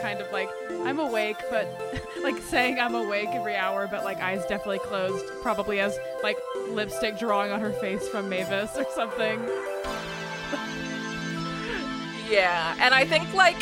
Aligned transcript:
kind 0.00 0.20
of 0.20 0.30
like 0.32 0.50
I'm 0.84 0.98
awake, 0.98 1.36
but 1.50 1.68
like 2.22 2.38
saying 2.42 2.78
I'm 2.78 2.94
awake 2.94 3.28
every 3.30 3.56
hour, 3.56 3.86
but 3.86 4.04
like 4.04 4.20
eyes 4.20 4.44
definitely 4.46 4.80
closed, 4.80 5.24
probably 5.42 5.78
has 5.78 5.98
like 6.22 6.36
lipstick 6.70 7.18
drawing 7.18 7.52
on 7.52 7.60
her 7.60 7.72
face 7.72 8.08
from 8.08 8.28
Mavis 8.28 8.76
or 8.76 8.86
something. 8.94 9.40
Yeah, 12.30 12.76
and 12.78 12.94
I 12.94 13.04
think 13.04 13.34
like, 13.34 13.56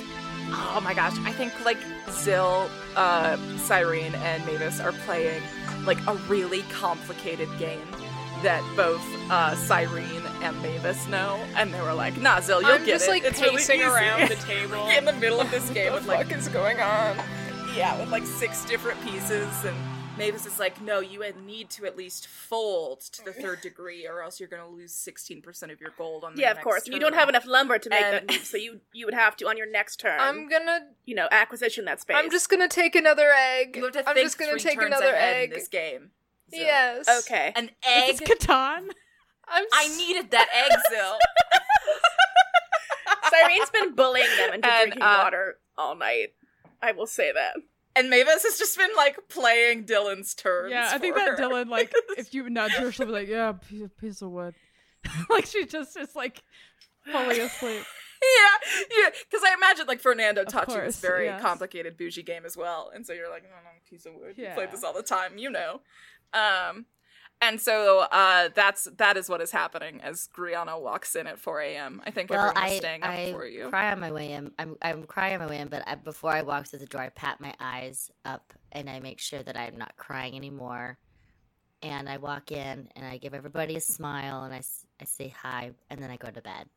oh 0.51 0.81
my 0.85 0.93
gosh, 0.93 1.15
I 1.25 1.33
think 1.33 1.65
like 1.65 1.79
Zill, 2.09 2.69
uh, 2.97 3.39
Cyrene, 3.57 4.15
and 4.17 4.45
Mavis 4.45 4.79
are 4.79 4.93
playing 4.93 5.43
like 5.87 5.99
a 6.07 6.15
really 6.29 6.61
complicated 6.65 7.49
game 7.59 7.81
that 8.43 8.63
both 8.77 9.03
uh, 9.31 9.55
Cyrene 9.57 10.23
and 10.43 10.61
Mavis 10.63 11.07
know, 11.09 11.37
and 11.57 11.73
they 11.73 11.81
were 11.81 11.93
like, 11.95 12.17
"Nah, 12.19 12.39
Zill, 12.39 12.61
you'll 12.61 12.71
I'm 12.71 12.85
get 12.85 12.95
just 12.95 13.07
it. 13.07 13.11
like 13.11 13.25
it's 13.25 13.41
pacing 13.41 13.81
easy." 13.81 13.89
around 13.89 14.29
the 14.29 14.37
table. 14.47 14.87
in 14.89 15.05
the 15.05 15.13
middle 15.15 15.41
of 15.41 15.51
this 15.51 15.69
game 15.71 15.93
what 15.93 16.03
the 16.03 16.09
like 16.09 16.29
fuck 16.29 16.39
is 16.39 16.49
going 16.49 16.81
on? 16.81 17.17
yeah, 17.77 17.99
with 18.01 18.11
like 18.11 18.25
six 18.27 18.65
different 18.65 19.01
pieces, 19.05 19.49
and 19.65 19.77
Mavis 20.17 20.47
is 20.47 20.59
like, 20.59 20.81
"No, 20.81 21.01
you 21.01 21.23
need 21.45 21.71
to 21.71 21.87
at 21.87 21.97
least 21.97 22.27
fold 22.27 23.01
to 23.01 23.25
the 23.25 23.33
third 23.33 23.61
degree, 23.61 24.07
or 24.07 24.23
else 24.23 24.41
you're 24.41 24.49
gonna 24.49 24.69
lose 24.69 24.93
sixteen 24.93 25.43
percent 25.43 25.71
of 25.71 25.81
your 25.81 25.91
gold 25.99 26.25
on 26.25 26.35
the 26.35 26.41
Yeah, 26.41 26.51
of 26.53 26.61
course. 26.61 26.87
You 26.89 26.99
don't 26.99 27.15
have 27.15 27.29
enough 27.29 27.47
lumber 27.47 27.79
to 27.79 27.91
make 27.91 28.01
And- 28.03 28.29
that 28.29 28.41
so 28.45 28.57
you 28.57 28.81
you 28.93 29.05
would 29.05 29.15
have 29.15 29.37
to 29.37 29.49
on 29.49 29.57
your 29.57 29.71
next 29.71 29.97
turn. 30.01 30.19
I'm 30.21 30.49
gonna. 30.49 30.81
you 31.05 31.15
know, 31.15 31.29
acquisition 31.31 31.85
that 31.87 32.01
space. 32.01 32.17
I'm 32.19 32.31
just 32.31 32.49
gonna 32.49 32.69
take 32.69 32.95
another 32.97 33.31
egg. 33.33 33.77
You 33.77 33.85
have 33.85 33.93
to 33.93 34.09
I'm 34.09 34.17
just 34.17 34.39
gonna 34.39 34.59
take 34.59 34.81
another 34.83 35.15
egg. 35.15 35.51
in 35.53 35.59
this 35.59 35.69
game. 35.69 36.11
Zill. 36.53 36.59
Yes. 36.59 37.09
okay. 37.25 37.53
An 37.57 37.71
It's 37.85 38.21
egg. 38.21 38.29
Catan. 38.29 38.89
I'm. 39.51 39.65
I 39.73 39.87
s- 39.91 39.97
needed 39.99 40.31
that 40.33 40.49
egg, 40.55 40.79
Zill. 40.93 41.17
Cyrene's 43.31 43.71
been 43.71 43.95
bullying 43.95 44.27
them 44.39 44.55
into 44.55 44.69
And, 44.69 44.83
drinking 44.91 45.03
uh, 45.03 45.21
water 45.25 45.59
all 45.77 45.95
night. 45.97 46.29
I 46.83 46.93
will 46.93 47.07
say 47.07 47.33
that. 47.33 47.55
and 47.97 48.09
Mavis 48.11 48.43
has 48.45 48.59
just 48.59 48.77
been 48.79 48.91
like 48.97 49.19
playing 49.29 49.85
Dylan's 49.85 50.35
turns. 50.35 50.71
Yeah, 50.73 50.89
I 50.93 50.99
think 50.99 51.15
for 51.15 51.21
that 51.21 51.31
her. 51.31 51.37
Dylan, 51.37 51.69
like, 51.69 51.93
if 52.17 52.33
you 52.33 52.49
nudge 52.49 52.73
her, 52.73 52.91
she'll 52.93 53.07
be 53.07 53.13
like, 53.13 53.29
yeah, 53.29 53.53
piece, 53.53 53.89
piece 54.01 54.23
of 54.23 54.31
wood. 54.31 54.55
like, 55.31 55.47
she 55.47 55.67
just 55.67 55.97
is, 55.97 56.15
like, 56.17 56.43
fully 57.11 57.41
asleep. 57.41 57.83
yeah, 58.23 58.89
yeah. 58.99 59.11
Because 59.31 59.45
I 59.49 59.55
imagine 59.55 59.87
like 59.87 60.01
Fernando 60.01 60.43
Of 60.43 60.49
taught 60.49 60.69
you 60.69 60.81
this 60.81 61.01
very 61.01 61.27
yes. 61.27 61.41
complicated 61.43 61.97
bougie 61.97 62.23
game 62.23 62.45
as 62.45 62.57
well, 62.57 62.91
and 62.95 63.07
so 63.07 63.13
you're 63.13 63.31
like, 63.31 63.43
no, 63.45 63.51
no, 63.51 63.71
piece 63.89 64.07
of 64.07 64.15
wood. 64.15 64.35
You 64.37 64.45
Yeah. 64.45 64.55
play 64.55 64.67
this 64.67 64.85
all 64.85 64.93
the 64.93 65.03
time, 65.03 65.39
you 65.39 65.51
know. 65.51 65.81
Um, 66.33 66.87
and 67.41 67.61
so 67.61 68.01
uh, 68.11 68.49
that's 68.55 68.89
that 68.97 69.17
is 69.17 69.29
what 69.29 69.41
is 69.41 69.53
happening 69.53 70.01
as 70.03 70.29
Griana 70.37 70.81
walks 70.81 71.15
in 71.15 71.27
at 71.29 71.39
4 71.39 71.61
a.m. 71.61 72.03
I 72.05 72.11
think 72.11 72.31
Well, 72.31 72.41
everyone 72.49 72.65
I 72.65 72.69
is 72.71 72.77
staying 72.79 73.03
up 73.05 73.11
I 73.11 73.33
for 73.33 73.47
you. 73.47 73.69
cry 73.71 73.93
on 73.93 74.01
my 74.01 74.11
way 74.11 74.33
in. 74.33 74.51
I'm 74.59 74.77
I'm 74.83 75.05
crying 75.05 75.35
on 75.35 75.41
my 75.41 75.47
way 75.47 75.59
in, 75.59 75.69
but 75.69 75.85
I, 75.87 75.95
before 75.95 76.33
I 76.33 76.43
walk 76.43 76.67
through 76.67 76.81
the 76.81 76.87
door, 76.87 77.03
I 77.03 77.11
pat 77.11 77.41
my 77.41 77.55
eyes 77.61 78.11
up 78.25 78.53
and 78.73 78.91
I 78.91 78.99
make 79.01 79.21
sure 79.21 79.43
that 79.43 79.57
I'm 79.57 79.77
not 79.79 79.97
crying 79.97 80.35
anymore. 80.35 80.99
And 81.83 82.09
I 82.09 82.17
walk 82.17 82.51
in 82.51 82.89
and 82.97 83.07
I 83.07 83.19
give 83.19 83.35
everybody 83.35 83.77
a 83.77 83.81
smile 83.81 84.43
and 84.45 84.53
I 84.53 84.63
I 85.01 85.05
say 85.05 85.29
hi 85.29 85.71
and 85.91 86.03
then 86.03 86.11
I 86.11 86.17
go 86.17 86.31
to 86.31 86.43
bed. 86.43 86.69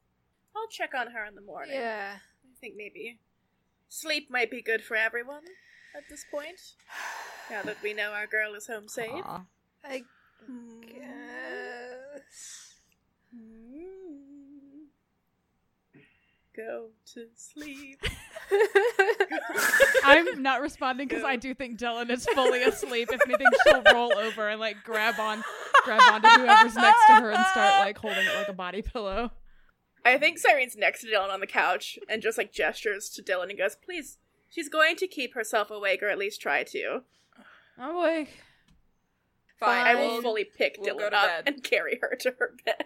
I'll 0.55 0.67
check 0.69 0.91
on 0.95 1.07
her 1.11 1.25
in 1.25 1.33
the 1.33 1.41
morning. 1.41 1.73
Yeah. 1.73 2.17
I 2.17 2.55
think 2.59 2.75
maybe 2.77 3.17
sleep 3.89 4.29
might 4.29 4.51
be 4.51 4.61
good 4.61 4.83
for 4.83 4.95
everyone 4.95 5.41
at 5.95 6.03
this 6.09 6.23
point. 6.31 6.59
Now 7.51 7.61
that 7.63 7.77
we 7.83 7.93
know 7.93 8.11
our 8.13 8.27
girl 8.27 8.53
is 8.55 8.65
home 8.65 8.87
safe. 8.87 9.11
Aw. 9.11 9.41
I 9.83 10.03
Hmm. 10.45 10.79
guess. 10.81 12.75
Hmm. 13.31 14.85
Go 16.55 16.89
to 17.13 17.27
sleep. 17.35 18.01
I'm 20.03 20.41
not 20.41 20.61
responding 20.61 21.07
because 21.07 21.23
I 21.23 21.35
do 21.35 21.53
think 21.53 21.77
Dylan 21.79 22.09
is 22.09 22.25
fully 22.33 22.63
asleep. 22.63 23.09
If 23.11 23.21
anything, 23.25 23.47
she'll 23.63 23.83
roll 23.93 24.17
over 24.17 24.49
and, 24.49 24.59
like, 24.59 24.77
grab 24.83 25.19
on, 25.19 25.43
grab 25.85 26.01
onto 26.11 26.27
whoever's 26.27 26.75
next 26.75 27.05
to 27.07 27.13
her 27.15 27.31
and 27.31 27.45
start, 27.47 27.79
like, 27.85 27.97
holding 27.97 28.25
it 28.25 28.35
like 28.35 28.49
a 28.49 28.53
body 28.53 28.81
pillow. 28.81 29.31
I 30.03 30.17
think 30.17 30.39
Cyrene's 30.39 30.75
next 30.75 31.01
to 31.01 31.07
Dylan 31.07 31.31
on 31.31 31.39
the 31.41 31.47
couch 31.47 31.99
and 32.09 32.21
just 32.21 32.37
like 32.37 32.51
gestures 32.51 33.09
to 33.11 33.21
Dylan 33.21 33.49
and 33.49 33.57
goes, 33.57 33.75
"Please." 33.75 34.17
She's 34.49 34.67
going 34.67 34.97
to 34.97 35.07
keep 35.07 35.33
herself 35.35 35.69
awake, 35.71 36.03
or 36.03 36.09
at 36.09 36.17
least 36.17 36.41
try 36.41 36.63
to. 36.63 37.03
I'm 37.81 37.95
awake. 37.95 38.29
Fine, 39.59 39.87
I 39.87 39.95
will 39.95 40.21
fully 40.21 40.43
pick 40.43 40.77
we'll 40.79 40.95
Dylan 40.97 41.13
up 41.13 41.27
bed. 41.27 41.43
and 41.47 41.63
carry 41.63 41.97
her 42.01 42.15
to 42.19 42.33
her 42.39 42.53
bed. 42.63 42.85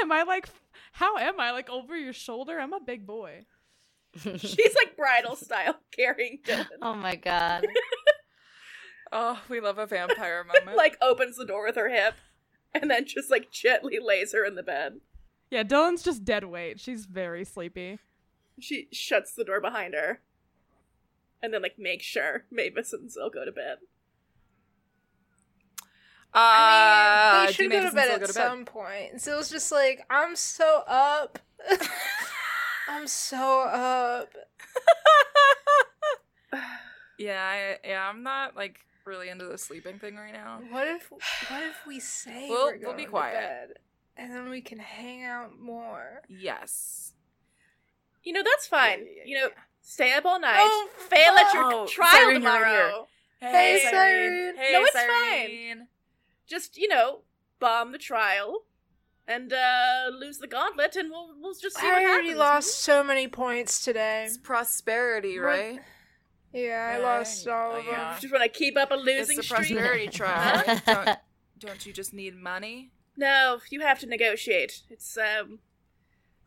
Am 0.00 0.10
I, 0.10 0.22
like, 0.22 0.48
how 0.92 1.18
am 1.18 1.38
I, 1.38 1.52
like, 1.52 1.68
over 1.68 1.96
your 1.96 2.12
shoulder? 2.14 2.58
I'm 2.58 2.72
a 2.72 2.80
big 2.80 3.06
boy. 3.06 3.44
She's 4.16 4.74
like 4.74 4.96
bridal 4.96 5.36
style 5.36 5.76
carrying 5.90 6.38
Dylan. 6.44 6.66
Oh 6.82 6.94
my 6.94 7.16
god. 7.16 7.66
Oh, 9.10 9.40
we 9.48 9.58
love 9.60 9.78
a 9.78 9.86
vampire 9.86 10.44
moment. 10.44 10.76
like 10.76 10.96
opens 11.00 11.36
the 11.36 11.46
door 11.46 11.64
with 11.64 11.76
her 11.76 11.88
hip 11.88 12.14
and 12.74 12.90
then 12.90 13.06
just 13.06 13.30
like 13.30 13.50
gently 13.50 13.98
lays 14.02 14.32
her 14.32 14.44
in 14.44 14.54
the 14.54 14.62
bed. 14.62 15.00
Yeah, 15.50 15.62
Dylan's 15.62 16.02
just 16.02 16.24
dead 16.24 16.44
weight. 16.44 16.78
She's 16.80 17.06
very 17.06 17.44
sleepy. 17.44 17.98
She 18.60 18.88
shuts 18.92 19.34
the 19.34 19.44
door 19.44 19.60
behind 19.60 19.94
her. 19.94 20.20
And 21.42 21.52
then 21.52 21.62
like 21.62 21.78
makes 21.78 22.04
sure 22.04 22.44
Mavis 22.50 22.92
and 22.92 23.08
Zill 23.10 23.32
go 23.32 23.44
to 23.46 23.52
bed. 23.52 23.78
Uh, 26.34 26.38
I 26.38 27.36
mean, 27.38 27.46
they 27.46 27.52
should 27.52 27.70
go 27.70 27.88
to 27.88 27.94
bed 27.94 28.10
at 28.10 28.20
go 28.20 28.26
to 28.26 28.32
some 28.32 28.64
point. 28.64 29.14
was 29.26 29.50
just 29.50 29.70
like, 29.72 30.00
I'm 30.10 30.34
so 30.36 30.82
up. 30.86 31.38
I'm 32.88 33.06
so 33.06 33.62
up. 33.62 34.28
yeah, 37.18 37.76
I, 37.84 37.88
yeah, 37.88 38.08
I'm 38.08 38.22
not 38.22 38.56
like 38.56 38.78
really 39.04 39.28
into 39.28 39.44
the 39.46 39.58
sleeping 39.58 39.98
thing 39.98 40.16
right 40.16 40.32
now. 40.32 40.60
What 40.70 40.86
if 40.88 41.10
what 41.10 41.62
if 41.62 41.86
we 41.86 42.00
say 42.00 42.46
We'll- 42.48 42.66
we're 42.66 42.72
we'll 42.72 42.80
going 42.82 42.96
be 42.96 43.04
to 43.04 43.10
quiet. 43.10 43.34
bed, 43.34 43.68
and 44.16 44.32
then 44.32 44.48
we 44.50 44.60
can 44.60 44.78
hang 44.78 45.24
out 45.24 45.58
more? 45.60 46.22
Yes. 46.28 47.12
You 48.22 48.32
know, 48.32 48.42
that's 48.44 48.66
fine. 48.66 49.00
Yeah, 49.00 49.06
yeah, 49.16 49.22
you 49.26 49.34
know, 49.36 49.46
yeah. 49.48 49.62
stay 49.80 50.12
up 50.14 50.24
all 50.24 50.38
night. 50.40 50.54
Oh, 50.58 50.88
fail 51.08 51.32
at 51.34 51.52
your 51.54 51.64
Oh, 51.72 51.86
trial 51.86 52.10
Cyrene, 52.12 52.34
tomorrow. 52.40 53.08
Hey, 53.40 53.80
Cyrene. 53.82 53.90
Cyrene. 53.92 54.56
Hey, 54.56 54.72
No, 54.72 54.82
it's 54.84 54.92
Cyrene. 54.92 55.88
Just, 56.52 56.76
you 56.76 56.86
know, 56.88 57.20
bomb 57.60 57.92
the 57.92 57.98
trial 57.98 58.64
and 59.26 59.52
uh 59.52 60.10
lose 60.20 60.38
the 60.38 60.46
gauntlet 60.48 60.96
and 60.96 61.08
we'll 61.10 61.30
we'll 61.40 61.54
just 61.54 61.78
see 61.78 61.86
what 61.86 61.94
I 61.94 62.04
already 62.04 62.28
happens. 62.28 62.38
lost 62.40 62.78
so 62.80 63.02
many 63.02 63.26
points 63.28 63.82
today. 63.84 64.24
It's 64.26 64.36
prosperity, 64.36 65.38
What? 65.38 65.46
right? 65.46 65.80
Yeah, 66.52 66.90
I 66.94 66.98
Yeah, 66.98 67.04
lost 67.04 67.48
all 67.48 67.72
oh, 67.72 67.78
of 67.78 67.84
yeah. 67.86 68.10
them. 68.12 68.20
Just 68.20 68.32
want 68.34 68.42
to 68.44 68.48
keep 68.50 68.76
up 68.76 68.90
a 68.90 68.94
losing 68.96 69.38
it's 69.38 69.48
the 69.48 69.54
streak. 69.54 69.78
prosperity 69.78 70.08
trial. 70.20 70.62
right? 70.66 70.82
don't, 70.84 71.18
don't 71.58 71.86
you 71.86 71.92
just 71.94 72.12
need 72.12 72.36
money? 72.36 72.90
No, 73.16 73.60
you 73.70 73.80
have 73.80 73.98
to 74.00 74.06
negotiate. 74.06 74.82
It's 74.90 75.16
um 75.16 75.60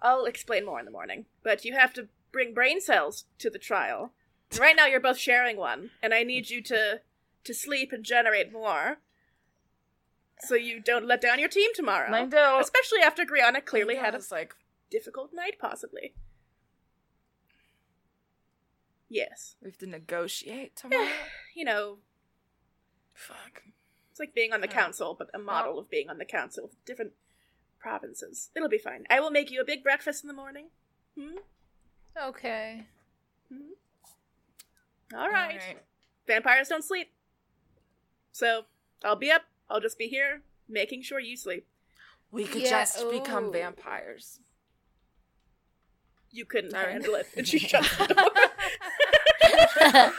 I'll 0.01 0.25
explain 0.25 0.65
more 0.65 0.77
in 0.79 0.85
the 0.85 0.91
morning. 0.91 1.25
But 1.41 1.65
you 1.65 1.73
have 1.73 1.93
to 1.93 2.09
bring 2.31 2.53
brain 2.53 2.79
cells 2.81 3.25
to 3.39 3.49
the 3.49 3.57
trial. 3.57 4.11
And 4.51 4.59
right 4.59 4.75
now 4.75 4.85
you're 4.85 4.99
both 4.99 5.17
sharing 5.17 5.57
one, 5.57 5.89
and 6.03 6.13
I 6.13 6.23
need 6.23 6.49
you 6.51 6.61
to 6.63 6.99
to 7.45 7.53
sleep 7.53 7.91
and 7.93 8.03
generate 8.03 8.51
more. 8.51 8.97
So 10.41 10.55
you 10.55 10.81
don't 10.81 11.07
let 11.07 11.21
down 11.21 11.39
your 11.39 11.49
team 11.49 11.71
tomorrow. 11.73 12.09
don't. 12.25 12.61
Especially 12.61 12.99
after 13.01 13.23
Griana 13.25 13.63
clearly 13.63 13.95
had 13.95 14.15
a 14.15 14.21
like 14.31 14.53
difficult 14.89 15.31
night, 15.33 15.55
possibly. 15.59 16.13
Yes. 19.09 19.55
we 19.61 19.69
have 19.69 19.77
to 19.79 19.87
negotiate 19.87 20.75
tomorrow. 20.75 21.07
You 21.55 21.65
know, 21.65 21.97
Fuck. 23.13 23.63
it's 24.11 24.19
like 24.19 24.33
being 24.33 24.51
on 24.53 24.61
the 24.61 24.67
council, 24.67 25.15
but 25.17 25.29
a 25.33 25.39
model 25.39 25.79
of 25.79 25.89
being 25.89 26.09
on 26.09 26.17
the 26.17 26.25
council 26.25 26.67
with 26.67 26.85
different 26.85 27.13
provinces. 27.79 28.49
It'll 28.55 28.69
be 28.69 28.77
fine. 28.77 29.05
I 29.09 29.19
will 29.19 29.31
make 29.31 29.51
you 29.51 29.61
a 29.61 29.65
big 29.65 29.83
breakfast 29.83 30.23
in 30.23 30.27
the 30.27 30.33
morning. 30.33 30.67
Hmm? 31.17 31.37
Okay. 32.21 32.87
All 35.15 35.29
right. 35.29 35.61
Vampires 36.27 36.67
don't 36.67 36.83
sleep. 36.83 37.11
So 38.31 38.63
I'll 39.03 39.15
be 39.15 39.31
up. 39.31 39.43
I'll 39.69 39.79
just 39.81 39.97
be 39.97 40.07
here 40.07 40.41
making 40.67 41.01
sure 41.03 41.19
you 41.19 41.37
sleep. 41.37 41.67
We 42.31 42.45
could 42.45 42.63
Yeah, 42.63 42.69
just 42.81 43.09
become 43.09 43.51
vampires. 43.51 44.39
You 46.31 46.45
couldn't 46.45 46.71
Sorry. 46.71 46.91
handle 46.91 47.15
it. 47.15 47.27
And 47.37 47.47
she 47.47 47.59
shuts 47.59 47.95
the 47.97 48.07
door. 48.07 48.29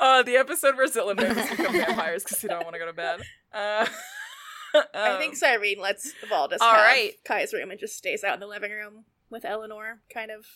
uh, 0.00 0.22
the 0.22 0.36
episode 0.36 0.76
where 0.76 0.86
Zill 0.86 1.10
and 1.10 1.18
become 1.18 1.72
vampires 1.72 2.24
because 2.24 2.40
they 2.40 2.48
don't 2.48 2.64
want 2.64 2.74
to 2.74 2.78
go 2.78 2.86
to 2.86 2.92
bed. 2.92 3.20
Uh, 3.52 3.86
I 4.94 5.16
think 5.18 5.32
um, 5.32 5.36
Cyrene 5.36 5.80
lets 5.80 6.12
Valdis 6.30 6.58
all 6.60 6.72
have 6.74 6.80
right. 6.84 7.12
Kai's 7.24 7.52
room 7.52 7.70
and 7.70 7.78
just 7.78 7.96
stays 7.96 8.24
out 8.24 8.34
in 8.34 8.40
the 8.40 8.46
living 8.46 8.72
room 8.72 9.04
with 9.30 9.44
Eleanor, 9.44 10.00
kind 10.12 10.30
of 10.30 10.46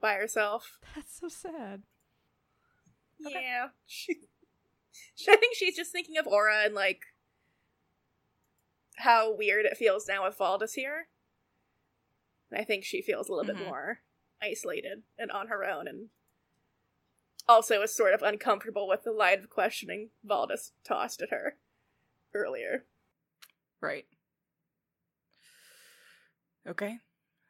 by 0.00 0.14
herself. 0.14 0.78
That's 0.94 1.18
so 1.20 1.28
sad. 1.28 1.82
Yeah. 3.20 3.68
She, 5.14 5.30
I 5.32 5.36
think 5.36 5.54
she's 5.56 5.76
just 5.76 5.90
thinking 5.92 6.16
of 6.16 6.26
Aura 6.28 6.62
and 6.64 6.74
like 6.74 7.02
how 8.96 9.32
weird 9.34 9.64
it 9.66 9.76
feels 9.76 10.06
now 10.08 10.24
with 10.24 10.38
Valdis 10.38 10.74
here. 10.74 11.08
I 12.56 12.64
think 12.64 12.84
she 12.84 13.02
feels 13.02 13.28
a 13.28 13.32
little 13.34 13.52
Mhm. 13.52 13.58
bit 13.58 13.66
more 13.66 14.00
isolated 14.40 15.02
and 15.18 15.30
on 15.32 15.48
her 15.48 15.64
own, 15.64 15.86
and 15.88 16.10
also 17.48 17.82
is 17.82 17.94
sort 17.94 18.14
of 18.14 18.22
uncomfortable 18.22 18.86
with 18.88 19.02
the 19.02 19.12
line 19.12 19.38
of 19.40 19.50
questioning 19.50 20.10
Valdis 20.24 20.70
tossed 20.84 21.20
at 21.22 21.30
her 21.30 21.58
earlier. 22.34 22.84
Right. 23.80 24.06
Okay. 26.66 26.98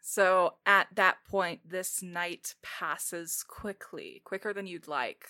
So 0.00 0.54
at 0.64 0.88
that 0.94 1.18
point, 1.28 1.68
this 1.68 2.02
night 2.02 2.54
passes 2.62 3.42
quickly, 3.46 4.22
quicker 4.24 4.52
than 4.54 4.66
you'd 4.66 4.88
like. 4.88 5.26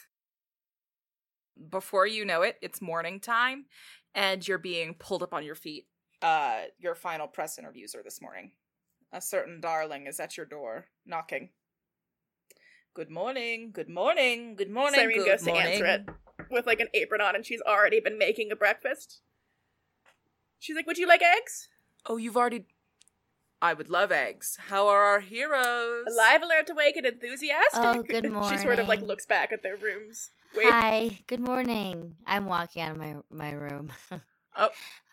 Before 1.70 2.06
you 2.06 2.25
know 2.25 2.43
it, 2.43 2.56
it's 2.62 2.81
morning 2.81 3.20
time, 3.20 3.66
and 4.14 4.46
you're 4.46 4.58
being 4.58 4.94
pulled 4.94 5.22
up 5.22 5.34
on 5.34 5.44
your 5.44 5.55
feet. 5.55 5.87
Uh, 6.22 6.62
your 6.78 6.94
final 6.94 7.26
press 7.26 7.58
interviews 7.58 7.94
are 7.94 8.02
this 8.02 8.20
morning. 8.20 8.52
A 9.12 9.20
certain 9.20 9.60
darling 9.60 10.06
is 10.06 10.20
at 10.20 10.37
your 10.37 10.46
door, 10.46 10.87
knocking. 11.06 11.50
Good 12.94 13.10
morning. 13.10 13.70
Good 13.72 13.88
morning. 13.88 14.56
Good 14.56 14.70
morning. 14.70 15.00
Cyrene 15.00 15.19
good 15.19 15.26
goes 15.26 15.46
morning. 15.46 15.62
to 15.62 15.70
answer 15.70 15.87
it 15.87 16.08
with 16.50 16.66
like 16.66 16.81
an 16.81 16.88
apron 16.94 17.20
on, 17.20 17.34
and 17.34 17.44
she's 17.44 17.62
already 17.62 18.00
been 18.00 18.19
making 18.19 18.50
a 18.52 18.56
breakfast. 18.56 19.20
She's 20.58 20.76
like, 20.76 20.87
"Would 20.87 20.99
you 20.99 21.06
like 21.06 21.22
eggs?" 21.22 21.69
Oh, 22.06 22.16
you've 22.16 22.37
already. 22.37 22.66
I 23.60 23.75
would 23.75 23.90
love 23.90 24.12
eggs. 24.12 24.56
How 24.69 24.87
are 24.87 25.02
our 25.02 25.20
heroes? 25.20 26.06
Alive, 26.08 26.43
alert, 26.43 26.70
awake, 26.70 26.96
and 26.96 27.06
enthusiastic. 27.06 27.81
Oh, 27.82 28.02
good 28.02 28.31
morning. 28.31 28.50
she 28.58 28.62
sort 28.62 28.78
of 28.78 28.88
like 28.88 29.00
looks 29.00 29.26
back 29.26 29.52
at 29.52 29.62
their 29.62 29.76
rooms. 29.76 30.31
Wait, 30.55 30.67
Hi, 30.71 31.19
good 31.27 31.41
morning. 31.41 32.17
I'm 32.27 32.47
walking 32.47 32.83
out 32.83 32.93
of 32.93 32.99
my 32.99 33.17
my 33.31 33.53
room. 33.53 33.93
Oh. 34.56 34.71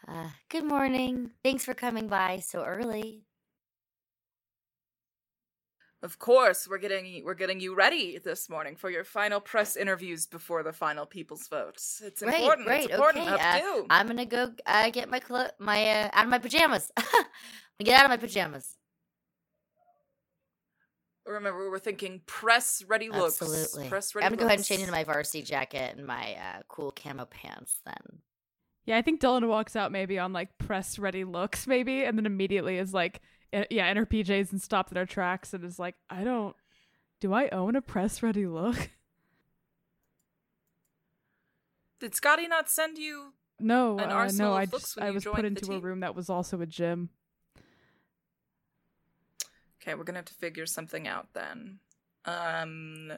Uh, 0.07 0.29
good 0.49 0.63
morning. 0.65 1.31
Thanks 1.43 1.65
for 1.65 1.73
coming 1.73 2.07
by 2.07 2.39
so 2.39 2.63
early. 2.63 3.23
Of 6.03 6.19
course, 6.19 6.67
we're 6.67 6.77
getting 6.77 7.23
we're 7.25 7.33
getting 7.33 7.59
you 7.59 7.73
ready 7.73 8.19
this 8.19 8.47
morning 8.49 8.75
for 8.75 8.89
your 8.91 9.03
final 9.03 9.39
press 9.41 9.75
interviews 9.75 10.27
before 10.27 10.61
the 10.61 10.71
final 10.73 11.05
people's 11.05 11.47
votes. 11.47 12.01
It's 12.05 12.21
Right, 12.21 12.35
important. 12.41 12.67
right, 12.67 12.83
it's 12.83 12.93
important. 12.93 13.27
okay, 13.27 13.61
uh. 13.61 13.83
I'm 13.89 14.07
gonna 14.07 14.25
go 14.25 14.53
uh, 14.65 14.89
get 14.91 15.09
my 15.09 15.19
clo- 15.19 15.49
my 15.59 15.89
uh, 16.03 16.09
out 16.13 16.25
of 16.25 16.29
my 16.29 16.37
pajamas. 16.39 16.91
get 17.83 17.97
out 17.99 18.05
of 18.05 18.09
my 18.11 18.17
pajamas. 18.17 18.77
Remember, 21.25 21.59
we 21.59 21.69
were 21.69 21.79
thinking 21.79 22.21
press 22.27 22.83
ready 22.87 23.09
looks. 23.09 23.41
Absolutely. 23.41 23.89
Press 23.89 24.13
ready. 24.13 24.25
I'm 24.25 24.31
gonna 24.31 24.41
go 24.41 24.45
ahead 24.47 24.59
and 24.59 24.65
change 24.65 24.81
into 24.81 24.91
my 24.91 25.03
varsity 25.03 25.41
jacket 25.41 25.95
and 25.97 26.05
my 26.05 26.35
uh, 26.35 26.61
cool 26.67 26.91
camo 26.91 27.25
pants. 27.25 27.81
Then 27.85 28.19
Yeah, 28.85 28.97
I 28.97 29.01
think 29.01 29.21
Dylan 29.21 29.47
walks 29.47 29.75
out 29.75 29.91
maybe 29.91 30.19
on 30.19 30.33
like 30.33 30.57
press 30.59 30.99
ready 30.99 31.23
looks, 31.23 31.65
maybe, 31.65 32.03
and 32.03 32.17
then 32.17 32.27
immediately 32.27 32.77
is 32.77 32.93
like, 32.93 33.21
yeah, 33.51 33.89
in 33.89 33.97
her 33.97 34.05
PJs 34.05 34.51
and 34.51 34.61
stopped 34.61 34.91
in 34.91 34.97
her 34.97 35.05
tracks 35.05 35.53
and 35.53 35.63
is 35.63 35.79
like, 35.79 35.95
I 36.09 36.23
don't, 36.23 36.55
do 37.19 37.33
I 37.33 37.49
own 37.49 37.75
a 37.75 37.81
press 37.81 38.21
ready 38.21 38.45
look? 38.45 38.91
Did 41.99 42.13
Scotty 42.13 42.47
not 42.47 42.69
send 42.69 42.97
you? 42.97 43.33
No, 43.59 43.97
An 43.97 44.11
uh, 44.11 44.13
arsenal 44.13 44.51
no, 44.51 44.57
of 44.57 44.59
I 44.59 44.65
looks 44.65 44.83
just 44.83 44.97
when 44.97 45.05
I 45.05 45.09
you 45.09 45.13
was 45.15 45.23
put 45.23 45.35
joined 45.37 45.57
the 45.57 45.61
into 45.61 45.73
a 45.73 45.79
room 45.79 46.01
that 46.01 46.13
was 46.13 46.29
also 46.29 46.61
a 46.61 46.65
gym. 46.65 47.09
Okay, 49.85 49.93
we're 49.95 50.03
gonna 50.03 50.19
have 50.19 50.25
to 50.25 50.33
figure 50.33 50.65
something 50.65 51.07
out 51.07 51.27
then. 51.33 51.79
Um, 52.25 53.13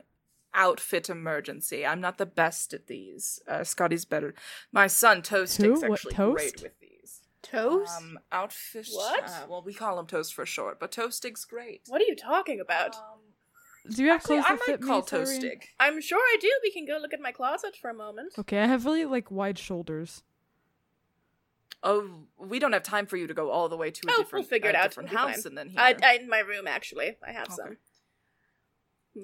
outfit 0.54 1.10
emergency. 1.10 1.86
I'm 1.86 2.02
not 2.02 2.18
the 2.18 2.26
best 2.26 2.74
at 2.74 2.88
these. 2.88 3.40
Uh, 3.48 3.64
Scotty's 3.64 4.04
better. 4.04 4.34
My 4.72 4.88
son 4.88 5.22
Toastig's 5.22 5.82
Who? 5.82 5.90
What, 5.90 5.92
actually 6.00 6.14
Toast? 6.14 6.36
great 6.38 6.62
with 6.64 6.80
these. 6.80 7.22
Toast? 7.42 8.02
Um, 8.02 8.20
outfit. 8.32 8.88
What? 8.92 9.24
Uh, 9.24 9.46
well, 9.50 9.64
we 9.66 9.74
call 9.74 9.98
him 9.98 10.08
Toast 10.08 10.34
for 10.34 10.46
short, 10.46 10.80
but 10.80 10.92
Toastig's 10.92 11.46
great. 11.46 11.84
what 11.88 12.02
are 12.02 12.06
you 12.06 12.16
talking 12.16 12.60
about? 12.60 12.96
Um, 12.98 13.92
Do 13.96 14.04
you 14.04 14.10
have 14.10 14.18
actually, 14.20 14.42
clothes 14.42 14.46
I 14.50 14.56
that 14.56 14.66
fit 14.66 14.82
might 14.82 14.88
call 14.88 15.20
me, 15.20 15.26
Cyrene? 15.26 15.42
Toastig. 15.42 15.62
I'm 15.80 16.02
sure 16.02 16.20
I 16.20 16.38
do. 16.42 16.52
We 16.64 16.72
can 16.72 16.86
go 16.86 16.98
look 17.02 17.14
at 17.14 17.22
my 17.22 17.32
closet 17.32 17.78
for 17.80 17.90
a 17.90 17.94
moment. 17.94 18.34
Okay, 18.38 18.60
I 18.60 18.66
have 18.66 18.84
really 18.86 19.06
like 19.06 19.32
wide 19.32 19.58
shoulders. 19.58 20.24
Oh, 21.84 22.24
we 22.38 22.60
don't 22.60 22.74
have 22.74 22.84
time 22.84 23.06
for 23.06 23.18
you 23.18 23.28
to 23.28 23.34
go 23.34 23.52
all 23.52 23.70
the 23.70 23.78
way 23.78 23.92
to 23.92 24.08
a 24.08 24.12
Oh, 24.12 24.18
different, 24.24 24.44
we'll 24.46 24.50
figure 24.50 24.70
it 24.70 24.76
a 24.76 24.80
out. 24.80 24.84
different 24.90 25.12
It'll 25.12 25.28
house 25.28 25.46
and 25.46 25.58
then 25.58 25.70
here. 25.70 25.80
I, 25.80 25.96
I, 26.04 26.14
in 26.16 26.28
my 26.30 26.40
room, 26.40 26.68
actually, 26.68 27.18
I 27.26 27.32
have 27.32 27.48
Okay. 27.52 27.56
some. 27.56 27.78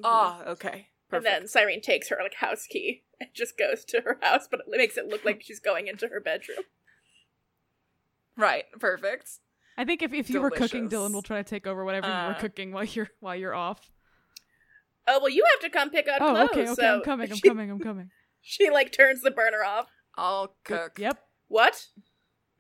Ah, 0.04 0.44
okay. 0.48 0.88
and 1.12 1.26
then 1.26 1.48
Cyrene 1.48 1.82
takes 1.82 2.10
her 2.10 2.18
like 2.22 2.36
house 2.36 2.66
key 2.68 3.04
and 3.20 3.30
just 3.34 3.58
goes 3.58 3.84
to 3.86 4.02
her 4.02 4.18
house, 4.22 4.48
but 4.50 4.62
it 4.62 4.66
makes 4.78 4.98
it 4.98 5.08
look 5.08 5.24
like 5.26 5.42
she's 5.44 5.60
going 5.60 5.88
into 5.88 6.08
her 6.08 6.20
bedroom. 6.20 6.60
right, 8.38 8.66
perfect. 8.80 9.30
I 9.78 9.86
think 9.86 10.02
if, 10.04 10.14
if 10.14 10.30
you 10.30 10.40
were 10.42 10.52
cooking, 10.52 10.88
Delicious. 10.88 11.12
Dylan 11.12 11.14
will 11.14 11.22
try 11.24 11.38
to 11.38 11.44
take 11.44 11.66
over 11.66 11.84
whatever 11.84 12.08
you 12.08 12.14
Uh, 12.14 12.28
were 12.28 12.34
cooking 12.40 12.72
while 12.72 12.84
you're 12.86 13.10
while 13.20 13.36
you're 13.36 13.56
off. 13.56 13.92
Oh 15.08 15.20
well, 15.20 15.30
you 15.30 15.44
have 15.52 15.60
to 15.62 15.70
come 15.70 15.90
pick 15.90 16.08
up 16.08 16.22
Oh, 16.22 16.32
clothes. 16.34 16.50
okay, 16.52 16.62
okay, 16.62 16.82
so 16.82 16.96
I'm 16.98 17.02
coming, 17.02 17.28
I'm 17.32 17.38
she, 17.38 17.50
coming, 17.50 17.72
I'm 17.72 17.80
coming. 17.80 18.10
She 18.42 18.70
like 18.70 18.92
turns 18.92 19.22
the 19.22 19.32
burner 19.32 19.64
off. 19.66 19.88
I'll 20.16 20.56
cook. 20.64 20.98
Yep. 21.00 21.20
What? 21.48 21.88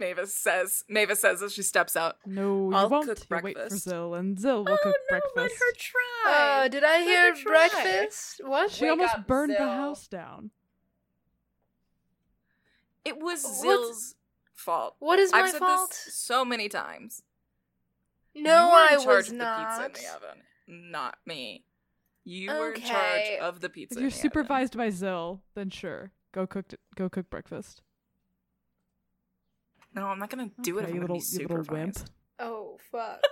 Mavis 0.04 0.36
says. 0.36 0.84
Mavis 0.90 1.20
says 1.22 1.42
as 1.42 1.54
she 1.54 1.62
steps 1.64 1.96
out. 1.96 2.18
No, 2.26 2.70
you 2.70 2.76
I'll 2.76 2.90
won't. 2.90 3.08
cook 3.08 3.18
You 3.30 3.38
wait 3.42 3.56
for 3.56 3.60
breakfast. 3.64 3.88
Zill, 3.88 4.18
and 4.20 4.38
Zill 4.38 4.66
will 4.66 4.74
oh 4.74 4.78
cook 4.84 4.96
no, 4.96 5.10
breakfast. 5.10 5.36
let 5.38 5.52
her 5.52 5.74
try. 5.78 6.64
Uh, 6.66 6.68
did 6.68 6.84
I 6.84 6.98
Let 7.00 7.04
hear 7.36 7.44
breakfast? 7.46 8.42
What? 8.44 8.72
she 8.72 8.84
Wake 8.86 8.92
almost 8.92 9.16
up, 9.16 9.28
burned 9.28 9.54
the 9.58 9.66
house 9.66 10.08
down. 10.08 10.52
It 13.06 13.18
was 13.20 13.44
What's- 13.44 13.64
Zill's 13.64 14.16
fault. 14.54 14.96
What 15.00 15.20
is 15.20 15.32
my 15.32 15.40
I've 15.40 15.50
said 15.52 15.60
fault? 15.60 15.90
this 15.90 16.14
so 16.16 16.46
many 16.46 16.70
times. 16.70 17.24
No, 18.36 18.66
you 18.66 18.72
were 18.72 18.78
I 18.78 18.94
in 18.94 19.00
charge 19.04 19.06
was 19.26 19.30
of 19.30 19.36
not. 19.36 19.78
the 19.82 19.90
pizza 19.90 20.06
in 20.06 20.06
the 20.06 20.16
oven, 20.28 20.44
not 20.92 21.18
me. 21.26 21.66
You 22.26 22.50
were 22.52 22.72
in 22.74 22.82
charge 22.82 23.40
of 23.42 23.60
the 23.62 23.70
pizza. 23.70 23.96
If 23.96 24.02
you're 24.02 24.10
the 24.10 24.16
oven. 24.16 24.22
supervised 24.22 24.78
by 24.78 24.88
Zill, 24.88 25.42
then 25.56 25.70
sure, 25.70 26.12
go 26.32 26.48
cook. 26.48 26.70
t- 26.70 26.78
go 26.96 27.10
cook 27.10 27.30
breakfast. 27.30 27.82
No, 29.96 30.08
I'm 30.08 30.20
not 30.20 30.30
gonna 30.30 30.50
do 30.62 30.80
it. 30.80 30.84
Okay, 30.84 30.84
If 30.84 30.90
I'm 30.90 30.96
you 30.96 31.02
gonna 31.02 31.14
little, 31.14 31.28
be 31.30 31.42
you 31.44 31.48
little 31.48 31.58
wimp. 31.76 31.96
supervised. 31.98 32.12
Oh 32.40 32.78
fuck. 32.92 33.20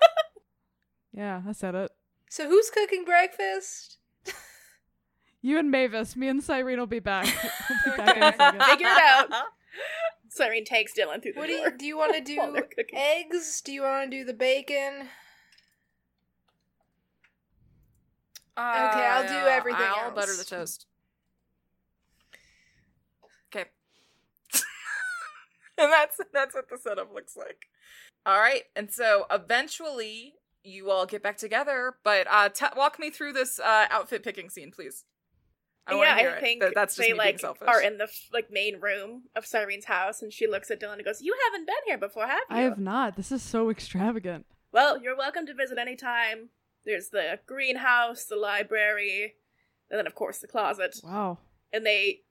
Yeah, 1.14 1.42
I 1.46 1.52
said 1.52 1.76
it. 1.76 1.92
so 2.30 2.48
who's 2.48 2.70
cooking 2.70 3.04
breakfast? 3.06 3.98
You 5.44 5.58
and 5.58 5.72
Mavis, 5.72 6.16
me 6.16 6.28
and 6.28 6.42
Cyrene 6.44 6.78
will 6.80 6.86
be 6.86 7.00
back. 7.00 7.26
we'll 7.68 7.96
be 7.96 7.98
back 8.04 8.16
in 8.16 8.24
a. 8.24 8.66
Figure 8.66 8.86
it 8.88 9.02
out. 9.02 9.28
Cyrene 10.30 10.64
takes 10.66 10.94
Dylan 10.94 11.22
through 11.22 11.34
the 11.34 11.40
What 11.40 11.48
do 11.48 11.58
door. 11.58 11.66
you 11.70 11.78
do? 11.78 11.86
You 11.88 11.98
want 11.98 12.14
to 12.16 12.22
do 12.22 12.40
eggs? 12.94 13.60
Do 13.62 13.72
you 13.74 13.82
want 13.82 14.12
to 14.12 14.18
do 14.18 14.24
the 14.24 14.36
bacon? 14.36 15.10
Okay, 18.56 19.08
I'll 19.08 19.28
do 19.28 19.34
Uh, 19.34 19.50
everything 19.50 19.82
I'll 19.84 20.12
butter 20.12 20.36
the 20.38 20.44
toast. 20.44 20.86
Okay. 23.54 23.66
and 25.84 25.92
that's 25.92 26.18
that's 26.34 26.54
what 26.56 26.70
the 26.70 26.78
setup 26.78 27.14
looks 27.14 27.36
like. 27.36 27.66
All 28.26 28.40
right, 28.40 28.64
and 28.76 28.92
so 28.92 29.26
eventually 29.32 30.36
you 30.64 30.92
all 30.92 31.06
get 31.08 31.24
back 31.24 31.38
together, 31.38 31.96
but 32.04 32.28
uh, 32.30 32.50
t- 32.50 32.66
walk 32.78 33.00
me 33.00 33.10
through 33.10 33.34
this 33.34 33.60
uh, 33.60 33.86
outfit 33.90 34.24
picking 34.24 34.50
scene, 34.50 34.72
please. 34.72 35.06
I 35.88 35.96
yeah, 35.96 36.18
hear 36.20 36.30
I 36.30 36.34
it. 36.34 36.40
think 36.42 36.62
That- 36.62 36.74
that's 36.76 36.96
just 36.96 37.00
they 37.08 37.14
me 37.14 37.18
being 37.20 37.26
like 37.34 37.40
selfish. 37.40 37.68
are 37.68 37.82
in 37.82 37.98
the 37.98 38.04
f- 38.04 38.30
like 38.32 38.52
main 38.52 38.80
room 38.80 39.24
of 39.36 39.46
Cyrene's 39.48 39.86
house, 39.86 40.22
and 40.22 40.32
she 40.32 40.46
looks 40.48 40.70
at 40.70 40.80
Dylan 40.80 40.94
and 40.94 41.04
goes, 41.06 41.22
"You 41.22 41.36
haven't 41.48 41.66
been 41.66 41.76
here 41.88 41.98
before, 41.98 42.28
have 42.28 42.42
you?" 42.52 42.56
I 42.58 42.62
have 42.62 42.78
not. 42.78 43.16
This 43.18 43.32
is 43.32 43.42
so 43.42 43.70
extravagant. 43.72 44.46
Well, 44.72 45.02
you're 45.02 45.18
welcome 45.18 45.46
to 45.48 45.54
visit 45.56 45.80
anytime. 45.80 46.50
There's 46.86 47.10
the 47.10 47.40
greenhouse, 47.48 48.26
the 48.26 48.36
library, 48.36 49.34
and 49.90 49.98
then 49.98 50.06
of 50.08 50.14
course 50.16 50.38
the 50.38 50.48
closet. 50.48 50.98
Wow. 51.04 51.40
And 51.74 51.86
they, 51.86 52.22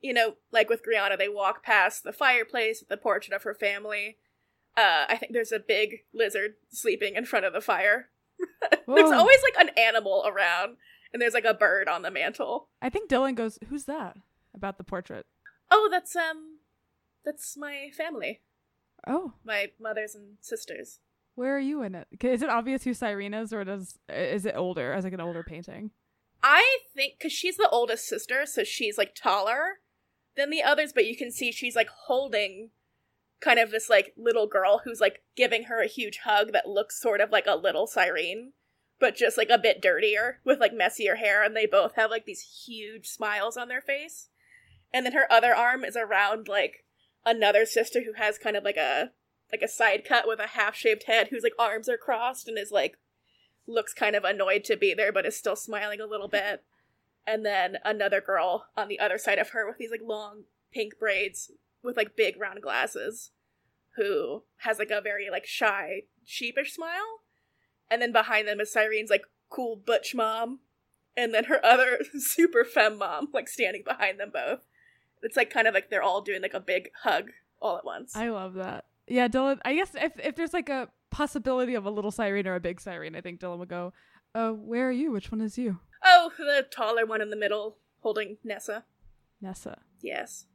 you 0.00 0.12
know, 0.12 0.34
like 0.52 0.68
with 0.68 0.82
Griana, 0.84 1.16
they 1.18 1.28
walk 1.28 1.62
past 1.62 2.04
the 2.04 2.12
fireplace 2.12 2.80
with 2.80 2.88
the 2.88 2.96
portrait 2.96 3.34
of 3.34 3.42
her 3.42 3.54
family. 3.54 4.16
Uh, 4.76 5.04
I 5.08 5.16
think 5.16 5.32
there's 5.32 5.52
a 5.52 5.58
big 5.58 6.04
lizard 6.14 6.54
sleeping 6.70 7.14
in 7.16 7.24
front 7.24 7.44
of 7.44 7.52
the 7.52 7.60
fire. 7.60 8.08
there's 8.86 9.10
always 9.10 9.40
like 9.42 9.66
an 9.66 9.70
animal 9.76 10.24
around, 10.26 10.76
and 11.12 11.20
there's 11.20 11.34
like 11.34 11.44
a 11.44 11.52
bird 11.54 11.88
on 11.88 12.02
the 12.02 12.10
mantle. 12.10 12.68
I 12.80 12.88
think 12.88 13.10
Dylan 13.10 13.34
goes, 13.34 13.58
"Who's 13.68 13.84
that?" 13.84 14.16
About 14.54 14.78
the 14.78 14.84
portrait. 14.84 15.26
Oh, 15.70 15.88
that's 15.90 16.16
um, 16.16 16.58
that's 17.24 17.56
my 17.56 17.90
family, 17.96 18.40
Oh, 19.06 19.34
my 19.44 19.70
mothers 19.80 20.14
and 20.14 20.36
sisters. 20.40 20.98
where 21.34 21.54
are 21.56 21.60
you 21.60 21.82
in 21.82 21.94
it? 21.94 22.08
Is 22.22 22.42
it 22.42 22.48
obvious 22.48 22.84
who 22.84 22.94
Cyrene 22.94 23.34
is, 23.34 23.52
or 23.52 23.64
does 23.64 23.98
is 24.08 24.46
it 24.46 24.56
older, 24.56 24.92
as 24.92 25.04
like 25.04 25.12
an 25.12 25.20
older 25.20 25.42
painting? 25.42 25.90
I 26.42 26.78
think 26.94 27.14
because 27.18 27.32
she's 27.32 27.56
the 27.58 27.68
oldest 27.68 28.08
sister, 28.08 28.46
so 28.46 28.64
she's 28.64 28.96
like 28.96 29.14
taller 29.14 29.80
than 30.36 30.50
the 30.50 30.62
others, 30.62 30.92
but 30.92 31.06
you 31.06 31.16
can 31.16 31.30
see 31.30 31.52
she's 31.52 31.76
like 31.76 31.88
holding 32.06 32.70
kind 33.40 33.58
of 33.58 33.70
this 33.70 33.88
like 33.88 34.12
little 34.16 34.46
girl 34.46 34.82
who's 34.84 35.00
like 35.00 35.22
giving 35.36 35.64
her 35.64 35.82
a 35.82 35.88
huge 35.88 36.20
hug 36.24 36.52
that 36.52 36.68
looks 36.68 37.00
sort 37.00 37.20
of 37.20 37.30
like 37.30 37.46
a 37.46 37.56
little 37.56 37.86
Cyrene, 37.86 38.52
but 38.98 39.16
just 39.16 39.38
like 39.38 39.48
a 39.50 39.58
bit 39.58 39.80
dirtier 39.80 40.40
with 40.44 40.60
like 40.60 40.74
messier 40.74 41.16
hair, 41.16 41.42
and 41.42 41.56
they 41.56 41.66
both 41.66 41.94
have 41.96 42.10
like 42.10 42.26
these 42.26 42.64
huge 42.66 43.06
smiles 43.06 43.56
on 43.56 43.68
their 43.68 43.80
face. 43.80 44.28
And 44.92 45.06
then 45.06 45.12
her 45.12 45.30
other 45.30 45.54
arm 45.54 45.84
is 45.84 45.96
around 45.96 46.48
like 46.48 46.84
another 47.24 47.64
sister 47.64 48.02
who 48.04 48.14
has 48.14 48.38
kind 48.38 48.56
of 48.56 48.64
like 48.64 48.76
a 48.76 49.10
like 49.52 49.62
a 49.62 49.68
side 49.68 50.04
cut 50.06 50.28
with 50.28 50.38
a 50.38 50.48
half 50.48 50.76
shaved 50.76 51.04
head 51.04 51.28
whose 51.28 51.42
like 51.42 51.52
arms 51.58 51.88
are 51.88 51.96
crossed 51.96 52.48
and 52.48 52.56
is 52.56 52.70
like 52.70 52.96
looks 53.66 53.92
kind 53.92 54.14
of 54.14 54.24
annoyed 54.24 54.64
to 54.64 54.76
be 54.76 54.94
there 54.94 55.12
but 55.12 55.26
is 55.26 55.36
still 55.36 55.56
smiling 55.56 56.00
a 56.00 56.06
little 56.06 56.28
bit. 56.28 56.62
And 57.30 57.46
then 57.46 57.76
another 57.84 58.20
girl 58.20 58.66
on 58.76 58.88
the 58.88 58.98
other 58.98 59.16
side 59.16 59.38
of 59.38 59.50
her 59.50 59.64
with 59.64 59.78
these 59.78 59.92
like 59.92 60.00
long 60.04 60.44
pink 60.72 60.98
braids 60.98 61.52
with 61.80 61.96
like 61.96 62.16
big 62.16 62.40
round 62.40 62.60
glasses 62.60 63.30
who 63.96 64.42
has 64.58 64.80
like 64.80 64.90
a 64.90 65.00
very 65.00 65.30
like 65.30 65.46
shy 65.46 66.02
sheepish 66.24 66.72
smile. 66.72 67.20
And 67.88 68.02
then 68.02 68.10
behind 68.10 68.48
them 68.48 68.58
is 68.58 68.72
Cyrene's 68.72 69.10
like 69.10 69.22
cool 69.48 69.76
butch 69.76 70.12
mom 70.12 70.58
and 71.16 71.32
then 71.32 71.44
her 71.44 71.64
other 71.64 72.00
super 72.18 72.64
femme 72.64 72.98
mom 72.98 73.28
like 73.32 73.48
standing 73.48 73.84
behind 73.84 74.18
them 74.18 74.30
both. 74.32 74.66
It's 75.22 75.36
like 75.36 75.50
kind 75.50 75.68
of 75.68 75.74
like 75.74 75.88
they're 75.88 76.02
all 76.02 76.22
doing 76.22 76.42
like 76.42 76.54
a 76.54 76.60
big 76.60 76.90
hug 77.04 77.30
all 77.62 77.76
at 77.76 77.84
once. 77.84 78.16
I 78.16 78.30
love 78.30 78.54
that. 78.54 78.86
Yeah, 79.06 79.28
Dylan. 79.28 79.60
I 79.64 79.74
guess 79.74 79.94
if 79.94 80.18
if 80.18 80.34
there's 80.34 80.52
like 80.52 80.68
a 80.68 80.88
possibility 81.10 81.74
of 81.74 81.84
a 81.84 81.90
little 81.90 82.10
siren 82.10 82.48
or 82.48 82.56
a 82.56 82.60
big 82.60 82.80
siren, 82.80 83.14
I 83.14 83.20
think 83.20 83.38
Dylan 83.38 83.58
would 83.58 83.68
go. 83.68 83.92
Uh, 84.34 84.50
where 84.50 84.88
are 84.88 84.92
you? 84.92 85.12
Which 85.12 85.30
one 85.30 85.40
is 85.40 85.56
you? 85.56 85.78
Oh, 86.04 86.32
the 86.38 86.66
taller 86.70 87.06
one 87.06 87.20
in 87.20 87.30
the 87.30 87.36
middle 87.36 87.76
holding 88.00 88.38
Nessa. 88.44 88.84
Nessa. 89.40 89.78
Yes. 90.00 90.46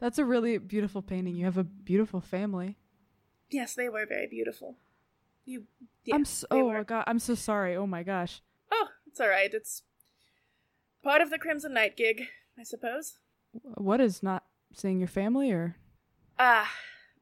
That's 0.00 0.18
a 0.18 0.24
really 0.24 0.58
beautiful 0.58 1.02
painting. 1.02 1.36
You 1.36 1.44
have 1.44 1.58
a 1.58 1.64
beautiful 1.64 2.20
family. 2.20 2.76
Yes, 3.50 3.74
they 3.74 3.88
were 3.88 4.06
very 4.06 4.26
beautiful. 4.26 4.76
You 5.44 5.64
I'm 6.12 6.24
so, 6.24 6.46
oh 6.50 6.72
my 6.72 6.82
god. 6.82 7.04
I'm 7.06 7.18
so 7.18 7.34
sorry. 7.34 7.76
Oh 7.76 7.86
my 7.86 8.02
gosh. 8.02 8.40
Oh, 8.72 8.88
it's 9.06 9.20
all 9.20 9.28
right. 9.28 9.52
It's 9.52 9.82
part 11.02 11.20
of 11.20 11.30
the 11.30 11.38
Crimson 11.38 11.74
Night 11.74 11.96
gig, 11.96 12.24
I 12.58 12.62
suppose. 12.62 13.18
What 13.52 14.00
is 14.00 14.22
not 14.22 14.44
seeing 14.74 14.98
your 14.98 15.08
family 15.08 15.50
or? 15.50 15.76
Ah, 16.38 16.70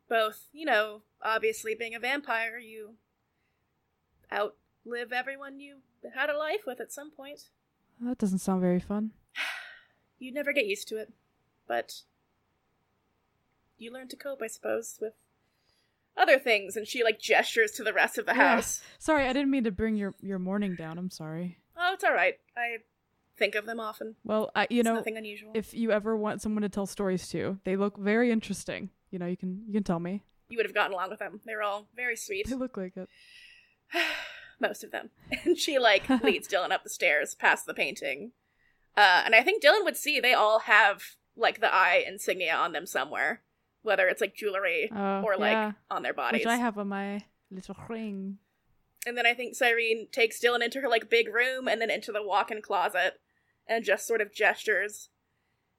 both. 0.09 0.47
You 0.53 0.67
know, 0.67 1.03
obviously 1.23 1.75
being 1.75 1.95
a 1.95 2.01
vampire, 2.01 2.59
you 2.59 2.95
outlive 4.91 5.13
everyone 5.13 5.61
you 5.61 5.77
had 6.15 6.31
a 6.31 6.37
life 6.37 6.61
with 6.67 6.81
at 6.81 6.93
some 6.93 7.11
point. 7.11 7.49
That 8.01 8.19
doesn't 8.19 8.39
sound 8.39 8.61
very 8.61 8.81
fun. 8.81 9.11
You'd 10.19 10.35
never 10.35 10.53
get 10.53 10.67
used 10.67 10.89
to 10.89 10.97
it, 10.97 11.13
but 11.67 12.03
you 13.79 13.93
learn 13.93 14.09
to 14.09 14.17
cope, 14.17 14.43
I 14.43 14.47
suppose, 14.49 14.99
with 15.01 15.15
other 16.17 16.39
things. 16.39 16.77
And 16.77 16.87
she 16.87 17.03
like 17.05 17.21
gestures 17.21 17.73
to 17.73 17.83
the 17.85 17.93
rest 17.93 18.19
of 18.19 18.27
the 18.27 18.33
Yeah. 18.33 18.57
house. 18.57 18.81
Sorry, 18.99 19.27
I 19.27 19.33
didn't 19.33 19.51
mean 19.51 19.65
to 19.65 19.71
bring 19.71 19.97
your 19.97 20.15
your 20.21 20.39
morning 20.39 20.75
down. 20.75 20.99
I'm 20.99 21.11
sorry. 21.11 21.59
Oh, 21.77 21.93
it's 21.95 22.05
all 22.05 22.13
right. 22.13 22.35
I 22.57 22.79
think 23.37 23.55
of 23.55 23.65
them 23.67 23.81
often. 23.81 24.17
Well, 24.25 24.51
I, 24.55 24.67
you 24.71 24.81
it's 24.81 24.85
know, 24.87 24.95
nothing 24.95 25.17
unusual. 25.17 25.53
if 25.55 25.73
you 25.73 25.93
ever 25.93 26.17
want 26.17 26.43
someone 26.43 26.63
to 26.63 26.69
tell 26.69 26.87
stories 26.87 27.29
to, 27.31 27.59
they 27.65 27.77
look 27.77 27.97
very 27.97 28.31
interesting. 28.31 28.91
You 29.11 29.19
know, 29.19 29.27
you 29.27 29.37
can 29.37 29.63
you 29.67 29.73
can 29.73 29.85
tell 29.85 30.01
me. 30.01 30.23
you 30.49 30.57
would 30.59 30.67
have 30.67 30.75
gotten 30.75 30.93
along 30.93 31.11
with 31.11 31.19
them. 31.21 31.41
They're 31.47 31.63
all 31.63 31.87
very 31.97 32.17
sweet. 32.17 32.49
They 32.49 32.55
look 32.57 32.77
like 32.77 32.97
it. 32.97 33.09
Most 34.61 34.85
of 34.85 34.91
them. 34.91 35.11
And 35.45 35.59
she 35.59 35.79
like 35.79 36.09
leads 36.23 36.47
Dylan 36.49 36.71
up 36.71 36.85
the 36.85 36.91
stairs 36.91 37.35
past 37.35 37.67
the 37.67 37.75
painting. 37.75 38.33
Uh, 38.97 39.23
and 39.25 39.35
I 39.35 39.43
think 39.43 39.63
Dylan 39.63 39.85
would 39.85 39.97
see 39.97 40.21
they 40.21 40.35
all 40.35 40.61
have 40.61 41.03
like 41.37 41.61
the 41.61 41.73
eye 41.73 42.05
insignia 42.07 42.55
on 42.55 42.73
them 42.73 42.87
somewhere, 42.87 43.43
whether 43.83 44.07
it's 44.09 44.21
like 44.21 44.35
jewelry 44.35 44.91
Uh, 44.95 45.23
or 45.25 45.37
like 45.37 45.53
yeah, 45.53 45.73
on 45.91 46.03
their 46.03 46.13
bodies. 46.15 46.41
which 46.41 46.47
I 46.49 46.57
have 46.57 46.77
on 46.79 46.89
my 46.89 47.23
little 47.51 47.77
ring. 47.89 48.39
And 49.07 49.17
then 49.17 49.25
I 49.25 49.33
think 49.33 49.55
Cyrene 49.55 50.09
takes 50.13 50.39
Dylan 50.41 50.63
into 50.63 50.81
her 50.83 50.89
like 50.89 51.09
big 51.09 51.33
room 51.33 51.67
and 51.69 51.81
then 51.81 51.91
into 51.91 52.13
the 52.13 52.23
walk-in 52.23 52.61
closet 52.61 53.19
and 53.67 53.83
just 53.85 54.07
sort 54.07 54.21
of 54.21 54.35
gestures. 54.35 55.09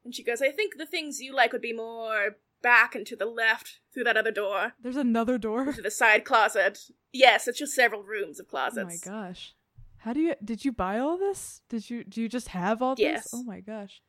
And 0.04 0.16
she 0.16 0.24
goes, 0.24 0.42
"I 0.42 0.50
think 0.50 0.78
the 0.78 0.88
things 0.88 1.22
you 1.22 1.36
like 1.36 1.52
would 1.54 1.62
be 1.62 1.74
more 1.74 2.38
back 2.62 2.96
and 2.96 3.06
to 3.08 3.16
the 3.16 3.26
left 3.26 3.80
through 3.94 4.04
that 4.06 4.18
other 4.18 4.32
door, 4.32 4.74
There's 4.82 4.96
another 4.98 5.38
door. 5.38 5.72
to 5.74 5.82
the 5.82 5.92
side 5.92 6.26
closet. 6.26 6.80
Yes, 7.12 7.48
it's 7.48 7.60
just 7.60 7.74
several 7.74 8.04
rooms 8.04 8.40
of 8.40 8.48
closets. 8.48 9.04
Oh 9.06 9.12
my 9.12 9.22
gosh. 9.24 9.54
How 10.00 10.14
do 10.14 10.20
you 10.20 10.36
did 10.44 10.66
you 10.66 10.72
buy 10.72 10.98
all 11.00 11.18
this? 11.18 11.62
Did 11.70 11.90
you 11.90 12.04
do 12.04 12.22
you 12.22 12.30
just 12.30 12.50
have 12.50 12.82
all 12.82 12.96
Yes. 12.98 13.24
this? 13.26 13.34
Oh 13.36 13.44
my 13.44 13.60
gosh. 13.60 14.02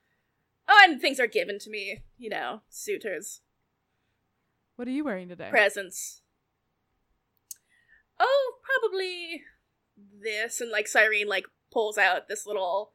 Oh, 0.68 0.80
and 0.85 1.00
things 1.00 1.18
are 1.21 1.26
given 1.26 1.59
to 1.59 1.71
me, 1.71 2.02
you 2.16 2.30
know, 2.30 2.62
suitors, 2.71 3.40
What 4.76 4.87
are 4.88 4.92
you 4.92 5.04
wearing 5.04 5.28
today? 5.28 5.49
presents. 5.50 6.23
Oh, 8.18 8.52
probably 8.62 9.42
this. 10.23 10.61
And 10.61 10.71
like 10.71 10.87
Cyrene 10.87 11.28
like 11.28 11.47
pulls 11.73 11.99
out 11.99 12.28
this 12.28 12.47
little 12.47 12.92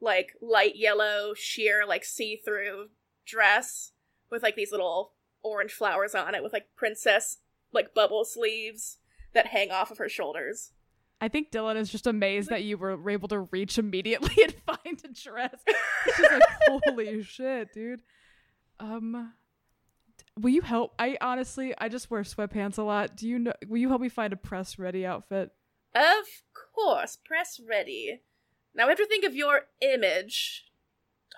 like 0.00 0.32
light 0.40 0.76
yellow 0.76 1.34
sheer 1.34 1.84
like 1.86 2.04
see-through 2.04 2.88
dress 3.26 3.92
with 4.30 4.42
like 4.42 4.56
these 4.56 4.72
little 4.72 5.12
orange 5.42 5.72
flowers 5.72 6.14
on 6.14 6.34
it 6.34 6.42
with 6.42 6.52
like 6.52 6.66
princess 6.76 7.38
like 7.72 7.94
bubble 7.94 8.24
sleeves 8.24 8.98
that 9.32 9.48
hang 9.48 9.70
off 9.70 9.90
of 9.90 9.98
her 9.98 10.08
shoulders. 10.08 10.72
I 11.20 11.28
think 11.28 11.50
Dylan 11.50 11.76
is 11.76 11.90
just 11.90 12.06
amazed 12.06 12.48
that 12.48 12.62
you 12.62 12.78
were 12.78 13.10
able 13.10 13.28
to 13.28 13.40
reach 13.40 13.78
immediately 13.78 14.34
and 14.42 14.54
find 14.66 15.02
a 15.04 15.08
dress. 15.08 15.56
She's 16.16 16.30
like, 16.30 16.42
"Holy 16.86 17.22
shit, 17.22 17.72
dude!" 17.74 18.00
Um, 18.78 19.34
will 20.38 20.50
you 20.50 20.62
help? 20.62 20.94
I 20.98 21.18
honestly, 21.20 21.74
I 21.76 21.88
just 21.88 22.10
wear 22.10 22.22
sweatpants 22.22 22.78
a 22.78 22.82
lot. 22.82 23.16
Do 23.16 23.28
you 23.28 23.38
know? 23.38 23.52
Will 23.68 23.78
you 23.78 23.88
help 23.88 24.00
me 24.00 24.08
find 24.08 24.32
a 24.32 24.36
press 24.36 24.78
ready 24.78 25.04
outfit? 25.04 25.50
Of 25.94 26.26
course, 26.74 27.18
press 27.22 27.60
ready. 27.68 28.22
Now 28.74 28.86
we 28.86 28.90
have 28.90 28.98
to 28.98 29.06
think 29.06 29.24
of 29.24 29.34
your 29.34 29.62
image. 29.80 30.66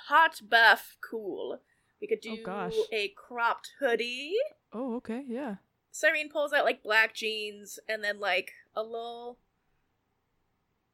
Hot, 0.09 0.41
buff, 0.49 0.97
cool. 1.01 1.61
We 2.03 2.09
could 2.09 2.21
do 2.21 2.33
Oh, 2.41 2.45
gosh. 2.45 2.75
a 2.93 3.09
cropped 3.17 3.71
hoodie. 3.81 4.35
Oh, 4.73 4.97
okay, 4.97 5.23
yeah. 5.29 5.57
Cyrene 5.93 6.29
pulls 6.29 6.53
out 6.53 6.65
like 6.65 6.83
black 6.83 7.15
jeans 7.15 7.79
and 7.89 8.03
then 8.05 8.19
like 8.19 8.51
a 8.75 8.83
little 8.83 9.39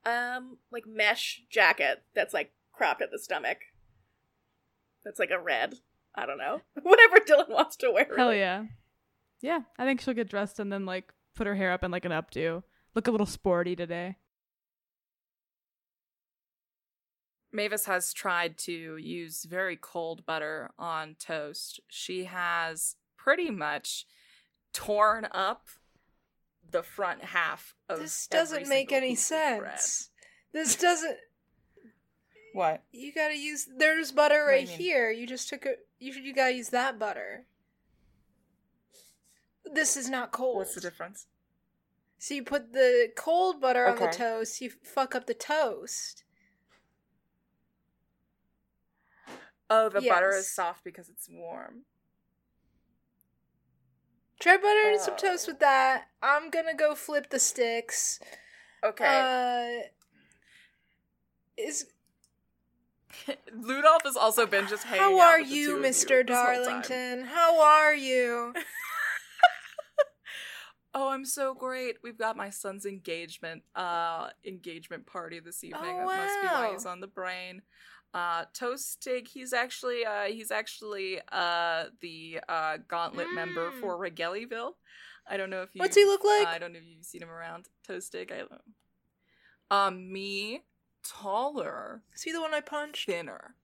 um 0.04 0.58
like 0.70 0.84
mesh 0.86 1.42
jacket 1.50 2.02
that's 2.14 2.34
like 2.34 2.52
cropped 2.72 3.00
at 3.02 3.10
the 3.10 3.18
stomach. 3.18 3.58
That's 5.04 5.18
like 5.18 5.30
a 5.30 5.38
red. 5.40 5.76
I 6.14 6.26
don't 6.26 6.38
know. 6.38 6.60
Whatever 6.82 7.16
Dylan 7.20 7.48
wants 7.50 7.76
to 7.76 7.90
wear. 7.90 8.06
Hell 8.16 8.34
yeah, 8.34 8.64
yeah. 9.40 9.60
I 9.78 9.84
think 9.86 10.00
she'll 10.00 10.14
get 10.14 10.28
dressed 10.28 10.58
and 10.60 10.70
then 10.72 10.84
like 10.84 11.12
put 11.34 11.46
her 11.46 11.54
hair 11.54 11.72
up 11.72 11.84
in 11.84 11.90
like 11.90 12.04
an 12.04 12.12
updo. 12.12 12.62
Look 12.94 13.06
a 13.06 13.10
little 13.10 13.26
sporty 13.26 13.74
today. 13.76 14.16
Mavis 17.52 17.86
has 17.86 18.12
tried 18.12 18.58
to 18.58 18.96
use 18.96 19.44
very 19.44 19.76
cold 19.76 20.26
butter 20.26 20.70
on 20.78 21.16
toast. 21.18 21.80
She 21.88 22.24
has 22.24 22.96
pretty 23.16 23.50
much 23.50 24.06
torn 24.72 25.26
up 25.32 25.68
the 26.70 26.82
front 26.82 27.24
half 27.24 27.74
of 27.88 28.00
This 28.00 28.26
doesn't 28.26 28.68
make 28.68 28.92
any 28.92 29.10
piece 29.10 29.30
of 29.30 29.58
bread. 29.58 29.80
sense. 29.80 30.10
This 30.52 30.76
doesn't. 30.76 31.16
What? 32.52 32.82
You 32.92 33.12
gotta 33.12 33.36
use. 33.36 33.68
There's 33.76 34.12
butter 34.12 34.44
What 34.44 34.52
do 34.52 34.60
you 34.60 34.68
right 34.68 34.68
here. 34.68 35.10
You 35.10 35.26
just 35.26 35.48
took 35.48 35.64
it. 35.64 35.86
You 35.98 36.12
should 36.12 36.24
you 36.24 36.34
gotta 36.34 36.54
use 36.54 36.70
that 36.70 36.98
butter. 36.98 37.46
This 39.64 39.96
is 39.96 40.08
not 40.08 40.32
cold. 40.32 40.56
What's 40.58 40.74
the 40.74 40.80
difference? 40.80 41.26
So 42.18 42.34
you 42.34 42.42
put 42.42 42.72
the 42.72 43.10
cold 43.16 43.60
butter 43.60 43.86
on 43.86 43.96
the 43.96 44.08
toast. 44.08 44.60
You 44.60 44.70
fuck 44.82 45.14
up 45.14 45.26
the 45.26 45.34
toast. 45.34 46.24
Oh, 49.70 49.88
the 49.88 50.00
butter 50.00 50.30
is 50.34 50.50
soft 50.52 50.82
because 50.84 51.08
it's 51.08 51.28
warm. 51.30 51.82
Try 54.40 54.56
buttering 54.56 54.98
some 54.98 55.14
Oh. 55.14 55.16
toast 55.16 55.46
with 55.48 55.58
that. 55.60 56.08
I'm 56.22 56.50
gonna 56.50 56.74
go 56.74 56.94
flip 56.94 57.28
the 57.30 57.38
sticks. 57.38 58.20
Okay. 58.84 59.82
Uh, 59.84 59.88
is 61.56 61.86
Ludolf 63.52 64.02
has 64.04 64.16
also 64.16 64.46
been 64.46 64.68
just 64.68 64.84
hanging 64.84 65.02
how 65.02 65.20
out 65.20 65.34
are 65.34 65.38
with 65.40 65.48
the 65.48 65.54
you, 65.56 65.76
Mr. 65.78 66.18
time. 66.18 66.26
Darlington? 66.26 67.24
How 67.26 67.60
are 67.60 67.94
you? 67.94 68.54
Oh, 70.94 71.10
I'm 71.10 71.26
so 71.26 71.54
great. 71.54 71.96
We've 72.02 72.16
got 72.18 72.36
my 72.36 72.48
son's 72.50 72.84
engagement 72.86 73.62
uh 73.76 74.30
engagement 74.44 75.06
party 75.06 75.38
this 75.38 75.62
evening. 75.62 75.82
Oh, 75.84 76.08
that 76.08 76.26
must 76.26 76.40
be 76.40 76.46
why 76.48 76.70
he's 76.72 76.86
on 76.86 77.00
the 77.00 77.06
brain. 77.06 77.62
Uh 78.14 78.44
Toastig, 78.58 79.28
he's 79.28 79.52
actually 79.52 80.04
uh 80.04 80.24
he's 80.24 80.50
actually 80.50 81.20
uh 81.30 81.84
the 82.00 82.40
uh 82.48 82.78
gauntlet 82.88 83.28
member 83.34 83.70
Mm. 83.70 83.80
for 83.80 83.98
Regelliville. 83.98 84.72
I 85.30 85.36
don't 85.36 85.50
know 85.50 85.60
if 85.62 85.74
you 85.74 85.80
What's 85.80 85.94
he 85.96 86.04
look 86.06 86.24
like? 86.24 86.46
I 86.48 86.58
don't 86.58 86.72
know 86.72 86.78
if 86.78 86.84
you've 86.86 87.04
seen 87.04 87.22
him 87.22 87.28
around. 87.30 87.68
Toastig, 87.86 88.32
I 88.32 88.38
don't 88.38 88.50
know. 88.50 89.76
Um 89.76 90.10
me 90.12 90.62
taller, 91.04 92.02
Is 92.14 92.22
he 92.22 92.32
the 92.32 92.40
one 92.40 92.54
I 92.54 92.60
punched? 92.60 93.06
thinner. 93.06 93.54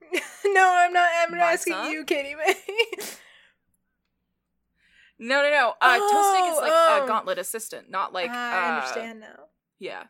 no, 0.44 0.72
I'm 0.76 0.92
not. 0.92 1.08
I'm 1.18 1.30
not 1.32 1.40
My 1.40 1.52
asking 1.52 1.72
son? 1.74 1.90
you, 1.92 2.04
Katie 2.04 2.34
May. 2.34 2.54
No, 5.18 5.42
no, 5.42 5.50
no. 5.50 5.74
Uh 5.80 5.94
Toastig 5.98 6.50
is 6.52 6.58
Oh, 6.58 6.60
like 6.60 6.72
oh. 6.74 7.04
a 7.04 7.06
gauntlet 7.08 7.38
assistant, 7.38 7.90
not 7.90 8.12
like 8.12 8.30
I 8.30 8.68
uh, 8.68 8.74
understand 8.76 9.20
now. 9.20 9.44
Yeah. 9.78 10.04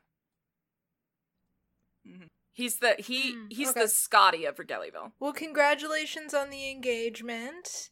He's 2.56 2.76
the 2.76 2.94
he 2.98 3.32
Hmm, 3.32 3.46
he's 3.50 3.68
okay. 3.68 3.82
the 3.82 3.88
Scotty 3.88 4.46
of 4.46 4.56
Regellyville. 4.56 5.12
Well, 5.20 5.34
congratulations 5.34 6.32
on 6.32 6.48
the 6.48 6.70
engagement. 6.70 7.90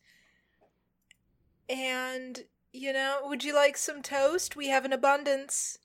And, 1.68 2.44
you 2.72 2.94
know, 2.94 3.18
would 3.24 3.44
you 3.44 3.54
like 3.54 3.76
some 3.76 4.00
toast? 4.00 4.56
We 4.56 4.68
have 4.68 4.86
an 4.86 4.94
abundance. 4.94 5.76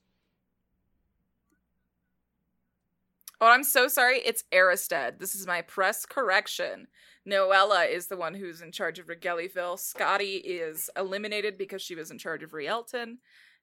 Oh, 3.38 3.48
I'm 3.48 3.64
so 3.64 3.86
sorry. 3.86 4.20
It's 4.20 4.44
Aristed. 4.50 5.18
This 5.18 5.34
is 5.34 5.46
my 5.46 5.60
press 5.60 6.06
correction. 6.06 6.86
Noella 7.28 7.86
is 7.86 8.06
the 8.06 8.16
one 8.16 8.32
who's 8.32 8.62
in 8.62 8.72
charge 8.72 8.98
of 8.98 9.08
Regellyville. 9.08 9.78
Scotty 9.78 10.36
is 10.36 10.88
eliminated 10.96 11.58
because 11.58 11.82
she 11.82 11.94
was 11.94 12.10
in 12.10 12.16
charge 12.16 12.42
of 12.42 12.52
Rielton. 12.54 13.18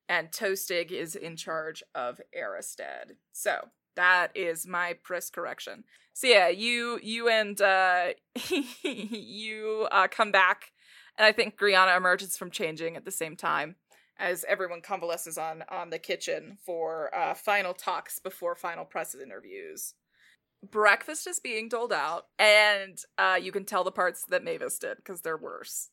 And 0.08 0.30
Toastig 0.30 0.91
is 0.91 1.15
in 1.15 1.36
charge 1.38 1.82
of 1.95 2.21
Aristed. 2.39 3.17
So 3.32 3.69
that 3.97 4.29
is 4.33 4.65
my 4.65 4.93
press 5.03 5.29
correction. 5.29 5.83
So 6.13 6.27
yeah, 6.27 6.47
you 6.47 6.99
you 7.03 7.27
and 7.27 7.60
uh 7.62 8.07
you 8.83 9.88
uh 9.91 10.07
come 10.07 10.31
back 10.31 10.71
and 11.17 11.25
I 11.25 11.31
think 11.31 11.57
Griana 11.57 11.97
emerges 11.97 12.38
from 12.38 12.51
changing 12.51 12.95
at 12.95 13.05
the 13.05 13.12
same 13.12 13.36
time 13.36 13.75
as 14.19 14.45
everyone 14.47 14.81
convalesces 14.81 15.38
on 15.38 15.63
on 15.69 15.89
the 15.89 15.99
kitchen 15.99 16.57
for 16.65 17.13
uh, 17.13 17.33
final 17.33 17.73
talks 17.73 18.19
before 18.19 18.55
final 18.55 18.86
press 18.86 19.15
interviews. 19.15 19.93
Breakfast 20.69 21.27
is 21.27 21.39
being 21.39 21.69
doled 21.69 21.93
out, 21.93 22.25
and 22.39 22.97
uh, 23.17 23.38
you 23.39 23.51
can 23.51 23.63
tell 23.63 23.83
the 23.83 23.91
parts 23.91 24.25
that 24.29 24.43
Mavis 24.43 24.79
did 24.79 24.97
because 24.97 25.21
they're 25.21 25.38
worse. 25.38 25.89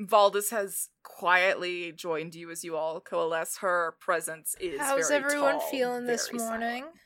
Valdis 0.00 0.50
has 0.50 0.88
quietly 1.04 1.92
joined 1.92 2.34
you 2.34 2.50
as 2.50 2.64
you 2.64 2.74
all 2.74 3.00
coalesce. 3.00 3.58
Her 3.58 3.96
presence 4.00 4.56
is. 4.60 4.80
How's 4.80 5.08
very 5.08 5.22
everyone 5.22 5.58
tall, 5.58 5.70
feeling 5.70 6.06
this 6.06 6.32
morning? 6.32 6.80
silent. 6.80 6.96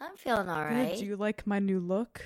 Morning? 0.00 0.12
I'm 0.12 0.16
feeling 0.16 0.48
all 0.48 0.64
right. 0.64 0.90
Good. 0.92 1.00
Do 1.00 1.06
you 1.06 1.16
like 1.16 1.46
my 1.46 1.58
new 1.58 1.80
look? 1.80 2.22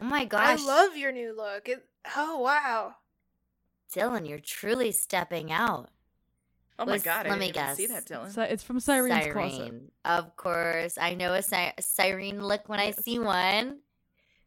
Oh 0.00 0.04
my 0.04 0.24
gosh, 0.24 0.60
I 0.60 0.64
love 0.66 0.96
your 0.96 1.12
new 1.12 1.34
look. 1.34 1.68
It, 1.68 1.84
oh, 2.16 2.38
wow. 2.40 2.94
Dylan, 3.94 4.28
you're 4.28 4.38
truly 4.38 4.92
stepping 4.92 5.50
out. 5.50 5.90
Oh 6.78 6.84
my 6.84 6.92
Was- 6.92 7.02
god! 7.02 7.26
I 7.26 7.30
let 7.30 7.38
didn't 7.38 7.38
me 7.40 7.46
even 7.48 7.54
guess. 7.54 7.76
see 7.76 7.86
that, 7.86 8.04
Dylan. 8.04 8.30
Si- 8.30 8.40
It's 8.42 8.62
from 8.62 8.80
Cyrene's 8.80 9.32
closet. 9.32 9.72
Of 10.04 10.36
course. 10.36 10.98
I 11.00 11.14
know 11.14 11.32
a 11.32 11.42
si- 11.42 11.72
siren 11.80 12.44
look 12.44 12.68
when 12.68 12.80
I 12.80 12.90
see 12.90 13.18
one. 13.18 13.78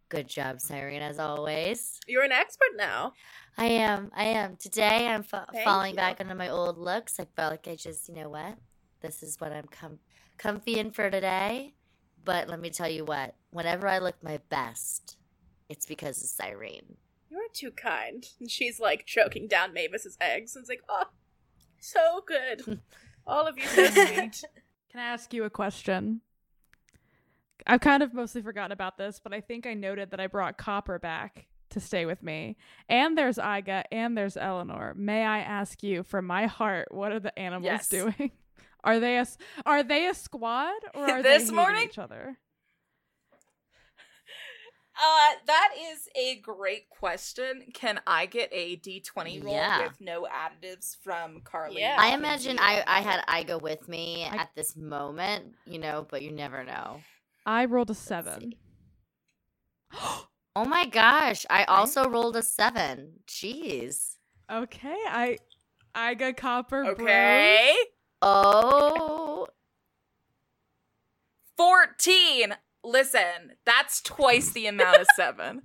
Good 0.10 0.28
job, 0.28 0.60
Siren, 0.60 1.02
as 1.02 1.17
always. 1.19 2.00
You're 2.08 2.24
an 2.24 2.32
expert 2.32 2.76
now. 2.76 3.13
I 3.58 3.65
am. 3.65 4.12
I 4.15 4.26
am. 4.26 4.56
Today, 4.58 5.08
I'm 5.08 5.24
fa- 5.24 5.48
falling 5.63 5.91
you. 5.91 5.98
back 5.98 6.19
into 6.19 6.36
my 6.36 6.50
old 6.50 6.78
looks. 6.78 7.19
I 7.19 7.26
felt 7.36 7.52
like 7.52 7.67
I 7.67 7.76
just, 7.76 8.08
you 8.10 8.15
know 8.15 8.30
what? 8.30 8.56
This 9.02 9.24
is 9.24 9.39
what 9.39 9.52
I'm 9.52 9.67
com- 9.67 10.00
comfy 10.38 10.78
in 10.80 10.91
for 10.91 11.10
today. 11.10 11.74
But 12.25 12.47
let 12.49 12.60
me 12.60 12.69
tell 12.69 12.89
you 12.89 13.05
what. 13.05 13.36
Whenever 13.51 13.88
I 13.88 13.99
look 13.99 14.21
my 14.23 14.39
best, 14.49 15.17
it's 15.69 15.86
because 15.86 16.21
of 16.21 16.29
Siren. 16.29 16.97
You're 17.29 17.41
too 17.53 17.71
kind. 17.71 18.25
And 18.39 18.49
she's 18.51 18.79
like 18.79 19.05
choking 19.05 19.47
down 19.47 19.73
Mavis's 19.73 20.17
eggs 20.21 20.55
and 20.55 20.63
it's 20.63 20.69
like, 20.69 20.84
oh, 20.89 21.05
so 21.79 22.23
good. 22.27 22.79
All 23.27 23.47
of 23.47 23.58
you 23.58 23.65
so 23.65 23.86
sweet. 23.86 24.43
Can 24.91 24.99
I 25.01 25.03
ask 25.03 25.34
you 25.34 25.43
a 25.43 25.49
question? 25.49 26.21
I've 27.67 27.82
kind 27.82 28.01
of 28.01 28.13
mostly 28.13 28.41
forgotten 28.41 28.71
about 28.71 28.97
this, 28.97 29.19
but 29.23 29.34
I 29.34 29.41
think 29.41 29.67
I 29.67 29.73
noted 29.75 30.12
that 30.12 30.19
I 30.19 30.27
brought 30.27 30.58
Copper 30.58 30.97
back 30.97 31.45
to 31.71 31.79
stay 31.79 32.05
with 32.05 32.23
me. 32.23 32.58
And 32.88 33.15
there's 33.15 33.38
Iga 33.38 33.84
and 33.91 34.17
there's 34.17 34.38
Eleanor. 34.38 34.93
May 34.95 35.23
I 35.23 35.39
ask 35.39 35.84
you, 35.84 36.01
from 36.01 36.25
my 36.25 36.47
heart, 36.47 36.88
what 36.91 37.12
are 37.12 37.19
the 37.19 37.38
animals 37.38 37.65
Yes. 37.65 37.89
doing? 37.89 38.32
Are 38.84 39.00
they 39.00 39.18
a 39.18 39.22
s- 39.22 39.38
are 39.65 39.84
they 39.84 40.08
a 40.08 40.13
squad 40.13 40.74
or 40.94 41.10
are 41.10 41.22
This 41.24 41.44
they 41.44 41.46
hating 41.46 41.56
morning? 41.56 41.84
each 41.89 41.98
other? 41.98 42.38
Uh, 45.02 45.36
that 45.48 45.70
is 45.94 46.10
a 46.13 46.42
great 46.42 46.89
question. 46.89 47.63
Can 47.74 48.02
I 48.06 48.26
get 48.26 48.50
a 48.52 48.76
D20 48.76 49.42
roll 49.42 49.54
Yeah. 49.54 49.84
with 49.84 50.02
no 50.02 50.28
additives 50.28 50.98
from 51.02 51.39
Carly? 51.46 51.80
Yeah. 51.80 51.96
I 51.98 52.13
imagine 52.13 52.58
I, 52.60 52.84
I 52.86 53.00
had 53.00 53.26
Iga 53.28 53.62
with 53.62 53.88
me 53.88 54.26
I- 54.30 54.36
at 54.36 54.50
this 54.56 54.76
moment, 54.76 55.56
you 55.65 55.80
know, 55.80 56.06
but 56.10 56.22
you 56.22 56.32
never 56.34 56.65
know. 56.65 57.00
I 57.46 57.63
rolled 57.63 57.89
a 57.89 57.94
Let's 57.94 58.02
seven. 58.02 58.54
Oh 60.56 60.65
my 60.65 60.86
gosh, 60.86 61.46
I 61.50 61.63
also 61.65 62.10
rolled 62.10 62.36
a 62.36 62.42
seven. 62.44 63.20
Jeez. 63.28 64.15
Okay, 64.52 64.98
I 65.08 65.38
Iga 65.96 66.36
Copper 66.36 66.84
bros. 66.96 67.00
Okay. 67.00 67.74
Oh, 68.21 69.47
14. 71.58 72.55
Listen, 72.84 73.53
that's 73.65 74.01
twice 74.01 74.51
the 74.51 74.67
amount 74.67 75.01
of 75.01 75.08
seven. 75.15 75.62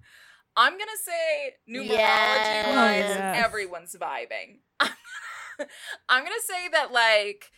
I'm 0.56 0.72
going 0.72 0.80
to 0.80 1.02
say 1.04 1.52
numerology 1.68 1.88
wise, 1.98 2.66
oh, 2.66 2.90
Yes. 2.92 3.44
everyone's 3.44 3.96
vibing. 4.00 4.58
I'm 4.80 6.24
going 6.24 6.26
to 6.36 6.46
say 6.46 6.68
that, 6.72 6.92
like, 6.92 7.50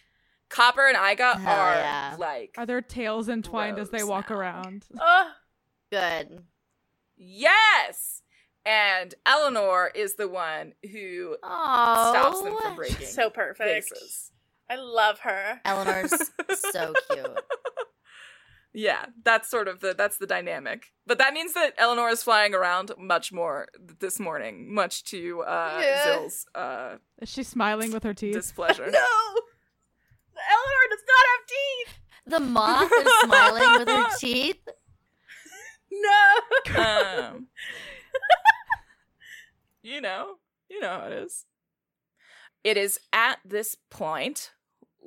Copper 0.49 0.87
and 0.87 0.97
Iga 0.97 1.41
Hell 1.41 1.61
are, 1.61 1.75
yeah. 1.75 2.17
like, 2.19 2.55
Are 2.57 2.67
their 2.67 2.81
tails 2.83 3.29
entwined 3.29 3.79
as 3.79 3.91
they 3.91 4.03
walk 4.05 4.31
now. 4.31 4.37
around? 4.37 4.87
Oh, 5.01 5.31
good. 5.91 6.43
yes! 7.17 8.23
And 8.65 9.15
Eleanor 9.25 9.91
is 9.95 10.17
the 10.17 10.29
one 10.29 10.73
who 10.91 11.37
Oh, 11.43 12.11
stops 12.13 12.43
them 12.43 12.57
from 12.61 12.77
breaking 12.77 13.07
so 13.07 13.31
perfect. 13.31 13.91
vases. 13.91 14.33
I 14.69 14.77
love 14.77 15.21
her. 15.21 15.61
Eleanor's 15.65 16.13
so 16.73 16.93
cute. 17.13 17.27
Yeah, 18.75 19.07
that's 19.25 19.49
sort 19.49 19.69
of 19.69 19.81
the 19.81 19.95
that's 19.97 20.19
the 20.19 20.27
dynamic. 20.27 20.93
But 21.07 21.19
that 21.19 21.33
means 21.33 21.55
that 21.55 21.73
Eleanor 21.79 22.09
is 22.11 22.23
flying 22.23 22.55
around 22.55 22.93
much 22.99 23.33
more 23.33 23.69
this 24.01 24.21
morning, 24.21 24.75
much 24.75 25.05
to 25.05 25.43
uh 25.43 25.79
Yeah. 25.83 26.05
Zill's 26.05 26.47
uh 26.55 26.97
Is 27.23 27.31
she 27.31 27.43
smiling 27.43 27.93
with 27.93 28.03
her 28.03 28.13
teeth? 28.15 28.35
displeasure. 28.35 28.91
No! 28.91 29.07
Eleanor 30.51 30.87
does 30.91 31.05
not 31.09 31.25
have 31.33 31.47
teeth! 31.49 31.99
The 32.27 32.41
moth 32.41 32.93
is 32.93 33.13
smiling 33.25 33.79
with 33.79 33.89
her 33.89 34.17
teeth. 34.19 34.69
No! 35.91 36.83
um, 36.83 37.47
you 39.83 40.01
know, 40.03 40.35
you 40.69 40.81
know 40.81 40.89
how 41.01 41.07
it 41.07 41.13
is. 41.15 41.47
It 42.65 42.77
is 42.77 42.99
at 43.13 43.39
this 43.45 43.77
point 43.91 44.51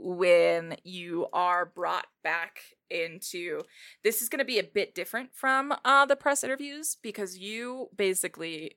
when 0.02 0.78
you 0.84 1.28
are 1.34 1.66
brought 1.66 2.08
back 2.24 2.62
into 2.90 3.62
this 4.04 4.22
is 4.22 4.30
going 4.30 4.40
to 4.40 4.46
be 4.46 4.58
a 4.58 4.64
bit 4.64 4.96
different 4.96 5.30
from 5.34 5.74
uh 5.86 6.06
the 6.06 6.16
press 6.16 6.44
interviews 6.44 6.98
because 7.04 7.38
you 7.38 7.88
basically 7.96 8.72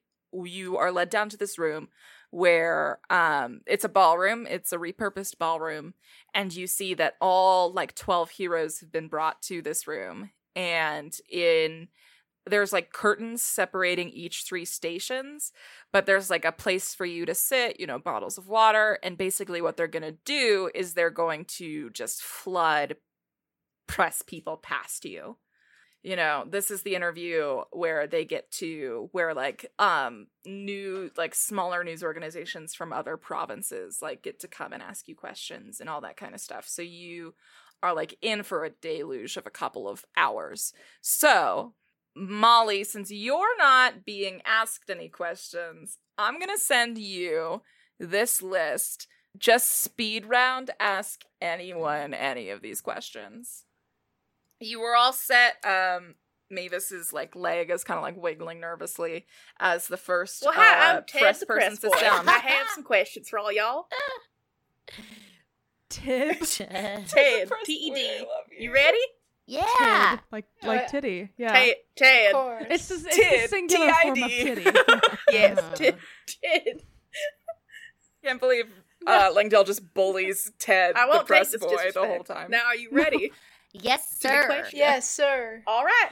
you 0.44 0.76
are 0.76 0.92
led 0.92 1.08
down 1.08 1.28
to 1.30 1.36
this 1.36 1.58
room 1.58 1.88
where 2.30 2.98
um 3.08 3.60
it's 3.66 3.84
a 3.84 3.88
ballroom 3.88 4.46
it's 4.50 4.72
a 4.72 4.78
repurposed 4.78 5.38
ballroom 5.38 5.94
and 6.34 6.54
you 6.54 6.66
see 6.66 6.94
that 6.94 7.14
all 7.20 7.72
like 7.72 7.94
12 7.94 8.30
heroes 8.30 8.80
have 8.80 8.90
been 8.90 9.08
brought 9.08 9.42
to 9.42 9.62
this 9.62 9.86
room. 9.86 10.30
And 10.56 11.16
in 11.30 11.88
there's 12.46 12.72
like 12.72 12.92
curtains 12.92 13.42
separating 13.42 14.08
each 14.10 14.44
three 14.44 14.64
stations 14.64 15.52
but 15.92 16.06
there's 16.06 16.30
like 16.30 16.44
a 16.44 16.52
place 16.52 16.94
for 16.94 17.06
you 17.06 17.24
to 17.24 17.34
sit 17.34 17.78
you 17.78 17.86
know 17.86 17.98
bottles 17.98 18.38
of 18.38 18.48
water 18.48 18.98
and 19.02 19.16
basically 19.16 19.60
what 19.60 19.76
they're 19.76 19.86
going 19.86 20.02
to 20.02 20.18
do 20.24 20.70
is 20.74 20.94
they're 20.94 21.10
going 21.10 21.44
to 21.44 21.90
just 21.90 22.22
flood 22.22 22.96
press 23.92 24.22
people 24.22 24.56
past 24.56 25.04
you. 25.04 25.36
You 26.02 26.16
know 26.16 26.44
this 26.48 26.72
is 26.72 26.82
the 26.82 26.96
interview 26.96 27.60
where 27.70 28.08
they 28.08 28.24
get 28.24 28.50
to 28.52 29.08
where 29.12 29.34
like 29.34 29.66
um 29.78 30.26
new 30.44 31.12
like 31.16 31.32
smaller 31.32 31.84
news 31.84 32.02
organizations 32.02 32.74
from 32.74 32.92
other 32.92 33.16
provinces 33.16 34.00
like 34.02 34.20
get 34.20 34.40
to 34.40 34.48
come 34.48 34.72
and 34.72 34.82
ask 34.82 35.06
you 35.06 35.14
questions 35.14 35.78
and 35.78 35.88
all 35.88 36.00
that 36.00 36.16
kind 36.16 36.34
of 36.34 36.40
stuff. 36.40 36.66
So 36.66 36.82
you 36.82 37.34
are 37.84 37.94
like 37.94 38.16
in 38.20 38.42
for 38.42 38.64
a 38.64 38.70
deluge 38.70 39.36
of 39.36 39.46
a 39.46 39.50
couple 39.50 39.88
of 39.88 40.04
hours. 40.16 40.72
So 41.02 41.74
Molly, 42.14 42.84
since 42.84 43.10
you're 43.10 43.56
not 43.58 44.04
being 44.04 44.42
asked 44.44 44.90
any 44.90 45.08
questions, 45.08 45.98
I'm 46.18 46.38
going 46.38 46.54
to 46.54 46.58
send 46.58 46.98
you 46.98 47.62
this 47.98 48.42
list. 48.42 49.08
Just 49.38 49.82
speed 49.82 50.26
round 50.26 50.70
ask 50.78 51.22
anyone 51.40 52.12
any 52.12 52.50
of 52.50 52.60
these 52.60 52.82
questions. 52.82 53.64
You 54.60 54.80
were 54.80 54.94
all 54.94 55.14
set. 55.14 55.54
Um, 55.64 56.16
Mavis's 56.50 57.14
like 57.14 57.34
leg 57.34 57.70
is 57.70 57.82
kind 57.82 57.96
of 57.96 58.02
like 58.02 58.16
wiggling 58.16 58.60
nervously 58.60 59.24
as 59.58 59.88
the 59.88 59.96
first 59.96 60.42
Well, 60.44 60.52
hi, 60.54 60.90
uh, 60.90 60.96
I'm 60.98 61.04
Ted, 61.06 61.22
press 61.22 61.40
the 61.40 61.46
person 61.46 61.78
press 61.78 61.80
sits 61.80 62.00
down. 62.02 62.28
I 62.28 62.32
have 62.32 62.66
some 62.74 62.84
questions 62.84 63.30
for 63.30 63.38
all 63.38 63.50
y'all. 63.50 63.86
Tid. 65.88 66.42
Ted, 66.42 67.08
Ted, 67.08 67.48
press 67.48 67.64
T 67.64 67.72
E 67.72 67.90
boy, 67.90 67.96
D. 67.96 68.06
I 68.06 68.20
love 68.20 68.44
You 68.58 68.72
ready? 68.72 68.98
Yeah. 69.52 70.10
Tid. 70.10 70.20
Like 70.30 70.46
like 70.62 70.80
yeah. 70.80 70.86
titty. 70.86 71.28
Yeah. 71.36 71.52
Ted. 71.52 71.74
Ted. 71.96 72.26
Of 72.26 72.32
course. 72.32 72.64
It's 72.70 72.88
just 72.88 73.06
it's 73.06 73.16
Tid, 73.16 73.44
the 73.44 73.48
singular 73.48 73.92
form 74.02 74.22
of 74.22 74.30
titty. 74.30 74.64
Yes. 75.32 75.64
Ted. 75.74 75.98
Ted. 76.26 76.82
Can't 78.24 78.40
believe 78.40 78.66
uh, 79.06 79.32
Langdell 79.34 79.66
just 79.66 79.92
bullies 79.94 80.52
Ted, 80.58 80.94
I 80.96 81.04
the 81.04 81.08
won't 81.08 81.20
take 81.20 81.26
press 81.26 81.50
this 81.50 81.60
boy, 81.60 81.90
the 81.92 82.06
whole 82.06 82.24
time. 82.24 82.50
Now, 82.50 82.64
are 82.66 82.76
you 82.76 82.88
ready? 82.92 83.32
Yes, 83.74 84.18
sir. 84.20 84.66
yes, 84.74 85.08
sir. 85.08 85.62
all 85.66 85.82
right. 85.82 86.10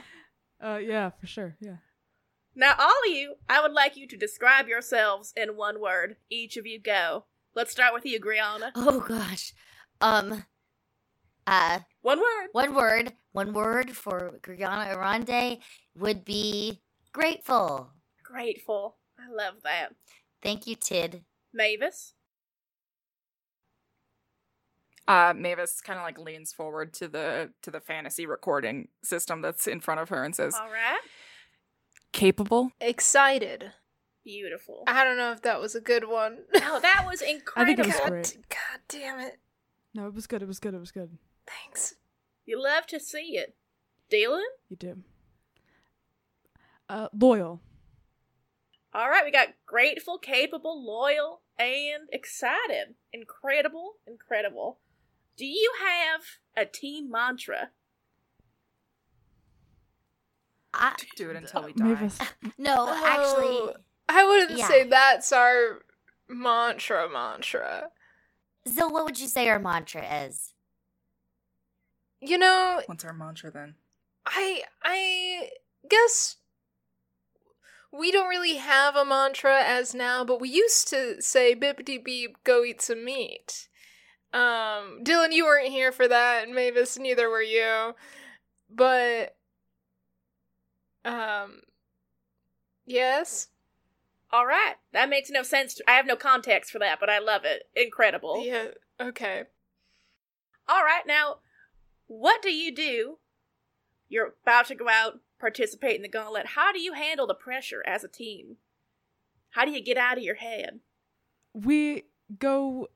Uh, 0.59 0.79
yeah, 0.79 1.11
for 1.11 1.27
sure. 1.27 1.55
Yeah. 1.59 1.75
Now, 2.55 2.73
all 2.75 2.89
of 2.89 3.13
you, 3.13 3.35
I 3.47 3.61
would 3.61 3.71
like 3.71 3.95
you 3.95 4.07
to 4.07 4.17
describe 4.17 4.67
yourselves 4.67 5.31
in 5.37 5.49
one 5.55 5.79
word. 5.79 6.15
Each 6.31 6.57
of 6.57 6.65
you 6.65 6.79
go. 6.79 7.25
Let's 7.53 7.71
start 7.71 7.93
with 7.93 8.03
you, 8.03 8.19
Griana. 8.19 8.71
Oh 8.75 9.01
gosh. 9.01 9.53
Um. 10.01 10.45
Uh. 11.45 11.81
One 12.01 12.19
word. 12.19 12.47
One 12.53 12.75
word. 12.75 13.13
One 13.33 13.53
word 13.53 13.91
for 13.91 14.39
Griana 14.41 14.95
Arande 14.95 15.59
would 15.97 16.25
be 16.25 16.81
grateful. 17.13 17.91
Grateful. 18.23 18.97
I 19.19 19.31
love 19.31 19.55
that. 19.63 19.89
Thank 20.41 20.65
you, 20.67 20.75
Tid. 20.75 21.23
Mavis. 21.53 22.13
Uh, 25.07 25.33
Mavis 25.35 25.81
kind 25.81 25.99
of 25.99 26.05
like 26.05 26.17
leans 26.17 26.53
forward 26.53 26.93
to 26.93 27.07
the 27.07 27.51
to 27.63 27.71
the 27.71 27.79
fantasy 27.81 28.25
recording 28.25 28.87
system 29.03 29.41
that's 29.41 29.67
in 29.67 29.81
front 29.81 29.99
of 29.99 30.09
her 30.09 30.23
and 30.23 30.35
says, 30.35 30.55
All 30.55 30.67
right. 30.67 30.99
"Capable." 32.13 32.71
Excited. 32.79 33.71
Beautiful. 34.23 34.83
I 34.87 35.03
don't 35.03 35.17
know 35.17 35.31
if 35.31 35.41
that 35.41 35.59
was 35.59 35.75
a 35.75 35.81
good 35.81 36.07
one. 36.07 36.39
No, 36.53 36.79
that 36.79 37.05
was 37.09 37.21
incredible. 37.21 37.51
I 37.57 37.65
think 37.65 37.79
it 37.79 37.85
was 37.87 37.95
God, 37.99 38.09
great. 38.09 38.37
God 38.49 38.79
damn 38.87 39.19
it. 39.19 39.39
No, 39.93 40.07
it 40.07 40.13
was 40.13 40.27
good. 40.27 40.41
It 40.41 40.47
was 40.47 40.59
good. 40.59 40.73
It 40.75 40.79
was 40.79 40.91
good. 40.91 41.17
Thanks. 41.65 41.95
You 42.45 42.61
love 42.61 42.85
to 42.87 42.99
see 42.99 43.37
it. 43.37 43.55
Dylan? 44.11 44.41
You 44.69 44.75
do. 44.77 44.97
Uh, 46.89 47.07
loyal. 47.17 47.61
All 48.93 49.09
right, 49.09 49.23
we 49.23 49.31
got 49.31 49.49
grateful, 49.65 50.17
capable, 50.17 50.83
loyal, 50.85 51.41
and 51.57 52.09
excited. 52.11 52.95
Incredible, 53.13 53.93
incredible. 54.05 54.79
Do 55.37 55.45
you 55.45 55.71
have 55.79 56.21
a 56.57 56.65
team 56.69 57.09
mantra? 57.09 57.69
I 60.73 60.95
Do 61.15 61.29
it 61.29 61.35
until 61.37 61.63
we 61.63 61.73
die. 61.73 61.85
Mavis. 61.85 62.19
no, 62.57 62.85
Oh, 62.89 63.03
actually, 63.05 63.75
I 64.09 64.25
wouldn't 64.25 64.57
Yeah. 64.57 64.67
say 64.67 64.83
that's 64.83 65.31
our 65.31 65.83
mantra 66.29 67.09
mantra. 67.09 67.89
So, 68.65 68.87
what 68.87 69.05
would 69.05 69.19
you 69.19 69.27
say 69.27 69.49
our 69.49 69.59
mantra 69.59 70.03
is? 70.25 70.50
You 72.21 72.37
know, 72.37 72.81
What's 72.85 73.03
our 73.03 73.13
mantra 73.13 73.51
then? 73.51 73.75
I 74.25 74.63
I 74.83 75.49
guess 75.89 76.37
we 77.91 78.11
don't 78.11 78.29
really 78.29 78.57
have 78.57 78.95
a 78.95 79.03
mantra 79.03 79.63
as 79.63 79.95
now, 79.95 80.23
but 80.23 80.39
we 80.39 80.49
used 80.49 80.87
to 80.89 81.21
say 81.21 81.55
bippity 81.55 82.01
beep 82.03 82.37
go 82.43 82.63
eat 82.63 82.81
some 82.81 83.03
meat. 83.03 83.67
Um 84.33 85.03
Dylan, 85.03 85.31
you 85.33 85.45
weren't 85.45 85.69
here 85.69 85.91
for 85.91 86.07
that, 86.07 86.43
and 86.43 86.53
Mavis 86.55 86.97
neither 86.99 87.27
were 87.27 87.41
you. 87.41 87.95
But 88.69 89.35
um 91.03 91.61
Yes? 92.85 93.47
All 94.31 94.45
right, 94.45 94.75
that 94.93 95.09
makes 95.09 95.29
no 95.29 95.43
sense. 95.43 95.73
To, 95.75 95.83
I 95.89 95.93
have 95.93 96.05
no 96.05 96.15
context 96.15 96.71
for 96.71 96.79
that, 96.79 96.99
but 96.99 97.09
I 97.09 97.19
love 97.19 97.45
it. 97.45 97.63
Incredible. 97.75 98.45
Yeah, 98.45 98.67
okay. 98.99 99.43
All 100.69 100.83
right, 100.83 101.03
now, 101.05 101.37
what 102.19 102.41
do 102.41 102.51
you 102.51 102.73
do? 102.73 103.17
You're 104.09 104.33
about 104.43 104.67
to 104.67 104.75
go 104.75 104.89
out, 104.89 105.19
participate 105.39 105.95
in 105.95 106.01
the 106.01 106.09
gauntlet. 106.09 106.47
How 106.47 106.73
do 106.73 106.81
you 106.81 106.93
handle 106.93 107.25
the 107.25 107.33
pressure 107.33 107.81
as 107.87 108.03
a 108.03 108.09
team? 108.09 108.57
How 109.51 109.63
do 109.63 109.71
you 109.71 109.81
get 109.81 109.97
out 109.97 110.17
of 110.17 110.23
your 110.23 110.35
head? 110.35 110.81
we 111.53 112.03
go 112.39 112.87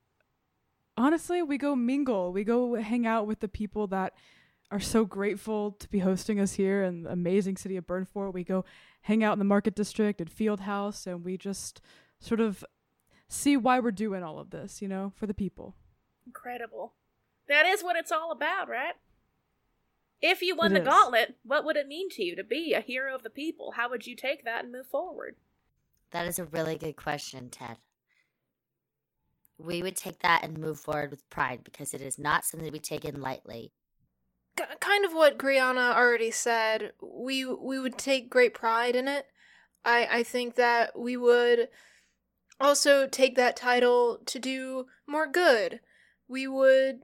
honestly 0.98 1.42
we 1.42 1.58
go 1.58 1.76
mingle 1.76 2.32
we 2.32 2.44
go 2.44 2.76
hang 2.76 3.06
out 3.06 3.28
with 3.28 3.42
the 3.42 3.50
people 3.50 3.86
that 3.88 4.14
are 4.72 4.80
so 4.80 5.04
grateful 5.04 5.72
to 5.72 5.90
be 5.90 6.00
hosting 6.00 6.40
us 6.40 6.54
here 6.54 6.84
in 6.84 7.04
the 7.04 7.12
amazing 7.12 7.58
city 7.58 7.76
of 7.76 7.86
burnfort 7.86 8.34
we 8.34 8.46
go 8.46 8.64
hang 9.02 9.24
out 9.24 9.34
in 9.34 9.40
the 9.40 9.44
market 9.44 9.76
district 9.76 10.22
and 10.22 10.30
field 10.30 10.62
house 10.62 11.06
and 11.06 11.26
we 11.26 11.38
just 11.38 11.82
sort 12.20 12.40
of 12.40 12.64
see 13.28 13.58
why 13.58 13.78
we're 13.78 13.92
doing 13.92 14.24
all 14.24 14.40
of 14.40 14.52
this 14.52 14.82
you 14.82 14.88
know 14.88 15.12
for 15.18 15.28
the 15.28 15.34
people 15.34 15.76
Incredible. 16.26 16.94
That 17.48 17.66
is 17.66 17.84
what 17.84 17.96
it's 17.96 18.12
all 18.12 18.32
about, 18.32 18.68
right? 18.70 18.96
If 20.22 20.42
you 20.42 20.56
won 20.56 20.72
It 20.72 20.76
the 20.76 20.82
is. 20.82 20.88
gauntlet, 20.88 21.36
what 21.44 21.66
would 21.66 21.78
it 21.78 21.88
mean 21.88 22.10
to 22.12 22.24
you 22.24 22.36
to 22.36 22.44
be 22.44 22.74
a 22.74 22.82
hero 22.82 23.14
of 23.14 23.24
the 23.24 23.30
people? 23.30 23.74
How 23.76 23.90
would 23.90 24.08
you 24.08 24.16
take 24.16 24.44
that 24.46 24.64
and 24.64 24.72
move 24.72 24.88
forward? 24.88 25.36
That 26.12 26.28
is 26.28 26.40
a 26.40 26.46
really 26.46 26.78
good 26.78 26.96
question, 26.96 27.50
Ted. 27.50 27.78
We 29.58 29.82
would 29.84 29.96
take 29.96 30.20
that 30.20 30.44
and 30.44 30.58
move 30.58 30.80
forward 30.80 31.12
with 31.12 31.30
pride 31.30 31.64
because 31.64 31.94
it 31.94 32.02
is 32.02 32.18
not 32.20 32.46
something 32.46 32.66
to 32.68 32.72
be 32.72 32.80
taken 32.80 33.22
lightly. 33.22 33.72
K- 34.58 34.66
kind 34.80 35.06
of 35.06 35.14
what 35.14 35.38
Griana 35.38 35.96
already 35.96 36.32
said. 36.32 36.94
We 37.02 37.46
we 37.46 37.80
would 37.80 37.98
take 37.98 38.30
great 38.30 38.54
pride 38.54 38.96
in 38.96 39.08
it. 39.08 39.28
I 39.84 40.08
I 40.12 40.24
think 40.24 40.56
that 40.56 40.98
we 40.98 41.16
would 41.16 41.70
also 42.60 43.08
take 43.08 43.36
that 43.36 43.56
title 43.56 44.20
to 44.26 44.40
do 44.40 44.88
more 45.08 45.28
good. 45.28 45.80
We 46.28 46.48
would 46.48 47.02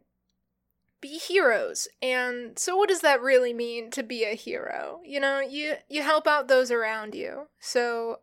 be 1.02 1.18
heroes. 1.18 1.88
And 2.02 2.58
so 2.58 2.76
what 2.78 2.90
does 2.90 3.02
that 3.02 3.22
really 3.22 3.54
mean 3.54 3.90
to 3.92 4.04
be 4.04 4.24
a 4.24 4.36
hero? 4.36 5.02
You 5.04 5.20
know, 5.20 5.40
you 5.40 5.76
you 5.90 6.04
help 6.04 6.28
out 6.28 6.48
those 6.48 6.72
around 6.72 7.16
you. 7.16 7.48
So 7.60 8.20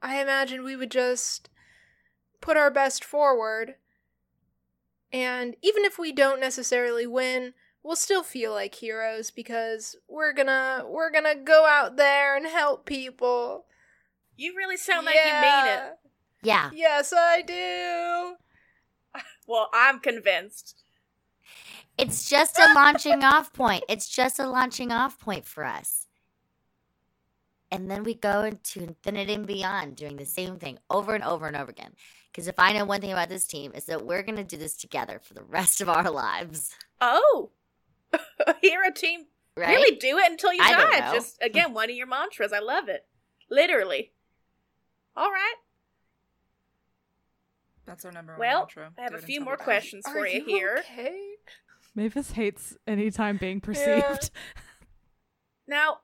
I 0.00 0.20
imagine 0.20 0.64
we 0.64 0.76
would 0.76 0.90
just 0.90 1.50
put 2.40 2.56
our 2.56 2.70
best 2.70 3.04
forward. 3.04 3.76
And 5.12 5.56
even 5.62 5.84
if 5.84 5.98
we 5.98 6.10
don't 6.10 6.40
necessarily 6.40 7.06
win, 7.06 7.52
we'll 7.82 7.96
still 7.96 8.22
feel 8.22 8.52
like 8.52 8.74
heroes 8.76 9.30
because 9.30 9.96
we're 10.08 10.32
gonna 10.32 10.84
we're 10.88 11.10
gonna 11.10 11.34
go 11.34 11.66
out 11.66 11.96
there 11.96 12.36
and 12.36 12.46
help 12.46 12.86
people. 12.86 13.66
You 14.36 14.56
really 14.56 14.78
sound 14.78 15.04
like 15.06 15.16
you 15.16 15.32
mean 15.32 15.66
it. 15.66 15.98
Yeah, 16.42 16.70
Yes, 16.72 17.12
I 17.16 17.42
do. 17.42 18.36
Well, 19.46 19.68
I'm 19.72 20.00
convinced. 20.00 20.81
It's 22.02 22.28
just 22.28 22.58
a 22.58 22.72
launching 22.74 23.24
off 23.32 23.52
point. 23.52 23.84
It's 23.88 24.08
just 24.08 24.38
a 24.38 24.46
launching 24.46 24.92
off 24.92 25.18
point 25.18 25.46
for 25.46 25.64
us. 25.64 26.06
And 27.70 27.90
then 27.90 28.02
we 28.04 28.14
go 28.14 28.42
into 28.42 28.82
infinity 28.82 29.32
and 29.32 29.46
beyond 29.46 29.96
doing 29.96 30.16
the 30.16 30.26
same 30.26 30.58
thing 30.58 30.78
over 30.90 31.14
and 31.14 31.24
over 31.24 31.46
and 31.46 31.56
over 31.56 31.70
again. 31.70 31.92
Because 32.30 32.46
if 32.46 32.58
I 32.58 32.72
know 32.72 32.84
one 32.84 33.00
thing 33.00 33.12
about 33.12 33.28
this 33.30 33.46
team, 33.46 33.72
is 33.74 33.84
that 33.86 34.04
we're 34.04 34.22
going 34.22 34.36
to 34.36 34.44
do 34.44 34.56
this 34.58 34.76
together 34.76 35.20
for 35.22 35.34
the 35.34 35.42
rest 35.42 35.80
of 35.80 35.88
our 35.88 36.10
lives. 36.10 36.74
Oh, 37.00 37.50
you're 38.12 38.20
a 38.46 38.54
hero 38.60 38.90
team. 38.94 39.24
Right? 39.56 39.68
Really 39.74 39.96
do 39.96 40.18
it 40.18 40.30
until 40.30 40.52
you 40.52 40.62
I 40.62 40.72
die. 40.72 41.14
Just 41.14 41.38
again, 41.42 41.74
one 41.74 41.90
of 41.90 41.96
your 41.96 42.06
mantras. 42.06 42.52
I 42.52 42.58
love 42.60 42.88
it. 42.88 43.06
Literally. 43.50 44.12
All 45.16 45.30
right. 45.30 45.54
That's 47.84 48.04
our 48.04 48.12
number 48.12 48.32
one 48.32 48.40
Well, 48.40 48.58
mantra. 48.60 48.92
I 48.98 49.02
have 49.02 49.10
Do 49.12 49.18
a 49.18 49.20
few 49.20 49.40
more 49.40 49.54
we 49.54 49.58
die. 49.58 49.64
questions 49.64 50.04
Are 50.06 50.12
for 50.14 50.26
you, 50.26 50.40
you 50.40 50.44
here. 50.46 50.76
Okay. 50.90 51.31
Mavis 51.94 52.32
hates 52.32 52.76
any 52.86 53.10
time 53.10 53.36
being 53.36 53.60
perceived 53.60 54.30
Now, 55.66 55.98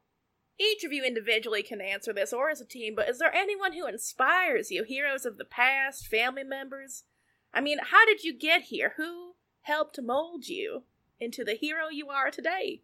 each 0.59 0.85
of 0.85 0.93
you 0.93 1.05
individually 1.05 1.63
can 1.63 1.81
answer 1.81 2.13
this 2.13 2.33
or 2.33 2.51
as 2.51 2.61
a 2.61 2.65
team, 2.65 2.95
but 2.95 3.09
is 3.09 3.19
there 3.19 3.35
anyone 3.35 3.73
who 3.73 3.87
inspires 3.87 4.71
you? 4.71 4.83
Heroes 4.83 5.25
of 5.25 5.39
the 5.39 5.45
past, 5.45 6.07
family 6.07 6.45
members? 6.45 7.05
I 7.53 7.61
mean, 7.61 7.79
how 7.91 8.05
did 8.07 8.25
you 8.25 8.37
get 8.37 8.63
here? 8.63 8.95
Who 8.97 9.35
helped 9.63 10.01
mold 10.01 10.49
you 10.49 10.85
into 11.21 11.45
the 11.45 11.55
hero 11.55 11.89
you 11.91 12.09
are 12.09 12.31
today? 12.31 12.83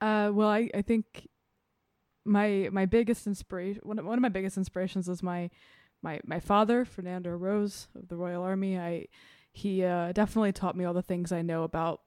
Uh, 0.00 0.30
well, 0.32 0.48
I, 0.48 0.70
I 0.74 0.82
think 0.82 1.28
my 2.24 2.68
my 2.70 2.84
biggest 2.84 3.26
inspiration 3.26 3.80
one 3.84 3.98
of, 3.98 4.04
one 4.04 4.18
of 4.18 4.22
my 4.22 4.28
biggest 4.28 4.56
inspirations 4.56 5.08
is 5.08 5.22
my 5.22 5.50
my 6.02 6.20
my 6.24 6.38
father 6.38 6.84
Fernando 6.84 7.30
Rose 7.30 7.88
of 7.94 8.08
the 8.08 8.16
Royal 8.16 8.42
Army. 8.42 8.78
I 8.78 9.06
he 9.52 9.84
uh, 9.84 10.12
definitely 10.12 10.52
taught 10.52 10.76
me 10.76 10.84
all 10.84 10.94
the 10.94 11.02
things 11.02 11.32
I 11.32 11.42
know 11.42 11.64
about 11.64 12.00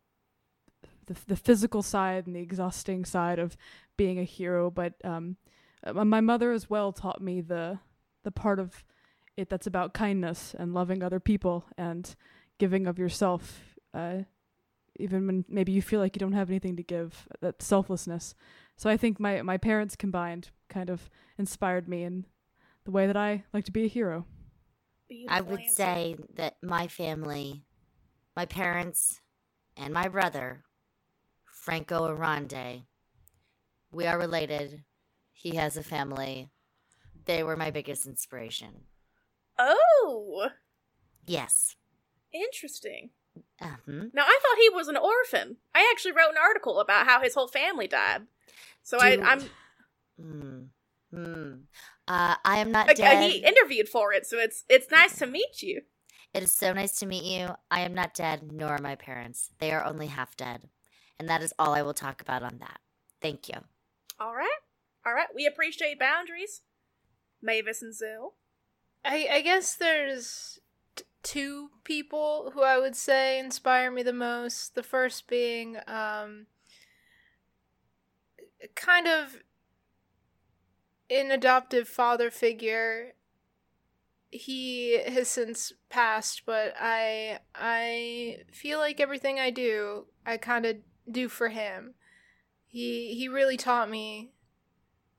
the 1.06 1.16
the 1.28 1.36
physical 1.36 1.82
side 1.82 2.28
and 2.28 2.36
the 2.36 2.42
exhausting 2.42 3.06
side 3.06 3.40
of 3.40 3.58
being 3.98 4.20
a 4.20 4.24
hero. 4.24 4.70
But 4.70 4.94
um, 5.04 5.38
uh, 5.84 5.94
my 6.06 6.22
mother 6.22 6.52
as 6.52 6.70
well 6.70 6.92
taught 6.92 7.22
me 7.22 7.42
the 7.42 7.80
the 8.24 8.32
part 8.32 8.60
of 8.60 8.84
it 9.38 9.50
that's 9.50 9.68
about 9.68 9.94
kindness 9.94 10.56
and 10.58 10.74
loving 10.74 11.04
other 11.04 11.20
people 11.20 11.66
and 11.78 12.16
giving 12.58 12.88
of 12.88 13.00
yourself. 13.00 13.78
Uh, 13.94 14.20
even 15.00 15.26
when 15.26 15.46
maybe 15.48 15.72
you 15.72 15.82
feel 15.82 16.00
like 16.00 16.16
you 16.16 16.20
don't 16.20 16.34
have 16.34 16.50
anything 16.50 16.76
to 16.76 16.84
give, 16.84 17.28
that 17.40 17.62
selflessness. 17.62 18.36
So 18.78 18.90
I 18.90 18.98
think 18.98 19.20
my, 19.20 19.42
my 19.42 19.58
parents 19.58 19.96
combined 19.96 20.50
kind 20.70 20.90
of 20.90 21.10
inspired 21.38 21.88
me 21.88 22.04
in 22.04 22.26
the 22.84 22.92
way 22.92 23.08
that 23.08 23.18
I 23.18 23.44
like 23.54 23.66
to 23.66 23.72
be 23.72 23.86
a 23.86 23.88
hero. 23.88 24.26
I 25.28 25.42
would 25.42 25.70
say 25.70 26.16
that 26.36 26.58
my 26.62 26.88
family, 26.88 27.64
my 28.36 28.46
parents, 28.46 29.20
and 29.76 29.94
my 29.94 30.08
brother, 30.08 30.64
Franco 31.66 32.08
Arande, 32.08 32.86
we 33.92 34.08
are 34.08 34.18
related. 34.18 34.84
He 35.32 35.58
has 35.58 35.78
a 35.78 35.84
family. 35.84 36.50
They 37.26 37.44
were 37.44 37.56
my 37.56 37.70
biggest 37.70 38.08
inspiration. 38.08 38.86
Oh, 39.60 40.50
Yes. 41.28 41.76
interesting. 42.34 43.12
Uh-huh. 43.62 44.06
Now, 44.12 44.24
I 44.26 44.40
thought 44.42 44.58
he 44.60 44.70
was 44.70 44.88
an 44.88 44.98
orphan. 44.98 45.58
I 45.76 45.88
actually 45.94 46.14
wrote 46.14 46.32
an 46.32 46.38
article 46.42 46.80
about 46.80 47.06
how 47.06 47.22
his 47.22 47.36
whole 47.36 47.48
family 47.48 47.88
died. 47.88 48.24
So 48.82 48.98
I. 49.00 49.20
I'm 49.24 49.42
Hmm. 50.20 50.64
Hmm. 51.14 51.54
Uh, 52.08 52.36
I 52.44 52.58
am 52.58 52.72
not 52.72 52.88
Like, 52.88 53.00
uh, 53.00 53.04
dead. 53.04 53.32
he 53.32 53.38
interviewed 53.46 53.88
for 53.88 54.14
it, 54.14 54.26
so 54.26 54.40
it's 54.40 54.64
it's 54.68 54.90
nice 54.90 55.18
to 55.20 55.28
meet 55.28 55.62
you. 55.62 55.82
It 56.34 56.42
is 56.44 56.52
so 56.56 56.74
nice 56.74 56.96
to 57.00 57.06
meet 57.06 57.24
you. 57.24 57.50
I 57.70 57.82
am 57.82 57.94
not 57.94 58.14
dead, 58.16 58.52
nor 58.52 58.70
are 58.70 58.82
my 58.82 58.96
parents. 58.96 59.52
They 59.60 59.72
are 59.72 59.84
only 59.86 60.08
half 60.08 60.36
dead. 60.36 60.70
And 61.22 61.30
that 61.30 61.44
is 61.44 61.54
all 61.60 61.76
I 61.76 61.84
will 61.84 61.94
talk 61.94 62.20
about 62.20 62.42
on 62.42 62.58
that. 62.62 62.80
Thank 63.22 63.48
you. 63.48 63.54
All 64.20 64.34
right, 64.34 64.50
all 65.06 65.14
right. 65.14 65.28
We 65.36 65.46
appreciate 65.46 66.00
boundaries, 66.00 66.62
Mavis 67.44 67.84
and 67.84 67.94
Zill. 67.94 68.32
I, 69.06 69.28
I 69.32 69.42
guess 69.42 69.76
there's 69.76 70.58
t- 70.96 71.04
two 71.22 71.70
people 71.84 72.54
who 72.56 72.64
I 72.64 72.80
would 72.80 72.96
say 72.96 73.38
inspire 73.38 73.92
me 73.92 74.02
the 74.02 74.12
most. 74.12 74.74
The 74.74 74.82
first 74.82 75.28
being 75.28 75.78
um, 75.86 76.48
kind 78.74 79.08
of 79.08 79.44
an 81.12 81.30
adoptive 81.30 81.88
father 81.88 82.32
figure. 82.32 83.14
He 84.32 85.00
has 85.06 85.28
since 85.28 85.72
passed, 85.88 86.48
but 86.48 86.74
I 86.80 87.42
I 87.54 88.40
feel 88.52 88.80
like 88.80 89.00
everything 89.00 89.40
I 89.40 89.52
do, 89.52 90.08
I 90.26 90.38
kind 90.38 90.66
of 90.66 90.78
do 91.10 91.30
for 91.30 91.50
him. 91.50 91.94
He 92.68 93.16
he 93.16 93.28
really 93.28 93.58
taught 93.58 93.90
me 93.90 94.32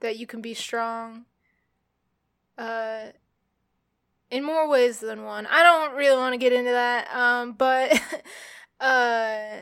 that 0.00 0.16
you 0.16 0.26
can 0.26 0.40
be 0.40 0.54
strong. 0.54 1.26
Uh 2.56 3.08
in 4.32 4.42
more 4.42 4.66
ways 4.66 4.98
than 4.98 5.24
one. 5.24 5.46
I 5.46 5.62
don't 5.62 5.94
really 5.94 6.16
want 6.16 6.32
to 6.32 6.38
get 6.38 6.54
into 6.54 6.70
that. 6.70 7.14
Um, 7.14 7.52
but 7.52 7.92
uh, 8.80 9.58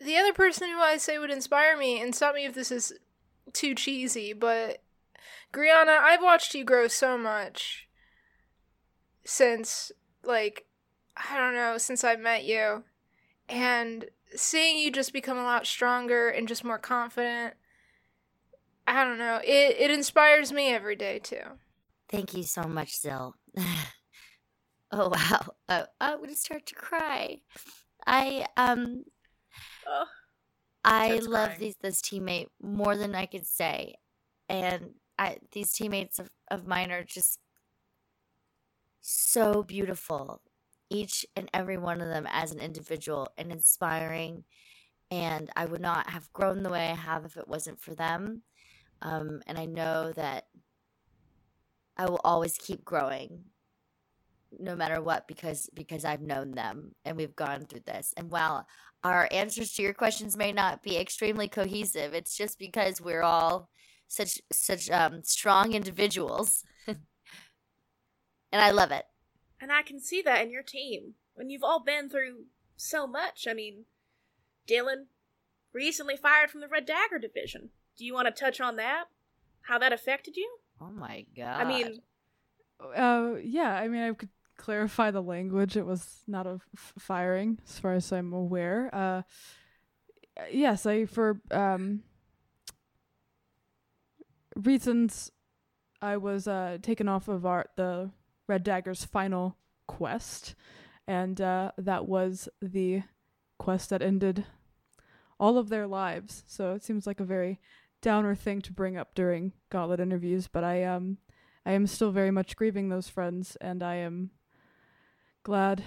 the 0.00 0.16
other 0.16 0.32
person 0.32 0.70
who 0.70 0.80
I 0.80 0.96
say 0.96 1.18
would 1.18 1.30
inspire 1.30 1.76
me, 1.76 2.00
and 2.00 2.14
stop 2.14 2.34
me 2.34 2.46
if 2.46 2.54
this 2.54 2.72
is 2.72 2.94
too 3.52 3.74
cheesy, 3.74 4.32
but 4.32 4.82
Griana, 5.52 5.98
I've 5.98 6.22
watched 6.22 6.54
you 6.54 6.64
grow 6.64 6.88
so 6.88 7.18
much 7.18 7.86
since, 9.26 9.92
like, 10.24 10.64
I 11.14 11.36
don't 11.36 11.54
know, 11.54 11.76
since 11.76 12.04
I 12.04 12.16
met 12.16 12.44
you, 12.44 12.84
and 13.50 14.06
seeing 14.34 14.78
you 14.78 14.90
just 14.90 15.12
become 15.12 15.38
a 15.38 15.44
lot 15.44 15.66
stronger 15.66 16.28
and 16.28 16.48
just 16.48 16.64
more 16.64 16.78
confident. 16.78 17.54
I 18.86 19.04
don't 19.04 19.18
know. 19.18 19.40
It 19.42 19.76
it 19.78 19.90
inspires 19.90 20.52
me 20.52 20.68
every 20.68 20.96
day 20.96 21.18
too. 21.18 21.42
Thank 22.10 22.34
you 22.34 22.42
so 22.42 22.62
much, 22.64 23.00
Zill. 23.00 23.32
oh 24.92 25.08
wow. 25.08 25.40
Oh, 25.68 25.86
I'm 26.00 26.20
gonna 26.20 26.36
start 26.36 26.66
to 26.66 26.74
cry. 26.74 27.38
I 28.06 28.46
um 28.56 29.04
Oh, 29.86 30.06
I 30.84 31.18
love 31.18 31.46
crying. 31.48 31.60
these 31.60 31.76
this 31.80 32.00
teammate 32.02 32.48
more 32.62 32.96
than 32.96 33.14
I 33.14 33.26
could 33.26 33.46
say. 33.46 33.94
And 34.48 34.94
I 35.18 35.38
these 35.52 35.72
teammates 35.72 36.18
of, 36.18 36.28
of 36.50 36.66
mine 36.66 36.90
are 36.90 37.04
just 37.04 37.38
so 39.00 39.62
beautiful. 39.62 40.42
Each 40.94 41.26
and 41.36 41.50
every 41.52 41.76
one 41.76 42.00
of 42.00 42.08
them 42.08 42.26
as 42.30 42.52
an 42.52 42.60
individual 42.60 43.28
and 43.36 43.50
inspiring. 43.50 44.44
And 45.10 45.50
I 45.56 45.66
would 45.66 45.80
not 45.80 46.10
have 46.10 46.32
grown 46.32 46.62
the 46.62 46.70
way 46.70 46.88
I 46.88 46.94
have 46.94 47.24
if 47.24 47.36
it 47.36 47.48
wasn't 47.48 47.80
for 47.80 47.94
them. 47.94 48.42
Um, 49.02 49.42
and 49.46 49.58
I 49.58 49.66
know 49.66 50.12
that 50.12 50.46
I 51.96 52.06
will 52.06 52.20
always 52.24 52.56
keep 52.56 52.84
growing 52.84 53.44
no 54.58 54.76
matter 54.76 55.00
what 55.02 55.26
because 55.26 55.68
because 55.74 56.04
I've 56.04 56.20
known 56.22 56.52
them 56.52 56.94
and 57.04 57.16
we've 57.16 57.36
gone 57.36 57.66
through 57.66 57.82
this. 57.86 58.14
And 58.16 58.30
while 58.30 58.66
our 59.02 59.28
answers 59.32 59.72
to 59.74 59.82
your 59.82 59.94
questions 59.94 60.36
may 60.36 60.52
not 60.52 60.82
be 60.82 60.96
extremely 60.96 61.48
cohesive, 61.48 62.14
it's 62.14 62.36
just 62.36 62.58
because 62.58 63.00
we're 63.00 63.22
all 63.22 63.68
such 64.08 64.40
such 64.52 64.90
um 64.90 65.22
strong 65.24 65.74
individuals. 65.74 66.64
and 66.86 66.98
I 68.52 68.70
love 68.70 68.92
it. 68.92 69.04
And 69.64 69.72
I 69.72 69.80
can 69.82 69.98
see 69.98 70.20
that 70.22 70.42
in 70.44 70.50
your 70.50 70.62
team 70.62 71.14
when 71.34 71.48
you've 71.48 71.64
all 71.64 71.82
been 71.82 72.10
through 72.10 72.44
so 72.76 73.06
much. 73.06 73.46
I 73.48 73.54
mean, 73.54 73.86
Dylan 74.68 75.06
recently 75.72 76.16
fired 76.18 76.50
from 76.50 76.60
the 76.60 76.68
Red 76.68 76.84
Dagger 76.84 77.18
division. 77.18 77.70
Do 77.96 78.04
you 78.04 78.12
want 78.12 78.26
to 78.28 78.30
touch 78.44 78.60
on 78.60 78.76
that? 78.76 79.04
How 79.62 79.78
that 79.78 79.90
affected 79.92 80.36
you? 80.36 80.58
Oh 80.82 80.90
my 80.90 81.24
god. 81.34 81.62
I 81.62 81.64
mean, 81.64 82.02
Uh, 82.94 83.36
yeah, 83.42 83.74
I 83.74 83.88
mean, 83.88 84.02
I 84.02 84.12
could 84.12 84.28
clarify 84.58 85.10
the 85.10 85.22
language. 85.22 85.76
It 85.78 85.86
was 85.86 86.20
not 86.26 86.46
a 86.46 86.60
f- 86.76 86.92
firing, 86.98 87.58
as 87.66 87.78
far 87.78 87.94
as 87.94 88.12
I'm 88.12 88.34
aware. 88.34 88.90
Uh, 88.92 89.22
yes, 90.52 90.84
I 90.84 91.06
for 91.06 91.40
um 91.50 92.02
reasons 94.56 95.30
I 96.02 96.16
was 96.16 96.46
uh 96.46 96.78
taken 96.82 97.08
off 97.08 97.28
of 97.28 97.46
our 97.46 97.66
the 97.76 98.10
Red 98.46 98.64
Dagger's 98.64 99.04
final 99.04 99.56
quest, 99.86 100.54
and 101.06 101.40
uh, 101.40 101.72
that 101.78 102.06
was 102.06 102.48
the 102.60 103.02
quest 103.58 103.90
that 103.90 104.02
ended 104.02 104.44
all 105.38 105.58
of 105.58 105.68
their 105.68 105.86
lives. 105.86 106.44
So 106.46 106.72
it 106.72 106.82
seems 106.82 107.06
like 107.06 107.20
a 107.20 107.24
very 107.24 107.60
downer 108.00 108.34
thing 108.34 108.60
to 108.60 108.72
bring 108.72 108.96
up 108.96 109.14
during 109.14 109.52
gauntlet 109.70 110.00
interviews, 110.00 110.46
but 110.46 110.62
I 110.64 110.84
um 110.84 111.18
I 111.66 111.72
am 111.72 111.86
still 111.86 112.10
very 112.10 112.30
much 112.30 112.56
grieving 112.56 112.88
those 112.88 113.08
friends, 113.08 113.56
and 113.60 113.82
I 113.82 113.96
am 113.96 114.30
glad 115.42 115.84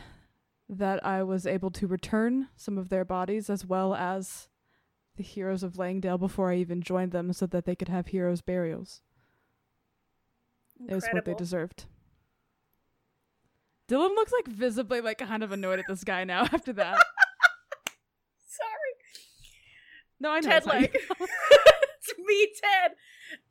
that 0.70 1.06
I 1.06 1.24
was 1.24 1.46
able 1.46 1.72
to 1.72 1.88
return 1.88 2.50
some 2.56 2.78
of 2.78 2.90
their 2.90 3.06
bodies 3.06 3.50
as 3.50 3.66
well 3.66 3.94
as 3.94 4.50
the 5.16 5.24
heroes 5.24 5.64
of 5.64 5.78
Langdale 5.78 6.18
before 6.18 6.52
I 6.52 6.58
even 6.58 6.82
joined 6.82 7.12
them 7.12 7.32
so 7.34 7.46
that 7.48 7.66
they 7.66 7.76
could 7.76 7.88
have 7.90 8.08
heroes' 8.08 8.42
burials. 8.42 9.02
It 10.88 10.94
was 10.94 11.08
what 11.12 11.26
they 11.26 11.34
deserved. 11.34 11.86
Dylan 13.88 14.16
looks 14.16 14.34
like 14.34 14.48
visibly 14.48 15.02
like 15.02 15.20
kind 15.20 15.44
of 15.44 15.52
annoyed 15.52 15.80
at 15.80 15.86
this 15.88 16.04
guy 16.04 16.24
now 16.24 16.42
after 16.54 16.74
that. 16.74 16.98
Sorry. 18.46 18.94
No, 20.20 20.32
I 20.32 20.40
know. 20.40 20.50
Ted 20.50 20.66
like 20.66 20.94
it's 21.20 22.14
me, 22.18 22.52
Ted. 22.62 22.92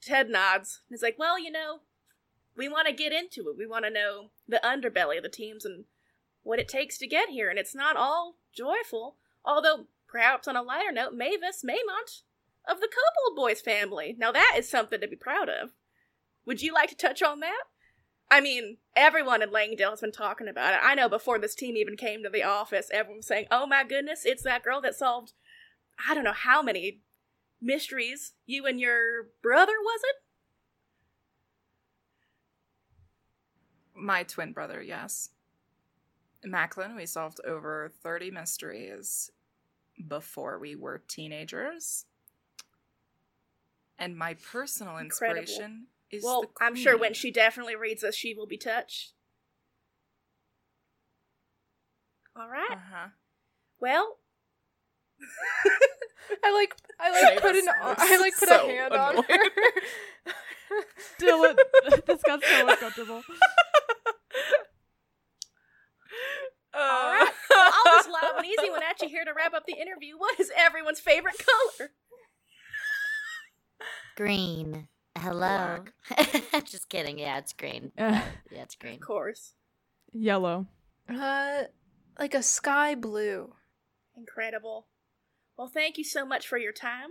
Ted 0.02 0.28
nods. 0.28 0.80
He's 0.88 1.02
like, 1.02 1.18
well, 1.18 1.38
you 1.38 1.50
know, 1.50 1.80
we 2.56 2.68
want 2.68 2.86
to 2.88 2.94
get 2.94 3.12
into 3.12 3.48
it. 3.48 3.56
We 3.58 3.66
want 3.66 3.84
to 3.84 3.90
know 3.90 4.30
the 4.48 4.60
underbelly 4.64 5.16
of 5.16 5.22
the 5.22 5.28
teams 5.28 5.64
and 5.64 5.84
what 6.42 6.58
it 6.58 6.68
takes 6.68 6.96
to 6.98 7.06
get 7.06 7.28
here, 7.28 7.50
and 7.50 7.58
it's 7.58 7.74
not 7.74 7.96
all 7.96 8.36
joyful. 8.52 9.16
Although, 9.44 9.86
perhaps 10.06 10.48
on 10.48 10.56
a 10.56 10.62
lighter 10.62 10.92
note, 10.92 11.12
Mavis 11.12 11.64
Maymont 11.64 12.22
of 12.68 12.80
the 12.80 12.88
Cobalt 12.88 13.36
Boys 13.36 13.60
family. 13.60 14.14
Now 14.18 14.32
that 14.32 14.54
is 14.56 14.68
something 14.68 15.00
to 15.00 15.08
be 15.08 15.16
proud 15.16 15.48
of. 15.48 15.70
Would 16.46 16.62
you 16.62 16.72
like 16.72 16.88
to 16.90 16.96
touch 16.96 17.22
on 17.22 17.40
that? 17.40 17.64
I 18.30 18.40
mean, 18.40 18.78
everyone 18.96 19.40
in 19.42 19.50
Langdale 19.52 19.90
has 19.90 20.00
been 20.00 20.12
talking 20.12 20.48
about 20.48 20.74
it. 20.74 20.80
I 20.82 20.94
know 20.94 21.08
before 21.08 21.38
this 21.38 21.54
team 21.54 21.76
even 21.76 21.96
came 21.96 22.22
to 22.22 22.28
the 22.28 22.42
office, 22.42 22.90
everyone 22.92 23.18
was 23.18 23.26
saying, 23.26 23.46
"Oh 23.50 23.66
my 23.66 23.84
goodness, 23.84 24.24
it's 24.24 24.42
that 24.42 24.62
girl 24.64 24.80
that 24.80 24.94
solved 24.96 25.32
I 26.08 26.14
don't 26.14 26.24
know 26.24 26.32
how 26.32 26.62
many 26.62 27.00
mysteries 27.60 28.34
you 28.44 28.66
and 28.66 28.78
your 28.80 29.28
brother 29.42 29.72
was 29.82 30.00
it? 30.04 30.16
My 33.94 34.24
twin 34.24 34.52
brother, 34.52 34.82
yes. 34.82 35.30
Macklin, 36.44 36.94
we 36.94 37.06
solved 37.06 37.40
over 37.46 37.92
30 38.02 38.30
mysteries 38.30 39.30
before 40.06 40.58
we 40.58 40.76
were 40.76 41.02
teenagers. 41.08 42.04
And 43.98 44.16
my 44.16 44.34
personal 44.34 44.98
Incredible. 44.98 45.40
inspiration 45.40 45.86
is 46.10 46.22
well, 46.24 46.42
the 46.42 46.48
I'm 46.60 46.74
sure 46.76 46.96
when 46.96 47.14
she 47.14 47.30
definitely 47.30 47.76
reads 47.76 48.02
this, 48.02 48.14
she 48.16 48.34
will 48.34 48.46
be 48.46 48.56
touched. 48.58 49.12
All 52.38 52.48
right. 52.48 52.70
Uh-huh. 52.72 53.08
Well, 53.80 54.18
I 56.44 56.52
like 56.52 56.74
I 57.00 57.10
like 57.10 57.40
put 57.40 57.56
an 57.56 57.64
Mavis 57.66 57.80
ar- 57.82 57.88
looks 57.90 58.02
I 58.02 58.16
like 58.18 58.34
put 58.38 58.48
so 58.48 58.66
a 58.66 58.70
hand 58.70 58.92
on 58.94 59.10
annoyed. 59.14 59.24
her. 59.28 60.82
Dylan, 61.20 61.56
this 62.06 62.22
got 62.26 62.42
so 62.42 62.68
uncomfortable. 62.68 63.22
Uh, 66.74 66.78
all 66.78 67.10
right. 67.12 67.30
Well, 67.50 67.72
I'll 67.72 67.96
just 67.98 68.10
lob 68.10 68.38
an 68.38 68.44
easy 68.44 68.70
one 68.70 68.82
at 68.82 69.00
you 69.00 69.08
here 69.08 69.24
to 69.24 69.32
wrap 69.34 69.54
up 69.54 69.64
the 69.66 69.74
interview. 69.80 70.18
What 70.18 70.38
is 70.38 70.50
everyone's 70.56 71.00
favorite 71.00 71.36
color? 71.78 71.90
green. 74.16 74.88
Hello. 75.16 75.84
just 76.64 76.88
kidding. 76.88 77.18
Yeah, 77.18 77.38
it's 77.38 77.52
green. 77.52 77.92
Uh, 77.98 78.20
yeah, 78.50 78.62
it's 78.62 78.74
green. 78.76 78.94
Of 78.94 79.00
course. 79.00 79.54
Yellow. 80.12 80.66
uh, 81.08 81.64
like 82.18 82.34
a 82.34 82.42
sky 82.42 82.94
blue. 82.94 83.54
Incredible. 84.16 84.86
Well, 85.56 85.68
thank 85.68 85.98
you 85.98 86.04
so 86.04 86.24
much 86.26 86.46
for 86.46 86.58
your 86.58 86.72
time. 86.72 87.08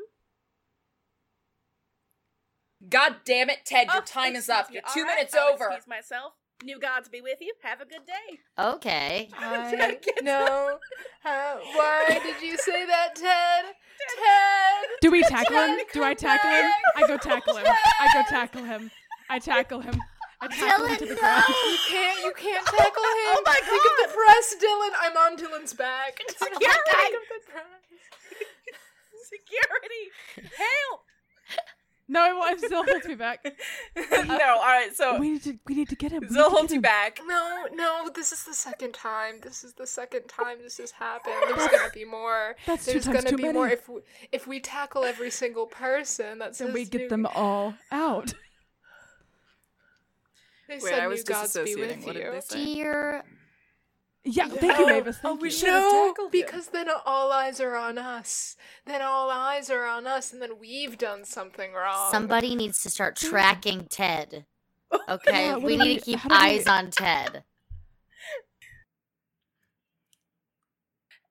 God 2.87 3.17
damn 3.25 3.49
it, 3.49 3.59
Ted, 3.65 3.87
your 3.87 3.97
Oh, 4.01 4.05
time 4.05 4.35
is 4.35 4.49
up. 4.49 4.69
me. 4.69 4.75
Your 4.75 4.83
All 4.87 4.93
two 4.93 5.03
right, 5.03 5.15
minutes 5.15 5.33
I'll 5.35 5.53
over. 5.53 5.65
Excuse 5.65 5.87
myself. 5.87 6.33
New 6.63 6.79
gods 6.79 7.09
be 7.09 7.21
with 7.21 7.39
you. 7.41 7.53
Have 7.61 7.81
a 7.81 7.85
good 7.85 8.05
day. 8.07 8.39
Okay. 8.57 9.29
I 9.37 9.97
know. 10.23 10.77
How, 11.21 11.59
why 11.73 12.19
did 12.23 12.41
you 12.41 12.57
say 12.57 12.85
that, 12.85 13.15
Ted? 13.15 13.65
Ted. 14.15 14.89
Do 15.01 15.11
we 15.11 15.21
tackle 15.23 15.57
him? 15.57 15.79
Do 15.93 16.03
I 16.03 16.13
come 16.13 16.37
tackle 16.37 16.51
him? 16.51 16.71
I 16.95 17.07
go 17.07 17.17
tackle 17.17 17.57
him. 17.57 17.65
I 17.99 18.13
go 18.13 18.23
tackle 18.29 18.63
him. 18.63 18.91
I 19.29 19.39
tackle 19.39 19.81
him. 19.81 19.99
I 20.41 20.47
tackle 20.47 20.85
him 20.85 20.97
to 20.97 21.05
Dylan, 21.05 21.09
the 21.09 21.15
no! 21.15 21.19
ground. 21.21 21.43
You 21.47 21.77
can't. 21.89 22.19
You 22.23 22.33
can't 22.37 22.65
tackle 22.65 23.03
him. 23.03 23.35
Oh 23.35 23.43
my 23.45 23.59
god! 23.59 23.69
Think 23.69 23.85
of 23.85 23.95
the 24.03 24.13
press, 24.15 24.55
Dylan. 24.61 24.93
I'm 24.99 25.17
on 25.17 25.37
Dylan's 25.37 25.73
back. 25.73 26.19
Security! 26.27 26.59
Think 26.59 27.15
of 27.15 27.21
the 27.29 27.51
press. 27.51 27.65
Security! 29.25 30.51
Help! 30.55 31.01
No, 32.07 32.21
I 32.21 32.33
won't. 32.33 32.59
Still 32.59 32.83
holds 32.83 33.07
me 33.07 33.15
back. 33.15 33.43
no, 33.95 34.55
alright, 34.57 34.95
so 34.95 35.19
We 35.19 35.31
need 35.31 35.43
to. 35.43 35.57
We 35.65 35.73
need 35.73 35.89
to 35.89 35.95
get 35.95 36.11
him. 36.11 36.21
We 36.21 36.27
need 36.27 36.33
Zil 36.33 36.49
holds 36.51 36.71
you 36.71 36.79
back. 36.81 37.19
No, 37.25 37.65
no. 37.73 38.09
This 38.13 38.31
is 38.31 38.43
the 38.43 38.53
second 38.53 38.93
time. 38.93 39.39
This 39.41 39.63
is 39.63 39.73
the 39.73 39.87
second 39.87 40.27
time 40.27 40.57
this 40.61 40.77
has 40.77 40.91
happened. 40.91 41.33
There's 41.47 41.67
gonna 41.67 41.89
be 41.93 42.05
more. 42.05 42.55
That's 42.67 42.85
two 42.85 42.91
There's 42.93 43.05
times 43.05 43.17
gonna 43.17 43.29
too 43.31 43.37
be 43.37 43.43
many. 43.43 43.53
more 43.55 43.67
if 43.69 43.89
we, 43.89 44.01
if 44.31 44.45
we 44.45 44.59
tackle 44.59 45.03
every 45.03 45.31
single 45.31 45.65
person. 45.65 46.37
That's 46.37 46.59
Then 46.59 46.73
we 46.73 46.85
get 46.85 47.01
new- 47.01 47.09
them 47.09 47.25
all 47.25 47.73
out. 47.91 48.35
They 50.67 50.75
Wait, 50.75 50.81
said 50.83 50.99
I 50.99 51.07
was 51.07 51.27
new 51.27 51.33
gods 51.33 51.53
be 51.53 51.59
disassociating. 51.59 51.97
with 51.97 52.05
What 52.05 52.13
did 52.15 52.23
you. 52.25 52.31
they 52.31 52.41
say? 52.41 52.65
Dear, 52.75 53.23
Yeah, 54.27 54.47
thank 54.47 54.79
you, 54.79 54.87
Mavis. 54.87 55.19
oh, 55.23 55.35
we 55.35 55.49
you. 55.49 55.51
should- 55.51 55.69
have 55.69 55.83
No, 55.83 56.07
tackled 56.09 56.33
him. 56.33 56.41
because 56.41 56.67
then 56.69 56.87
all 57.05 57.31
eyes 57.31 57.59
are 57.61 57.75
on 57.75 57.97
us. 57.99 58.55
Then 58.85 59.01
all 59.03 59.29
eyes 59.29 59.69
are 59.69 59.85
on 59.85 60.07
us, 60.07 60.33
and 60.33 60.41
then 60.41 60.57
we've 60.59 60.97
done 60.97 61.25
something 61.25 61.73
wrong. 61.73 62.11
somebody 62.11 62.55
needs 62.55 62.81
to 62.83 62.89
start 62.89 63.15
tracking 63.15 63.85
Ted. 63.87 64.45
Okay, 65.09 65.47
Yeah, 65.47 65.57
we 65.57 65.77
need 65.77 65.87
we- 65.87 65.95
to 65.95 66.01
keep 66.01 66.19
how 66.19 66.29
do 66.29 66.35
we- 66.35 66.41
eyes 66.41 66.67
on 66.67 66.89
Ted. 66.89 67.43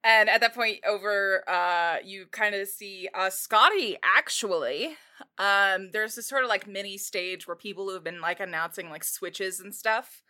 And 0.02 0.28
at 0.28 0.40
that 0.42 0.54
point, 0.54 0.80
over, 0.86 1.48
uh, 1.48 1.96
you 2.04 2.26
kind 2.30 2.54
of 2.54 2.68
see 2.68 3.08
uh, 3.14 3.30
Scotty. 3.30 3.96
Actually, 4.02 4.96
um, 5.38 5.90
there's 5.92 6.14
this 6.16 6.26
sort 6.28 6.42
of 6.44 6.50
like 6.50 6.66
mini 6.66 6.98
stage 6.98 7.46
where 7.48 7.56
people 7.56 7.86
who 7.88 7.94
have 7.94 8.04
been 8.04 8.20
like 8.20 8.38
announcing 8.38 8.90
like 8.90 9.02
switches 9.02 9.60
and 9.60 9.74
stuff. 9.74 10.22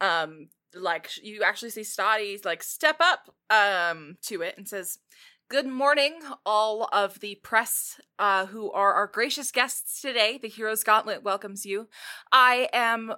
Um, 0.00 0.48
like 0.76 1.10
you 1.22 1.42
actually 1.42 1.70
see 1.70 1.84
Scotty 1.84 2.38
like 2.44 2.62
step 2.62 2.96
up 3.00 3.34
um 3.50 4.16
to 4.22 4.42
it 4.42 4.56
and 4.56 4.68
says, 4.68 4.98
"Good 5.48 5.66
morning, 5.66 6.20
all 6.44 6.88
of 6.92 7.20
the 7.20 7.36
press 7.36 8.00
uh, 8.18 8.46
who 8.46 8.70
are 8.72 8.94
our 8.94 9.06
gracious 9.06 9.50
guests 9.50 10.00
today. 10.00 10.38
The 10.40 10.48
Heroes 10.48 10.84
Gauntlet 10.84 11.22
welcomes 11.22 11.66
you. 11.66 11.88
I 12.32 12.68
am 12.72 13.14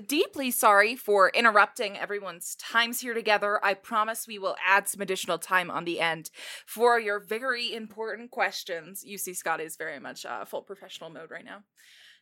deeply 0.00 0.50
sorry 0.50 0.96
for 0.96 1.30
interrupting 1.30 1.96
everyone's 1.96 2.56
times 2.56 3.00
here 3.00 3.14
together. 3.14 3.64
I 3.64 3.74
promise 3.74 4.26
we 4.26 4.38
will 4.38 4.56
add 4.66 4.88
some 4.88 5.00
additional 5.00 5.38
time 5.38 5.70
on 5.70 5.84
the 5.84 6.00
end 6.00 6.30
for 6.66 6.98
your 6.98 7.20
very 7.20 7.72
important 7.72 8.30
questions. 8.30 9.04
You 9.04 9.18
see, 9.18 9.34
Scott 9.34 9.60
is 9.60 9.76
very 9.76 10.00
much 10.00 10.26
uh, 10.26 10.44
full 10.44 10.62
professional 10.62 11.10
mode 11.10 11.30
right 11.30 11.44
now. 11.44 11.62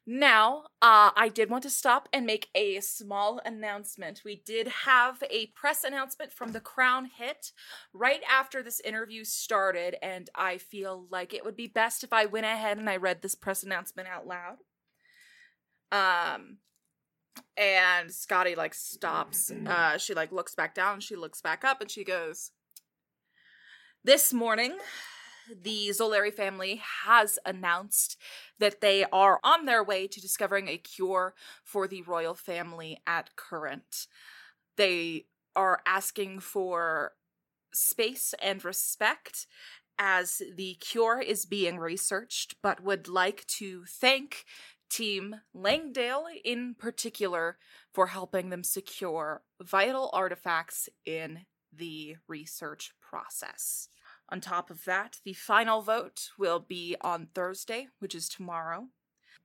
Now, 0.04 0.64
uh, 0.80 1.10
I 1.14 1.30
did 1.32 1.48
want 1.48 1.62
to 1.62 1.70
stop 1.70 2.08
and 2.12 2.26
make 2.26 2.48
a 2.56 2.80
small 2.80 3.40
announcement. 3.44 4.22
We 4.24 4.42
did 4.44 4.66
have 4.66 5.22
a 5.30 5.46
press 5.54 5.84
announcement 5.84 6.32
from 6.32 6.50
the 6.50 6.60
Crown 6.60 7.08
hit 7.16 7.52
right 7.92 8.20
after 8.28 8.64
this 8.64 8.80
interview 8.80 9.22
started, 9.22 9.96
and 10.02 10.28
I 10.34 10.58
feel 10.58 11.06
like 11.10 11.32
it 11.32 11.44
would 11.44 11.56
be 11.56 11.68
best 11.68 12.02
if 12.02 12.12
I 12.12 12.26
went 12.26 12.46
ahead 12.46 12.78
and 12.78 12.90
I 12.90 12.96
read 12.96 13.22
this 13.22 13.36
press 13.36 13.62
announcement 13.62 14.08
out 14.08 14.26
loud. 14.26 14.56
Um, 15.92 16.58
and 17.56 18.10
Scotty 18.10 18.56
like 18.56 18.74
stops. 18.74 19.52
Uh, 19.66 19.98
she 19.98 20.14
like 20.14 20.32
looks 20.32 20.56
back 20.56 20.74
down. 20.74 20.98
She 20.98 21.14
looks 21.14 21.40
back 21.40 21.64
up, 21.64 21.80
and 21.80 21.90
she 21.90 22.02
goes, 22.02 22.50
"This 24.02 24.32
morning, 24.32 24.78
the 25.50 25.88
Zolari 25.90 26.32
family 26.32 26.76
has 27.04 27.38
announced 27.44 28.16
that 28.58 28.80
they 28.80 29.04
are 29.12 29.40
on 29.42 29.64
their 29.64 29.82
way 29.82 30.06
to 30.06 30.20
discovering 30.20 30.68
a 30.68 30.78
cure 30.78 31.34
for 31.64 31.88
the 31.88 32.02
royal 32.02 32.34
family 32.34 33.00
at 33.06 33.36
current. 33.36 34.06
They 34.76 35.26
are 35.54 35.82
asking 35.86 36.40
for 36.40 37.14
space 37.72 38.34
and 38.40 38.64
respect." 38.64 39.46
As 39.98 40.42
the 40.56 40.74
cure 40.76 41.20
is 41.20 41.44
being 41.46 41.78
researched, 41.78 42.60
but 42.62 42.82
would 42.82 43.08
like 43.08 43.46
to 43.58 43.84
thank 43.84 44.46
Team 44.88 45.42
Langdale 45.52 46.26
in 46.44 46.74
particular 46.74 47.58
for 47.92 48.08
helping 48.08 48.48
them 48.48 48.64
secure 48.64 49.42
vital 49.60 50.10
artifacts 50.12 50.88
in 51.04 51.46
the 51.70 52.16
research 52.26 52.94
process. 53.00 53.88
On 54.28 54.40
top 54.40 54.70
of 54.70 54.84
that, 54.84 55.18
the 55.24 55.34
final 55.34 55.82
vote 55.82 56.30
will 56.38 56.60
be 56.60 56.96
on 57.00 57.28
Thursday, 57.34 57.88
which 57.98 58.14
is 58.14 58.28
tomorrow. 58.28 58.88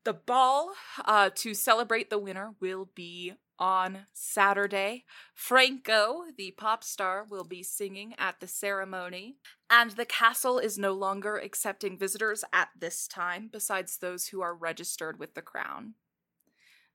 The 0.05 0.13
ball 0.13 0.71
uh, 1.03 1.29
to 1.35 1.53
celebrate 1.53 2.09
the 2.09 2.19
winner 2.19 2.53
will 2.61 2.89
be 2.95 3.33
on 3.59 4.05
Saturday. 4.13 5.03
Franco, 5.33 6.25
the 6.37 6.51
pop 6.51 6.83
star, 6.83 7.25
will 7.29 7.43
be 7.43 7.63
singing 7.63 8.13
at 8.17 8.39
the 8.39 8.47
ceremony. 8.47 9.37
And 9.69 9.91
the 9.91 10.05
castle 10.05 10.59
is 10.59 10.77
no 10.77 10.93
longer 10.93 11.37
accepting 11.37 11.97
visitors 11.97 12.43
at 12.53 12.69
this 12.79 13.07
time, 13.07 13.49
besides 13.51 13.97
those 13.97 14.27
who 14.27 14.41
are 14.41 14.55
registered 14.55 15.19
with 15.19 15.33
the 15.33 15.41
Crown. 15.41 15.95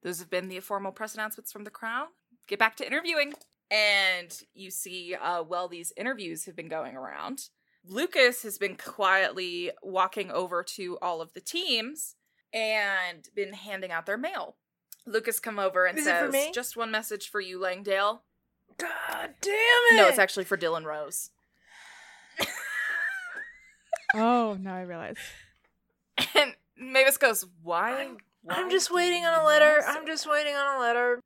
Those 0.03 0.19
have 0.19 0.31
been 0.31 0.49
the 0.49 0.61
formal 0.61 0.93
press 0.93 1.15
announcements 1.15 1.53
from 1.53 1.65
the 1.65 1.71
Crown. 1.71 2.07
Get 2.49 2.59
back 2.59 2.77
to 2.77 2.87
interviewing. 2.87 3.35
And 3.71 4.37
you 4.55 4.71
see, 4.71 5.15
uh, 5.15 5.43
well, 5.43 5.69
these 5.69 5.93
interviews 5.97 6.45
have 6.45 6.57
been 6.57 6.69
going 6.69 6.97
around. 6.97 7.49
Lucas 7.87 8.43
has 8.43 8.59
been 8.59 8.77
quietly 8.77 9.71
walking 9.83 10.31
over 10.31 10.63
to 10.63 10.99
all 11.03 11.21
of 11.21 11.33
the 11.33 11.41
teams 11.41 12.15
and 12.53 13.29
been 13.35 13.53
handing 13.55 13.91
out 13.91 14.07
their 14.07 14.19
mail. 14.19 14.57
Lucas 15.07 15.41
come 15.41 15.59
over 15.59 15.85
and 15.87 15.99
Is 15.99 16.05
says, 16.05 16.33
me? 16.33 16.53
"Just 16.55 16.77
one 16.77 16.91
message 16.91 17.29
for 17.29 17.41
you, 17.41 17.59
Langdale." 17.61 18.23
God 18.79 19.35
damn 19.41 19.53
it! 19.53 19.97
No, 19.97 20.07
it's 20.09 20.19
actually 20.19 20.45
for 20.45 20.57
Dylan 20.57 20.85
Rose. 20.85 21.31
Oh, 24.15 24.59
now 24.61 24.75
I 24.77 24.83
realize. 24.83 25.17
And 26.35 26.55
Mavis 26.77 27.17
goes, 27.17 27.47
"Why? 27.63 27.93
I'm- 28.01 28.19
why 28.43 28.57
I'm 28.57 28.69
just 28.71 28.91
waiting 28.91 29.25
on 29.25 29.41
a 29.41 29.45
letter. 29.45 29.83
I'm 29.87 30.05
just 30.07 30.29
waiting 30.29 30.55
on 30.55 30.77
a 30.77 30.81
letter. 30.81 31.21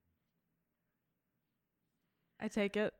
I 2.38 2.46
take 2.48 2.76
it. 2.76 2.94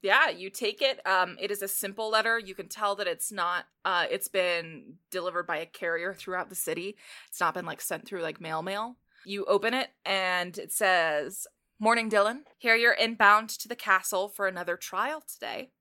Yeah, 0.00 0.30
you 0.30 0.48
take 0.48 0.80
it. 0.80 1.04
Um, 1.06 1.36
it 1.40 1.50
is 1.50 1.60
a 1.60 1.68
simple 1.68 2.08
letter. 2.08 2.38
You 2.38 2.54
can 2.54 2.68
tell 2.68 2.94
that 2.96 3.08
it's 3.08 3.32
not. 3.32 3.64
Uh, 3.84 4.06
it's 4.10 4.28
been 4.28 4.94
delivered 5.10 5.46
by 5.46 5.56
a 5.56 5.66
carrier 5.66 6.14
throughout 6.14 6.48
the 6.48 6.54
city. 6.54 6.96
It's 7.28 7.40
not 7.40 7.54
been 7.54 7.66
like 7.66 7.80
sent 7.80 8.06
through 8.06 8.22
like 8.22 8.40
mail 8.40 8.62
mail. 8.62 8.96
You 9.24 9.44
open 9.46 9.74
it 9.74 9.88
and 10.04 10.56
it 10.56 10.72
says, 10.72 11.48
"Morning, 11.80 12.08
Dylan. 12.08 12.42
Here 12.58 12.76
you're 12.76 12.92
inbound 12.92 13.48
to 13.50 13.66
the 13.68 13.74
castle 13.74 14.28
for 14.28 14.46
another 14.46 14.76
trial 14.76 15.20
today. 15.20 15.72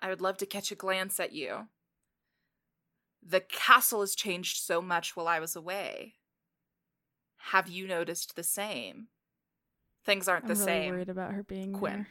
I 0.00 0.08
would 0.08 0.20
love 0.20 0.36
to 0.38 0.46
catch 0.46 0.72
a 0.72 0.74
glance 0.74 1.20
at 1.20 1.32
you. 1.32 1.68
The 3.22 3.40
castle 3.40 4.00
has 4.00 4.16
changed 4.16 4.56
so 4.56 4.82
much 4.82 5.14
while 5.14 5.28
I 5.28 5.38
was 5.38 5.54
away. 5.54 6.14
Have 7.52 7.68
you 7.68 7.86
noticed 7.86 8.34
the 8.34 8.42
same? 8.42 9.06
Things 10.04 10.26
aren't 10.26 10.44
I'm 10.44 10.48
the 10.48 10.54
really 10.54 10.66
same." 10.66 10.90
worried 10.94 11.08
about 11.08 11.32
her 11.32 11.44
being 11.44 11.72
Quinn. 11.72 11.92
there. 11.92 12.08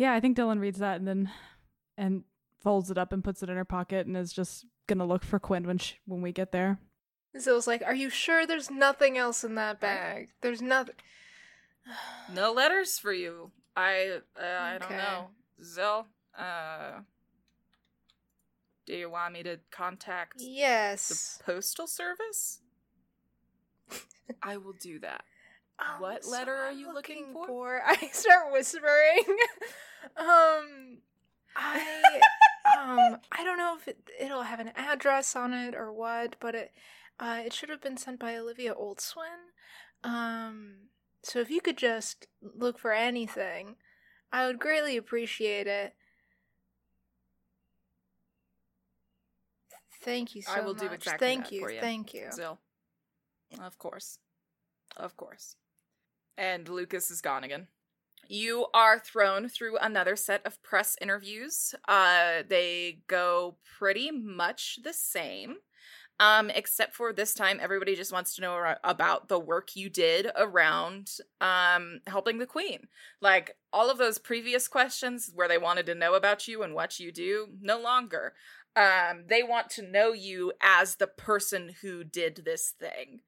Yeah, 0.00 0.14
I 0.14 0.20
think 0.20 0.34
Dylan 0.38 0.60
reads 0.60 0.78
that 0.78 0.96
and 0.96 1.06
then 1.06 1.30
and 1.98 2.24
folds 2.62 2.90
it 2.90 2.96
up 2.96 3.12
and 3.12 3.22
puts 3.22 3.42
it 3.42 3.50
in 3.50 3.56
her 3.56 3.66
pocket 3.66 4.06
and 4.06 4.16
is 4.16 4.32
just 4.32 4.64
gonna 4.86 5.04
look 5.04 5.22
for 5.22 5.38
Quinn 5.38 5.66
when 5.66 5.76
she, 5.76 5.96
when 6.06 6.22
we 6.22 6.32
get 6.32 6.52
there. 6.52 6.78
Zill's 7.36 7.66
like, 7.66 7.82
"Are 7.84 7.94
you 7.94 8.08
sure 8.08 8.46
there's 8.46 8.70
nothing 8.70 9.18
else 9.18 9.44
in 9.44 9.56
that 9.56 9.78
bag? 9.78 10.30
There's 10.40 10.62
nothing." 10.62 10.94
No 12.32 12.52
letters 12.52 12.98
for 12.98 13.12
you. 13.12 13.50
I 13.76 14.20
uh, 14.40 14.42
I 14.42 14.78
don't 14.78 14.90
know. 14.90 15.28
Zill, 15.62 16.04
uh 16.38 17.00
do 18.86 18.94
you 18.94 19.10
want 19.10 19.34
me 19.34 19.42
to 19.42 19.58
contact 19.70 20.36
Yes. 20.38 21.36
the 21.38 21.52
postal 21.52 21.86
service? 21.86 22.60
I 24.42 24.56
will 24.56 24.72
do 24.80 24.98
that. 25.00 25.24
Um, 25.80 26.00
What 26.00 26.24
so 26.24 26.30
letter 26.30 26.54
are 26.54 26.72
you 26.72 26.92
looking 26.92 27.34
for? 27.46 27.82
I 27.86 27.96
start 28.12 28.52
whispering. 28.52 29.24
um, 30.16 30.98
I 31.56 32.20
um, 32.78 33.18
I 33.32 33.44
don't 33.44 33.58
know 33.58 33.76
if 33.78 33.88
it, 33.88 33.98
it'll 34.18 34.42
have 34.42 34.60
an 34.60 34.72
address 34.76 35.34
on 35.34 35.52
it 35.52 35.74
or 35.74 35.92
what, 35.92 36.36
but 36.40 36.54
it 36.54 36.72
uh, 37.18 37.42
it 37.44 37.52
should 37.52 37.68
have 37.68 37.80
been 37.80 37.96
sent 37.96 38.18
by 38.18 38.36
Olivia 38.36 38.74
Oldswin. 38.74 39.52
Um, 40.02 40.88
so 41.22 41.38
if 41.40 41.50
you 41.50 41.60
could 41.60 41.76
just 41.76 42.26
look 42.42 42.78
for 42.78 42.92
anything, 42.92 43.76
I 44.32 44.46
would 44.46 44.58
greatly 44.58 44.96
appreciate 44.96 45.66
it. 45.66 45.94
Thank 50.02 50.34
you 50.34 50.40
so 50.40 50.52
I 50.52 50.60
will 50.60 50.72
do 50.72 50.86
exactly 50.86 51.26
Thank 51.26 51.44
that 51.44 51.52
you. 51.52 51.60
for 51.60 51.70
you. 51.70 51.80
Thank 51.80 52.14
you. 52.14 52.28
Zill. 52.32 52.56
Of 53.60 53.76
course. 53.76 54.18
Of 54.96 55.16
course. 55.16 55.56
And 56.36 56.68
Lucas 56.68 57.10
is 57.10 57.20
gone 57.20 57.44
again. 57.44 57.68
You 58.28 58.66
are 58.72 58.98
thrown 58.98 59.48
through 59.48 59.78
another 59.78 60.14
set 60.14 60.46
of 60.46 60.62
press 60.62 60.96
interviews. 61.00 61.74
Uh, 61.88 62.42
they 62.48 63.00
go 63.08 63.56
pretty 63.78 64.10
much 64.12 64.78
the 64.84 64.92
same. 64.92 65.56
Um, 66.20 66.50
except 66.50 66.94
for 66.94 67.14
this 67.14 67.32
time, 67.32 67.58
everybody 67.60 67.96
just 67.96 68.12
wants 68.12 68.34
to 68.36 68.42
know 68.42 68.74
about 68.84 69.28
the 69.28 69.40
work 69.40 69.74
you 69.74 69.88
did 69.88 70.30
around 70.36 71.12
um 71.40 72.00
helping 72.06 72.38
the 72.38 72.46
queen. 72.46 72.88
Like 73.22 73.56
all 73.72 73.90
of 73.90 73.96
those 73.96 74.18
previous 74.18 74.68
questions 74.68 75.32
where 75.34 75.48
they 75.48 75.56
wanted 75.56 75.86
to 75.86 75.94
know 75.94 76.14
about 76.14 76.46
you 76.46 76.62
and 76.62 76.74
what 76.74 77.00
you 77.00 77.10
do, 77.10 77.48
no 77.60 77.80
longer. 77.80 78.34
Um, 78.76 79.24
they 79.28 79.42
want 79.42 79.70
to 79.70 79.82
know 79.82 80.12
you 80.12 80.52
as 80.62 80.96
the 80.96 81.06
person 81.06 81.74
who 81.80 82.04
did 82.04 82.42
this 82.44 82.74
thing, 82.78 83.20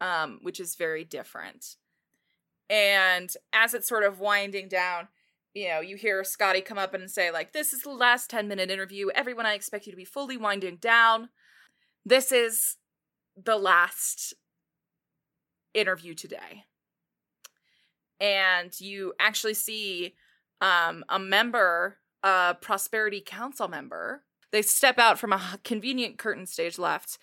um, 0.00 0.38
which 0.42 0.60
is 0.60 0.76
very 0.76 1.04
different. 1.04 1.76
And 2.70 3.30
as 3.52 3.74
it's 3.74 3.88
sort 3.88 4.04
of 4.04 4.20
winding 4.20 4.68
down, 4.68 5.08
you 5.54 5.68
know, 5.68 5.80
you 5.80 5.96
hear 5.96 6.24
Scotty 6.24 6.60
come 6.60 6.78
up 6.78 6.94
and 6.94 7.10
say, 7.10 7.30
like, 7.30 7.52
this 7.52 7.72
is 7.72 7.82
the 7.82 7.90
last 7.90 8.28
10 8.30 8.48
minute 8.48 8.70
interview. 8.70 9.08
Everyone, 9.14 9.46
I 9.46 9.54
expect 9.54 9.86
you 9.86 9.92
to 9.92 9.96
be 9.96 10.04
fully 10.04 10.36
winding 10.36 10.76
down. 10.76 11.28
This 12.04 12.32
is 12.32 12.76
the 13.36 13.56
last 13.56 14.34
interview 15.72 16.14
today. 16.14 16.64
And 18.20 18.78
you 18.80 19.12
actually 19.20 19.54
see 19.54 20.14
um, 20.60 21.04
a 21.08 21.18
member, 21.18 21.98
a 22.22 22.56
Prosperity 22.60 23.22
Council 23.24 23.68
member. 23.68 24.22
They 24.50 24.62
step 24.62 24.98
out 24.98 25.18
from 25.18 25.32
a 25.32 25.58
convenient 25.64 26.18
curtain 26.18 26.46
stage 26.46 26.78
left, 26.78 27.18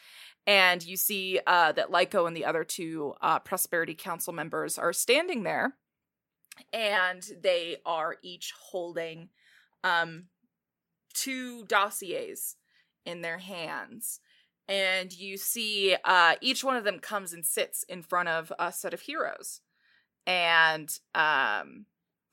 and 0.47 0.83
you 0.83 0.97
see 0.97 1.39
uh, 1.45 1.71
that 1.73 1.91
Lyco 1.91 2.27
and 2.27 2.35
the 2.35 2.45
other 2.45 2.63
two 2.63 3.13
uh, 3.21 3.39
Prosperity 3.39 3.93
Council 3.93 4.33
members 4.33 4.77
are 4.77 4.93
standing 4.93 5.43
there. 5.43 5.75
And 6.73 7.23
they 7.41 7.77
are 7.85 8.17
each 8.21 8.53
holding 8.71 9.29
um 9.83 10.25
two 11.13 11.65
dossiers 11.65 12.55
in 13.05 13.21
their 13.21 13.39
hands. 13.39 14.19
And 14.67 15.11
you 15.11 15.37
see 15.37 15.95
uh 16.03 16.35
each 16.41 16.63
one 16.63 16.75
of 16.75 16.83
them 16.83 16.99
comes 16.99 17.33
and 17.33 17.45
sits 17.45 17.83
in 17.83 18.03
front 18.03 18.29
of 18.29 18.51
a 18.59 18.71
set 18.71 18.93
of 18.93 19.01
heroes. 19.01 19.61
And 20.27 20.89
um 21.15 21.85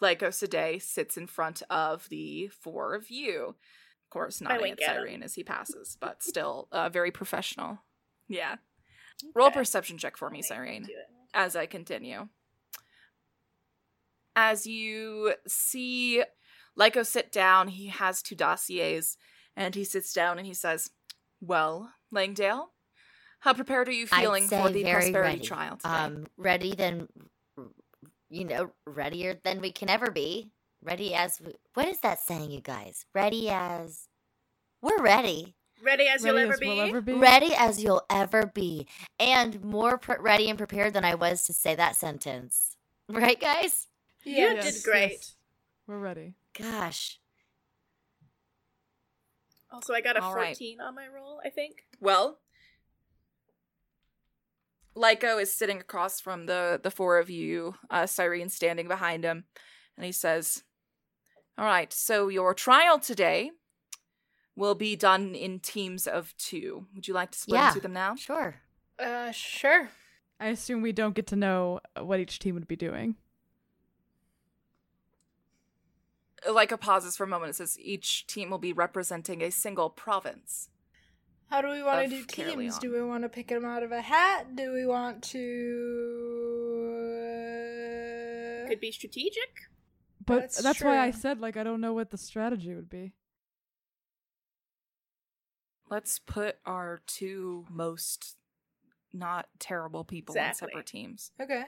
Lyco 0.02 0.34
Sade 0.34 0.82
sits 0.82 1.16
in 1.16 1.26
front 1.26 1.62
of 1.70 2.08
the 2.10 2.48
four 2.48 2.94
of 2.94 3.10
you. 3.10 3.54
Of 4.04 4.10
course 4.10 4.40
nodding 4.40 4.72
at. 4.72 4.80
Cyrene 4.80 5.22
as 5.22 5.34
he 5.36 5.44
passes 5.44 5.96
but 5.98 6.22
still 6.22 6.68
uh, 6.72 6.88
very 6.88 7.12
professional 7.12 7.78
yeah 8.28 8.56
roll 9.34 9.50
perception 9.50 9.98
check 9.98 10.16
for 10.16 10.30
me 10.30 10.42
Cyrene 10.42 10.86
as 11.34 11.56
I 11.56 11.66
continue. 11.66 12.28
As 14.36 14.66
you 14.66 15.34
see 15.46 16.22
Lyco 16.78 17.04
sit 17.04 17.32
down, 17.32 17.68
he 17.68 17.88
has 17.88 18.22
two 18.22 18.36
dossiers, 18.36 19.16
and 19.56 19.74
he 19.74 19.84
sits 19.84 20.12
down 20.12 20.38
and 20.38 20.46
he 20.46 20.54
says, 20.54 20.90
Well, 21.40 21.92
Langdale, 22.12 22.72
how 23.40 23.52
prepared 23.52 23.88
are 23.88 23.92
you 23.92 24.06
feeling 24.06 24.46
for 24.46 24.68
the 24.68 24.84
prosperity 24.84 25.38
ready. 25.38 25.40
trial 25.40 25.76
today? 25.76 25.88
Um, 25.88 26.26
ready 26.36 26.74
than, 26.74 27.08
you 28.30 28.44
know, 28.44 28.70
readier 28.86 29.40
than 29.42 29.60
we 29.60 29.72
can 29.72 29.90
ever 29.90 30.10
be. 30.10 30.52
Ready 30.80 31.12
as 31.14 31.40
we, 31.44 31.54
what 31.74 31.88
is 31.88 31.98
that 32.00 32.20
saying, 32.20 32.52
you 32.52 32.60
guys? 32.60 33.04
Ready 33.12 33.50
as 33.50 34.08
we're 34.80 35.02
ready. 35.02 35.56
Ready 35.82 36.08
as 36.08 36.24
you'll 36.24 36.34
Ready 36.34 36.44
ever 36.44 36.54
as 36.54 36.60
be. 36.60 36.66
we'll 36.66 36.80
ever 36.80 37.00
be. 37.00 37.12
Ready 37.14 37.54
as 37.56 37.82
you'll 37.82 38.02
ever 38.10 38.46
be, 38.52 38.86
and 39.20 39.62
more 39.64 39.96
pre- 39.98 40.16
ready 40.18 40.48
and 40.48 40.58
prepared 40.58 40.92
than 40.92 41.04
I 41.04 41.14
was 41.14 41.44
to 41.44 41.52
say 41.52 41.74
that 41.74 41.94
sentence. 41.96 42.76
Right, 43.08 43.40
guys? 43.40 43.86
You 44.24 44.34
Yes, 44.36 44.74
did 44.74 44.82
great. 44.84 45.10
yes. 45.12 45.34
We're 45.86 45.98
ready. 45.98 46.34
Gosh, 46.58 47.18
Also, 49.70 49.94
I 49.94 50.00
got 50.00 50.16
a 50.16 50.22
All 50.22 50.34
right. 50.34 50.48
14 50.56 50.80
on 50.80 50.94
my 50.94 51.06
roll, 51.08 51.40
I 51.44 51.50
think. 51.50 51.84
well, 52.00 52.40
Lyco 54.96 55.40
is 55.40 55.54
sitting 55.54 55.78
across 55.80 56.20
from 56.20 56.46
the, 56.46 56.80
the 56.82 56.90
four 56.90 57.18
of 57.18 57.30
you, 57.30 57.74
uh, 57.88 58.06
Cyrene 58.06 58.48
standing 58.48 58.88
behind 58.88 59.22
him, 59.24 59.44
and 59.96 60.04
he 60.04 60.10
says, 60.12 60.64
All 61.56 61.64
right, 61.64 61.92
so 61.92 62.28
your 62.28 62.52
trial 62.52 62.98
today 62.98 63.52
will 64.58 64.74
be 64.74 64.96
done 64.96 65.34
in 65.34 65.60
teams 65.60 66.06
of 66.06 66.36
two. 66.36 66.86
Would 66.94 67.08
you 67.08 67.14
like 67.14 67.30
to 67.30 67.38
split 67.38 67.60
Yeah. 67.60 67.68
into 67.68 67.80
them 67.80 67.92
now? 67.92 68.16
sure. 68.16 68.56
Uh, 68.98 69.30
sure. 69.30 69.88
I 70.40 70.48
assume 70.48 70.82
we 70.82 70.92
don't 70.92 71.14
get 71.14 71.28
to 71.28 71.36
know 71.36 71.80
what 71.98 72.18
each 72.20 72.38
team 72.40 72.54
would 72.56 72.66
be 72.68 72.76
doing. 72.76 73.14
Like 76.48 76.72
a 76.72 76.76
pauses 76.76 77.16
for 77.16 77.24
a 77.24 77.28
moment. 77.28 77.50
It 77.50 77.54
says 77.56 77.78
each 77.80 78.26
team 78.26 78.50
will 78.50 78.58
be 78.58 78.72
representing 78.72 79.42
a 79.42 79.50
single 79.50 79.90
province. 79.90 80.68
How 81.50 81.60
do 81.62 81.68
we 81.70 81.82
want 81.82 82.08
to 82.08 82.10
do 82.16 82.24
Caerleon. 82.24 82.58
teams? 82.58 82.78
Do 82.78 82.92
we 82.92 83.02
want 83.02 83.24
to 83.24 83.28
pick 83.28 83.48
them 83.48 83.64
out 83.64 83.82
of 83.82 83.90
a 83.92 84.00
hat? 84.00 84.54
Do 84.54 84.72
we 84.72 84.86
want 84.86 85.22
to? 85.24 85.38
Could 88.68 88.80
be 88.80 88.92
strategic. 88.92 89.68
But 90.26 90.40
That's 90.40 90.62
that's, 90.62 90.82
why 90.82 90.98
I 90.98 91.10
said 91.10 91.40
like 91.40 91.56
I 91.56 91.64
don't 91.64 91.80
know 91.80 91.94
what 91.94 92.10
the 92.10 92.18
strategy 92.18 92.74
would 92.74 92.90
be. 92.90 93.14
Let's 95.90 96.18
put 96.18 96.56
our 96.66 97.00
two 97.06 97.64
most 97.70 98.36
not 99.12 99.46
terrible 99.58 100.04
people 100.04 100.34
on 100.38 100.38
Exactly. 100.48 100.68
separate 100.68 100.86
teams. 100.86 101.32
Okay. 101.40 101.64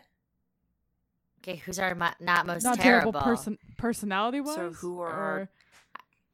Okay, 1.43 1.57
who's 1.57 1.79
our 1.79 1.95
mo- 1.95 2.13
not 2.21 2.47
most 2.47 2.65
Not 2.65 2.79
terrible? 2.79 3.13
terrible 3.13 3.21
person 3.23 3.59
personality 3.79 4.41
wise. 4.41 4.55
So 4.57 4.73
who 4.73 5.01
are 5.01 5.11
our- 5.11 5.49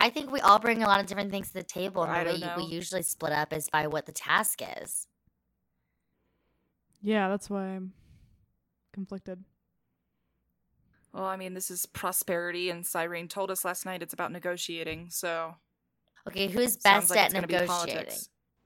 I 0.01 0.11
think 0.11 0.31
we 0.31 0.41
all 0.41 0.59
bring 0.59 0.83
a 0.83 0.87
lot 0.87 1.01
of 1.01 1.07
different 1.07 1.31
things 1.31 1.49
to 1.49 1.55
the 1.55 1.63
table, 1.63 2.03
I 2.03 2.19
and 2.19 2.29
the 2.29 2.33
way 2.33 2.41
don't 2.41 2.51
you- 2.59 2.65
we 2.65 2.71
know. 2.71 2.75
usually 2.77 3.03
split 3.03 3.33
up 3.33 3.53
is 3.53 3.71
by 3.71 3.87
what 3.87 4.07
the 4.07 4.13
task 4.13 4.61
is. 4.83 5.07
Yeah, 7.01 7.29
that's 7.29 7.49
why 7.49 7.67
I'm 7.67 7.95
conflicted. 8.93 9.45
Well, 11.13 11.25
I 11.25 11.37
mean, 11.37 11.55
this 11.55 11.71
is 11.71 11.87
prosperity, 11.87 12.69
and 12.69 12.85
Cyrene 12.85 13.29
told 13.29 13.51
us 13.51 13.65
last 13.65 13.87
night 13.87 14.03
it's 14.03 14.13
about 14.13 14.33
negotiating, 14.33 15.09
so 15.11 15.57
Okay, 16.29 16.49
who's 16.49 16.77
best 16.77 17.11
like 17.11 17.19
at 17.21 17.25
it's 17.27 17.35
gonna 17.35 17.47
be 17.47 17.55
negotiating? 17.55 18.15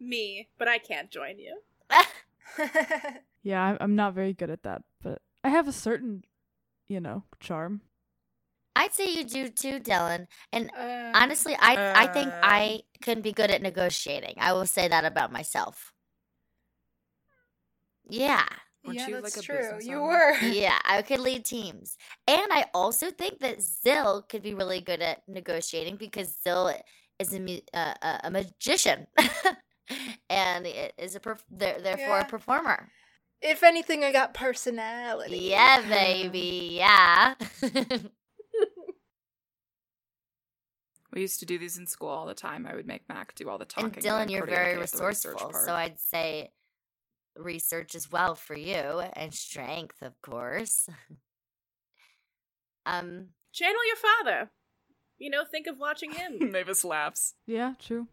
Me, 0.01 0.49
but 0.59 0.69
I 0.69 0.79
can't 0.79 1.11
join 1.11 1.39
you. 1.39 1.59
Yeah, 3.43 3.63
I'm- 3.65 3.79
I'm 3.81 3.97
not 3.97 4.15
very 4.15 4.35
good 4.35 4.51
at 4.51 4.63
that, 4.65 4.83
but 5.03 5.23
I 5.43 5.49
have 5.49 5.67
a 5.69 5.73
certain, 5.73 6.25
you 6.89 7.01
know, 7.01 7.25
charm. 7.41 7.81
I'd 8.77 8.93
say 8.95 9.11
you 9.15 9.25
do 9.25 9.49
too, 9.49 9.81
Dylan. 9.81 10.27
And 10.53 10.71
uh, 10.77 11.13
honestly, 11.15 11.57
I 11.59 12.05
I 12.05 12.07
think 12.09 12.29
Um, 12.29 12.41
I 12.43 12.83
couldn't 13.03 13.23
be 13.23 13.33
good 13.33 13.51
at 13.51 13.63
negotiating. 13.63 14.35
I 14.39 14.53
will 14.53 14.67
say 14.67 14.89
that 14.89 15.05
about 15.05 15.33
myself. 15.33 15.93
Yeah. 18.09 18.47
Weren't 18.85 18.99
yeah, 18.99 19.09
you, 19.09 19.21
that's 19.21 19.37
like, 19.37 19.45
true. 19.45 19.57
business 19.59 19.87
You 19.87 20.01
were. 20.03 20.33
yeah, 20.43 20.79
I 20.85 21.03
could 21.03 21.21
lead 21.21 21.45
teams. 21.45 21.97
And 22.27 22.53
I 22.53 22.67
also 22.73 23.11
think 23.11 23.41
that 23.41 23.59
Zill 23.59 24.27
could 24.29 24.43
be 24.43 24.55
really 24.55 24.81
good 24.81 25.03
at 25.03 25.23
negotiating 25.29 25.97
because 25.97 26.35
Zill 26.47 26.75
is 27.21 27.33
a, 27.35 27.63
uh, 27.73 27.95
a, 28.03 28.21
a 28.25 28.31
magician 28.31 29.07
and 30.31 30.67
is 30.99 31.15
a 31.15 31.21
perf- 31.21 31.45
there- 31.51 31.81
therefore 31.81 32.17
Yeah. 32.19 32.21
a 32.23 32.29
performer. 32.29 32.89
If 33.43 33.63
anything, 33.63 34.03
I 34.05 34.13
got 34.13 34.35
personality. 34.35 35.39
Yeah, 35.39 35.83
baby. 35.89 36.71
Yeah. 36.73 37.35
We 41.13 41.23
used 41.23 41.41
to 41.41 41.47
do 41.47 41.59
these 41.59 41.77
in 41.77 41.89
school 41.89 42.09
all 42.09 42.25
the 42.27 42.35
time. 42.35 42.67
I 42.67 42.75
would 42.77 42.87
make 42.87 43.09
Mac 43.09 43.35
do 43.35 43.49
all 43.51 43.59
the 43.59 43.65
talking. 43.65 43.87
and 43.95 43.97
Dylan, 44.05 44.31
you're 44.31 44.47
very 44.47 44.75
okay 44.77 44.83
at 44.83 44.91
the 44.93 45.05
research 45.05 45.25
resourceful. 45.25 45.53
So 45.67 45.75
I'd 45.75 45.99
say 45.99 46.53
research 47.37 47.97
as 47.97 48.11
well 48.13 48.37
for 48.37 48.55
you 48.57 48.75
and 49.15 49.35
strength, 49.35 50.03
of 50.03 50.21
course. 50.23 50.89
um, 52.87 53.31
Channel 53.53 53.87
your 53.89 53.97
father. 53.97 54.51
You 55.21 55.31
know, 55.31 55.45
think 55.45 55.69
of 55.69 55.79
watching 55.79 56.11
him. 56.13 56.39
Mavis 56.51 56.85
laughs. 56.85 57.35
Yeah, 57.47 57.75
true. 57.79 58.09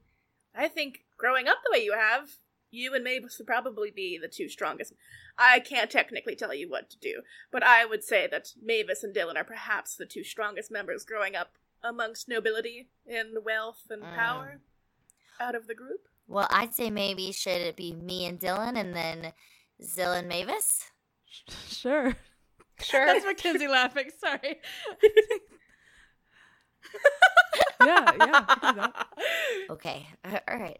I 0.53 0.67
think 0.67 1.05
growing 1.17 1.47
up 1.47 1.57
the 1.65 1.71
way 1.71 1.83
you 1.83 1.93
have, 1.93 2.29
you 2.69 2.93
and 2.93 3.03
Mavis 3.03 3.37
would 3.39 3.47
probably 3.47 3.89
be 3.91 4.19
the 4.21 4.27
two 4.27 4.49
strongest. 4.49 4.93
I 5.37 5.59
can't 5.61 5.89
technically 5.89 6.35
tell 6.35 6.53
you 6.53 6.69
what 6.69 6.89
to 6.89 6.97
do, 6.99 7.21
but 7.51 7.63
I 7.63 7.85
would 7.85 8.03
say 8.03 8.27
that 8.29 8.49
Mavis 8.61 9.03
and 9.03 9.15
Dylan 9.15 9.37
are 9.37 9.43
perhaps 9.45 9.95
the 9.95 10.05
two 10.05 10.23
strongest 10.23 10.69
members 10.71 11.05
growing 11.05 11.35
up 11.35 11.53
amongst 11.83 12.27
nobility 12.27 12.89
and 13.09 13.37
wealth 13.45 13.83
and 13.89 14.03
Mm. 14.03 14.15
power 14.15 14.59
out 15.39 15.55
of 15.55 15.67
the 15.67 15.75
group. 15.75 16.07
well, 16.27 16.47
I'd 16.51 16.73
say 16.75 16.89
maybe 16.89 17.31
should 17.31 17.61
it 17.61 17.75
be 17.77 17.93
me 17.93 18.25
and 18.25 18.37
Dylan 18.39 18.75
and 18.77 18.93
then 18.93 19.31
Zill 19.81 20.17
and 20.17 20.27
Mavis? 20.27 20.91
Sure. 21.69 22.15
Sure. 22.81 23.05
That's 23.05 23.25
Mackenzie 23.25 23.67
laughing. 23.79 24.09
Sorry. 24.19 24.59
yeah, 27.85 28.11
yeah. 28.17 28.45
I 28.47 28.55
can. 28.73 28.93
Okay. 29.69 30.07
Uh, 30.23 30.39
all 30.47 30.57
right. 30.57 30.79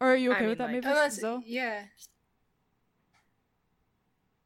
Or 0.00 0.12
are 0.12 0.16
you 0.16 0.30
I 0.32 0.34
okay 0.36 0.40
mean, 0.42 0.48
with 0.50 0.58
that, 0.58 0.64
like- 0.72 0.84
Mavis? 0.84 1.22
Unless, 1.22 1.44
yeah. 1.46 1.82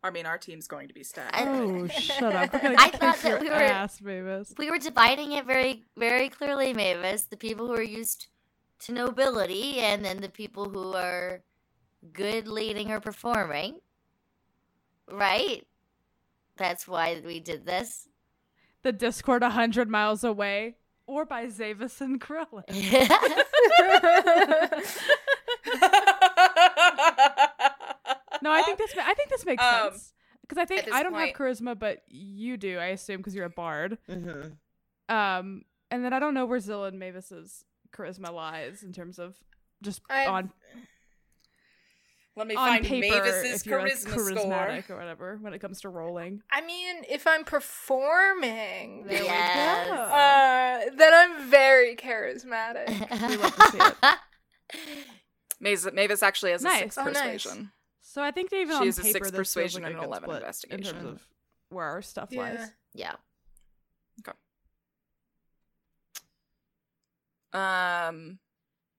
I 0.02 0.10
mean, 0.10 0.26
our 0.26 0.36
team's 0.38 0.66
going 0.66 0.88
to 0.88 0.94
be 0.94 1.02
stacked. 1.02 1.34
I- 1.34 1.46
Oh, 1.48 1.86
shut 2.00 2.34
up. 2.34 2.50
I 2.54 2.88
thought 2.90 3.18
that 3.22 3.24
your 3.24 3.40
we 3.40 3.48
were- 3.48 3.54
ass, 3.54 4.00
Mavis. 4.02 4.54
We 4.58 4.70
were 4.70 4.78
dividing 4.78 5.32
it 5.32 5.46
very, 5.46 5.84
very 5.96 6.28
clearly, 6.28 6.72
Mavis. 6.74 7.22
The 7.24 7.36
people 7.36 7.66
who 7.66 7.74
are 7.74 7.82
used 7.82 8.26
to 8.80 8.92
nobility 8.92 9.78
and 9.78 10.04
then 10.04 10.18
the 10.20 10.28
people 10.28 10.68
who 10.68 10.92
are 10.94 11.42
good 12.12 12.46
leading 12.48 12.90
or 12.90 13.00
performing. 13.00 13.78
Right? 15.10 15.66
That's 16.56 16.86
why 16.86 17.20
we 17.24 17.40
did 17.40 17.64
this. 17.66 18.08
The 18.84 18.92
Discord 18.92 19.42
a 19.42 19.50
hundred 19.50 19.90
miles 19.90 20.24
away, 20.24 20.76
or 21.06 21.26
by 21.26 21.46
Zavis 21.46 22.00
and 22.00 22.18
Krillin. 22.20 22.64
No, 28.42 28.50
I 28.50 28.62
think 28.62 28.76
this. 28.78 28.92
I 29.00 29.14
think 29.14 29.30
this 29.30 29.46
makes 29.46 29.62
Um, 29.64 29.90
sense 29.92 30.12
because 30.42 30.58
I 30.58 30.66
think 30.66 30.92
I 30.92 31.02
don't 31.02 31.12
point- 31.14 31.28
have 31.28 31.36
charisma, 31.36 31.78
but 31.78 32.02
you 32.08 32.56
do. 32.58 32.78
I 32.78 32.86
assume 32.86 33.18
because 33.18 33.34
you're 33.34 33.46
a 33.46 33.50
bard. 33.50 33.96
hmm 34.06 34.48
Um, 35.08 35.62
and 35.90 36.04
then 36.04 36.12
I 36.12 36.18
don't 36.18 36.34
know 36.34 36.44
where 36.44 36.60
Zilla 36.60 36.88
and 36.88 37.00
Mavis's 37.00 37.64
charisma 37.96 38.30
lies 38.32 38.82
in 38.82 38.92
terms 38.92 39.18
of 39.18 39.36
just 39.82 40.02
I've- 40.10 40.28
on 40.30 40.52
Let 42.36 42.48
me 42.48 42.56
on 42.56 42.66
find 42.66 42.84
paper 42.84 43.14
Mavis's 43.14 43.60
if 43.60 43.66
you're 43.66 43.80
like, 43.80 43.92
charisma 43.92 44.08
score. 44.10 44.18
charismatic 44.34 44.90
or 44.90 44.96
whatever 44.96 45.38
when 45.40 45.54
it 45.54 45.60
comes 45.60 45.80
to 45.82 45.88
rolling. 45.88 46.42
I 46.50 46.62
mean, 46.62 47.04
if 47.08 47.26
I'm 47.28 47.44
performing, 47.44 49.06
Yes. 49.08 49.54
go. 49.54 49.92
uh, 49.92 50.96
then 50.96 51.12
I'm 51.14 51.48
very 51.48 51.94
charismatic. 51.94 52.88
We 53.28 53.36
love 53.36 53.54
to 53.54 53.62
see 53.70 53.78
it. 53.78 53.96
Mavis, 55.60 55.88
Mavis 55.92 56.22
actually 56.24 56.50
has 56.50 56.62
a 56.62 56.64
Nice. 56.64 56.78
six 56.80 56.98
Oh, 56.98 57.04
nice. 57.04 57.14
persuasion. 57.44 57.70
So 58.02 58.20
I 58.22 58.32
think 58.32 58.50
that 58.50 58.56
even 58.56 58.74
She 58.74 58.80
on 58.80 58.86
has 58.86 58.98
a 58.98 59.02
paper, 59.02 59.12
six 59.12 59.30
this 59.30 59.36
persuasion 59.38 59.82
like 59.84 59.92
a 59.92 59.94
and 59.94 60.00
good 60.02 60.06
11 60.08 60.30
investigation. 60.30 60.80
in 60.86 60.92
terms 61.02 61.04
of 61.14 61.26
where 61.68 61.84
our 61.86 62.02
stuff 62.02 62.28
Yeah. 62.32 62.40
lies. 62.40 62.70
yeah. 62.94 63.14
Okay. 64.26 64.36
Um, 67.52 68.38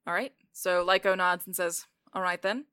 all 0.07 0.13
right. 0.13 0.33
So 0.53 0.86
Lyco 0.86 1.17
nods 1.17 1.45
and 1.45 1.55
says, 1.55 1.86
"All 2.13 2.21
right 2.21 2.41
then." 2.41 2.65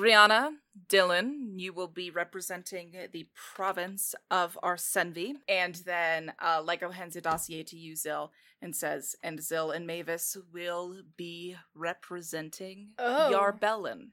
Griana, 0.00 0.52
Dylan, 0.88 1.60
you 1.60 1.74
will 1.74 1.86
be 1.86 2.10
representing 2.10 2.94
the 3.12 3.28
province 3.54 4.14
of 4.30 4.58
Arsenvi, 4.62 5.34
and 5.46 5.74
then 5.84 6.32
uh, 6.38 6.62
Lyco 6.62 6.90
hands 6.90 7.16
a 7.16 7.20
dossier 7.20 7.62
to 7.64 7.76
you, 7.76 7.94
Zil, 7.94 8.32
and 8.62 8.74
says, 8.74 9.14
"And 9.22 9.42
Zil 9.42 9.72
and 9.72 9.86
Mavis 9.86 10.38
will 10.54 11.02
be 11.18 11.54
representing 11.74 12.92
Oh. 12.98 13.30
Yarbellin." 13.30 14.12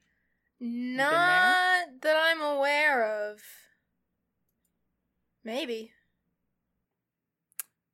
Not 0.60 2.02
that 2.02 2.16
I'm 2.22 2.42
aware 2.42 3.30
of. 3.30 3.40
Maybe. 5.42 5.92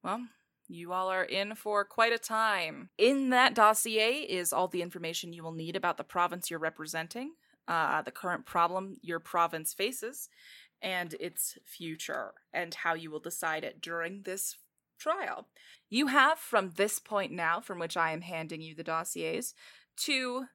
Well, 0.03 0.27
you 0.67 0.93
all 0.93 1.11
are 1.11 1.23
in 1.23 1.55
for 1.55 1.85
quite 1.85 2.13
a 2.13 2.19
time. 2.19 2.91
In 2.99 3.31
that 3.31 3.55
dossier 3.55 4.23
is 4.23 4.53
all 4.53 4.67
the 4.67 4.83
information 4.83 5.33
you 5.33 5.45
will 5.45 5.53
need 5.53 5.77
about 5.77 5.97
the 5.97 6.03
province 6.03 6.51
you're 6.51 6.59
representing, 6.59 7.35
uh, 7.69 8.03
the 8.03 8.11
current 8.11 8.47
problem 8.47 8.97
your 9.03 9.21
province 9.21 9.73
faces, 9.73 10.29
and 10.83 11.15
its 11.15 11.57
future, 11.65 12.33
and 12.53 12.75
how 12.75 12.95
you 12.95 13.11
will 13.11 13.21
decide 13.21 13.65
it 13.65 13.81
during 13.81 14.23
this 14.23 14.57
trial. 14.99 15.49
You 15.89 16.09
have 16.09 16.39
from 16.39 16.73
this 16.77 16.99
point 16.99 17.33
now, 17.33 17.61
from 17.61 17.79
which 17.79 17.97
I 17.97 18.13
am 18.13 18.21
handing 18.21 18.61
you 18.61 18.75
the 18.75 18.85
dossiers, 18.85 19.55
to 19.99 20.47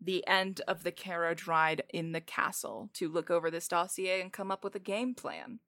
the 0.00 0.26
end 0.26 0.60
of 0.68 0.82
the 0.82 0.92
carriage 0.92 1.46
ride 1.46 1.82
in 1.92 2.12
the 2.12 2.20
castle 2.20 2.90
to 2.94 3.08
look 3.08 3.30
over 3.30 3.50
this 3.50 3.68
dossier 3.68 4.20
and 4.20 4.32
come 4.32 4.50
up 4.50 4.62
with 4.62 4.74
a 4.74 4.80
game 4.80 5.14
plan. 5.14 5.60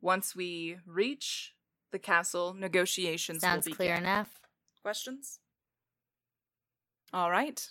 Once 0.00 0.36
we 0.36 0.76
reach 0.86 1.54
the 1.92 1.98
castle, 1.98 2.52
negotiations 2.52 3.40
Sounds 3.40 3.64
will 3.64 3.72
be 3.72 3.76
clear 3.76 3.94
enough. 3.94 4.40
Questions? 4.82 5.38
All 7.12 7.30
right. 7.30 7.70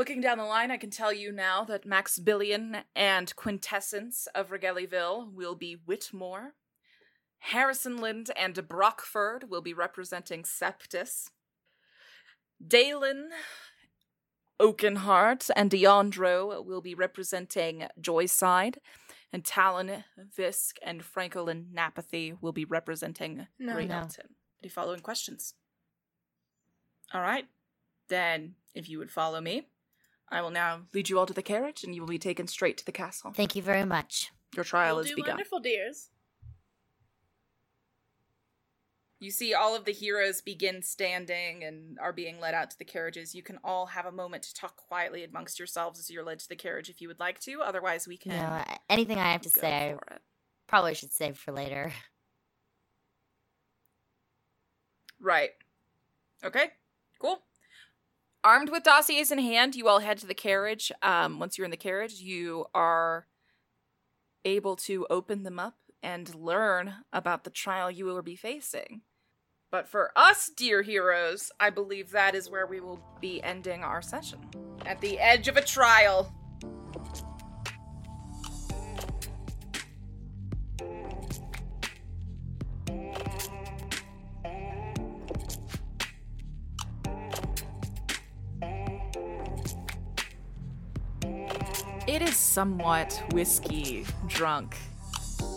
Looking 0.00 0.22
down 0.22 0.38
the 0.38 0.44
line, 0.44 0.70
I 0.70 0.78
can 0.78 0.88
tell 0.88 1.12
you 1.12 1.30
now 1.30 1.62
that 1.64 1.84
Max 1.84 2.18
Billion 2.18 2.84
and 2.96 3.36
Quintessence 3.36 4.26
of 4.34 4.48
Regellyville 4.48 5.30
will 5.30 5.54
be 5.54 5.74
Whitmore. 5.74 6.54
Harrison 7.40 7.98
Lind 7.98 8.30
and 8.34 8.66
Brockford 8.66 9.50
will 9.50 9.60
be 9.60 9.74
representing 9.74 10.42
Septis. 10.44 11.28
Dalen, 12.66 13.28
Oakenheart, 14.58 15.50
and 15.54 15.70
Deandro 15.70 16.64
will 16.64 16.80
be 16.80 16.94
representing 16.94 17.86
Joyside. 18.00 18.78
And 19.34 19.44
Talon, 19.44 20.04
Visk, 20.34 20.76
and 20.82 21.04
Franklin 21.04 21.66
Napathy 21.76 22.38
will 22.40 22.52
be 22.52 22.64
representing 22.64 23.48
No. 23.58 23.74
Great 23.74 23.90
No. 23.90 24.08
Any 24.62 24.70
following 24.70 25.00
questions? 25.00 25.52
All 27.12 27.20
right. 27.20 27.44
Then, 28.08 28.54
if 28.74 28.88
you 28.88 28.98
would 28.98 29.10
follow 29.10 29.42
me, 29.42 29.66
I 30.30 30.42
will 30.42 30.50
now 30.50 30.82
lead 30.94 31.08
you 31.08 31.18
all 31.18 31.26
to 31.26 31.34
the 31.34 31.42
carriage 31.42 31.82
and 31.82 31.94
you 31.94 32.00
will 32.02 32.08
be 32.08 32.18
taken 32.18 32.46
straight 32.46 32.76
to 32.78 32.86
the 32.86 32.92
castle. 32.92 33.32
Thank 33.32 33.56
you 33.56 33.62
very 33.62 33.84
much. 33.84 34.30
Your 34.54 34.64
trial 34.64 34.96
Will 34.96 35.02
is 35.02 35.10
do 35.10 35.16
begun. 35.16 35.32
wonderful, 35.32 35.60
dears. 35.60 36.10
You 39.18 39.30
see 39.30 39.52
all 39.52 39.76
of 39.76 39.84
the 39.84 39.92
heroes 39.92 40.40
begin 40.40 40.82
standing 40.82 41.62
and 41.62 41.98
are 42.00 42.12
being 42.12 42.40
led 42.40 42.54
out 42.54 42.70
to 42.70 42.78
the 42.78 42.86
carriages. 42.86 43.34
You 43.34 43.42
can 43.42 43.58
all 43.62 43.86
have 43.86 44.06
a 44.06 44.12
moment 44.12 44.44
to 44.44 44.54
talk 44.54 44.76
quietly 44.76 45.24
amongst 45.24 45.58
yourselves 45.58 45.98
as 46.00 46.10
you're 46.10 46.24
led 46.24 46.38
to 46.38 46.48
the 46.48 46.56
carriage 46.56 46.88
if 46.88 47.02
you 47.02 47.08
would 47.08 47.20
like 47.20 47.38
to. 47.40 47.60
Otherwise, 47.60 48.08
we 48.08 48.16
can 48.16 48.32
No, 48.32 48.64
anything 48.88 49.18
I 49.18 49.32
have 49.32 49.42
to 49.42 49.50
say, 49.50 49.94
I 50.10 50.16
probably 50.66 50.94
should 50.94 51.12
save 51.12 51.36
for 51.36 51.52
later. 51.52 51.92
Right. 55.20 55.50
Okay. 56.42 56.70
Cool. 57.18 57.42
Armed 58.42 58.70
with 58.70 58.84
dossiers 58.84 59.30
in 59.30 59.38
hand, 59.38 59.74
you 59.74 59.86
all 59.88 59.98
head 59.98 60.18
to 60.18 60.26
the 60.26 60.34
carriage. 60.34 60.90
Um, 61.02 61.38
once 61.38 61.58
you're 61.58 61.66
in 61.66 61.70
the 61.70 61.76
carriage, 61.76 62.14
you 62.14 62.64
are 62.74 63.26
able 64.46 64.76
to 64.76 65.06
open 65.10 65.42
them 65.42 65.58
up 65.58 65.74
and 66.02 66.34
learn 66.34 66.94
about 67.12 67.44
the 67.44 67.50
trial 67.50 67.90
you 67.90 68.06
will 68.06 68.22
be 68.22 68.36
facing. 68.36 69.02
But 69.70 69.86
for 69.86 70.10
us, 70.16 70.50
dear 70.56 70.82
heroes, 70.82 71.52
I 71.60 71.70
believe 71.70 72.10
that 72.10 72.34
is 72.34 72.50
where 72.50 72.66
we 72.66 72.80
will 72.80 73.00
be 73.20 73.42
ending 73.42 73.84
our 73.84 74.00
session. 74.00 74.40
At 74.86 75.00
the 75.00 75.18
edge 75.18 75.46
of 75.46 75.56
a 75.56 75.62
trial. 75.62 76.32
It 92.20 92.28
is 92.28 92.36
somewhat 92.36 93.22
whiskey 93.32 94.04
drunk 94.26 94.76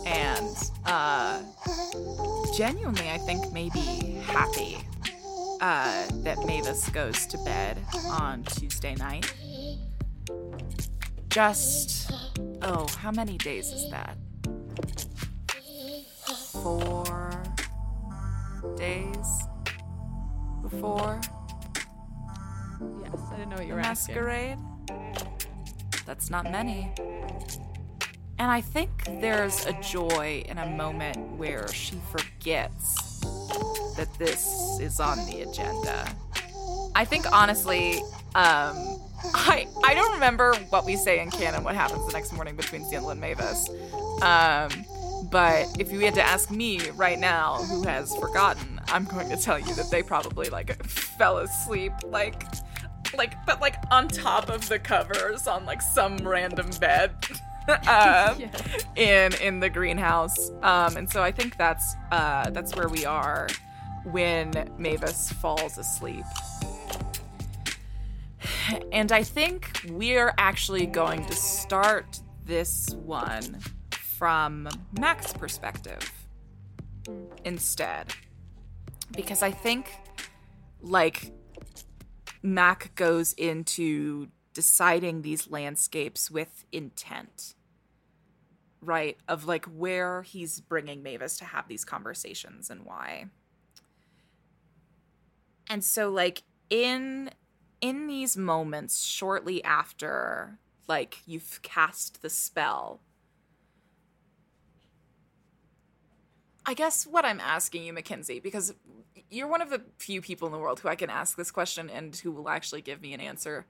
and 0.06 0.56
uh 0.86 1.42
genuinely 2.56 3.10
I 3.10 3.18
think 3.18 3.52
maybe 3.52 3.80
happy 4.24 4.78
uh 5.60 6.06
that 6.22 6.38
Mavis 6.46 6.88
goes 6.88 7.26
to 7.26 7.38
bed 7.44 7.76
on 8.08 8.44
Tuesday 8.44 8.94
night. 8.94 9.30
Just 11.28 12.10
oh, 12.62 12.86
how 12.96 13.10
many 13.10 13.36
days 13.36 13.70
is 13.70 13.90
that? 13.90 14.16
Four 16.62 17.42
days 18.78 19.42
before 20.62 21.20
Yes, 23.02 23.20
I 23.30 23.36
didn't 23.36 23.50
know 23.50 23.56
what 23.56 23.66
you 23.66 23.74
were 23.74 23.80
asking. 23.80 24.14
masquerade. 24.14 24.58
That's 26.06 26.30
not 26.30 26.50
many. 26.50 26.92
And 28.38 28.50
I 28.50 28.60
think 28.60 28.90
there's 29.20 29.64
a 29.66 29.72
joy 29.80 30.44
in 30.48 30.58
a 30.58 30.66
moment 30.66 31.38
where 31.38 31.68
she 31.68 31.96
forgets 32.10 33.20
that 33.96 34.08
this 34.18 34.78
is 34.80 35.00
on 35.00 35.18
the 35.26 35.42
agenda. 35.42 36.06
I 36.94 37.04
think 37.04 37.30
honestly, 37.32 37.98
um, 38.34 39.00
I 39.34 39.66
I 39.84 39.94
don't 39.94 40.12
remember 40.12 40.54
what 40.70 40.84
we 40.84 40.96
say 40.96 41.20
in 41.20 41.30
canon 41.30 41.64
what 41.64 41.74
happens 41.74 42.06
the 42.06 42.12
next 42.12 42.32
morning 42.32 42.56
between 42.56 42.82
Ciela 42.82 43.12
and 43.12 43.20
Mavis. 43.20 43.68
Um, 44.22 44.84
but 45.30 45.66
if 45.78 45.90
you 45.90 46.00
had 46.00 46.14
to 46.14 46.22
ask 46.22 46.50
me 46.50 46.90
right 46.90 47.18
now 47.18 47.62
who 47.64 47.84
has 47.84 48.14
forgotten, 48.16 48.80
I'm 48.88 49.04
going 49.04 49.30
to 49.30 49.36
tell 49.36 49.58
you 49.58 49.74
that 49.74 49.90
they 49.90 50.02
probably 50.02 50.50
like 50.50 50.84
fell 50.84 51.38
asleep 51.38 51.92
like 52.04 52.44
like 53.18 53.44
but 53.46 53.60
like 53.60 53.76
on 53.90 54.08
top 54.08 54.48
of 54.48 54.68
the 54.68 54.78
covers 54.78 55.46
on 55.46 55.64
like 55.64 55.82
some 55.82 56.16
random 56.18 56.68
bed 56.80 57.14
um, 57.88 58.42
in 58.96 59.32
in 59.40 59.60
the 59.60 59.70
greenhouse. 59.70 60.50
Um 60.62 60.96
and 60.96 61.10
so 61.10 61.22
i 61.22 61.32
think 61.32 61.56
that's 61.56 61.94
uh 62.10 62.50
that's 62.50 62.74
where 62.76 62.88
we 62.88 63.04
are 63.04 63.48
when 64.04 64.70
mavis 64.78 65.32
falls 65.32 65.78
asleep. 65.78 66.24
And 68.92 69.12
i 69.12 69.22
think 69.22 69.80
we're 69.88 70.34
actually 70.38 70.86
going 70.86 71.24
to 71.26 71.34
start 71.34 72.20
this 72.44 72.90
one 73.04 73.58
from 73.90 74.68
mac's 74.98 75.32
perspective 75.32 76.12
instead. 77.44 78.14
Because 79.12 79.42
i 79.42 79.50
think 79.50 79.90
like 80.82 81.32
Mac 82.44 82.94
goes 82.94 83.32
into 83.32 84.28
deciding 84.52 85.22
these 85.22 85.50
landscapes 85.50 86.30
with 86.30 86.66
intent. 86.70 87.54
Right? 88.82 89.16
Of 89.26 89.46
like 89.46 89.64
where 89.64 90.20
he's 90.22 90.60
bringing 90.60 91.02
Mavis 91.02 91.38
to 91.38 91.46
have 91.46 91.68
these 91.68 91.86
conversations 91.86 92.68
and 92.68 92.84
why. 92.84 93.26
And 95.70 95.82
so 95.82 96.10
like 96.10 96.42
in 96.68 97.30
in 97.80 98.06
these 98.06 98.36
moments 98.36 99.04
shortly 99.04 99.64
after 99.64 100.58
like 100.86 101.22
you've 101.26 101.60
cast 101.62 102.20
the 102.20 102.28
spell 102.30 103.00
I 106.66 106.74
guess 106.74 107.06
what 107.06 107.24
I'm 107.24 107.40
asking 107.40 107.84
you, 107.84 107.92
Mackenzie, 107.92 108.40
because 108.40 108.74
you're 109.30 109.48
one 109.48 109.60
of 109.60 109.70
the 109.70 109.82
few 109.98 110.20
people 110.22 110.46
in 110.46 110.52
the 110.52 110.58
world 110.58 110.80
who 110.80 110.88
I 110.88 110.94
can 110.96 111.10
ask 111.10 111.36
this 111.36 111.50
question 111.50 111.90
and 111.90 112.14
who 112.16 112.30
will 112.32 112.48
actually 112.48 112.80
give 112.82 113.00
me 113.02 113.12
an 113.12 113.20
answer 113.20 113.66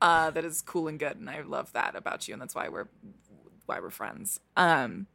uh, 0.00 0.30
that 0.30 0.44
is 0.44 0.60
cool 0.62 0.88
and 0.88 0.98
good, 0.98 1.16
and 1.16 1.28
I 1.30 1.40
love 1.42 1.72
that 1.72 1.94
about 1.94 2.26
you, 2.28 2.34
and 2.34 2.40
that's 2.42 2.54
why 2.54 2.68
we're 2.68 2.88
why 3.66 3.80
we're 3.80 3.90
friends. 3.90 4.40
Um, 4.56 5.06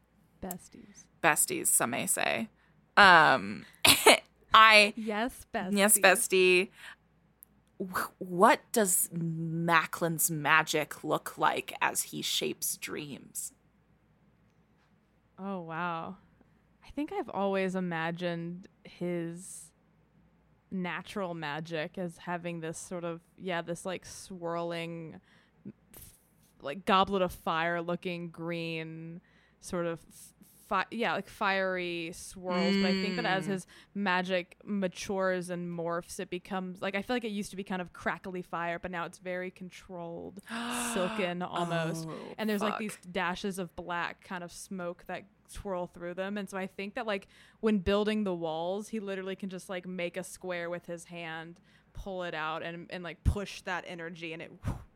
Besties. 0.41 1.03
besties, 1.21 1.67
some 1.67 1.91
may 1.91 2.07
say. 2.07 2.49
Um, 2.97 3.65
I 4.53 4.93
Yes, 4.95 5.45
bestie. 5.53 5.77
yes, 5.77 5.99
bestie. 5.99 6.69
What 8.17 8.59
does 8.71 9.09
Macklin's 9.13 10.29
magic 10.31 11.03
look 11.03 11.37
like 11.37 11.73
as 11.81 12.03
he 12.03 12.21
shapes 12.21 12.75
dreams? 12.77 13.53
Oh 15.37 15.61
wow. 15.61 16.17
I 16.99 17.01
think 17.01 17.13
I've 17.13 17.29
always 17.29 17.75
imagined 17.77 18.67
his 18.83 19.71
natural 20.69 21.33
magic 21.33 21.97
as 21.97 22.17
having 22.17 22.59
this 22.59 22.77
sort 22.77 23.05
of 23.05 23.21
yeah, 23.37 23.61
this 23.61 23.85
like 23.85 24.05
swirling 24.05 25.21
like 26.61 26.85
goblet 26.85 27.21
of 27.21 27.31
fire 27.31 27.81
looking 27.81 28.31
green 28.31 29.21
sort 29.61 29.85
of 29.85 30.01
fi- 30.67 30.87
yeah, 30.91 31.13
like 31.13 31.29
fiery 31.29 32.11
swirls, 32.13 32.75
but 32.75 32.87
I 32.87 33.01
think 33.01 33.15
that 33.15 33.25
as 33.25 33.45
Mm. 33.45 33.51
his 33.51 33.67
magic 33.95 34.57
matures 34.65 35.49
and 35.49 35.71
morphs 35.71 36.19
it 36.19 36.29
becomes 36.29 36.81
like 36.81 36.95
I 36.95 37.01
feel 37.01 37.15
like 37.15 37.23
it 37.23 37.29
used 37.31 37.51
to 37.51 37.55
be 37.55 37.63
kind 37.63 37.81
of 37.81 37.93
crackly 37.93 38.41
fire, 38.41 38.77
but 38.77 38.91
now 38.91 39.05
it's 39.05 39.19
very 39.19 39.51
controlled, 39.51 40.41
silken 40.93 41.43
almost 41.43 42.09
Oh, 42.09 42.35
and 42.37 42.49
there's 42.49 42.61
like 42.61 42.77
these 42.77 42.97
dashes 43.09 43.57
of 43.57 43.73
black 43.77 44.21
kind 44.21 44.43
of 44.43 44.51
smoke 44.51 45.05
that 45.07 45.23
swirl 45.51 45.87
through 45.87 46.13
them. 46.13 46.37
And 46.37 46.49
so 46.49 46.57
i 46.57 46.67
think 46.67 46.95
that 46.95 47.05
like 47.07 47.27
when 47.59 47.79
building 47.79 48.23
the 48.23 48.33
walls 48.33 48.89
he 48.89 48.99
literally 48.99 49.35
can 49.35 49.49
just 49.49 49.69
like 49.69 49.87
make 49.87 50.17
a 50.17 50.23
square 50.23 50.69
with 50.69 50.85
his 50.85 51.05
hand 51.05 51.59
pull 51.93 52.23
it 52.23 52.33
out 52.33 52.63
and 52.63 52.87
and 52.89 53.03
like 53.03 53.23
push 53.23 53.61
that 53.61 53.83
energy 53.87 54.33
and 54.33 54.41
it 54.41 54.51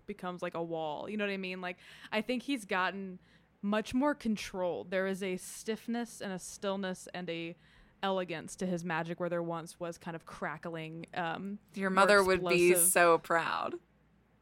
becomes 0.06 0.42
like 0.42 0.54
a 0.54 0.64
wall. 0.64 1.10
You 1.10 1.18
know 1.18 1.26
what 1.26 1.34
i 1.34 1.38
mean? 1.38 1.62
Like 1.62 1.78
i 2.12 2.22
think 2.22 2.44
he's 2.44 2.66
gotten 2.66 3.20
much 3.62 3.94
more 3.94 4.14
controlled 4.14 4.92
there 4.92 5.08
is 5.08 5.24
a 5.24 5.38
stiffness 5.38 6.20
and 6.20 6.34
a 6.34 6.40
stillness 6.40 7.08
and 7.14 7.30
a 7.30 7.56
elegance 8.02 8.58
to 8.58 8.66
his 8.66 8.84
magic 8.84 9.20
where 9.22 9.30
there 9.30 9.42
once 9.42 9.80
was 9.80 9.98
kind 9.98 10.16
of 10.16 10.26
crackling 10.26 11.06
um 11.14 11.58
Your 11.74 11.90
mother 11.90 12.22
would 12.22 12.46
be 12.46 12.76
so 12.76 13.18
proud. 13.18 13.76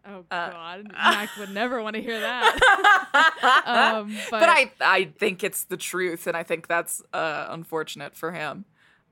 Oh 0.06 0.26
Uh, 0.32 0.49
god 0.49 0.88
mac 0.93 1.30
would 1.38 1.49
never 1.52 1.82
want 1.84 1.95
to 1.95 2.02
hear 2.02 2.20
that 2.20 2.54
um 3.66 4.16
but, 4.30 4.49
I 4.49 4.72
I 4.82 5.06
think 5.18 5.43
it's 5.43 5.64
the 5.66 5.78
truth, 5.78 6.28
and 6.28 6.36
I 6.36 6.43
think 6.43 6.68
that's 6.68 7.02
uh, 7.14 7.47
unfortunate 7.49 8.16
for 8.16 8.32
him. 8.32 8.66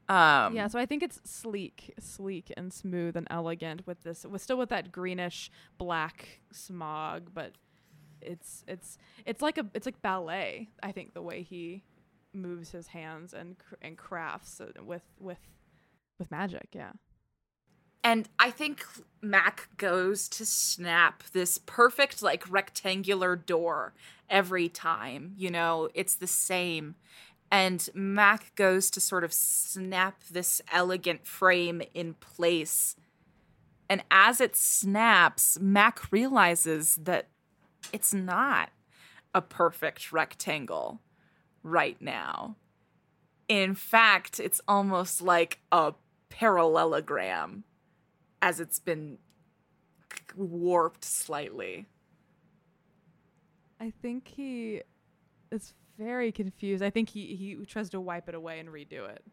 Um, 0.08 0.56
yeah, 0.56 0.68
so 0.68 0.80
I 0.80 0.88
think 0.88 1.04
it's 1.04 1.20
sleek, 1.24 1.94
sleek 2.00 2.52
and 2.58 2.74
smooth 2.74 3.16
and 3.16 3.28
elegant 3.30 3.86
with 3.86 4.02
this, 4.02 4.26
with 4.26 4.42
still 4.42 4.58
with 4.58 4.70
that 4.70 4.92
greenish 4.92 5.52
black 5.78 6.40
smog, 6.52 7.30
but 7.34 7.52
it's 8.22 8.64
it's 8.68 8.98
it's 9.26 9.42
like 9.42 9.58
a 9.60 9.68
it's 9.76 9.86
like 9.86 10.02
ballet. 10.02 10.70
I 10.82 10.92
think 10.92 11.14
the 11.14 11.22
way 11.22 11.44
he 11.44 11.84
moves 12.34 12.72
his 12.72 12.88
hands 12.88 13.34
and 13.34 13.58
cr- 13.60 13.76
and 13.84 13.98
crafts 13.98 14.60
uh, 14.60 14.72
with 14.84 15.04
with 15.20 15.40
with 16.18 16.32
magic. 16.32 16.70
Yeah. 16.74 16.94
And 18.04 18.30
I 18.40 18.50
think 18.52 18.86
Mac 19.22 19.68
goes 19.78 20.30
to 20.30 20.46
snap 20.46 21.24
this 21.34 21.58
perfect, 21.58 22.22
like, 22.22 22.50
rectangular 22.50 23.36
door 23.36 23.94
every 24.30 24.70
time. 24.70 25.34
You 25.38 25.52
know, 25.52 25.90
it's 25.94 26.16
the 26.16 26.28
same. 26.28 26.96
And 27.52 27.90
Mac 27.94 28.56
goes 28.56 28.90
to 28.92 29.02
sort 29.02 29.24
of 29.24 29.34
snap 29.34 30.24
this 30.32 30.62
elegant 30.72 31.28
frame 31.28 31.82
in 31.94 32.14
place. 32.14 32.96
And 33.90 34.04
as 34.12 34.40
it 34.40 34.56
snaps, 34.56 35.60
Mac 35.60 36.12
realizes 36.12 36.96
that 36.96 37.28
it's 37.92 38.14
not 38.14 38.70
a 39.34 39.42
perfect 39.42 40.12
rectangle 40.12 41.02
right 41.64 42.00
now. 42.02 42.56
In 43.48 43.74
fact, 43.74 44.40
it's 44.40 44.62
almost 44.68 45.22
like 45.22 45.60
a 45.72 45.94
parallelogram 46.30 47.64
as 48.42 48.60
it's 48.60 48.80
been 48.80 49.18
warped 50.36 51.04
slightly. 51.04 51.88
I 53.80 53.92
think 54.02 54.28
he 54.28 54.82
is 55.52 55.74
very 55.98 56.32
confused. 56.32 56.84
I 56.84 56.90
think 56.90 57.10
he 57.10 57.36
he 57.36 57.56
tries 57.66 57.90
to 57.90 58.02
wipe 58.02 58.30
it 58.30 58.36
away 58.36 58.60
and 58.60 58.70
redo 58.70 59.10
it. 59.10 59.24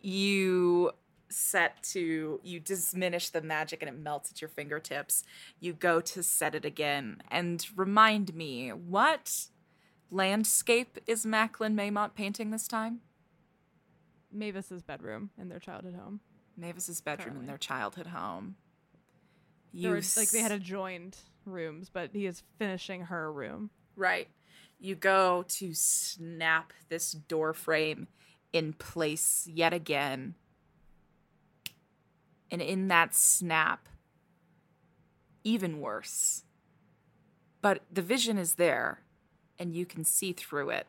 You 0.00 0.92
set 1.30 1.82
to 1.82 2.40
you 2.42 2.60
diminish 2.60 3.30
the 3.30 3.40
magic 3.40 3.82
and 3.82 3.88
it 3.88 3.98
melts 3.98 4.30
at 4.30 4.40
your 4.40 4.48
fingertips. 4.50 5.24
You 5.60 5.72
go 5.72 6.00
to 6.00 6.22
set 6.22 6.54
it 6.54 6.64
again 6.64 7.22
and 7.30 7.66
remind 7.76 8.34
me 8.34 8.70
what 8.70 9.46
landscape 10.10 10.98
is 11.06 11.26
Macklin 11.26 11.74
Maymont 11.74 12.14
painting 12.14 12.50
this 12.50 12.68
time? 12.68 13.00
Mavis's 14.32 14.82
bedroom 14.82 15.30
in 15.38 15.48
their 15.48 15.58
childhood 15.58 15.94
home. 15.94 16.20
Mavis's 16.56 17.00
bedroom 17.00 17.38
in 17.40 17.46
their 17.46 17.58
childhood 17.58 18.08
home. 18.08 18.56
They 19.72 19.88
were, 19.88 19.96
You 19.96 20.02
like 20.16 20.30
they 20.30 20.40
had 20.40 20.52
adjoined 20.52 21.16
rooms, 21.44 21.90
but 21.92 22.10
he 22.12 22.26
is 22.26 22.42
finishing 22.58 23.02
her 23.02 23.32
room. 23.32 23.70
Right. 23.96 24.28
You 24.78 24.94
go 24.94 25.44
to 25.48 25.74
snap 25.74 26.72
this 26.88 27.12
door 27.12 27.52
frame 27.52 28.08
in 28.52 28.72
place 28.72 29.48
yet 29.50 29.72
again. 29.72 30.34
And 32.50 32.62
in 32.62 32.88
that 32.88 33.14
snap, 33.14 33.88
even 35.42 35.80
worse. 35.80 36.44
But 37.60 37.82
the 37.90 38.02
vision 38.02 38.38
is 38.38 38.54
there, 38.54 39.00
and 39.58 39.74
you 39.74 39.86
can 39.86 40.04
see 40.04 40.32
through 40.32 40.70
it. 40.70 40.86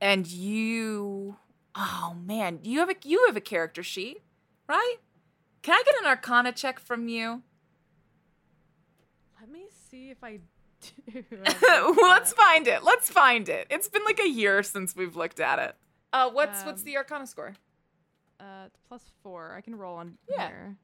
And 0.00 0.26
you 0.26 1.36
oh 1.74 2.16
man, 2.24 2.60
you 2.62 2.78
have 2.80 2.90
a 2.90 2.94
you 3.04 3.24
have 3.26 3.36
a 3.36 3.40
character 3.40 3.82
sheet, 3.82 4.22
right? 4.68 4.96
Can 5.62 5.74
I 5.74 5.82
get 5.84 5.94
an 6.00 6.06
arcana 6.06 6.52
check 6.52 6.80
from 6.80 7.08
you? 7.08 7.42
Let 9.40 9.50
me 9.50 9.66
see 9.90 10.10
if 10.10 10.22
I 10.22 10.40
do. 11.12 11.24
well, 11.32 11.94
let's 12.02 12.32
find 12.32 12.66
it. 12.66 12.82
Let's 12.82 13.10
find 13.10 13.48
it. 13.48 13.66
It's 13.70 13.88
been 13.88 14.04
like 14.04 14.20
a 14.20 14.28
year 14.28 14.62
since 14.62 14.96
we've 14.96 15.16
looked 15.16 15.40
at 15.40 15.58
it. 15.58 15.76
Uh, 16.12 16.30
what's 16.30 16.62
what's 16.64 16.82
Um, 16.82 16.86
the 16.86 16.96
Arcana 16.96 17.26
score? 17.26 17.54
Uh, 18.40 18.64
it's 18.66 18.78
plus 18.88 19.02
four. 19.22 19.54
I 19.56 19.60
can 19.60 19.76
roll 19.76 19.96
on 19.96 20.18
Yeah. 20.28 20.48
here. 20.48 20.76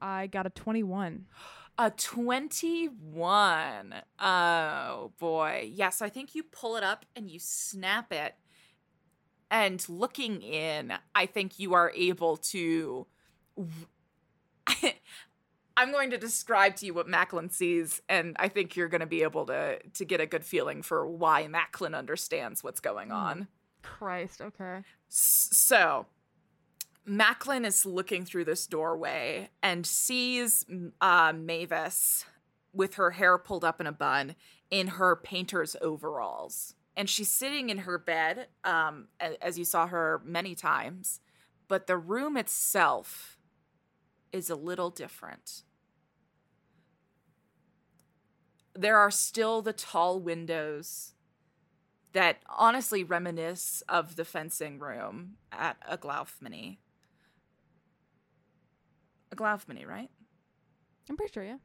I 0.00 0.26
got 0.26 0.46
a 0.46 0.50
twenty-one. 0.50 1.26
A 1.78 1.90
twenty-one. 1.90 3.94
Oh 4.18 5.12
boy. 5.18 5.70
Yeah. 5.74 5.90
So 5.90 6.06
I 6.06 6.08
think 6.08 6.34
you 6.34 6.42
pull 6.42 6.76
it 6.76 6.82
up 6.82 7.04
and 7.14 7.30
you 7.30 7.38
snap 7.38 8.14
it, 8.14 8.34
and 9.50 9.86
looking 9.88 10.42
in, 10.42 10.92
I 11.14 11.26
think 11.26 11.58
you 11.58 11.74
are 11.74 11.92
able 11.94 12.36
to. 12.38 13.06
I'm 15.78 15.92
going 15.92 16.10
to 16.10 16.18
describe 16.18 16.76
to 16.76 16.86
you 16.86 16.94
what 16.94 17.06
Macklin 17.06 17.50
sees, 17.50 18.00
and 18.08 18.34
I 18.38 18.48
think 18.48 18.76
you're 18.76 18.88
going 18.88 19.02
to 19.02 19.06
be 19.06 19.22
able 19.22 19.44
to 19.46 19.78
to 19.82 20.04
get 20.04 20.20
a 20.20 20.26
good 20.26 20.44
feeling 20.44 20.82
for 20.82 21.06
why 21.06 21.46
Macklin 21.48 21.94
understands 21.94 22.64
what's 22.64 22.80
going 22.80 23.08
Hmm. 23.08 23.14
on. 23.14 23.48
Christ. 23.82 24.40
Okay. 24.40 24.82
So, 25.08 26.06
Macklin 27.04 27.64
is 27.64 27.86
looking 27.86 28.24
through 28.24 28.46
this 28.46 28.66
doorway 28.66 29.50
and 29.62 29.86
sees 29.86 30.64
uh, 31.00 31.32
Mavis 31.36 32.24
with 32.72 32.94
her 32.94 33.12
hair 33.12 33.38
pulled 33.38 33.64
up 33.64 33.80
in 33.80 33.86
a 33.86 33.92
bun 33.92 34.34
in 34.70 34.88
her 34.88 35.14
painter's 35.14 35.76
overalls. 35.80 36.74
And 36.96 37.10
she's 37.10 37.30
sitting 37.30 37.68
in 37.68 37.78
her 37.78 37.98
bed, 37.98 38.48
um, 38.64 39.08
as 39.20 39.58
you 39.58 39.64
saw 39.64 39.86
her 39.86 40.22
many 40.24 40.54
times, 40.54 41.20
but 41.68 41.86
the 41.86 41.98
room 41.98 42.36
itself 42.36 43.38
is 44.32 44.48
a 44.48 44.56
little 44.56 44.90
different. 44.90 45.62
There 48.74 48.96
are 48.96 49.10
still 49.10 49.60
the 49.60 49.72
tall 49.72 50.18
windows 50.20 51.12
that 52.12 52.38
honestly 52.48 53.04
reminisce 53.04 53.82
of 53.88 54.16
the 54.16 54.24
fencing 54.24 54.78
room 54.78 55.34
at 55.52 55.76
a 55.86 55.98
Glaufmany. 55.98 56.78
A 59.30 59.36
Glaufmany, 59.36 59.86
right? 59.86 60.10
I'm 61.10 61.16
pretty 61.16 61.32
sure, 61.32 61.44
yeah. 61.44 61.58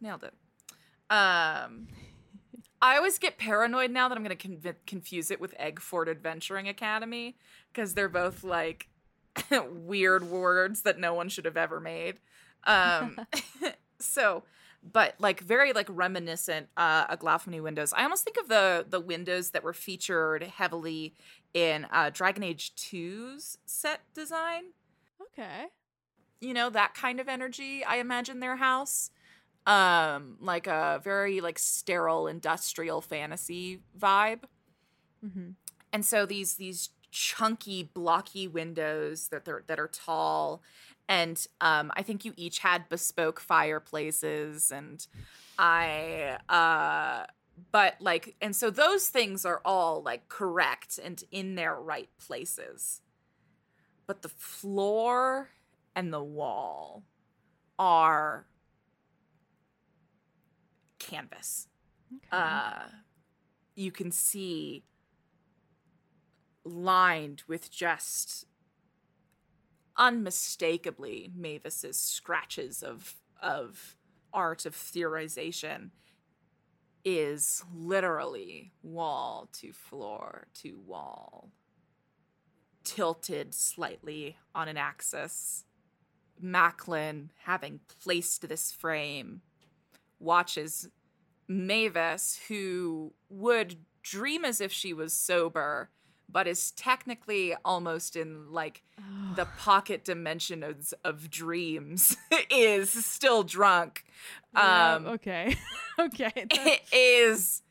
Nailed 0.00 0.24
it. 0.24 0.34
Um, 1.08 1.88
I 2.84 2.98
always 2.98 3.18
get 3.18 3.38
paranoid 3.38 3.90
now 3.90 4.08
that 4.10 4.18
I'm 4.18 4.22
going 4.22 4.36
to 4.36 4.74
confuse 4.86 5.30
it 5.30 5.40
with 5.40 5.54
Eggford 5.58 6.06
Adventuring 6.06 6.68
Academy 6.68 7.38
because 7.72 7.94
they're 7.94 8.10
both 8.10 8.44
like 8.44 8.88
weird 9.70 10.24
words 10.24 10.82
that 10.82 10.98
no 10.98 11.14
one 11.14 11.30
should 11.30 11.46
have 11.46 11.56
ever 11.56 11.80
made. 11.80 12.20
Um, 12.64 13.18
so, 13.98 14.42
but 14.82 15.14
like 15.18 15.40
very 15.40 15.72
like 15.72 15.86
reminiscent 15.88 16.68
uh, 16.76 17.16
Glaufmany 17.16 17.62
windows. 17.62 17.94
I 17.94 18.02
almost 18.02 18.22
think 18.22 18.36
of 18.36 18.48
the 18.48 18.84
the 18.86 19.00
windows 19.00 19.52
that 19.52 19.64
were 19.64 19.72
featured 19.72 20.42
heavily 20.42 21.14
in 21.54 21.86
uh, 21.90 22.10
Dragon 22.12 22.42
Age 22.42 22.74
2's 22.76 23.56
set 23.64 24.02
design 24.12 24.64
Okay. 25.22 25.68
you 26.40 26.52
know 26.52 26.68
that 26.68 26.92
kind 26.94 27.18
of 27.18 27.28
energy 27.28 27.82
i 27.84 27.96
imagine 27.96 28.40
their 28.40 28.56
house 28.56 29.10
um 29.66 30.36
like 30.40 30.66
a 30.66 31.00
very 31.02 31.40
like 31.40 31.58
sterile 31.58 32.26
industrial 32.26 33.00
fantasy 33.00 33.80
vibe 33.98 34.40
Mm-hmm. 35.24 35.50
and 35.92 36.04
so 36.04 36.26
these 36.26 36.56
these 36.56 36.90
chunky 37.10 37.82
blocky 37.82 38.46
windows 38.46 39.28
that 39.28 39.44
they're 39.46 39.62
that 39.68 39.78
are 39.78 39.88
tall 39.88 40.62
and 41.08 41.46
um 41.60 41.90
i 41.96 42.02
think 42.02 42.24
you 42.24 42.34
each 42.36 42.58
had 42.58 42.88
bespoke 42.90 43.40
fireplaces 43.40 44.70
and 44.70 45.06
i 45.58 46.36
uh 46.48 47.24
but 47.72 47.94
like 48.00 48.34
and 48.42 48.54
so 48.54 48.68
those 48.68 49.08
things 49.08 49.46
are 49.46 49.62
all 49.64 50.02
like 50.02 50.28
correct 50.28 50.98
and 51.02 51.24
in 51.30 51.54
their 51.54 51.74
right 51.76 52.10
places 52.18 53.00
but 54.06 54.22
the 54.22 54.28
floor 54.28 55.50
and 55.94 56.12
the 56.12 56.22
wall 56.22 57.04
are 57.78 58.46
canvas 61.08 61.68
Okay. 62.16 62.28
uh, 62.32 62.82
you 63.74 63.90
can 63.90 64.10
see 64.12 64.84
lined 66.64 67.42
with 67.48 67.70
just 67.70 68.46
unmistakably 69.96 71.30
Mavis's 71.36 71.98
scratches 71.98 72.82
of 72.82 73.14
of 73.42 73.96
art 74.32 74.66
of 74.66 74.74
theorization 74.74 75.90
is 77.04 77.62
literally 77.74 78.72
wall 78.82 79.48
to 79.52 79.72
floor 79.72 80.46
to 80.54 80.80
wall 80.86 81.50
tilted 82.82 83.54
slightly 83.54 84.36
on 84.54 84.68
an 84.68 84.76
axis 84.76 85.64
Macklin 86.40 87.30
having 87.44 87.80
placed 88.02 88.48
this 88.48 88.72
frame 88.72 89.42
watches 90.24 90.88
Mavis, 91.46 92.40
who 92.48 93.12
would 93.28 93.76
dream 94.02 94.44
as 94.44 94.60
if 94.60 94.72
she 94.72 94.92
was 94.92 95.12
sober, 95.12 95.90
but 96.28 96.48
is 96.48 96.70
technically 96.72 97.54
almost 97.64 98.16
in 98.16 98.50
like 98.50 98.82
the 99.36 99.46
pocket 99.58 100.04
dimension 100.04 100.62
of, 101.04 101.30
dreams, 101.30 102.16
is 102.50 102.90
still 102.90 103.42
drunk. 103.42 104.04
Yeah, 104.54 104.94
Um, 104.94 105.06
okay. 105.06 105.56
okay. 105.98 106.32
it 106.34 106.82
is 106.92 107.62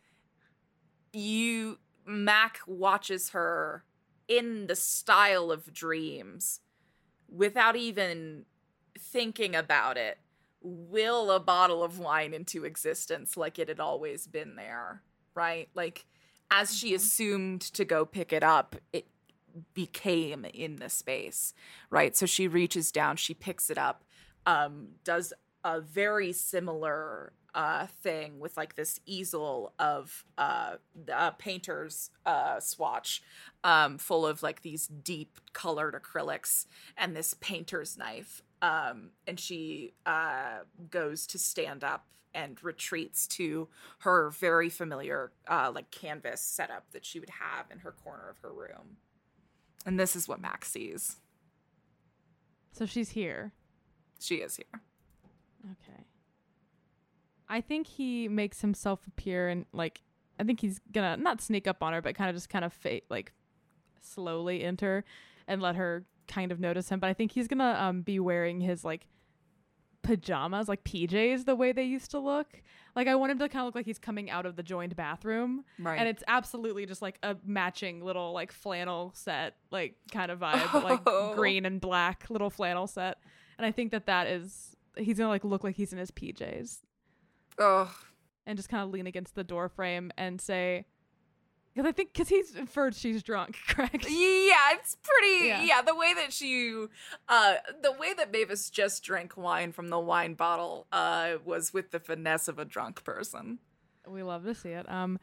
you 1.13 1.77
Mac 2.05 2.59
watches 2.67 3.29
her 3.29 3.83
in 4.27 4.67
the 4.67 4.75
style 4.75 5.51
of 5.51 5.73
dreams 5.73 6.59
without 7.29 7.75
even 7.75 8.45
thinking 8.97 9.55
about 9.55 9.97
it 9.97 10.17
will 10.63 11.29
a 11.29 11.39
bottle 11.39 11.83
of 11.83 11.99
wine 11.99 12.33
into 12.33 12.63
existence 12.63 13.35
like 13.35 13.59
it 13.59 13.67
had 13.67 13.79
always 13.79 14.27
been 14.27 14.55
there 14.55 15.01
right? 15.35 15.69
Like 15.73 16.05
as 16.51 16.75
she 16.75 16.93
assumed 16.93 17.61
to 17.61 17.85
go 17.85 18.05
pick 18.05 18.31
it 18.31 18.43
up 18.43 18.75
it 18.91 19.07
became 19.73 20.45
in 20.53 20.77
the 20.77 20.89
space 20.89 21.53
right? 21.89 22.15
So 22.15 22.25
she 22.25 22.47
reaches 22.47 22.91
down 22.91 23.17
she 23.17 23.33
picks 23.33 23.69
it 23.69 23.77
up 23.77 24.03
um 24.45 24.89
does 25.03 25.33
a 25.63 25.79
very 25.81 26.33
similar 26.33 27.33
uh 27.55 27.85
thing 28.01 28.39
with 28.39 28.57
like 28.57 28.75
this 28.75 28.99
easel 29.05 29.73
of 29.77 30.25
uh 30.37 30.75
a 31.13 31.31
painter's 31.33 32.09
uh 32.25 32.59
swatch 32.59 33.21
um 33.63 33.97
full 33.97 34.25
of 34.25 34.41
like 34.41 34.63
these 34.63 34.87
deep 34.87 35.39
colored 35.53 35.93
acrylics 35.93 36.65
and 36.97 37.15
this 37.15 37.35
painter's 37.35 37.95
knife 37.97 38.41
um 38.63 39.09
and 39.27 39.39
she 39.39 39.93
uh 40.07 40.59
goes 40.89 41.27
to 41.27 41.37
stand 41.37 41.83
up 41.83 42.05
and 42.33 42.63
retreats 42.63 43.27
to 43.27 43.67
her 43.99 44.31
very 44.31 44.69
familiar 44.69 45.31
uh 45.47 45.71
like 45.73 45.91
canvas 45.91 46.41
setup 46.41 46.85
that 46.93 47.05
she 47.05 47.19
would 47.19 47.29
have 47.29 47.65
in 47.71 47.79
her 47.79 47.91
corner 47.91 48.27
of 48.29 48.37
her 48.39 48.51
room 48.51 48.97
and 49.85 49.99
this 49.99 50.15
is 50.15 50.27
what 50.27 50.41
max 50.41 50.71
sees 50.71 51.17
so 52.71 52.87
she's 52.87 53.09
here. 53.09 53.51
she 54.19 54.37
is 54.37 54.55
here 54.55 54.81
Okay. 55.65 56.03
I 57.47 57.61
think 57.61 57.87
he 57.87 58.27
makes 58.27 58.59
himself 58.61 59.05
appear 59.07 59.47
and 59.47 59.65
like 59.71 60.01
I 60.39 60.43
think 60.43 60.59
he's 60.59 60.79
gonna 60.91 61.15
not 61.15 61.39
sneak 61.39 61.67
up 61.67 61.81
on 61.83 61.93
her, 61.93 62.01
but 62.01 62.15
kind 62.15 62.29
of 62.29 62.35
just 62.35 62.49
kind 62.49 62.65
of 62.65 62.73
fa- 62.73 62.99
like 63.09 63.31
slowly 64.01 64.63
enter 64.63 65.05
and 65.47 65.61
let 65.61 65.75
her 65.75 66.03
kind 66.27 66.51
of 66.51 66.59
notice 66.59 66.89
him. 66.89 66.99
But 66.99 67.09
I 67.09 67.13
think 67.13 67.31
he's 67.31 67.47
gonna 67.47 67.75
um 67.79 68.01
be 68.01 68.19
wearing 68.19 68.59
his 68.61 68.83
like 68.83 69.07
pajamas, 70.01 70.67
like 70.67 70.83
PJs, 70.83 71.45
the 71.45 71.55
way 71.55 71.71
they 71.71 71.83
used 71.83 72.11
to 72.11 72.19
look. 72.19 72.47
Like 72.95 73.07
I 73.07 73.15
want 73.15 73.31
him 73.31 73.39
to 73.39 73.49
kind 73.49 73.61
of 73.61 73.67
look 73.67 73.75
like 73.75 73.85
he's 73.85 73.97
coming 73.99 74.29
out 74.29 74.45
of 74.45 74.55
the 74.55 74.63
joined 74.63 74.95
bathroom, 74.95 75.63
right 75.79 75.97
and 75.97 76.07
it's 76.07 76.23
absolutely 76.27 76.85
just 76.85 77.01
like 77.01 77.17
a 77.23 77.37
matching 77.45 78.03
little 78.03 78.33
like 78.33 78.51
flannel 78.51 79.11
set, 79.15 79.55
like 79.71 79.95
kind 80.11 80.29
of 80.31 80.39
vibe, 80.39 80.69
Oh. 80.73 80.79
like 80.79 81.35
green 81.35 81.65
and 81.65 81.79
black 81.81 82.29
little 82.29 82.49
flannel 82.49 82.85
set. 82.87 83.17
And 83.57 83.65
I 83.65 83.71
think 83.71 83.91
that 83.91 84.05
that 84.07 84.27
is 84.27 84.75
he's 84.97 85.17
gonna 85.17 85.29
like 85.29 85.43
look 85.43 85.63
like 85.63 85.75
he's 85.75 85.91
in 85.93 85.99
his 85.99 86.11
PJs 86.11 86.79
oh 87.59 87.95
and 88.45 88.57
just 88.57 88.67
kind 88.69 88.83
of 88.83 88.89
lean 88.89 89.07
against 89.07 89.35
the 89.35 89.43
door 89.43 89.69
frame 89.69 90.11
and 90.17 90.41
say, 90.41 90.85
because 91.73 91.87
I 91.87 91.91
think 91.91 92.13
because 92.13 92.29
he's 92.29 92.55
inferred 92.55 92.95
she's 92.95 93.23
drunk, 93.23 93.57
correct? 93.67 94.05
Yeah, 94.09 94.73
it's 94.73 94.97
pretty. 95.01 95.47
Yeah. 95.47 95.63
Yeah. 95.63 95.81
the 95.81 95.95
way 95.95 96.13
that 96.13 96.31
she, 96.31 96.85
uh, 97.27 97.55
the 97.81 97.91
way 97.91 98.13
that 98.13 98.31
Mavis 98.31 98.69
just 98.69 99.03
drank 99.03 99.35
wine 99.37 99.71
from 99.71 99.89
the 99.89 99.99
wine 99.99 100.33
bottle, 100.35 100.87
uh, 100.91 101.33
was 101.43 101.73
with 101.73 101.91
the 101.91 101.99
finesse 101.99 102.47
of 102.47 102.59
a 102.59 102.65
drunk 102.65 103.03
person. 103.03 103.59
We 104.07 104.21
love 104.23 104.43
to 104.45 104.53
see 104.53 104.69
it. 104.69 104.89
Um, 104.91 105.19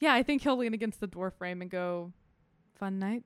yeah, 0.00 0.14
I 0.14 0.22
think 0.22 0.42
he'll 0.42 0.56
lean 0.56 0.74
against 0.74 1.00
the 1.00 1.06
door 1.06 1.30
frame 1.30 1.60
and 1.62 1.70
go, 1.70 2.12
"Fun 2.74 2.98
night." 2.98 3.24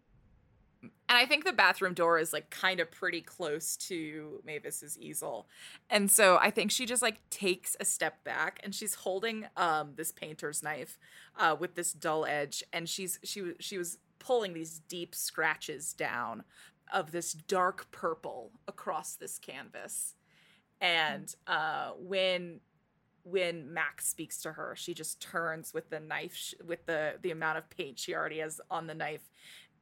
And 0.83 1.19
I 1.19 1.27
think 1.27 1.45
the 1.45 1.53
bathroom 1.53 1.95
door 1.95 2.19
is 2.19 2.33
like 2.33 2.51
kind 2.51 2.81
of 2.81 2.91
pretty 2.91 3.21
close 3.21 3.77
to 3.89 4.41
Mavis's 4.45 4.99
easel. 4.99 5.47
And 5.91 6.11
so 6.11 6.39
I 6.41 6.51
think 6.51 6.71
she 6.71 6.87
just 6.87 7.03
like 7.03 7.19
takes 7.31 7.77
a 7.79 7.85
step 7.85 8.25
back 8.25 8.61
and 8.65 8.75
she's 8.75 8.95
holding 8.95 9.47
um 9.57 9.93
this 9.97 10.11
painter's 10.11 10.63
knife 10.63 10.99
uh 11.39 11.55
with 11.59 11.75
this 11.75 11.93
dull 11.93 12.25
edge 12.27 12.65
and 12.73 12.89
she's 12.89 13.21
she 13.23 13.43
was 13.43 13.55
she 13.61 13.79
was 13.79 13.99
pulling 14.19 14.55
these 14.55 14.81
deep 14.89 15.15
scratches 15.15 15.93
down 15.93 16.45
of 16.93 17.13
this 17.13 17.33
dark 17.33 17.91
purple 17.93 18.51
across 18.67 19.15
this 19.15 19.39
canvas. 19.39 20.15
And 20.81 21.33
uh 21.47 21.91
when 21.99 22.61
when 23.25 23.73
Max 23.73 24.09
speaks 24.09 24.43
to 24.43 24.53
her, 24.53 24.75
she 24.77 24.95
just 24.95 25.21
turns 25.21 25.73
with 25.73 25.91
the 25.91 26.01
knife 26.01 26.35
sh- 26.35 26.55
with 26.67 26.87
the 26.87 27.15
the 27.23 27.31
amount 27.31 27.59
of 27.59 27.71
paint 27.71 27.99
she 27.99 28.15
already 28.15 28.39
has 28.39 28.61
on 28.71 28.87
the 28.87 28.95
knife 28.95 29.31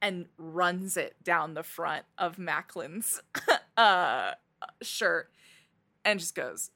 and 0.01 0.25
runs 0.37 0.97
it 0.97 1.15
down 1.23 1.53
the 1.53 1.63
front 1.63 2.05
of 2.17 2.37
Macklin's 2.37 3.21
uh, 3.77 4.31
shirt 4.81 5.31
and 6.03 6.19
just 6.19 6.35
goes, 6.35 6.71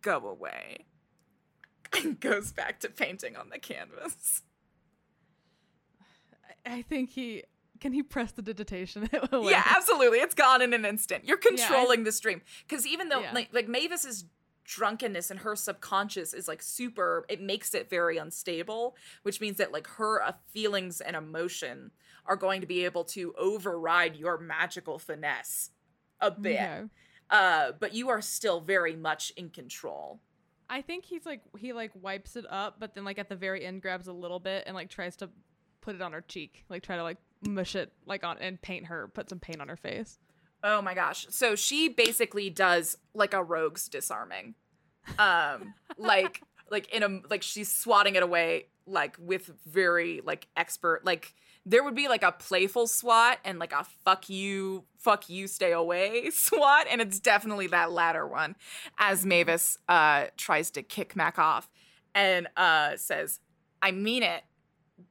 go 0.00 0.26
away. 0.28 0.86
And 2.04 2.18
goes 2.18 2.52
back 2.52 2.80
to 2.80 2.88
painting 2.88 3.36
on 3.36 3.50
the 3.50 3.58
canvas. 3.58 4.40
I, 6.64 6.76
I 6.76 6.82
think 6.82 7.10
he 7.10 7.42
can 7.80 7.92
he 7.92 8.02
prestidigitation 8.02 9.10
away. 9.32 9.50
Yeah, 9.50 9.62
absolutely. 9.76 10.18
It's 10.20 10.34
gone 10.34 10.62
in 10.62 10.72
an 10.72 10.86
instant. 10.86 11.26
You're 11.26 11.36
I- 11.36 11.48
controlling 11.48 12.04
the 12.04 12.12
stream. 12.12 12.40
Because 12.66 12.86
even 12.86 13.10
though, 13.10 13.20
Yeah. 13.20 13.32
like, 13.34 13.50
like 13.52 13.68
Mavis's 13.68 14.24
drunkenness 14.64 15.30
and 15.30 15.40
her 15.40 15.56
subconscious 15.56 16.32
is 16.32 16.48
like 16.48 16.62
super, 16.62 17.24
it 17.28 17.40
makes 17.40 17.74
it 17.74 17.90
very 17.90 18.16
unstable, 18.18 18.96
which 19.22 19.40
means 19.40 19.56
that 19.58 19.72
like 19.72 19.86
her 19.86 20.22
uh, 20.22 20.32
feelings 20.48 21.00
and 21.00 21.16
emotion 21.16 21.90
are 22.26 22.36
going 22.36 22.60
to 22.60 22.66
be 22.66 22.84
able 22.84 23.04
to 23.04 23.34
override 23.38 24.16
your 24.16 24.38
magical 24.38 24.98
finesse 24.98 25.70
a 26.20 26.30
bit. 26.30 26.54
Uh, 27.30 27.72
but 27.80 27.94
you 27.94 28.08
are 28.10 28.20
still 28.20 28.60
very 28.60 28.94
much 28.94 29.32
in 29.36 29.48
control. 29.50 30.20
I 30.68 30.80
think 30.82 31.04
he's 31.04 31.26
like 31.26 31.42
he 31.58 31.72
like 31.72 31.90
wipes 32.00 32.36
it 32.36 32.46
up, 32.48 32.76
but 32.78 32.94
then 32.94 33.04
like 33.04 33.18
at 33.18 33.28
the 33.28 33.36
very 33.36 33.64
end 33.64 33.82
grabs 33.82 34.08
a 34.08 34.12
little 34.12 34.40
bit 34.40 34.64
and 34.66 34.74
like 34.74 34.88
tries 34.88 35.16
to 35.16 35.28
put 35.80 35.94
it 35.94 36.00
on 36.00 36.12
her 36.12 36.22
cheek, 36.22 36.64
like 36.70 36.82
try 36.82 36.96
to 36.96 37.02
like 37.02 37.18
mush 37.46 37.74
it 37.74 37.92
like 38.06 38.24
on 38.24 38.38
and 38.38 38.60
paint 38.62 38.86
her, 38.86 39.08
put 39.08 39.28
some 39.28 39.38
paint 39.38 39.60
on 39.60 39.68
her 39.68 39.76
face. 39.76 40.18
Oh 40.64 40.80
my 40.80 40.94
gosh. 40.94 41.26
So 41.30 41.54
she 41.54 41.88
basically 41.88 42.50
does 42.50 42.96
like 43.14 43.34
a 43.34 43.42
rogue's 43.42 43.88
disarming. 43.88 44.54
Um 45.18 45.74
like 45.98 46.42
like 46.70 46.92
in 46.94 47.02
a 47.02 47.20
like 47.28 47.42
she's 47.42 47.70
swatting 47.70 48.14
it 48.14 48.22
away 48.22 48.66
like 48.86 49.16
with 49.18 49.50
very 49.66 50.20
like 50.24 50.48
expert 50.56 51.04
like 51.04 51.34
there 51.64 51.84
would 51.84 51.94
be 51.94 52.08
like 52.08 52.24
a 52.24 52.32
playful 52.32 52.88
swat 52.88 53.38
and 53.44 53.60
like 53.60 53.72
a 53.72 53.84
fuck 54.04 54.28
you 54.28 54.82
fuck 54.98 55.28
you 55.28 55.46
stay 55.46 55.70
away 55.70 56.28
swat 56.32 56.86
and 56.90 57.00
it's 57.00 57.20
definitely 57.20 57.68
that 57.68 57.92
latter 57.92 58.26
one 58.26 58.56
as 58.98 59.24
Mavis 59.24 59.78
uh 59.88 60.26
tries 60.36 60.70
to 60.72 60.82
kick 60.82 61.14
Mac 61.14 61.38
off 61.38 61.70
and 62.14 62.48
uh 62.56 62.96
says 62.96 63.38
I 63.80 63.92
mean 63.92 64.22
it 64.22 64.42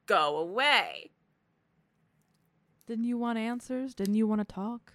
go 0.06 0.36
away. 0.38 1.10
Didn't 2.86 3.04
you 3.04 3.16
want 3.16 3.38
answers? 3.38 3.94
Didn't 3.94 4.14
you 4.14 4.26
want 4.26 4.46
to 4.46 4.54
talk? 4.54 4.92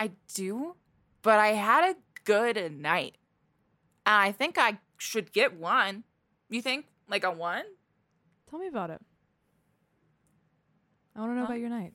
I 0.00 0.10
do, 0.34 0.76
but 1.22 1.38
I 1.38 1.48
had 1.48 1.90
a 1.90 1.96
good 2.24 2.72
night. 2.80 3.16
And 4.06 4.14
I 4.16 4.32
think 4.32 4.56
I 4.58 4.78
should 4.96 5.32
get 5.32 5.54
one. 5.56 6.04
You 6.48 6.62
think? 6.62 6.86
Like 7.08 7.22
a 7.22 7.30
one? 7.30 7.64
Tell 8.48 8.58
me 8.58 8.66
about 8.66 8.90
it. 8.90 9.00
I 11.14 11.20
want 11.20 11.32
to 11.32 11.34
know 11.34 11.40
Huh? 11.42 11.44
about 11.46 11.54
um, 11.56 11.60
your 11.60 11.70
night. 11.70 11.92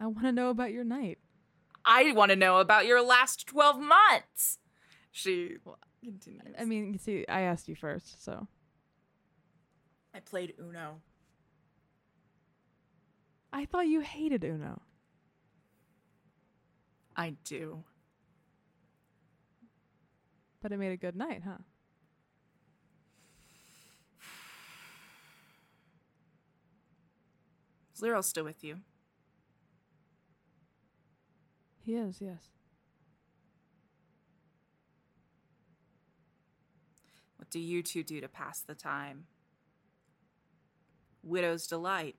I 0.00 0.06
want 0.06 0.22
to 0.22 0.32
know 0.32 0.48
about 0.50 0.72
your 0.72 0.84
night. 0.84 1.18
I 1.84 2.12
want 2.12 2.30
to 2.30 2.36
know 2.36 2.58
about 2.60 2.86
your 2.86 3.02
last 3.02 3.46
12 3.46 3.78
months. 3.78 4.58
She 5.12 5.56
continues. 6.02 6.54
I 6.58 6.64
mean, 6.64 6.92
you 6.94 6.98
see, 6.98 7.26
I 7.28 7.42
asked 7.42 7.68
you 7.68 7.74
first, 7.74 8.24
so 8.24 8.48
I 10.14 10.20
played 10.20 10.54
Uno. 10.58 11.02
I 13.52 13.66
thought 13.66 13.86
you 13.86 14.00
hated 14.00 14.44
Uno. 14.44 14.80
I 17.16 17.34
do. 17.44 17.84
But 20.60 20.72
it 20.72 20.78
made 20.78 20.92
a 20.92 20.96
good 20.96 21.14
night, 21.14 21.42
huh? 21.44 21.58
Is 27.94 28.02
Lero 28.02 28.20
still 28.22 28.44
with 28.44 28.64
you? 28.64 28.78
He 31.80 31.94
is, 31.94 32.20
yes. 32.20 32.42
What 37.36 37.50
do 37.50 37.60
you 37.60 37.82
two 37.82 38.02
do 38.02 38.20
to 38.22 38.28
pass 38.28 38.62
the 38.62 38.74
time? 38.74 39.26
Widow's 41.22 41.66
Delight. 41.66 42.16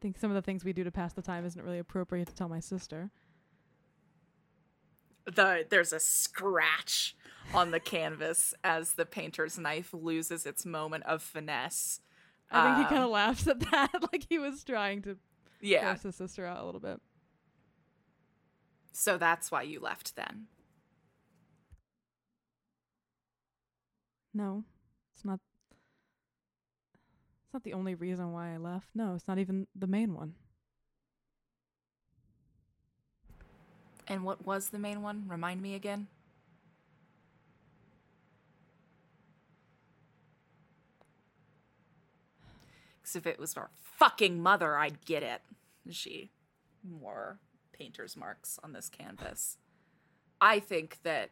Think 0.00 0.18
some 0.18 0.30
of 0.30 0.34
the 0.34 0.42
things 0.42 0.64
we 0.64 0.72
do 0.72 0.84
to 0.84 0.90
pass 0.90 1.12
the 1.12 1.22
time 1.22 1.44
isn't 1.44 1.62
really 1.62 1.78
appropriate 1.78 2.28
to 2.28 2.34
tell 2.34 2.48
my 2.48 2.60
sister. 2.60 3.10
the 5.26 5.64
there's 5.68 5.92
a 5.92 6.00
scratch 6.00 7.14
on 7.54 7.70
the 7.70 7.80
canvas 7.80 8.54
as 8.64 8.94
the 8.94 9.04
painter's 9.06 9.58
knife 9.58 9.92
loses 9.92 10.46
its 10.46 10.64
moment 10.66 11.04
of 11.04 11.22
finesse. 11.22 12.00
I 12.50 12.64
think 12.64 12.76
he 12.78 12.82
Um, 12.84 12.88
kind 12.88 13.04
of 13.04 13.10
laughs 13.10 13.46
at 13.46 13.60
that, 13.70 13.90
like 14.12 14.26
he 14.28 14.38
was 14.38 14.64
trying 14.64 15.02
to 15.02 15.18
yeah. 15.60 15.84
force 15.92 16.02
his 16.02 16.16
sister 16.16 16.44
out 16.46 16.62
a 16.62 16.64
little 16.64 16.80
bit. 16.80 17.00
So 18.92 19.18
that's 19.18 19.50
why 19.52 19.62
you 19.62 19.78
left 19.80 20.16
then. 20.16 20.46
No. 24.32 24.64
It's 27.50 27.54
not 27.54 27.64
the 27.64 27.72
only 27.72 27.96
reason 27.96 28.30
why 28.30 28.54
I 28.54 28.58
left. 28.58 28.90
No, 28.94 29.16
it's 29.16 29.26
not 29.26 29.40
even 29.40 29.66
the 29.74 29.88
main 29.88 30.14
one. 30.14 30.34
And 34.06 34.22
what 34.22 34.46
was 34.46 34.68
the 34.68 34.78
main 34.78 35.02
one? 35.02 35.24
Remind 35.26 35.60
me 35.60 35.74
again. 35.74 36.06
Because 43.02 43.16
if 43.16 43.26
it 43.26 43.40
was 43.40 43.56
our 43.56 43.70
fucking 43.98 44.40
mother, 44.40 44.78
I'd 44.78 45.04
get 45.04 45.24
it. 45.24 45.42
She 45.90 46.30
more 46.88 47.40
painter's 47.72 48.16
marks 48.16 48.60
on 48.62 48.74
this 48.74 48.88
canvas. 48.88 49.56
I 50.40 50.60
think 50.60 50.98
that 51.02 51.30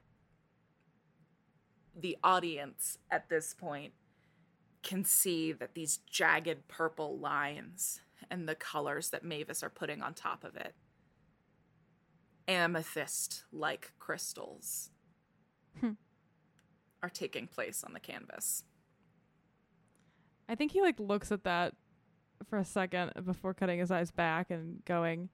the 1.97 2.19
audience 2.25 2.99
at 3.09 3.29
this 3.29 3.55
point 3.55 3.93
can 4.83 5.05
see 5.05 5.53
that 5.53 5.75
these 5.75 5.99
jagged 6.11 6.69
purple 6.69 7.19
lines 7.19 8.01
and 8.31 8.49
the 8.49 8.55
colors 8.55 9.11
that 9.11 9.25
Mavis 9.25 9.63
are 9.63 9.71
putting 9.71 10.03
on 10.03 10.15
top 10.15 10.45
of 10.45 10.57
it 10.57 10.75
amethyst 12.47 13.45
like 13.53 13.93
crystals 13.99 14.91
Hmm. 15.81 15.93
are 17.03 17.11
taking 17.11 17.47
place 17.47 17.85
on 17.85 17.93
the 17.93 18.01
canvas. 18.01 18.65
I 20.49 20.55
think 20.55 20.73
he 20.73 20.81
like 20.81 20.99
looks 20.99 21.31
at 21.31 21.45
that 21.45 21.75
for 22.49 22.59
a 22.59 22.65
second 22.65 23.13
before 23.25 23.53
cutting 23.55 23.79
his 23.79 23.91
eyes 23.91 24.11
back 24.11 24.51
and 24.51 24.83
going. 24.87 25.29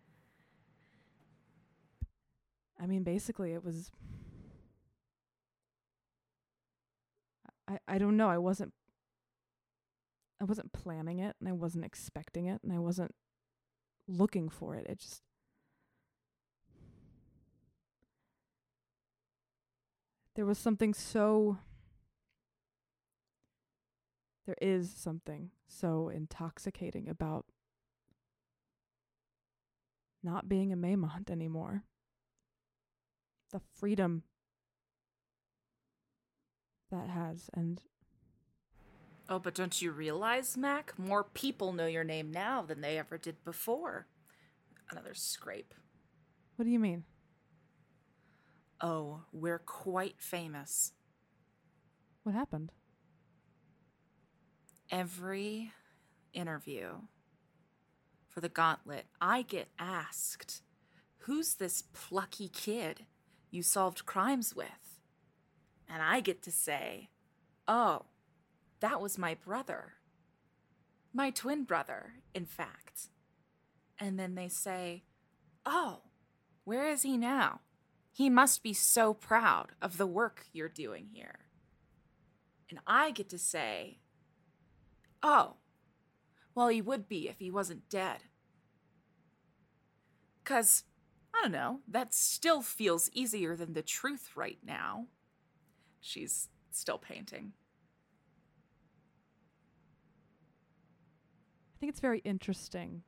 I 2.81 2.87
mean, 2.87 3.05
basically, 3.05 3.53
it 3.53 3.65
was. 3.65 3.91
I 7.69 7.79
I 7.87 7.99
don't 7.99 8.17
know. 8.17 8.29
I 8.29 8.39
wasn't. 8.39 8.73
I 10.41 10.45
wasn't 10.45 10.73
planning 10.73 11.19
it, 11.21 11.37
and 11.41 11.49
I 11.49 11.53
wasn't 11.53 11.85
expecting 11.85 12.47
it, 12.47 12.61
and 12.63 12.73
I 12.73 12.79
wasn't 12.79 13.15
looking 14.07 14.49
for 14.49 14.75
it. 14.75 14.87
It 14.89 14.99
just. 14.99 15.23
There 20.35 20.47
was 20.47 20.59
something 20.59 20.95
so 20.95 21.59
there 24.47 24.57
is 24.61 24.93
something 24.95 25.51
so 25.67 26.09
intoxicating 26.09 27.09
about 27.09 27.47
not 30.23 30.49
being 30.49 30.73
a 30.73 30.77
Maymont 30.77 31.31
anymore. 31.31 31.85
The 33.53 33.61
freedom 33.77 34.25
that 36.91 37.09
has 37.09 37.49
and 37.55 37.83
Oh, 39.29 39.39
but 39.39 39.55
don't 39.55 39.81
you 39.81 39.91
realize, 39.91 40.57
Mac? 40.57 40.99
More 40.99 41.25
people 41.25 41.73
know 41.73 41.87
your 41.87 42.05
name 42.05 42.31
now 42.31 42.63
than 42.63 42.83
they 42.83 42.99
ever 42.99 43.17
did 43.17 43.43
before. 43.45 44.07
Another 44.91 45.15
scrape. 45.15 45.75
what 46.57 46.67
do 46.67 46.71
you 46.71 46.79
mean? 46.79 47.05
Oh, 48.81 49.23
we're 49.33 49.59
quite 49.59 50.21
famous. 50.21 50.93
What 52.23 52.35
happened? 52.35 52.71
Every 54.91 55.73
interview 56.35 56.89
for 58.29 58.41
the 58.41 58.49
gauntlet, 58.49 59.07
I 59.21 59.43
get 59.43 59.69
asked, 59.79 60.63
Who's 61.19 61.55
this 61.55 61.83
plucky 61.95 62.49
kid 62.49 63.07
you 63.51 63.63
solved 63.63 64.05
crimes 64.05 64.55
with? 64.55 65.01
And 65.89 66.03
I 66.03 66.21
get 66.21 66.43
to 66.43 66.51
say, 66.51 67.09
Oh, 67.67 68.03
that 68.85 69.01
was 69.01 69.17
my 69.17 69.33
brother. 69.33 69.95
My 71.15 71.31
twin 71.31 71.65
brother, 71.65 72.17
in 72.35 72.45
fact. 72.45 73.09
And 73.99 74.19
then 74.19 74.35
they 74.35 74.49
say, 74.49 75.05
Oh, 75.65 76.03
where 76.65 76.87
is 76.91 77.01
he 77.01 77.17
now? 77.17 77.63
He 78.13 78.29
must 78.29 78.63
be 78.63 78.75
so 78.75 79.15
proud 79.15 79.69
of 79.81 79.97
the 79.97 80.07
work 80.07 80.45
you're 80.53 80.69
doing 80.69 81.09
here. 81.15 81.47
And 82.69 82.79
I 82.87 83.11
get 83.11 83.31
to 83.31 83.39
say, 83.39 84.01
Oh, 85.23 85.55
well, 86.55 86.69
he 86.69 86.83
would 86.83 87.09
be 87.09 87.27
if 87.27 87.39
he 87.39 87.51
wasn't 87.51 87.89
dead. 87.89 88.25
Because, 90.43 90.85
I 91.35 91.41
don't 91.41 91.53
know, 91.53 91.81
that 91.89 92.13
still 92.13 92.61
feels 92.61 93.09
easier 93.15 93.57
than 93.57 93.73
the 93.73 93.81
truth 93.81 94.33
right 94.37 94.59
now. 94.63 95.07
She's 96.03 96.51
still 96.71 96.99
painting. 96.99 97.55
Think 101.85 101.93
it's 101.93 102.01
very 102.01 102.21
interesting 102.21 103.03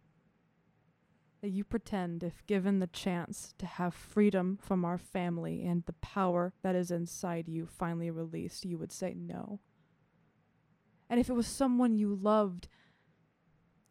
that 1.40 1.48
you 1.48 1.64
pretend, 1.64 2.22
if 2.22 2.46
given 2.46 2.78
the 2.78 2.86
chance 2.86 3.54
to 3.56 3.64
have 3.64 3.94
freedom 3.94 4.58
from 4.60 4.84
our 4.84 4.98
family 4.98 5.64
and 5.64 5.82
the 5.86 5.94
power 5.94 6.52
that 6.62 6.74
is 6.74 6.90
inside 6.90 7.48
you 7.48 7.64
finally 7.66 8.10
released, 8.10 8.66
you 8.66 8.76
would 8.76 8.92
say 8.92 9.14
no. 9.16 9.60
And 11.08 11.18
if 11.18 11.30
it 11.30 11.32
was 11.32 11.46
someone 11.46 11.96
you 11.96 12.14
loved, 12.14 12.68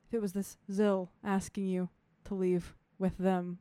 if 0.08 0.14
it 0.14 0.22
was 0.22 0.34
this 0.34 0.56
Zill 0.72 1.10
asking 1.24 1.66
you 1.66 1.90
to 2.26 2.36
leave 2.36 2.76
with 3.00 3.18
them, 3.18 3.58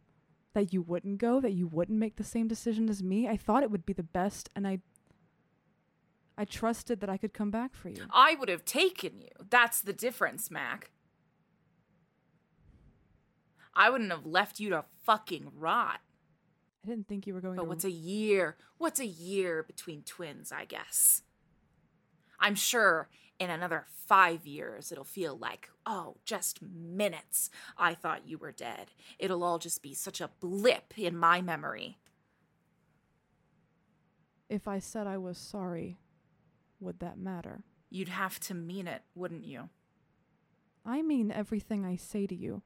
that 0.53 0.75
you 0.75 0.83
wouldn't 0.83 1.17
go, 1.17 1.41
that 1.41 1.53
you 1.53 1.67
wouldn't 1.67 1.99
make 1.99 2.17
the 2.17 2.23
same 2.23 2.49
decision 2.49 2.91
as 2.91 3.03
me, 3.03 3.29
I 3.29 3.39
thought 3.39 3.63
it 3.63 3.71
would 3.71 3.87
be 3.87 3.95
the 3.95 4.03
best, 4.03 4.51
and 4.55 4.67
I. 4.67 4.81
I 6.37 6.45
trusted 6.45 6.99
that 6.99 7.09
I 7.09 7.17
could 7.17 7.33
come 7.33 7.53
back 7.53 7.77
for 7.77 7.89
you. 7.89 8.07
I 8.11 8.35
would 8.35 8.49
have 8.49 8.65
taken 8.65 9.21
you. 9.21 9.29
That's 9.51 9.81
the 9.81 9.93
difference, 9.93 10.51
Mac. 10.51 10.91
I 13.77 13.91
wouldn't 13.91 14.11
have 14.11 14.27
left 14.27 14.61
you 14.61 14.71
to 14.71 14.85
fucking 15.05 15.53
rot. 15.57 16.01
I 16.85 16.89
didn't 16.89 17.09
think 17.09 17.27
you 17.27 17.35
were 17.35 17.41
going 17.41 17.57
But 17.57 17.63
to. 17.63 17.69
what's 17.69 17.85
a 17.85 17.91
year? 17.91 18.57
What's 18.79 19.01
a 19.01 19.07
year 19.07 19.63
between 19.63 20.03
twins, 20.03 20.53
I 20.53 20.65
guess? 20.65 21.23
I'm 22.39 22.55
sure 22.55 23.09
in 23.41 23.51
another 23.51 23.87
five 23.89 24.47
years 24.47 24.93
it'll 24.93 25.03
feel 25.05 25.37
like, 25.37 25.71
oh, 25.87 26.17
just 26.25 26.61
minutes. 26.63 27.51
I 27.79 27.95
thought 27.95 28.29
you 28.29 28.39
were 28.39 28.53
dead. 28.53 28.91
It'll 29.19 29.43
all 29.43 29.59
just 29.59 29.83
be 29.83 29.95
such 29.95 30.21
a 30.21 30.31
blip 30.41 30.93
in 30.99 31.17
my 31.17 31.41
memory. 31.41 31.99
If 34.49 34.69
I 34.69 34.79
said 34.79 35.07
I 35.07 35.17
was 35.17 35.39
sorry, 35.39 35.99
would 36.81 37.01
that 37.01 37.19
matter? 37.19 37.65
You'd 37.91 38.09
have 38.11 38.39
to 38.41 38.55
mean 38.55 38.87
it, 38.87 39.03
wouldn't 39.15 39.45
you? 39.45 39.71
I 40.85 41.01
mean 41.03 41.31
everything 41.33 41.85
I 41.85 41.97
say 41.97 42.27
to 42.27 42.35
you. 42.35 42.63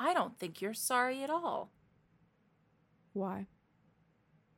I 0.00 0.14
don't 0.14 0.38
think 0.38 0.62
you're 0.62 0.72
sorry 0.72 1.22
at 1.22 1.28
all. 1.28 1.70
Why? 3.12 3.48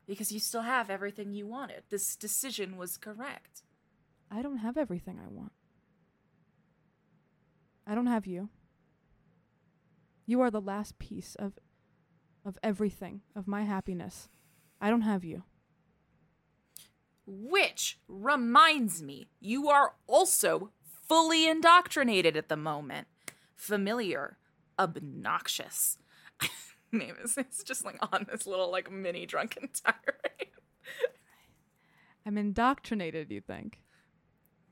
Because 0.06 0.30
you 0.30 0.38
still 0.38 0.62
have 0.62 0.88
everything 0.88 1.32
you 1.32 1.48
wanted. 1.48 1.82
This 1.90 2.14
decision 2.14 2.76
was 2.76 2.96
correct. 2.96 3.62
I 4.30 4.40
don't 4.40 4.58
have 4.58 4.76
everything 4.76 5.18
I 5.18 5.28
want. 5.28 5.52
I 7.88 7.96
don't 7.96 8.06
have 8.06 8.24
you. 8.24 8.50
You 10.26 10.40
are 10.42 10.50
the 10.50 10.60
last 10.60 11.00
piece 11.00 11.34
of 11.34 11.54
of 12.44 12.58
everything, 12.62 13.22
of 13.36 13.46
my 13.46 13.62
happiness. 13.62 14.28
I 14.80 14.90
don't 14.90 15.02
have 15.02 15.24
you. 15.24 15.42
Which 17.26 17.98
reminds 18.08 19.02
me, 19.02 19.28
you 19.40 19.68
are 19.68 19.94
also 20.08 20.70
fully 21.08 21.48
indoctrinated 21.48 22.36
at 22.36 22.48
the 22.48 22.56
moment. 22.56 23.06
Familiar, 23.54 24.38
obnoxious. 24.78 25.98
Mavis 26.92 27.38
is 27.38 27.62
just 27.64 27.84
like 27.84 27.98
on 28.12 28.26
this 28.30 28.46
little 28.46 28.70
like 28.70 28.90
mini 28.90 29.26
drunken 29.26 29.68
tirade. 29.84 30.50
I'm 32.24 32.38
indoctrinated, 32.38 33.30
you 33.30 33.40
think? 33.40 33.80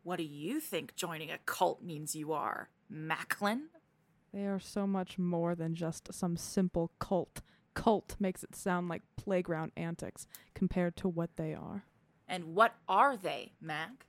What 0.03 0.17
do 0.17 0.25
you 0.25 0.61
think 0.61 0.95
joining 0.97 1.31
a 1.31 1.39
cult 1.47 1.83
means 1.83 2.15
you 2.15 2.33
are, 2.33 2.71
Macklin? 2.89 3.69
They 4.33 4.47
are 4.47 4.61
so 4.61 4.87
much 4.87 5.19
more 5.19 5.55
than 5.55 5.75
just 5.75 6.13
some 6.15 6.37
simple 6.37 6.93
cult. 6.99 7.41
Cult 7.75 8.17
makes 8.21 8.45
it 8.45 8.55
sound 8.55 8.89
like 8.89 9.03
playground 9.17 9.73
antics 9.77 10.27
compared 10.55 10.97
to 10.99 11.09
what 11.09 11.31
they 11.37 11.55
are. 11.55 11.85
And 12.29 12.55
what 12.55 12.75
are 12.89 13.17
they, 13.17 13.53
Mac? 13.61 14.07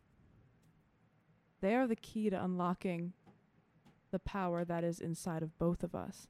They 1.61 1.75
are 1.75 1.87
the 1.87 1.95
key 1.95 2.29
to 2.29 2.43
unlocking 2.43 3.13
the 4.11 4.19
power 4.19 4.63
that 4.65 4.83
is 4.83 4.99
inside 4.99 5.43
of 5.43 5.57
both 5.57 5.83
of 5.83 5.95
us 5.95 6.27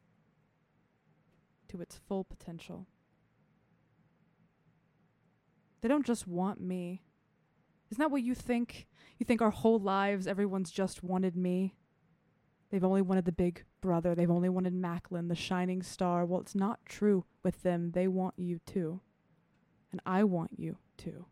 to 1.68 1.82
its 1.82 2.00
full 2.08 2.24
potential. 2.24 2.88
They 5.82 5.88
don't 5.88 6.06
just 6.06 6.28
want 6.28 6.62
me. 6.62 7.02
Isn't 7.90 8.00
that 8.00 8.12
what 8.12 8.24
you 8.24 8.36
think? 8.36 8.88
You 9.18 9.26
think 9.26 9.42
our 9.42 9.50
whole 9.50 9.80
lives 9.80 10.28
everyone's 10.28 10.72
just 10.72 11.04
wanted 11.04 11.36
me? 11.36 11.76
They've 12.70 12.84
only 12.84 13.02
wanted 13.02 13.26
the 13.26 13.32
big 13.32 13.66
brother. 13.82 14.16
They've 14.16 14.32
only 14.32 14.48
wanted 14.48 14.74
Macklin, 14.74 15.28
the 15.28 15.36
shining 15.36 15.84
star. 15.84 16.26
Well, 16.26 16.40
it's 16.40 16.56
not 16.56 16.86
true 16.86 17.26
with 17.44 17.64
them. 17.64 17.92
They 17.92 18.08
want 18.08 18.36
you 18.38 18.60
too. 18.66 19.02
And 19.92 20.00
I 20.06 20.24
want 20.24 20.52
you 20.58 20.78
too. 20.98 21.26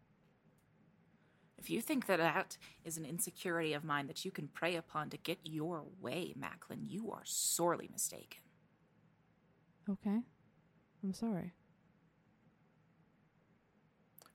If 1.59 1.69
you 1.69 1.81
think 1.81 2.05
that 2.05 2.19
that 2.19 2.57
is 2.85 2.97
an 2.97 3.03
insecurity 3.05 3.73
of 3.73 3.83
mine 3.83 4.07
that 4.07 4.23
you 4.23 4.31
can 4.31 4.47
prey 4.47 4.75
upon 4.75 5.09
to 5.09 5.17
get 5.17 5.39
your 5.43 5.83
way, 5.99 6.33
Macklin, 6.37 6.85
you 6.85 7.11
are 7.11 7.23
sorely 7.25 7.89
mistaken. 7.91 8.39
Okay? 9.89 10.21
I'm 11.03 11.13
sorry. 11.13 11.53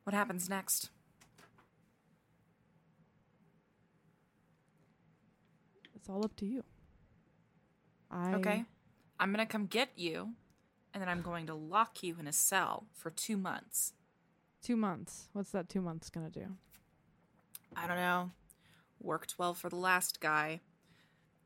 What 0.03 0.13
happens 0.13 0.51
next? 0.51 0.91
It's 5.95 6.11
all 6.11 6.23
up 6.25 6.37
to 6.37 6.45
you. 6.45 6.63
I 8.11 8.35
Okay. 8.35 8.65
I'm 9.19 9.33
going 9.33 9.47
to 9.47 9.51
come 9.51 9.65
get 9.65 9.89
you, 9.97 10.35
and 10.93 11.01
then 11.01 11.09
I'm 11.09 11.23
going 11.23 11.47
to 11.47 11.55
lock 11.55 12.03
you 12.03 12.17
in 12.21 12.27
a 12.27 12.33
cell 12.33 12.87
for 12.93 13.09
two 13.09 13.39
months. 13.39 13.95
Two 14.63 14.77
months. 14.77 15.29
What's 15.33 15.51
that 15.53 15.69
two 15.69 15.81
months 15.81 16.09
gonna 16.09 16.31
do? 16.31 16.57
I 17.77 17.87
don't 17.87 17.97
know. 17.97 18.31
Worked 19.01 19.35
well 19.39 19.55
for 19.55 19.69
the 19.69 19.77
last 19.77 20.21
guy. 20.21 20.61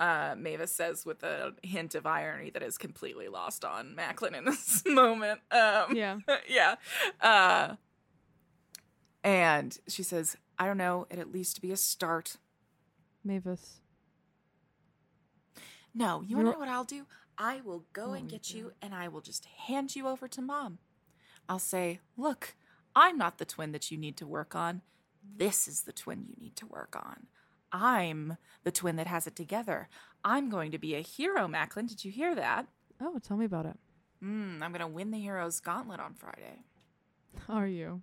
Uh, 0.00 0.34
Mavis 0.38 0.72
says 0.74 1.04
with 1.04 1.22
a 1.24 1.54
hint 1.62 1.94
of 1.96 2.06
irony 2.06 2.50
that 2.50 2.62
is 2.62 2.78
completely 2.78 3.26
lost 3.28 3.64
on 3.64 3.94
Macklin 3.96 4.34
in 4.34 4.44
this 4.46 4.84
moment. 4.86 5.40
Um, 5.50 5.94
Yeah. 5.96 6.18
yeah. 6.48 6.76
Uh, 7.20 7.74
and 9.24 9.76
she 9.88 10.02
says, 10.02 10.36
I 10.58 10.66
don't 10.66 10.78
know, 10.78 11.06
it 11.10 11.18
at 11.18 11.32
least 11.32 11.60
be 11.60 11.72
a 11.72 11.76
start. 11.76 12.36
Mavis. 13.24 13.80
No, 15.94 16.22
you 16.22 16.36
want 16.36 16.48
to 16.48 16.52
know 16.52 16.58
what 16.60 16.68
I'll 16.68 16.84
do? 16.84 17.06
I 17.36 17.60
will 17.64 17.84
go 17.92 18.10
Oh 18.10 18.12
and 18.12 18.28
get 18.28 18.52
you 18.52 18.72
and 18.80 18.94
I 18.94 19.08
will 19.08 19.20
just 19.20 19.46
hand 19.66 19.96
you 19.96 20.06
over 20.06 20.28
to 20.28 20.40
mom. 20.40 20.78
I'll 21.48 21.58
say, 21.58 22.00
look, 22.16 22.54
I'm 22.94 23.18
not 23.18 23.38
the 23.38 23.44
twin 23.44 23.72
that 23.72 23.90
you 23.90 23.98
need 23.98 24.16
to 24.18 24.26
work 24.26 24.54
on. 24.54 24.82
This 25.36 25.68
is 25.68 25.82
the 25.82 25.92
twin 25.92 26.24
you 26.28 26.34
need 26.40 26.56
to 26.56 26.66
work 26.66 26.96
on. 26.96 27.26
I'm 27.70 28.36
the 28.64 28.72
twin 28.72 28.96
that 28.96 29.06
has 29.06 29.26
it 29.26 29.36
together. 29.36 29.88
I'm 30.24 30.48
going 30.48 30.70
to 30.72 30.78
be 30.78 30.94
a 30.94 31.00
hero, 31.00 31.46
Macklin. 31.46 31.86
Did 31.86 32.04
you 32.04 32.10
hear 32.10 32.34
that? 32.34 32.66
Oh, 33.00 33.18
tell 33.18 33.36
me 33.36 33.44
about 33.44 33.66
it. 33.66 33.78
Mm, 34.24 34.62
I'm 34.62 34.72
going 34.72 34.80
to 34.80 34.86
win 34.86 35.10
the 35.10 35.18
hero's 35.18 35.60
gauntlet 35.60 36.00
on 36.00 36.14
Friday. 36.14 36.64
Are 37.48 37.66
you? 37.66 38.02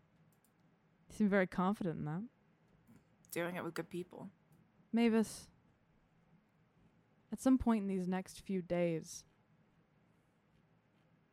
You 1.09 1.15
seem 1.17 1.29
very 1.29 1.47
confident 1.47 1.99
in 1.99 2.05
that. 2.05 2.23
Doing 3.31 3.55
it 3.55 3.63
with 3.63 3.73
good 3.73 3.89
people. 3.89 4.29
Mavis. 4.93 5.47
At 7.33 7.41
some 7.41 7.57
point 7.57 7.81
in 7.81 7.87
these 7.87 8.07
next 8.07 8.39
few 8.45 8.61
days, 8.61 9.25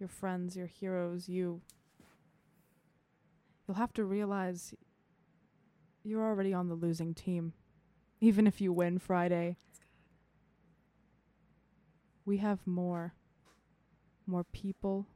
your 0.00 0.08
friends, 0.08 0.56
your 0.56 0.66
heroes, 0.66 1.28
you, 1.28 1.60
you'll 3.66 3.76
have 3.76 3.92
to 3.92 4.04
realize 4.04 4.74
you're 6.04 6.24
already 6.24 6.52
on 6.52 6.68
the 6.68 6.74
losing 6.74 7.14
team. 7.14 7.52
Even 8.20 8.46
if 8.46 8.60
you 8.60 8.72
win 8.72 8.98
Friday, 8.98 9.56
we 12.24 12.38
have 12.38 12.66
more. 12.66 13.14
More 14.26 14.44
people, 14.44 15.08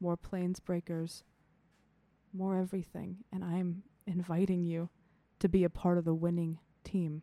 more 0.00 0.16
planesbreakers, 0.16 1.24
more 2.32 2.56
everything, 2.56 3.18
and 3.32 3.44
I'm 3.44 3.82
inviting 4.06 4.64
you 4.64 4.88
to 5.40 5.48
be 5.48 5.64
a 5.64 5.70
part 5.70 5.98
of 5.98 6.04
the 6.04 6.14
winning 6.14 6.58
team. 6.84 7.22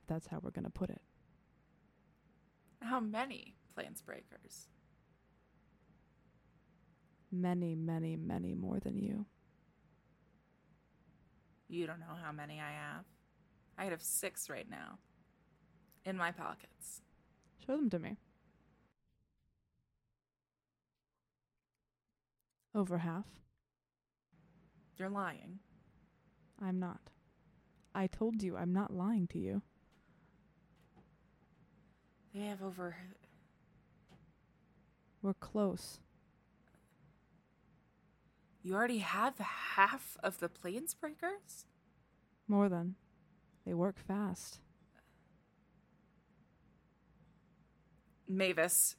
If 0.00 0.08
that's 0.08 0.26
how 0.26 0.40
we're 0.42 0.50
going 0.50 0.64
to 0.64 0.70
put 0.70 0.90
it. 0.90 1.00
How 2.82 2.98
many 2.98 3.54
planesbreakers? 3.78 4.66
Many, 7.30 7.76
many, 7.76 8.16
many 8.16 8.54
more 8.54 8.80
than 8.80 8.98
you. 8.98 9.26
You 11.68 11.86
don't 11.86 12.00
know 12.00 12.16
how 12.22 12.32
many 12.32 12.60
I 12.60 12.70
have. 12.70 13.04
I 13.78 13.84
have 13.84 14.02
six 14.02 14.48
right 14.48 14.68
now. 14.70 14.98
In 16.04 16.16
my 16.16 16.30
pockets. 16.30 17.02
Show 17.66 17.76
them 17.76 17.90
to 17.90 17.98
me. 17.98 18.16
Over 22.74 22.98
half. 22.98 23.24
You're 24.96 25.10
lying. 25.10 25.58
I'm 26.62 26.78
not. 26.78 27.00
I 27.94 28.06
told 28.06 28.42
you 28.42 28.56
I'm 28.56 28.72
not 28.72 28.92
lying 28.92 29.26
to 29.28 29.38
you. 29.38 29.62
They 32.34 32.42
have 32.42 32.62
over. 32.62 32.96
We're 35.22 35.34
close. 35.34 35.98
You 38.66 38.74
already 38.74 38.98
have 38.98 39.38
half 39.38 40.16
of 40.24 40.40
the 40.40 40.48
planesbreakers? 40.48 41.66
More 42.48 42.68
than. 42.68 42.96
They 43.64 43.74
work 43.74 43.96
fast. 43.96 44.58
Mavis, 48.26 48.96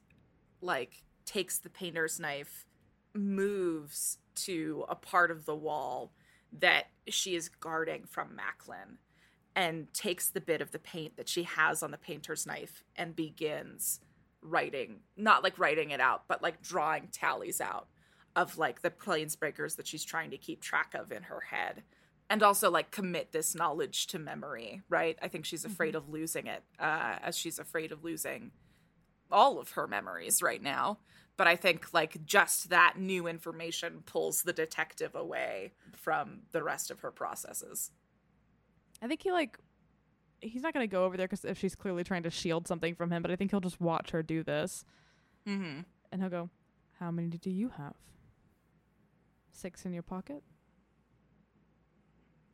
like, 0.62 1.04
takes 1.26 1.60
the 1.60 1.70
painter's 1.70 2.18
knife, 2.18 2.66
moves 3.14 4.20
to 4.36 4.86
a 4.88 4.96
part 4.96 5.32
of 5.32 5.44
the 5.44 5.56
wall 5.56 6.14
that 6.58 6.86
she 7.10 7.36
is 7.36 7.50
guarding 7.50 8.06
from 8.06 8.38
Macklin, 8.38 9.00
and 9.54 9.94
takes 9.94 10.30
the 10.30 10.40
bit 10.40 10.62
of 10.62 10.72
the 10.72 10.80
paint 10.80 11.18
that 11.18 11.28
she 11.28 11.44
has 11.44 11.84
on 11.84 11.92
the 11.92 11.98
painter's 11.98 12.48
knife 12.48 12.86
and 12.96 13.18
begins 13.18 14.00
writing, 14.42 15.02
not 15.18 15.44
like 15.44 15.60
writing 15.60 15.90
it 15.90 16.00
out, 16.00 16.24
but 16.30 16.42
like 16.42 16.62
drawing 16.62 17.10
tallies 17.12 17.60
out 17.60 17.90
of 18.38 18.58
like 18.58 18.82
the 18.84 18.90
planesbreakers 18.92 19.76
that 19.76 19.88
she's 19.88 20.06
trying 20.06 20.30
to 20.32 20.38
keep 20.38 20.62
track 20.62 20.94
of 20.94 21.12
in 21.12 21.24
her 21.24 21.42
head. 21.42 21.84
And 22.30 22.44
also 22.44 22.70
like 22.70 22.92
commit 22.92 23.32
this 23.32 23.56
knowledge 23.56 24.08
to 24.08 24.20
memory, 24.20 24.82
right? 24.90 25.18
I 25.22 25.28
think 25.30 25.46
she's 25.46 25.64
afraid 25.66 25.96
of 25.96 26.10
losing 26.10 26.46
it, 26.48 26.62
uh, 26.78 27.16
as 27.24 27.38
she's 27.38 27.58
afraid 27.58 27.92
of 27.94 28.04
losing 28.04 28.52
all 29.32 29.60
of 29.60 29.72
her 29.72 29.88
memories 29.88 30.42
right 30.42 30.62
now. 30.62 31.00
But 31.38 31.48
I 31.48 31.56
think 31.56 31.94
like 31.94 32.26
just 32.26 32.70
that 32.70 32.96
new 32.98 33.28
information 33.28 34.04
pulls 34.06 34.42
the 34.42 34.52
detective 34.54 35.16
away 35.16 35.72
from 35.96 36.42
the 36.52 36.64
rest 36.64 36.92
of 36.92 37.00
her 37.00 37.12
processes. 37.12 37.92
I 39.02 39.08
think 39.08 39.22
he 39.24 39.32
like 39.32 39.58
he's 40.42 40.62
not 40.64 40.74
gonna 40.74 40.88
go 40.88 41.06
over 41.06 41.16
there 41.16 41.28
because 41.28 41.46
if 41.46 41.58
she's 41.58 41.76
clearly 41.76 42.04
trying 42.04 42.24
to 42.24 42.30
shield 42.30 42.68
something 42.68 42.94
from 42.94 43.10
him, 43.12 43.22
but 43.22 43.32
I 43.32 43.36
think 43.38 43.52
he'll 43.52 43.60
just 43.62 43.80
watch 43.80 44.12
her 44.12 44.22
do 44.22 44.44
this, 44.44 44.84
Mm-hmm. 45.48 45.82
and 46.12 46.22
he'll 46.22 46.30
go, 46.30 46.50
"How 47.00 47.10
many 47.12 47.30
do 47.30 47.50
you 47.50 47.70
have? 47.70 47.96
Six 49.58 49.86
in 49.88 49.94
your 49.94 50.04
pocket? 50.04 50.44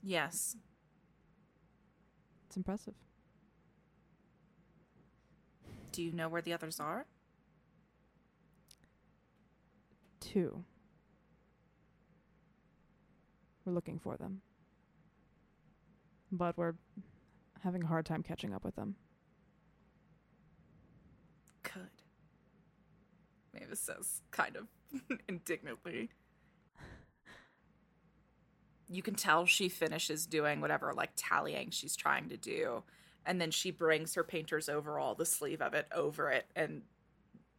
Yes. 0.02 0.56
It's 2.48 2.56
impressive." 2.56 2.94
Do 5.92 6.02
you 6.02 6.14
know 6.14 6.30
where 6.30 6.42
the 6.42 6.54
others 6.54 6.80
are? 6.80 7.06
Two. 10.22 10.64
We're 13.66 13.74
looking 13.74 14.00
for 14.00 14.16
them, 14.16 14.42
but 16.32 16.58
we're 16.58 16.76
having 17.62 17.84
a 17.84 17.88
hard 17.88 18.06
time 18.06 18.24
catching 18.24 18.54
up 18.54 18.64
with 18.64 18.76
them. 18.78 18.96
Good. 21.64 21.90
Mavis 23.54 23.82
says, 23.82 24.22
kind 24.32 24.56
of 24.56 24.68
indignantly. 25.28 26.10
You 28.90 29.02
can 29.02 29.16
tell 29.16 29.46
she 29.46 29.70
finishes 29.70 30.26
doing 30.26 30.62
whatever, 30.62 30.94
like 30.94 31.12
tallying 31.16 31.70
she's 31.72 31.96
trying 31.96 32.30
to 32.30 32.38
do. 32.38 32.84
And 33.26 33.40
then 33.40 33.52
she 33.52 33.72
brings 33.72 34.16
her 34.16 34.24
painter's 34.24 34.68
overall, 34.68 35.16
the 35.16 35.26
sleeve 35.26 35.62
of 35.62 35.74
it, 35.74 35.88
over 35.96 36.30
it 36.30 36.46
and 36.56 36.82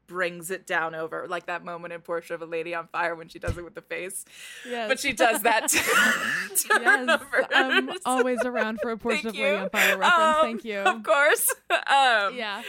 brings 0.06 0.50
it 0.50 0.66
down 0.66 0.94
over, 0.94 1.26
like 1.28 1.46
that 1.46 1.64
moment 1.64 1.94
in 1.94 2.00
Portrait 2.02 2.34
of 2.34 2.42
a 2.42 2.50
Lady 2.50 2.74
on 2.74 2.86
Fire 2.88 3.14
when 3.14 3.28
she 3.28 3.38
does 3.38 3.56
it 3.56 3.64
with 3.64 3.74
the 3.74 3.80
face. 3.80 4.26
Yes. 4.68 4.88
But 4.88 5.00
she 5.00 5.14
does 5.14 5.40
that 5.42 5.68
to, 5.68 5.78
to 5.78 6.80
yes, 6.82 7.22
I'm 7.54 7.90
always 8.04 8.40
around 8.44 8.80
for 8.82 8.90
a 8.90 8.98
portion 8.98 9.32
Thank 9.32 9.36
of 9.36 9.40
Lady 9.40 9.56
on 9.56 9.70
Fire 9.70 9.96
reference. 9.96 10.36
Um, 10.36 10.42
Thank 10.42 10.64
you. 10.66 10.78
Of 10.80 11.02
course. 11.02 11.54
Um, 11.70 12.36
Yeah. 12.36 12.62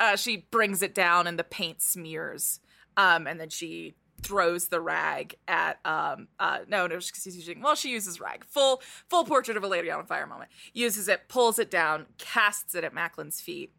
uh, 0.00 0.16
she 0.16 0.46
brings 0.50 0.82
it 0.82 0.94
down 0.94 1.26
and 1.26 1.38
the 1.38 1.44
paint 1.44 1.80
smears. 1.80 2.60
Um, 2.96 3.26
and 3.26 3.40
then 3.40 3.48
she 3.48 3.94
throws 4.22 4.68
the 4.68 4.80
rag 4.80 5.34
at 5.48 5.78
um 5.84 6.28
uh 6.38 6.60
no 6.68 6.86
no 6.86 7.00
she's 7.00 7.36
using 7.36 7.60
well 7.60 7.74
she 7.74 7.90
uses 7.90 8.20
rag. 8.20 8.44
Full 8.44 8.80
full 9.08 9.24
portrait 9.24 9.56
of 9.56 9.64
a 9.64 9.68
lady 9.68 9.90
on 9.90 10.06
fire 10.06 10.26
moment. 10.26 10.50
Uses 10.72 11.08
it 11.08 11.28
pulls 11.28 11.58
it 11.58 11.70
down 11.70 12.06
casts 12.18 12.74
it 12.74 12.84
at 12.84 12.94
Macklin's 12.94 13.40
feet. 13.40 13.72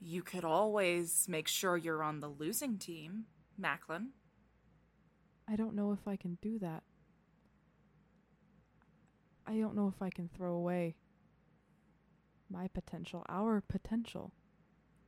You 0.00 0.22
could 0.22 0.44
always 0.44 1.26
make 1.28 1.48
sure 1.48 1.76
you're 1.76 2.02
on 2.02 2.20
the 2.20 2.28
losing 2.28 2.78
team 2.78 3.26
Macklin. 3.58 4.12
I 5.46 5.56
don't 5.56 5.74
know 5.74 5.92
if 5.92 6.06
I 6.06 6.16
can 6.16 6.38
do 6.40 6.58
that. 6.60 6.82
I 9.48 9.56
don't 9.56 9.74
know 9.74 9.88
if 9.88 10.02
I 10.02 10.10
can 10.10 10.28
throw 10.28 10.52
away 10.52 10.94
my 12.50 12.68
potential, 12.68 13.24
our 13.30 13.62
potential. 13.66 14.32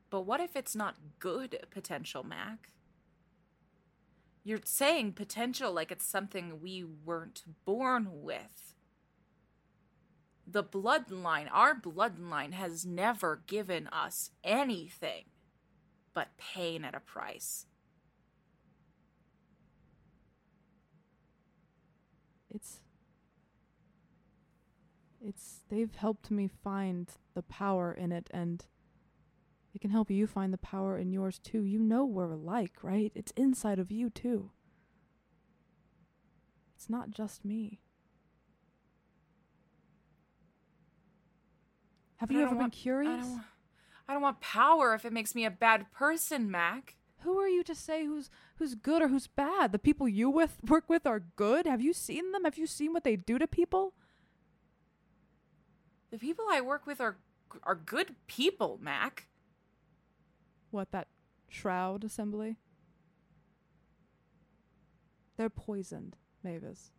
But 0.09 0.23
what 0.23 0.41
if 0.41 0.57
it's 0.57 0.75
not 0.75 0.97
good 1.19 1.67
potential, 1.71 2.25
Mac? 2.25 2.71
You're 4.43 4.61
saying 4.65 5.13
potential 5.13 5.73
like 5.73 5.93
it's 5.93 6.07
something 6.07 6.61
we 6.63 6.83
weren't 6.83 7.45
born 7.67 8.09
with. 8.23 8.75
The 10.47 10.65
bloodline, 10.65 11.49
our 11.53 11.79
bloodline, 11.79 12.55
has 12.55 12.87
never 12.87 13.43
given 13.47 13.89
us 13.89 14.31
anything 14.43 15.25
but 16.15 16.39
pain 16.39 16.83
at 16.85 16.95
a 16.95 17.01
price. 17.01 17.67
It's 22.53 22.81
it's 25.31 25.61
they've 25.71 25.95
helped 25.95 26.31
me 26.31 26.49
find 26.63 27.09
the 27.35 27.43
power 27.43 27.93
in 27.93 28.11
it 28.13 28.29
and 28.33 28.65
it 29.73 29.81
can 29.81 29.91
help 29.91 30.11
you 30.11 30.27
find 30.27 30.53
the 30.53 30.59
power 30.59 30.99
in 30.99 31.13
yours 31.13 31.39
too. 31.39 31.63
You 31.63 31.79
know 31.79 32.05
we're 32.05 32.33
alike, 32.33 32.73
right? 32.83 33.13
It's 33.15 33.33
inside 33.37 33.79
of 33.79 33.93
you 33.93 34.11
too. 34.11 34.51
It's 36.77 36.91
not 36.91 37.11
just 37.13 37.45
me. 37.45 37.81
Have 42.17 42.31
you 42.33 42.39
ever 42.39 42.47
don't 42.47 42.55
been 42.55 42.61
want- 42.65 42.73
curious? 42.73 43.25
I 43.25 43.29
don't, 43.29 43.45
I 44.09 44.13
don't 44.15 44.23
want 44.23 44.41
power 44.41 44.95
if 44.95 45.05
it 45.05 45.13
makes 45.13 45.35
me 45.35 45.45
a 45.45 45.51
bad 45.51 45.91
person, 45.93 46.51
Mac. 46.51 46.97
Who 47.21 47.39
are 47.39 47.49
you 47.49 47.63
to 47.65 47.75
say 47.75 48.07
who's 48.07 48.31
who's 48.57 48.75
good 48.75 49.03
or 49.03 49.09
who's 49.09 49.27
bad? 49.27 49.73
The 49.73 49.79
people 49.79 50.09
you 50.09 50.31
with 50.31 50.57
work 50.67 50.89
with 50.89 51.07
are 51.07 51.21
good. 51.37 51.67
Have 51.67 51.81
you 51.83 51.93
seen 51.93 52.33
them? 52.33 52.45
Have 52.45 52.57
you 52.59 52.67
seen 52.67 52.93
what 52.93 53.05
they 53.05 53.15
do 53.17 53.39
to 53.39 53.47
people? 53.47 53.95
The 56.11 56.19
people 56.19 56.45
I 56.51 56.61
work 56.61 56.87
with 56.87 57.01
are 57.01 57.17
are 57.65 57.75
good 57.75 58.15
people, 58.27 58.79
Mac. 58.81 59.27
What 60.71 60.93
that 60.93 61.09
shroud 61.49 62.05
assembly? 62.05 62.59
They're 65.37 65.51
poisoned, 65.51 66.17
Mavis. 66.45 66.93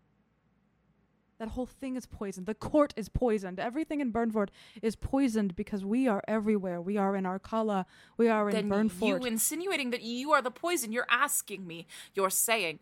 That 1.40 1.50
whole 1.50 1.66
thing 1.66 1.96
is 1.96 2.06
poisoned. 2.06 2.46
The 2.46 2.54
court 2.54 2.94
is 2.96 3.10
poisoned. 3.10 3.60
Everything 3.60 4.00
in 4.00 4.12
Burnford 4.12 4.52
is 4.84 4.96
poisoned 4.96 5.56
because 5.56 5.84
we 5.84 6.08
are 6.08 6.22
everywhere. 6.28 6.80
We 6.80 6.98
are 6.98 7.16
in 7.16 7.24
Arcala. 7.24 7.86
We 8.16 8.30
are 8.30 8.48
in 8.50 8.56
then 8.56 8.70
Burnford. 8.70 9.08
you 9.08 9.28
insinuating 9.28 9.90
that 9.90 10.04
you 10.04 10.32
are 10.34 10.42
the 10.44 10.52
poison. 10.52 10.92
You're 10.92 11.08
asking 11.10 11.66
me. 11.66 11.88
You're 12.14 12.30
saying, 12.30 12.80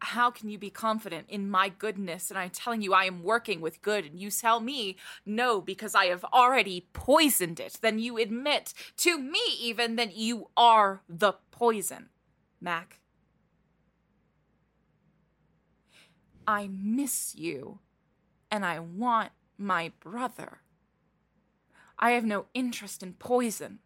how 0.00 0.30
can 0.30 0.48
you 0.48 0.58
be 0.58 0.70
confident 0.70 1.26
in 1.28 1.50
my 1.50 1.68
goodness? 1.68 2.30
And 2.30 2.38
I'm 2.38 2.50
telling 2.50 2.82
you, 2.82 2.94
I 2.94 3.04
am 3.04 3.22
working 3.22 3.60
with 3.60 3.82
good. 3.82 4.04
And 4.04 4.20
you 4.20 4.30
tell 4.30 4.60
me, 4.60 4.96
no, 5.26 5.60
because 5.60 5.94
I 5.94 6.06
have 6.06 6.24
already 6.32 6.86
poisoned 6.92 7.60
it. 7.60 7.78
Then 7.80 7.98
you 7.98 8.18
admit 8.18 8.72
to 8.98 9.18
me, 9.18 9.40
even, 9.60 9.96
that 9.96 10.16
you 10.16 10.48
are 10.56 11.02
the 11.08 11.34
poison. 11.50 12.08
Mac, 12.60 13.00
I 16.46 16.68
miss 16.72 17.34
you. 17.34 17.80
And 18.50 18.64
I 18.64 18.78
want 18.78 19.32
my 19.58 19.92
brother. 20.00 20.60
I 21.98 22.12
have 22.12 22.24
no 22.24 22.46
interest 22.54 23.02
in 23.02 23.14
poison. 23.14 23.80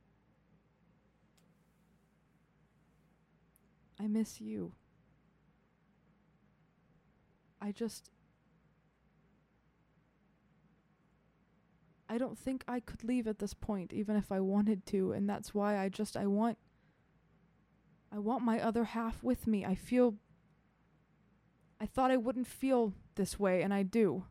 I 3.98 4.06
miss 4.06 4.40
you. 4.40 4.72
I 7.62 7.70
just. 7.70 8.10
I 12.08 12.18
don't 12.18 12.36
think 12.36 12.64
I 12.66 12.80
could 12.80 13.04
leave 13.04 13.28
at 13.28 13.38
this 13.38 13.54
point, 13.54 13.92
even 13.92 14.16
if 14.16 14.32
I 14.32 14.40
wanted 14.40 14.84
to, 14.86 15.12
and 15.12 15.30
that's 15.30 15.54
why 15.54 15.78
I 15.78 15.88
just. 15.88 16.16
I 16.16 16.26
want. 16.26 16.58
I 18.12 18.18
want 18.18 18.42
my 18.42 18.60
other 18.60 18.84
half 18.84 19.22
with 19.22 19.46
me. 19.46 19.64
I 19.64 19.76
feel. 19.76 20.16
I 21.80 21.86
thought 21.86 22.10
I 22.10 22.16
wouldn't 22.16 22.48
feel 22.48 22.94
this 23.14 23.38
way, 23.38 23.62
and 23.62 23.72
I 23.72 23.84
do. 23.84 24.24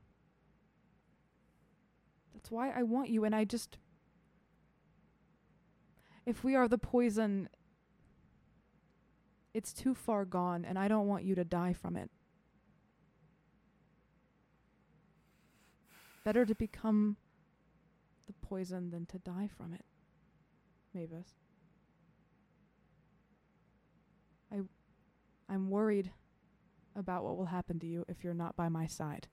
That's 2.33 2.51
why 2.51 2.71
I 2.71 2.83
want 2.83 3.09
you, 3.09 3.23
and 3.23 3.33
I 3.33 3.45
just. 3.45 3.77
If 6.25 6.43
we 6.43 6.53
are 6.53 6.67
the 6.67 6.77
poison, 6.77 7.49
it's 9.53 9.73
too 9.73 9.95
far 9.95 10.25
gone, 10.25 10.65
and 10.65 10.77
I 10.77 10.89
don't 10.89 11.07
want 11.07 11.23
you 11.23 11.33
to 11.35 11.45
die 11.45 11.73
from 11.73 11.95
it. 11.95 12.11
Better 16.23 16.45
to 16.45 16.55
become 16.55 17.17
the 18.27 18.33
poison 18.33 18.91
than 18.91 19.05
to 19.07 19.17
die 19.19 19.49
from 19.57 19.73
it, 19.73 19.85
Mavis. 20.93 21.33
I, 24.51 24.59
I'm 25.49 25.69
worried 25.69 26.11
about 26.95 27.23
what 27.23 27.37
will 27.37 27.45
happen 27.45 27.79
to 27.79 27.87
you 27.87 28.05
if 28.07 28.23
you're 28.23 28.33
not 28.33 28.55
by 28.55 28.69
my 28.69 28.85
side. 28.85 29.27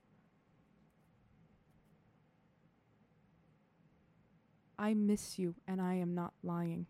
I 4.78 4.94
miss 4.94 5.38
you, 5.38 5.56
and 5.66 5.80
I 5.82 5.94
am 5.94 6.14
not 6.14 6.32
lying. 6.42 6.86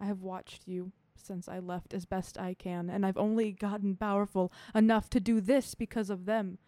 I 0.00 0.06
have 0.06 0.22
watched 0.22 0.68
you 0.68 0.92
since 1.24 1.48
I 1.48 1.58
left 1.58 1.94
as 1.94 2.04
best 2.04 2.38
I 2.38 2.54
can, 2.54 2.90
and 2.90 3.06
I've 3.06 3.16
only 3.16 3.52
gotten 3.52 3.96
powerful 3.96 4.52
enough 4.74 5.08
to 5.10 5.20
do 5.20 5.40
this 5.40 5.74
because 5.74 6.10
of 6.10 6.24
them. 6.24 6.58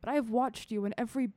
But 0.00 0.10
I 0.10 0.14
have 0.14 0.30
watched 0.30 0.70
you, 0.70 0.84
and 0.84 0.94
every 0.98 1.30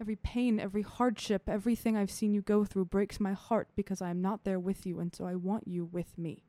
Every 0.00 0.16
pain, 0.16 0.58
every 0.58 0.80
hardship, 0.80 1.42
everything 1.46 1.94
I've 1.94 2.10
seen 2.10 2.32
you 2.32 2.40
go 2.40 2.64
through 2.64 2.86
breaks 2.86 3.20
my 3.20 3.34
heart 3.34 3.68
because 3.76 4.00
I 4.00 4.08
am 4.08 4.22
not 4.22 4.44
there 4.44 4.58
with 4.58 4.86
you, 4.86 4.98
and 4.98 5.14
so 5.14 5.26
I 5.26 5.34
want 5.34 5.68
you 5.68 5.84
with 5.84 6.16
me. 6.16 6.42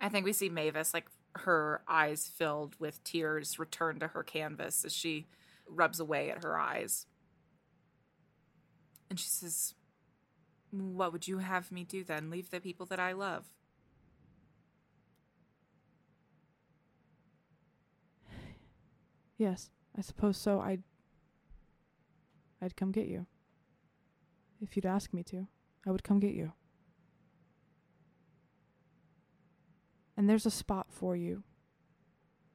I 0.00 0.08
think 0.08 0.24
we 0.24 0.32
see 0.32 0.48
Mavis, 0.48 0.94
like 0.94 1.06
her 1.34 1.82
eyes 1.88 2.30
filled 2.32 2.76
with 2.78 3.02
tears, 3.02 3.58
return 3.58 3.98
to 3.98 4.06
her 4.06 4.22
canvas 4.22 4.84
as 4.84 4.94
she 4.94 5.26
rubs 5.68 5.98
away 5.98 6.30
at 6.30 6.44
her 6.44 6.56
eyes. 6.56 7.06
And 9.10 9.18
she 9.18 9.28
says, 9.28 9.74
What 10.76 11.12
would 11.12 11.26
you 11.26 11.38
have 11.38 11.72
me 11.72 11.84
do 11.84 12.04
then? 12.04 12.30
Leave 12.30 12.50
the 12.50 12.60
people 12.60 12.86
that 12.86 13.00
I 13.00 13.12
love. 13.12 13.44
Yes, 19.38 19.70
I 19.96 20.00
suppose 20.00 20.36
so. 20.36 20.60
I'd. 20.60 20.82
I'd 22.60 22.76
come 22.76 22.90
get 22.90 23.06
you. 23.06 23.26
If 24.60 24.76
you'd 24.76 24.86
ask 24.86 25.12
me 25.12 25.22
to, 25.24 25.46
I 25.86 25.90
would 25.90 26.02
come 26.02 26.20
get 26.20 26.34
you. 26.34 26.52
And 30.16 30.28
there's 30.28 30.46
a 30.46 30.50
spot 30.50 30.86
for 30.88 31.14
you, 31.14 31.42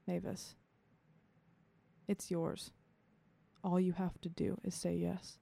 Mavis. 0.07 0.55
It's 2.07 2.31
yours. 2.31 2.71
All 3.63 3.79
you 3.79 3.93
have 3.93 4.19
to 4.21 4.29
do 4.29 4.57
is 4.63 4.73
say 4.73 4.95
yes. 4.95 5.37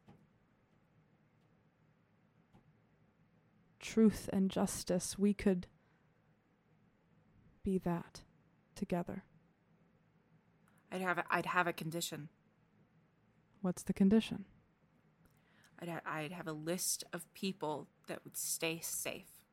Truth 3.80 4.30
and 4.34 4.50
justice, 4.50 5.18
we 5.18 5.34
could 5.34 5.68
be 7.64 7.78
that 7.80 8.22
together. 8.76 9.24
I'd 10.92 11.02
have 11.02 11.20
a, 11.20 11.26
I'd 11.30 11.46
have 11.46 11.68
a 11.68 11.74
condition. 11.74 12.30
What's 13.62 13.84
the 13.84 13.94
condition? 13.94 14.46
I'd 15.82 15.90
ha- 15.90 16.02
I'd 16.06 16.32
have 16.32 16.48
a 16.48 16.54
list 16.54 17.04
of 17.14 17.32
people 17.34 17.88
that 18.08 18.24
would 18.24 18.36
stay 18.36 18.80
safe. 18.82 19.46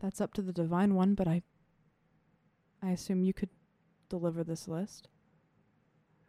That's 0.00 0.20
up 0.20 0.32
to 0.34 0.42
the 0.42 0.52
divine 0.52 0.94
one, 0.94 1.14
but 1.14 1.28
I 1.28 1.42
I 2.82 2.90
assume 2.90 3.24
you 3.24 3.32
could 3.32 3.50
deliver 4.08 4.44
this 4.44 4.68
list. 4.68 5.08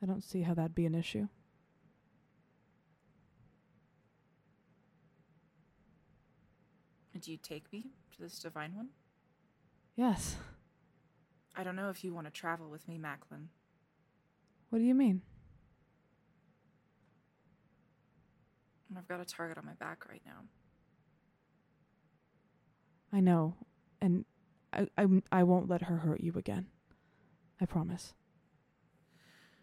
I 0.01 0.05
don't 0.05 0.23
see 0.23 0.41
how 0.41 0.53
that'd 0.53 0.75
be 0.75 0.85
an 0.85 0.95
issue. 0.95 1.27
Would 7.19 7.27
you 7.27 7.35
take 7.35 7.69
me 7.73 7.87
to 8.15 8.21
this 8.21 8.39
divine 8.39 8.73
one? 8.77 8.87
Yes. 9.97 10.37
I 11.53 11.65
don't 11.65 11.75
know 11.75 11.89
if 11.89 12.01
you 12.01 12.13
want 12.13 12.27
to 12.27 12.31
travel 12.31 12.69
with 12.69 12.87
me, 12.87 12.97
Macklin. 12.97 13.49
What 14.69 14.79
do 14.79 14.85
you 14.85 14.95
mean? 14.95 15.21
I've 18.97 19.05
got 19.09 19.19
a 19.19 19.25
target 19.25 19.57
on 19.57 19.65
my 19.65 19.73
back 19.73 20.07
right 20.07 20.21
now. 20.25 20.45
I 23.11 23.19
know, 23.19 23.55
and 23.99 24.23
I 24.71 24.87
I, 24.97 25.07
I 25.29 25.43
won't 25.43 25.67
let 25.67 25.81
her 25.81 25.97
hurt 25.97 26.21
you 26.21 26.31
again. 26.37 26.67
I 27.59 27.65
promise. 27.65 28.13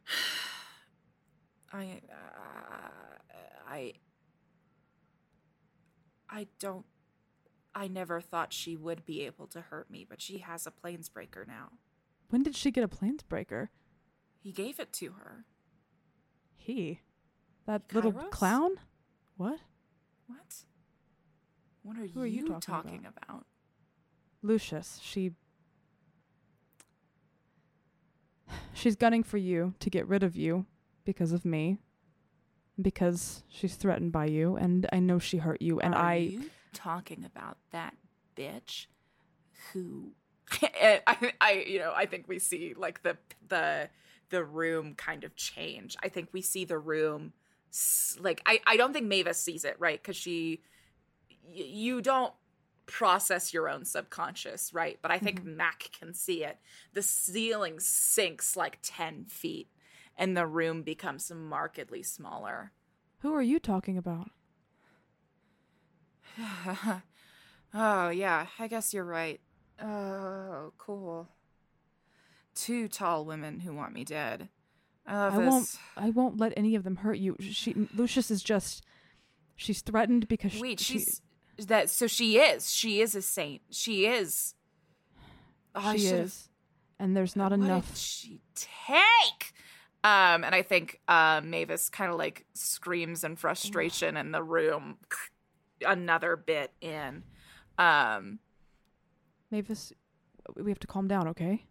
I, 1.73 2.03
uh, 2.13 2.91
I, 3.67 3.95
I 6.29 6.49
don't. 6.59 6.85
I 7.77 7.89
never 7.89 8.23
thought 8.23 8.55
she 8.55 8.75
would 8.75 9.05
be 9.05 9.27
able 9.27 9.47
to 9.49 9.61
hurt 9.61 9.91
me, 9.91 10.07
but 10.09 10.23
she 10.23 10.39
has 10.39 10.67
a 10.67 10.71
planesbreaker 10.71 11.47
now. 11.47 11.73
When 12.31 12.43
did 12.43 12.57
she 12.57 12.71
get 12.71 12.83
a 12.83 12.89
planesbreaker? 12.89 13.69
He 14.43 14.51
gave 14.51 14.81
it 14.81 14.95
to 14.95 15.13
her. 15.13 15.45
He, 16.55 17.01
that 17.67 17.83
little 17.93 18.13
clown. 18.13 18.81
What? 19.37 19.59
What? 20.27 20.65
What 21.83 21.99
are, 21.99 22.07
Who 22.07 22.23
are 22.23 22.27
you 22.27 22.41
you, 22.41 22.49
talking 22.49 22.61
talking, 22.61 23.07
about? 23.07 23.45
Lucius. 24.43 24.99
She. 25.03 25.33
She's 28.73 28.97
gunning 28.97 29.23
for 29.23 29.37
you 29.37 29.75
to 29.81 29.91
get 29.91 30.09
rid 30.09 30.23
of 30.23 30.35
you 30.35 30.65
because 31.05 31.31
of 31.31 31.45
me. 31.45 31.77
Because 32.81 33.43
she's 33.49 33.75
threatened 33.75 34.13
by 34.13 34.27
you, 34.27 34.57
and 34.57 34.87
I 34.93 34.99
know 34.99 35.19
she 35.19 35.39
hurt 35.39 35.63
you, 35.63 35.81
and 35.81 35.95
are 35.95 36.05
I. 36.05 36.15
you 36.17 36.51
talking 36.77 37.25
about 37.25 37.59
that 37.73 37.95
bitch 38.37 38.87
who 39.73 40.13
I, 40.63 41.33
I 41.41 41.65
you 41.67 41.79
know 41.79 41.93
i 41.97 42.07
think 42.07 42.29
we 42.29 42.39
see 42.39 42.75
like 42.77 43.03
the 43.03 43.17
the 43.49 43.89
the 44.31 44.45
room 44.45 44.95
kind 44.95 45.25
of 45.25 45.37
change. 45.37 45.97
I 46.03 46.09
think 46.09 46.29
we 46.33 46.43
see 46.43 46.65
the 46.65 46.79
room 46.79 47.33
like 48.21 48.41
i 48.47 48.61
i 48.67 48.77
don't 48.77 48.95
think 48.95 49.07
mavis 49.07 49.39
sees 49.39 49.65
it 49.65 49.77
right? 49.79 50.01
Because 50.01 50.17
she 50.17 50.63
y- 51.45 51.65
you 51.67 52.01
don't 52.01 52.33
process 52.87 53.53
your 53.53 53.69
own 53.69 53.85
subconscious 53.85 54.73
right? 54.73 54.99
But 55.03 55.11
i 55.11 55.19
think 55.19 55.41
mm-hmm. 55.41 55.57
mac 55.57 55.91
can 55.99 56.15
see 56.15 56.45
it. 56.45 56.59
The 56.95 57.03
ceiling 57.03 57.81
sinks 57.81 58.57
like 58.57 58.79
10 58.83 59.27
feet 59.27 59.69
and 60.17 60.37
the 60.37 60.47
room 60.47 60.83
becomes 60.83 61.31
markedly 61.31 62.03
smaller. 62.03 62.73
Who 63.21 63.35
are 63.35 63.43
you 63.43 63.59
talking 63.59 63.99
about? 63.99 64.31
oh, 67.75 68.09
yeah, 68.09 68.47
I 68.59 68.69
guess 68.69 68.93
you're 68.95 69.05
right. 69.05 69.41
Oh, 69.83 70.73
cool. 70.79 71.29
Two 72.55 72.89
tall 72.89 73.25
women 73.25 73.61
who 73.61 73.75
want 73.75 73.93
me 73.93 74.05
dead. 74.05 74.49
I 75.07 75.29
love 75.29 75.35
I 75.35 75.39
won't. 75.49 75.79
I 75.97 76.11
won't 76.11 76.39
let 76.41 76.53
any 76.57 76.75
of 76.75 76.83
them 76.85 76.97
hurt 76.97 77.19
you. 77.19 77.37
She 77.41 77.89
Lucius 77.95 78.31
is 78.31 78.43
just. 78.43 78.85
She's 79.55 79.81
threatened 79.83 80.27
because 80.29 80.53
she- 80.53 80.61
Wait, 80.61 80.81
she, 80.81 80.99
she's 80.99 81.21
that 81.67 81.89
so 81.91 82.07
she 82.07 82.39
is. 82.39 82.73
She 82.73 83.01
is 83.01 83.15
a 83.15 83.23
saint. 83.23 83.63
She 83.71 84.07
is. 84.07 84.55
Oh, 85.75 85.93
she 85.95 86.07
is, 86.07 86.49
and 86.99 87.17
there's 87.17 87.37
not 87.37 87.51
what 87.53 87.61
enough. 87.61 87.87
Did 87.89 87.99
she 87.99 88.41
take? 88.55 89.53
Um, 90.03 90.45
and 90.45 90.55
I 90.55 90.63
think 90.63 91.01
uh, 91.07 91.41
Mavis 91.45 91.89
kind 91.89 92.11
of 92.11 92.19
like 92.19 92.47
screams 92.55 93.23
in 93.25 93.37
frustration 93.37 94.17
in 94.17 94.33
the 94.33 94.43
room. 94.43 94.97
Another 95.85 96.37
bit 96.37 96.73
in. 96.81 97.25
Um, 97.79 98.39
Mavis, 99.51 99.93
we 100.57 100.71
have 100.71 100.79
to 100.81 100.87
calm 100.87 101.09
down, 101.09 101.29
okay? 101.29 101.67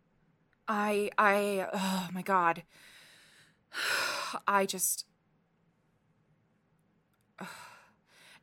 I 0.67 1.09
I 1.17 1.67
oh 1.73 2.09
my 2.13 2.21
god. 2.21 2.63
I 4.47 4.65
just 4.65 5.05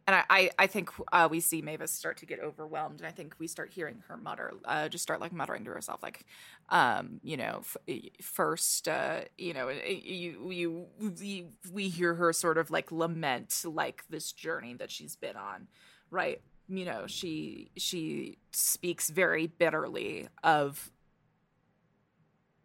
and 0.06 0.16
I, 0.16 0.24
I, 0.28 0.50
I 0.58 0.66
think 0.66 0.90
uh, 1.12 1.28
we 1.30 1.40
see 1.40 1.62
Mavis 1.62 1.92
start 1.92 2.16
to 2.18 2.26
get 2.26 2.40
overwhelmed, 2.40 3.00
and 3.00 3.06
I 3.06 3.12
think 3.12 3.34
we 3.38 3.46
start 3.46 3.70
hearing 3.70 4.02
her 4.08 4.16
mutter, 4.16 4.52
uh, 4.64 4.88
just 4.88 5.02
start 5.02 5.20
like 5.20 5.32
muttering 5.32 5.64
to 5.64 5.70
herself, 5.70 6.02
like, 6.02 6.24
um, 6.70 7.20
you 7.22 7.36
know, 7.36 7.60
f- 7.60 8.02
first, 8.20 8.88
uh, 8.88 9.20
you 9.38 9.54
know, 9.54 9.68
you, 9.68 10.50
you, 10.50 10.86
you, 11.20 11.48
we 11.72 11.88
hear 11.88 12.14
her 12.14 12.32
sort 12.32 12.58
of 12.58 12.70
like 12.70 12.90
lament 12.90 13.62
like 13.64 14.04
this 14.10 14.32
journey 14.32 14.74
that 14.74 14.90
she's 14.90 15.14
been 15.14 15.36
on, 15.36 15.68
right? 16.10 16.40
You 16.68 16.84
know, 16.84 17.06
she 17.06 17.70
she 17.76 18.38
speaks 18.52 19.10
very 19.10 19.46
bitterly 19.46 20.28
of 20.42 20.90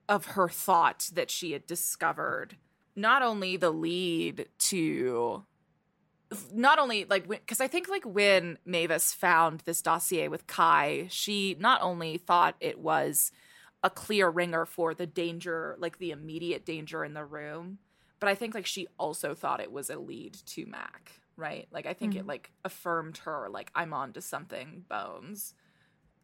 of 0.08 0.26
her 0.28 0.48
thought 0.48 1.10
that 1.14 1.30
she 1.30 1.52
had 1.52 1.68
discovered 1.68 2.58
not 2.96 3.22
only 3.22 3.58
the 3.58 3.70
lead 3.70 4.48
to 4.58 5.44
not 6.54 6.80
only 6.80 7.06
like 7.06 7.28
because 7.28 7.62
I 7.62 7.68
think 7.68 7.88
like 7.88 8.06
when 8.06 8.58
Mavis 8.66 9.14
found 9.14 9.62
this 9.62 9.82
dossier 9.82 10.28
with 10.28 10.48
Kai, 10.48 11.08
she 11.10 11.56
not 11.60 11.82
only 11.82 12.18
thought 12.18 12.56
it 12.60 12.80
was 12.80 13.32
a 13.84 13.90
clear 13.90 14.30
ringer 14.30 14.66
for 14.66 14.94
the 14.94 15.06
danger, 15.06 15.76
like 15.80 16.00
the 16.00 16.12
immediate 16.12 16.66
danger 16.66 17.06
in 17.06 17.14
the 17.14 17.24
room, 17.24 17.78
but 18.20 18.30
I 18.30 18.36
think 18.36 18.56
like 18.56 18.66
she 18.66 18.88
also 18.98 19.34
thought 19.34 19.62
it 19.62 19.72
was 19.72 19.90
a 19.90 20.00
lead 20.00 20.34
to 20.48 20.66
Mac, 20.66 21.12
right? 21.36 21.68
Like 21.72 21.86
I 21.86 21.94
think 21.94 22.16
it 22.16 22.20
mm-hmm. 22.20 22.30
like 22.30 22.52
affirmed 22.66 23.20
her 23.20 23.48
like 23.50 23.72
I'm 23.76 23.94
on 23.94 24.14
to 24.14 24.22
something, 24.22 24.84
Bones. 24.90 25.54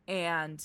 And 0.07 0.61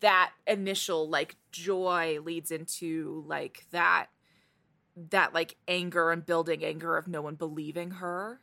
that 0.00 0.32
initial 0.46 1.08
like 1.10 1.36
joy 1.52 2.20
leads 2.22 2.50
into 2.50 3.24
like 3.26 3.66
that 3.72 4.06
that 4.96 5.34
like 5.34 5.56
anger 5.66 6.10
and 6.10 6.24
building 6.24 6.64
anger 6.64 6.96
of 6.96 7.08
no 7.08 7.22
one 7.22 7.34
believing 7.34 7.92
her. 7.92 8.40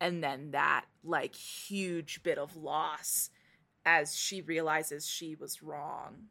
And 0.00 0.22
then 0.22 0.50
that 0.50 0.86
like 1.04 1.34
huge 1.34 2.22
bit 2.22 2.38
of 2.38 2.56
loss 2.56 3.30
as 3.84 4.16
she 4.16 4.40
realizes 4.40 5.08
she 5.08 5.34
was 5.34 5.62
wrong. 5.62 6.24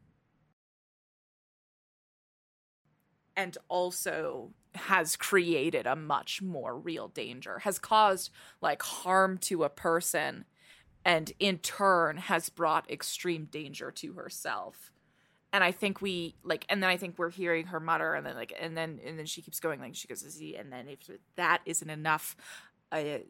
And 3.34 3.56
also 3.68 4.52
has 4.74 5.16
created 5.16 5.86
a 5.86 5.96
much 5.96 6.40
more 6.40 6.78
real 6.78 7.08
danger 7.08 7.58
has 7.60 7.78
caused 7.78 8.30
like 8.60 8.82
harm 8.82 9.36
to 9.36 9.64
a 9.64 9.68
person 9.68 10.44
and 11.04 11.32
in 11.38 11.58
turn 11.58 12.16
has 12.16 12.48
brought 12.48 12.90
extreme 12.90 13.46
danger 13.46 13.90
to 13.90 14.14
herself 14.14 14.91
and 15.52 15.62
i 15.62 15.70
think 15.70 16.00
we 16.00 16.34
like 16.42 16.64
and 16.68 16.82
then 16.82 16.90
i 16.90 16.96
think 16.96 17.18
we're 17.18 17.30
hearing 17.30 17.66
her 17.66 17.80
mutter 17.80 18.14
and 18.14 18.26
then 18.26 18.34
like 18.34 18.52
and 18.58 18.76
then 18.76 19.00
and 19.04 19.18
then 19.18 19.26
she 19.26 19.42
keeps 19.42 19.60
going 19.60 19.80
like 19.80 19.94
she 19.94 20.08
goes 20.08 20.22
to 20.22 20.30
"See," 20.30 20.56
and 20.56 20.72
then 20.72 20.88
if 20.88 21.10
that 21.36 21.60
isn't 21.66 21.90
enough 21.90 22.36
a, 22.92 23.24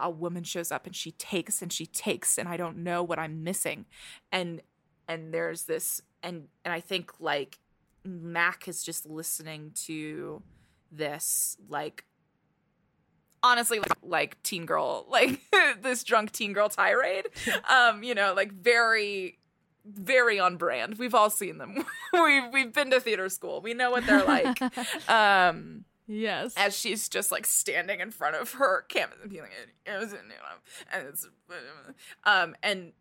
a 0.00 0.10
woman 0.10 0.42
shows 0.42 0.72
up 0.72 0.86
and 0.86 0.94
she 0.94 1.12
takes 1.12 1.62
and 1.62 1.72
she 1.72 1.86
takes 1.86 2.38
and 2.38 2.48
i 2.48 2.56
don't 2.56 2.76
know 2.76 3.02
what 3.02 3.18
i'm 3.18 3.44
missing. 3.44 3.86
And 4.32 4.62
and 5.06 5.32
there's 5.32 5.64
this 5.64 6.02
and 6.22 6.48
and 6.64 6.72
i 6.72 6.80
think 6.80 7.12
like 7.20 7.58
mac 8.04 8.68
is 8.68 8.82
just 8.82 9.06
listening 9.06 9.72
to 9.74 10.42
this 10.90 11.56
like 11.68 12.04
honestly 13.42 13.78
like, 13.78 13.92
like 14.02 14.42
teen 14.42 14.66
girl 14.66 15.06
like 15.10 15.40
this 15.82 16.02
drunk 16.04 16.32
teen 16.32 16.52
girl 16.52 16.68
tirade. 16.68 17.26
Um 17.68 18.02
you 18.02 18.14
know 18.14 18.34
like 18.34 18.52
very 18.52 19.38
very 19.94 20.38
on 20.38 20.56
brand 20.56 20.98
we've 20.98 21.14
all 21.14 21.30
seen 21.30 21.58
them 21.58 21.84
we've 22.12 22.52
we've 22.52 22.72
been 22.72 22.90
to 22.90 23.00
theater 23.00 23.28
school 23.28 23.60
we 23.60 23.72
know 23.74 23.90
what 23.90 24.04
they're 24.06 24.24
like 24.24 24.60
um 25.10 25.84
Yes. 26.10 26.54
as 26.56 26.74
she's 26.74 27.06
just 27.10 27.30
like 27.30 27.44
standing 27.44 28.00
in 28.00 28.10
front 28.10 28.34
of 28.36 28.52
her 28.52 28.86
canvas 28.88 29.18
and 29.20 29.30
being 29.30 29.42
like, 29.42 29.52
"It 29.84 29.98
was 30.00 30.12
in, 30.14 30.20
you 30.20 30.28
know," 30.28 30.90
and 30.90 31.06
it's 31.06 31.28
um 32.24 32.56
and 32.62 32.92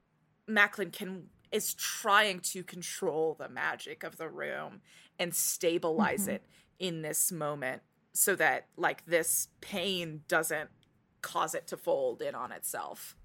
Macklin 0.46 0.92
can 0.92 1.30
is 1.50 1.74
trying 1.74 2.42
to 2.42 2.64
control 2.66 3.34
the 3.40 3.48
magic 3.48 4.04
of 4.04 4.18
the 4.18 4.28
room 4.28 4.82
and 5.18 5.34
stabilize 5.34 6.28
Mhm. 6.28 6.34
it 6.34 6.44
in 6.80 7.02
this 7.02 7.32
moment 7.32 7.82
so 8.12 8.36
that 8.36 8.68
like 8.76 9.06
this 9.06 9.48
pain 9.62 10.24
doesn't 10.28 10.70
cause 11.22 11.56
it 11.56 11.66
to 11.68 11.78
fold 11.78 12.22
in 12.22 12.36
on 12.36 12.52
itself. 12.52 13.16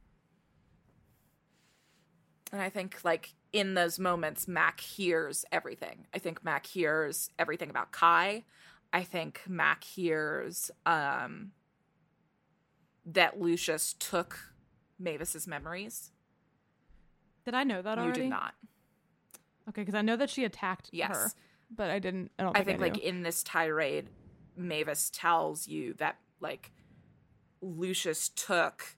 And 2.52 2.60
I 2.60 2.68
think 2.68 3.02
like 3.04 3.34
in 3.52 3.74
those 3.74 3.98
moments 3.98 4.48
Mac 4.48 4.80
hears 4.80 5.44
everything. 5.52 6.06
I 6.14 6.18
think 6.18 6.42
Mac 6.44 6.66
hears 6.66 7.30
everything 7.38 7.70
about 7.70 7.92
Kai. 7.92 8.44
I 8.92 9.02
think 9.02 9.42
Mac 9.46 9.84
hears 9.84 10.70
um 10.86 11.52
that 13.04 13.40
Lucius 13.40 13.94
took 13.98 14.38
Mavis's 14.98 15.46
memories. 15.46 16.12
did 17.44 17.54
I 17.54 17.64
know 17.64 17.82
that 17.82 17.98
already? 17.98 18.18
you 18.20 18.22
did 18.24 18.30
not. 18.30 18.54
Okay, 19.68 19.82
because 19.82 19.94
I 19.94 20.02
know 20.02 20.16
that 20.16 20.30
she 20.30 20.44
attacked 20.44 20.90
Yes. 20.92 21.10
her, 21.10 21.32
but 21.74 21.90
I 21.90 21.98
didn't. 21.98 22.30
I 22.38 22.44
don't 22.44 22.56
I 22.56 22.62
think, 22.62 22.78
think 22.78 22.80
I 22.80 22.94
like 22.94 22.98
in 22.98 23.22
this 23.22 23.42
tirade, 23.42 24.08
Mavis 24.56 25.10
tells 25.12 25.66
you 25.66 25.94
that 25.94 26.18
like 26.40 26.70
Lucius 27.60 28.28
took 28.28 28.96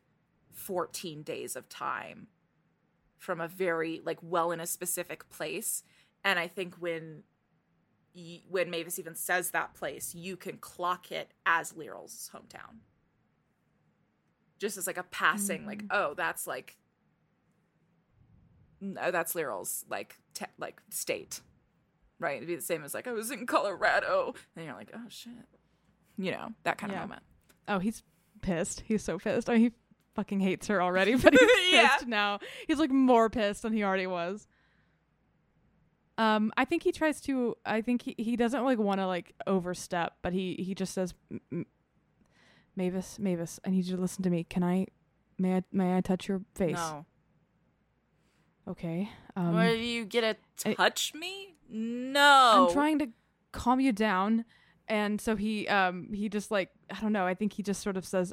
14 0.53 1.23
days 1.23 1.57
of 1.57 1.69
time 1.69 2.29
from 3.25 3.41
a 3.41 3.49
very 3.49 4.01
like 4.05 4.19
well 4.23 4.53
in 4.53 4.61
a 4.61 4.67
specific 4.67 5.29
place, 5.31 5.83
and 6.23 6.39
I 6.39 6.47
think 6.47 6.77
when 6.77 7.23
when 8.49 8.71
Mavis 8.71 8.99
even 9.01 9.17
says 9.17 9.51
that 9.51 9.75
place, 9.75 10.15
you 10.15 10.37
can 10.37 10.59
clock 10.59 11.11
it 11.11 11.33
as 11.47 11.73
Lyryl's 11.73 12.31
hometown, 12.33 12.77
just 14.61 14.77
as 14.77 14.87
like 14.87 14.99
a 14.99 15.03
passing 15.03 15.67
like 15.67 15.83
mm. 15.83 15.89
oh 15.91 16.15
that's 16.15 16.47
like 16.47 16.77
no 18.81 19.01
oh, 19.05 19.11
that's 19.11 19.35
Lyryl's 19.35 19.85
like 19.91 20.17
te- 20.35 20.47
like 20.59 20.81
state 20.91 21.41
right? 22.21 22.37
It'd 22.37 22.49
be 22.49 22.55
the 22.55 22.63
same 22.63 22.85
as 22.85 22.95
like 22.95 23.09
I 23.09 23.13
was 23.13 23.31
in 23.31 23.45
Colorado, 23.45 24.35
and 24.57 24.65
you're 24.65 24.75
like, 24.75 24.91
oh 24.95 25.07
shit, 25.09 25.33
you 26.17 26.31
know 26.31 26.51
that 26.63 26.79
kind 26.79 26.93
Yeah. 26.93 27.03
of 27.03 27.09
moment. 27.09 27.23
oh, 27.69 27.79
he's 27.81 28.03
pissed. 28.41 28.83
He's 28.87 29.03
so 29.03 29.19
pissed. 29.19 29.51
I 29.51 29.55
mean, 29.55 29.63
he 29.63 29.73
fucking 30.15 30.41
hates 30.41 30.67
her 30.69 30.81
already, 30.83 31.15
but 31.23 31.33
he's 31.33 31.73
Yeah. 31.73 31.89
pissed 31.97 32.07
now. 32.09 32.39
He's 32.67 32.79
like 32.79 32.91
more 32.91 33.29
pissed 33.31 33.63
than 33.63 33.73
he 33.73 33.83
already 33.85 34.07
was. 34.07 34.47
Um, 36.17 36.53
I 36.57 36.65
think 36.65 36.85
he 36.85 36.93
tries 36.93 37.21
to. 37.23 37.57
I 37.67 37.81
think 37.81 38.03
he, 38.03 38.15
he 38.19 38.37
doesn't 38.37 38.63
like 38.65 38.79
want 38.79 39.01
to 39.01 39.07
like 39.07 39.33
overstep, 39.47 40.15
but 40.23 40.33
he 40.33 40.55
he 40.55 40.73
just 40.75 40.95
says, 40.95 41.13
"M- 41.31 41.41
M- 41.51 41.67
"Mavis, 42.77 43.19
Mavis, 43.19 43.59
I 43.67 43.71
need 43.71 43.85
you 43.87 43.97
to 43.97 44.01
listen 44.01 44.23
to 44.23 44.31
me. 44.31 44.45
Can 44.45 44.63
I, 44.63 44.87
may 45.39 45.57
I, 45.57 45.63
may 45.73 45.97
I 45.97 46.01
touch 46.01 46.29
your 46.29 46.43
face? 46.55 46.77
No, 46.77 47.05
Okay. 48.69 49.11
Um, 49.37 49.55
what 49.55 49.67
do 49.71 49.77
you 49.79 50.05
get 50.05 50.39
to 50.59 50.71
I- 50.71 50.75
touch 50.75 51.13
me? 51.15 51.57
No, 51.69 52.67
I'm 52.69 52.73
trying 52.73 53.01
to 53.01 53.09
calm 53.51 53.81
you 53.81 53.91
down, 53.91 54.45
and 54.87 55.21
so 55.21 55.35
he 55.35 55.67
um 55.67 56.11
he 56.13 56.29
just 56.29 56.53
like 56.53 56.71
I 56.91 57.01
don't 57.01 57.13
know. 57.13 57.27
I 57.27 57.35
think 57.35 57.55
he 57.55 57.65
just 57.65 57.83
sort 57.83 57.97
of 57.97 58.07
says, 58.07 58.33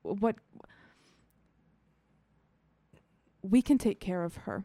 "What? 0.00 0.36
We 3.42 3.62
can 3.62 3.78
take 3.78 4.00
care 4.00 4.24
of 4.24 4.36
her. 4.38 4.64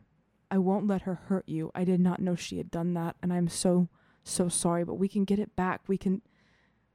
I 0.50 0.58
won't 0.58 0.88
let 0.88 1.04
her 1.04 1.16
hurt 1.16 1.48
you. 1.48 1.72
I 1.74 1.84
did 1.84 2.00
not 2.00 2.20
know 2.20 2.36
she 2.36 2.58
had 2.58 2.70
done 2.70 2.94
that, 2.94 3.16
and 3.22 3.34
I'm 3.34 3.48
so 3.48 3.90
so 4.24 4.48
sorry. 4.50 4.84
But 4.84 4.96
we 4.96 5.08
can 5.08 5.26
get 5.26 5.40
it 5.40 5.56
back. 5.56 5.82
We 5.88 5.98
can." 5.98 6.22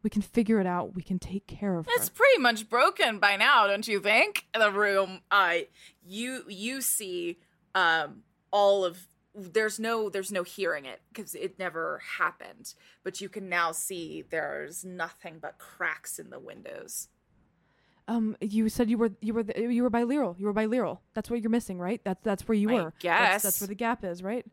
We 0.00 0.10
can 0.10 0.22
figure 0.22 0.60
it 0.60 0.66
out. 0.66 0.94
We 0.94 1.02
can 1.02 1.18
take 1.18 1.48
care 1.48 1.74
of 1.76 1.86
her. 1.86 1.92
It's 1.96 2.08
pretty 2.08 2.38
much 2.38 2.68
broken 2.68 3.18
by 3.18 3.34
now, 3.34 3.66
don't 3.66 3.86
you 3.86 3.98
think? 3.98 4.46
The 4.54 4.70
room, 4.70 5.22
I 5.28 5.66
you 6.06 6.44
you 6.48 6.80
see 6.80 7.40
um 7.74 8.22
all 8.52 8.84
of 8.84 9.08
there's 9.34 9.78
no 9.78 10.08
there's 10.08 10.32
no 10.32 10.44
hearing 10.44 10.84
it 10.84 11.02
because 11.12 11.34
it 11.34 11.58
never 11.58 12.00
happened, 12.18 12.74
but 13.02 13.20
you 13.20 13.28
can 13.28 13.48
now 13.48 13.72
see 13.72 14.22
there's 14.30 14.84
nothing 14.84 15.38
but 15.40 15.58
cracks 15.58 16.18
in 16.18 16.30
the 16.30 16.40
windows. 16.40 17.08
Um, 18.08 18.36
you 18.40 18.70
said 18.70 18.88
you 18.88 18.96
were 18.96 19.10
you 19.20 19.34
were 19.34 19.42
the, 19.42 19.60
you 19.60 19.82
were 19.82 19.90
by 19.90 20.02
Lyral. 20.02 20.38
You 20.38 20.46
were 20.46 20.54
by 20.54 20.66
Lyral. 20.66 20.98
That's 21.14 21.28
what 21.28 21.42
you're 21.42 21.50
missing, 21.50 21.78
right? 21.78 22.00
That's 22.04 22.22
that's 22.24 22.48
where 22.48 22.56
you 22.56 22.70
I 22.70 22.74
were. 22.74 22.92
That's, 23.02 23.44
that's 23.44 23.60
where 23.60 23.68
the 23.68 23.74
gap 23.74 24.02
is, 24.02 24.22
right? 24.22 24.46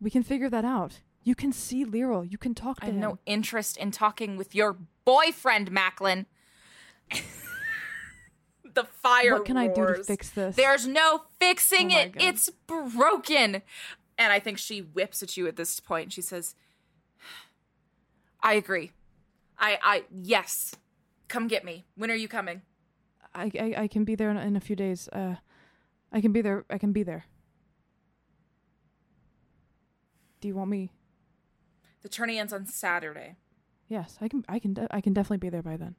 We 0.00 0.10
can 0.10 0.24
figure 0.24 0.50
that 0.50 0.64
out. 0.64 1.00
You 1.22 1.34
can 1.36 1.52
see 1.52 1.84
Lyral. 1.84 2.28
You 2.28 2.38
can 2.38 2.54
talk 2.54 2.80
to 2.80 2.86
him. 2.86 2.90
I 2.90 2.92
have 2.94 3.10
no 3.10 3.18
interest 3.24 3.76
in 3.76 3.92
talking 3.92 4.36
with 4.36 4.54
your 4.54 4.76
boyfriend, 5.04 5.70
Macklin. 5.70 6.26
the 8.74 8.84
fire. 8.84 9.34
what 9.34 9.44
can 9.44 9.56
I 9.56 9.68
do 9.68 9.86
to 9.86 10.02
fix 10.04 10.30
this? 10.30 10.56
There's 10.56 10.86
no 10.86 11.22
fixing 11.38 11.92
Oh 11.92 11.98
it. 11.98 12.12
God. 12.12 12.22
It's 12.22 12.50
broken. 12.66 13.62
And 14.18 14.32
I 14.32 14.38
think 14.38 14.58
she 14.58 14.80
whips 14.80 15.22
at 15.22 15.36
you 15.36 15.46
at 15.46 15.56
this 15.56 15.78
point 15.78 16.06
point. 16.06 16.12
she 16.12 16.22
says, 16.22 16.54
I 18.42 18.54
agree. 18.54 18.92
I 19.58 19.78
I 19.82 20.04
yes. 20.10 20.74
Come 21.30 21.46
get 21.46 21.64
me. 21.64 21.84
When 21.94 22.10
are 22.10 22.16
you 22.16 22.26
coming? 22.26 22.62
I, 23.32 23.52
I 23.58 23.74
I 23.82 23.86
can 23.86 24.04
be 24.04 24.16
there 24.16 24.30
in, 24.30 24.36
in 24.36 24.56
a 24.56 24.60
few 24.60 24.74
days. 24.74 25.08
Uh, 25.12 25.36
I 26.12 26.20
can 26.20 26.32
be 26.32 26.42
there. 26.42 26.64
I 26.68 26.76
can 26.76 26.92
be 26.92 27.04
there. 27.04 27.24
Do 30.40 30.48
you 30.48 30.56
want 30.56 30.70
me? 30.70 30.90
The 32.02 32.08
tourney 32.08 32.40
ends 32.40 32.52
on 32.52 32.66
Saturday. 32.66 33.36
Yes, 33.88 34.18
I 34.20 34.26
can. 34.26 34.44
I 34.48 34.58
can. 34.58 34.74
De- 34.74 34.88
I 34.90 35.00
can 35.00 35.12
definitely 35.12 35.38
be 35.38 35.50
there 35.50 35.62
by 35.62 35.76
then. 35.76 35.94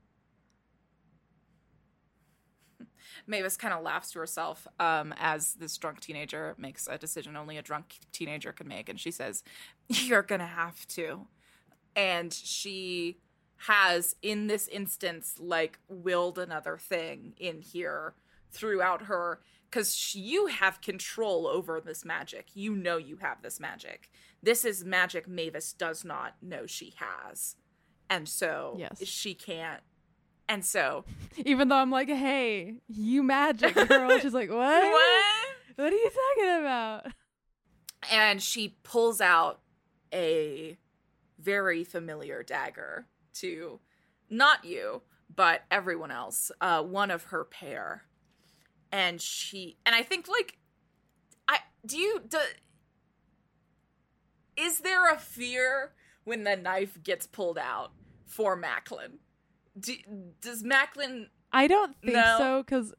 Mavis 3.25 3.55
kind 3.55 3.73
of 3.73 3.83
laughs 3.83 4.11
to 4.11 4.19
herself 4.19 4.67
um, 4.81 5.13
as 5.17 5.53
this 5.53 5.77
drunk 5.77 6.01
teenager 6.01 6.55
makes 6.57 6.89
a 6.89 6.97
decision 6.97 7.37
only 7.37 7.57
a 7.57 7.61
drunk 7.61 7.99
teenager 8.11 8.51
can 8.51 8.67
make. 8.67 8.89
And 8.89 8.99
she 8.99 9.11
says, 9.11 9.43
You're 9.87 10.23
going 10.23 10.41
to 10.41 10.45
have 10.45 10.85
to. 10.87 11.27
And 11.95 12.33
she 12.33 13.19
has, 13.67 14.15
in 14.21 14.47
this 14.47 14.67
instance, 14.67 15.35
like 15.39 15.79
willed 15.87 16.37
another 16.39 16.77
thing 16.77 17.33
in 17.39 17.61
here 17.61 18.13
throughout 18.51 19.03
her 19.03 19.39
because 19.69 20.13
you 20.15 20.47
have 20.47 20.81
control 20.81 21.47
over 21.47 21.79
this 21.79 22.03
magic. 22.03 22.47
You 22.53 22.75
know 22.75 22.97
you 22.97 23.17
have 23.17 23.41
this 23.41 23.59
magic. 23.59 24.09
This 24.43 24.65
is 24.65 24.83
magic 24.83 25.27
Mavis 25.27 25.71
does 25.73 26.03
not 26.03 26.35
know 26.41 26.65
she 26.65 26.93
has. 26.97 27.55
And 28.09 28.27
so 28.27 28.75
Yes. 28.77 29.05
she 29.05 29.33
can't. 29.33 29.81
And 30.49 30.65
so 30.65 31.05
Even 31.37 31.69
though 31.69 31.77
I'm 31.77 31.91
like, 31.91 32.09
hey, 32.09 32.75
you 32.89 33.23
magic 33.23 33.75
girl. 33.87 34.19
She's 34.21 34.33
like, 34.33 34.49
what? 34.49 34.83
what? 34.83 35.23
What 35.77 35.93
are 35.93 35.95
you 35.95 36.11
talking 36.35 36.59
about? 36.59 37.07
and 38.11 38.41
she 38.41 38.75
pulls 38.83 39.21
out 39.21 39.61
a 40.11 40.75
very 41.39 41.83
familiar 41.83 42.41
dagger 42.43 43.05
to 43.33 43.79
not 44.29 44.63
you 44.65 45.01
but 45.33 45.61
everyone 45.71 46.11
else 46.11 46.51
uh 46.61 46.81
one 46.81 47.11
of 47.11 47.23
her 47.25 47.43
pair 47.43 48.03
and 48.91 49.21
she 49.21 49.77
and 49.85 49.95
i 49.95 50.01
think 50.03 50.27
like 50.27 50.57
i 51.47 51.57
do 51.85 51.97
you 51.97 52.21
do, 52.27 52.37
is 54.57 54.79
there 54.79 55.11
a 55.11 55.17
fear 55.17 55.93
when 56.23 56.43
the 56.43 56.55
knife 56.55 57.01
gets 57.03 57.25
pulled 57.27 57.57
out 57.57 57.91
for 58.25 58.55
macklin 58.55 59.19
do, 59.79 59.95
does 60.41 60.63
macklin 60.63 61.29
I 61.53 61.67
don't 61.67 61.95
think 62.01 62.15
No. 62.15 62.35
so 62.37 62.63
because 62.63 62.93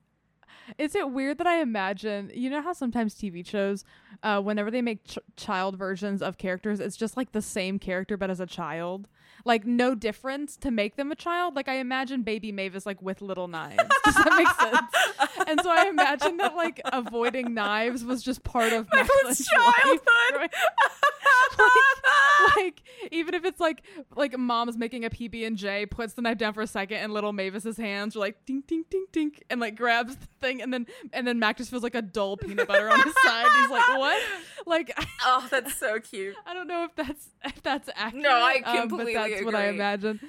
Is 0.79 0.95
it 0.95 1.11
weird 1.11 1.39
that 1.39 1.47
I 1.47 1.61
imagine, 1.61 2.31
you 2.35 2.51
know 2.51 2.61
how 2.61 2.73
sometimes 2.75 3.15
TV 3.15 3.47
shows, 3.47 3.85
uh, 4.23 4.41
whenever 4.43 4.71
they 4.71 4.83
make 4.83 5.05
ch- 5.05 5.19
child 5.37 5.77
versions 5.79 6.21
of 6.23 6.37
characters, 6.39 6.79
it's 6.79 6.97
just 6.97 7.17
like 7.17 7.33
the 7.33 7.41
same 7.43 7.79
character 7.79 8.17
but 8.19 8.31
as 8.31 8.41
a 8.41 8.47
child? 8.47 9.09
Like 9.45 9.67
no 9.67 9.95
difference 9.95 10.57
to 10.59 10.71
make 10.71 10.97
them 10.97 11.11
a 11.13 11.15
child? 11.17 11.57
Like 11.57 11.69
I 11.69 11.77
imagine 11.77 12.23
baby 12.23 12.53
Mavis 12.53 12.87
like 12.87 13.01
with 13.03 13.21
little 13.21 13.49
knives. 13.49 13.83
Does 14.05 14.15
that 14.15 14.35
make 14.37 14.49
sense? 14.71 15.47
and 15.49 15.61
so 15.63 15.71
I 15.71 15.89
imagine 15.89 16.37
that 16.39 16.55
like 16.55 16.81
avoiding 16.93 17.55
knives 17.55 18.05
was 18.05 18.23
just 18.23 18.43
part 18.45 18.73
of 18.73 18.89
life, 18.93 19.09
childhood. 19.09 20.03
right? 20.37 20.51
like, 21.59 22.57
like 22.57 22.83
even 23.11 23.35
if 23.35 23.45
it's 23.45 23.61
like 23.61 23.83
like 24.17 24.37
mom's 24.37 24.77
making 24.77 25.05
a 25.05 25.11
PB 25.11 25.47
and 25.47 25.57
J, 25.57 25.87
puts 25.87 26.15
the 26.15 26.23
knife 26.23 26.39
down 26.39 26.53
for 26.53 26.63
a 26.63 26.67
second, 26.67 26.99
and 26.99 27.13
little 27.13 27.33
Mavis's 27.33 27.77
hands 27.77 28.17
are 28.17 28.21
like 28.21 28.45
ding 28.47 28.63
ding 28.67 28.85
ding 28.91 29.07
ding, 29.13 29.33
and 29.51 29.61
like 29.61 29.77
grabs 29.77 30.17
the 30.17 30.27
thing, 30.41 30.63
and 30.63 30.73
then 30.73 30.87
and 31.13 31.27
then 31.27 31.39
Mac 31.39 31.57
just 31.57 31.71
feels 31.71 31.83
like 31.83 31.95
a 31.95 32.03
dull 32.03 32.37
peanut 32.37 32.69
butter 32.69 32.89
on 32.89 33.01
his 33.03 33.15
side. 33.25 33.47
He's 33.61 33.71
like, 33.71 33.89
what? 33.99 34.23
Like 34.67 34.93
oh, 35.25 35.47
that's 35.51 35.77
so 35.77 36.01
cute. 36.01 36.35
I 36.47 36.55
don't 36.55 36.67
know 36.67 36.85
if 36.85 36.95
that's 36.95 37.29
if 37.45 37.63
that's 37.63 37.89
accurate. 37.95 38.23
No, 38.23 38.31
I 38.31 38.63
um, 38.65 38.89
completely 38.89 39.15
but 39.15 39.31
that's 39.31 39.45
what 39.45 39.55
I 39.55 39.69
imagine. 39.69 40.21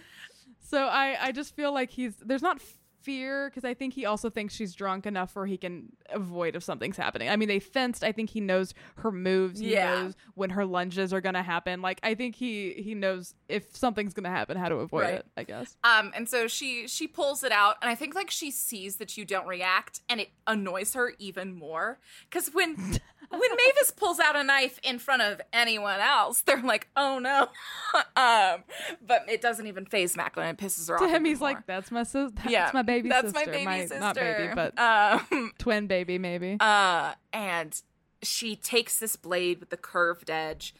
So 0.59 0.85
I 0.85 1.17
I 1.19 1.31
just 1.31 1.55
feel 1.55 1.73
like 1.73 1.91
he's 1.91 2.15
there's 2.17 2.41
not 2.41 2.61
fear 3.03 3.49
because 3.49 3.63
I 3.65 3.73
think 3.73 3.93
he 3.93 4.05
also 4.05 4.30
thinks 4.30 4.53
she's 4.55 4.73
drunk 4.73 5.05
enough 5.05 5.35
where 5.35 5.45
he 5.45 5.57
can 5.57 5.91
avoid 6.09 6.55
if 6.55 6.63
something's 6.63 6.97
happening. 6.97 7.30
I 7.30 7.35
mean, 7.35 7.47
they 7.47 7.59
fenced. 7.59 8.03
I 8.03 8.11
think 8.11 8.30
he 8.30 8.39
knows 8.41 8.73
her 8.97 9.11
moves. 9.11 9.59
He 9.59 9.73
Yeah. 9.73 10.01
knows 10.03 10.15
when 10.35 10.51
her 10.51 10.65
lunges 10.65 11.13
are 11.13 11.21
gonna 11.21 11.43
happen. 11.43 11.81
Like 11.81 11.99
I 12.03 12.15
think 12.15 12.35
he 12.35 12.73
he 12.73 12.95
knows 12.95 13.35
if 13.49 13.75
something's 13.75 14.13
gonna 14.13 14.30
happen, 14.30 14.57
how 14.57 14.69
to 14.69 14.75
avoid 14.77 15.01
Right. 15.01 15.13
it. 15.15 15.25
I 15.38 15.43
guess. 15.43 15.75
Um, 15.84 16.11
and 16.15 16.27
so 16.30 16.47
she 16.47 16.88
she 16.88 17.07
pulls 17.07 17.43
it 17.43 17.51
out, 17.51 17.75
and 17.81 17.89
I 17.89 17.95
think 17.95 18.15
like 18.15 18.31
she 18.31 18.51
sees 18.51 18.97
that 18.97 19.17
you 19.17 19.25
don't 19.25 19.47
react, 19.47 20.01
and 20.09 20.21
it 20.21 20.30
annoys 20.47 20.93
her 20.93 21.13
even 21.19 21.53
more. 21.53 21.99
Because 22.30 22.53
when 22.53 22.75
when 23.39 23.49
Mavis 23.65 23.91
pulls 23.91 24.19
out 24.19 24.35
a 24.35 24.43
knife 24.43 24.80
in 24.84 24.99
front 24.99 25.22
of 25.22 25.41
anyone 25.51 25.99
else, 25.99 26.41
they're 26.41 26.61
like, 26.61 26.88
"Oh 26.95 27.19
no!" 27.19 27.47
um, 28.15 28.64
but 29.05 29.26
it 29.27 29.41
doesn't 29.41 29.68
even 29.68 29.85
faze 29.85 30.15
Macklin. 30.15 30.47
It 30.49 30.57
pisses 30.57 30.89
her 30.89 30.97
To 30.97 31.03
off. 31.05 31.10
him, 31.10 31.26
even 31.26 31.26
he's 31.26 31.41
like, 31.41 31.65
"That's 31.65 31.91
my 31.91 32.03
sis. 32.03 32.31
That's 32.35 32.49
"Yeah, 32.49 32.69
my 32.73 32.81
baby 32.81 33.10
sister. 33.10 33.22
That's 33.31 33.34
sister. 33.38 33.51
my 33.51 33.65
baby 33.65 33.81
sister. 33.88 33.99
Not 33.99 34.15
baby, 34.15 34.53
but 34.53 34.80
um, 35.31 35.51
twin 35.57 35.88
baby, 35.88 36.18
maybe." 36.18 36.57
uh, 36.60 37.14
and 37.31 37.81
she 38.22 38.55
takes 38.55 38.99
this 38.99 39.15
blade 39.15 39.60
with 39.60 39.69
the 39.69 39.77
curved 39.77 40.30
edge, 40.30 40.73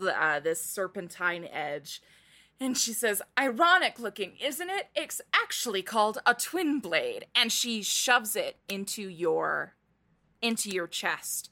uh, 0.00 0.38
this 0.40 0.62
serpentine 0.62 1.44
edge, 1.52 2.00
and 2.60 2.76
she 2.76 2.92
says, 2.92 3.22
"Ironic 3.38 3.98
looking, 3.98 4.32
isn't 4.40 4.70
it? 4.70 4.88
It's 4.94 5.20
actually 5.34 5.82
called 5.82 6.18
a 6.26 6.34
twin 6.34 6.78
blade." 6.80 7.26
And 7.34 7.50
she 7.50 7.82
shoves 7.82 8.36
it 8.36 8.56
into 8.68 9.08
your, 9.08 9.74
into 10.40 10.70
your 10.70 10.86
chest, 10.86 11.50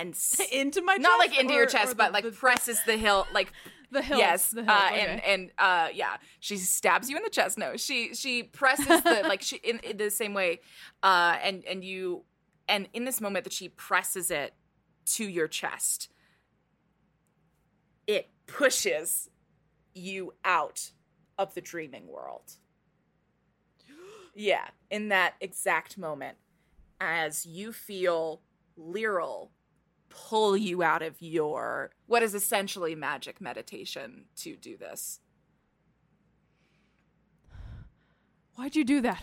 and 0.00 0.10
s- 0.14 0.40
into 0.52 0.82
my 0.82 0.94
chest, 0.94 1.02
not 1.02 1.18
like 1.18 1.38
into 1.38 1.54
your 1.54 1.66
chest, 1.66 1.92
or 1.92 1.94
but 1.96 2.06
the- 2.08 2.12
like 2.12 2.24
the, 2.24 2.30
presses 2.32 2.80
the 2.86 2.96
hilt, 2.96 3.26
like 3.32 3.52
the 3.90 4.02
hilt. 4.02 4.18
yes, 4.20 4.50
the 4.50 4.60
uh, 4.62 4.88
hilt, 4.88 4.92
and 5.00 5.20
okay. 5.20 5.32
and 5.34 5.50
uh, 5.58 5.88
yeah, 5.92 6.16
she 6.40 6.56
stabs 6.56 7.08
you 7.10 7.16
in 7.16 7.22
the 7.22 7.30
chest. 7.30 7.58
No, 7.58 7.76
she 7.76 8.14
she 8.14 8.42
presses 8.42 9.02
the 9.02 9.22
like 9.26 9.42
she 9.42 9.56
in, 9.56 9.78
in 9.80 9.96
the 9.96 10.10
same 10.10 10.34
way, 10.34 10.60
uh, 11.02 11.36
and 11.42 11.64
and 11.64 11.84
you 11.84 12.24
and 12.68 12.88
in 12.92 13.04
this 13.04 13.20
moment 13.20 13.44
that 13.44 13.52
she 13.52 13.68
presses 13.68 14.30
it 14.30 14.54
to 15.06 15.24
your 15.24 15.48
chest, 15.48 16.10
it 18.06 18.30
pushes 18.46 19.30
you 19.94 20.32
out 20.44 20.90
of 21.38 21.54
the 21.54 21.60
dreaming 21.60 22.06
world. 22.08 22.52
Yeah, 24.40 24.68
in 24.88 25.08
that 25.08 25.34
exact 25.40 25.98
moment, 25.98 26.36
as 27.00 27.44
you 27.44 27.72
feel 27.72 28.40
Lyral 28.78 29.48
pull 30.26 30.56
you 30.56 30.82
out 30.82 31.02
of 31.02 31.20
your 31.20 31.90
what 32.06 32.22
is 32.22 32.34
essentially 32.34 32.94
magic 32.94 33.40
meditation 33.40 34.24
to 34.36 34.56
do 34.56 34.76
this. 34.76 35.20
Why'd 38.54 38.74
you 38.74 38.84
do 38.84 39.00
that? 39.02 39.22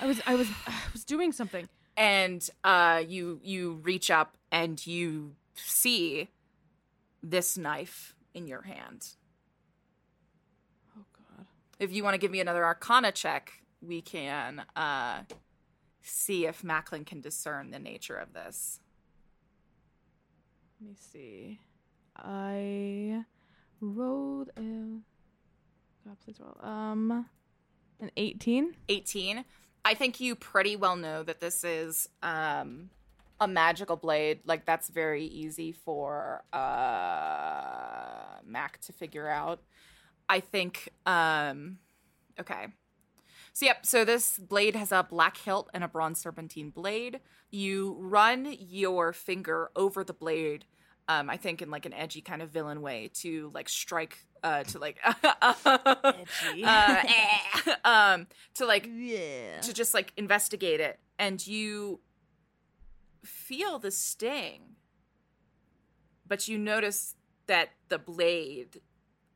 I 0.00 0.06
was 0.06 0.20
I 0.26 0.34
was 0.36 0.48
I 0.66 0.72
was 0.92 1.04
doing 1.04 1.32
something. 1.32 1.68
And 1.96 2.48
uh 2.62 3.02
you 3.06 3.40
you 3.42 3.80
reach 3.82 4.10
up 4.10 4.36
and 4.52 4.84
you 4.86 5.34
see 5.54 6.28
this 7.22 7.58
knife 7.58 8.14
in 8.34 8.46
your 8.46 8.62
hand. 8.62 9.08
Oh 10.96 11.04
god. 11.12 11.46
If 11.78 11.92
you 11.92 12.04
want 12.04 12.14
to 12.14 12.18
give 12.18 12.30
me 12.30 12.40
another 12.40 12.64
arcana 12.64 13.10
check, 13.12 13.52
we 13.82 14.00
can 14.00 14.62
uh 14.76 15.22
see 16.02 16.46
if 16.46 16.62
Macklin 16.62 17.04
can 17.04 17.20
discern 17.20 17.70
the 17.70 17.78
nature 17.78 18.16
of 18.16 18.32
this. 18.32 18.80
Let 20.80 20.88
me 20.90 20.96
see. 20.96 21.60
I 22.16 23.24
rolled 23.80 24.50
a 24.56 25.00
God 26.06 26.16
please 26.24 26.38
roll. 26.40 26.58
Um 26.62 27.26
an 28.00 28.10
18. 28.16 28.74
18 28.88 29.44
i 29.84 29.94
think 29.94 30.20
you 30.20 30.34
pretty 30.34 30.76
well 30.76 30.96
know 30.96 31.22
that 31.22 31.40
this 31.40 31.64
is 31.64 32.08
um 32.22 32.90
a 33.40 33.48
magical 33.48 33.96
blade 33.96 34.40
like 34.44 34.64
that's 34.64 34.88
very 34.88 35.24
easy 35.24 35.72
for 35.72 36.42
uh 36.52 38.40
mac 38.44 38.80
to 38.80 38.92
figure 38.92 39.28
out 39.28 39.60
i 40.28 40.40
think 40.40 40.88
um 41.06 41.78
okay 42.38 42.66
so 43.54 43.64
yep 43.64 43.86
so 43.86 44.04
this 44.04 44.36
blade 44.38 44.76
has 44.76 44.92
a 44.92 45.06
black 45.08 45.38
hilt 45.38 45.70
and 45.72 45.82
a 45.82 45.88
bronze 45.88 46.20
serpentine 46.20 46.68
blade 46.68 47.20
you 47.50 47.96
run 47.98 48.54
your 48.58 49.14
finger 49.14 49.70
over 49.74 50.04
the 50.04 50.12
blade 50.12 50.66
um 51.08 51.30
i 51.30 51.36
think 51.38 51.62
in 51.62 51.70
like 51.70 51.86
an 51.86 51.94
edgy 51.94 52.20
kind 52.20 52.42
of 52.42 52.50
villain 52.50 52.82
way 52.82 53.10
to 53.14 53.50
like 53.54 53.68
strike 53.68 54.18
uh 54.42 54.62
to 54.64 54.78
like 54.78 54.98
Edgy. 55.64 56.64
uh, 56.64 57.02
eh, 57.04 57.74
um 57.84 58.26
to 58.54 58.66
like 58.66 58.86
yeah. 58.92 59.60
to 59.62 59.72
just 59.72 59.94
like 59.94 60.12
investigate 60.16 60.80
it 60.80 60.98
and 61.18 61.46
you 61.46 62.00
feel 63.24 63.78
the 63.78 63.90
sting 63.90 64.74
but 66.26 66.48
you 66.48 66.58
notice 66.58 67.14
that 67.46 67.70
the 67.88 67.98
blade 67.98 68.80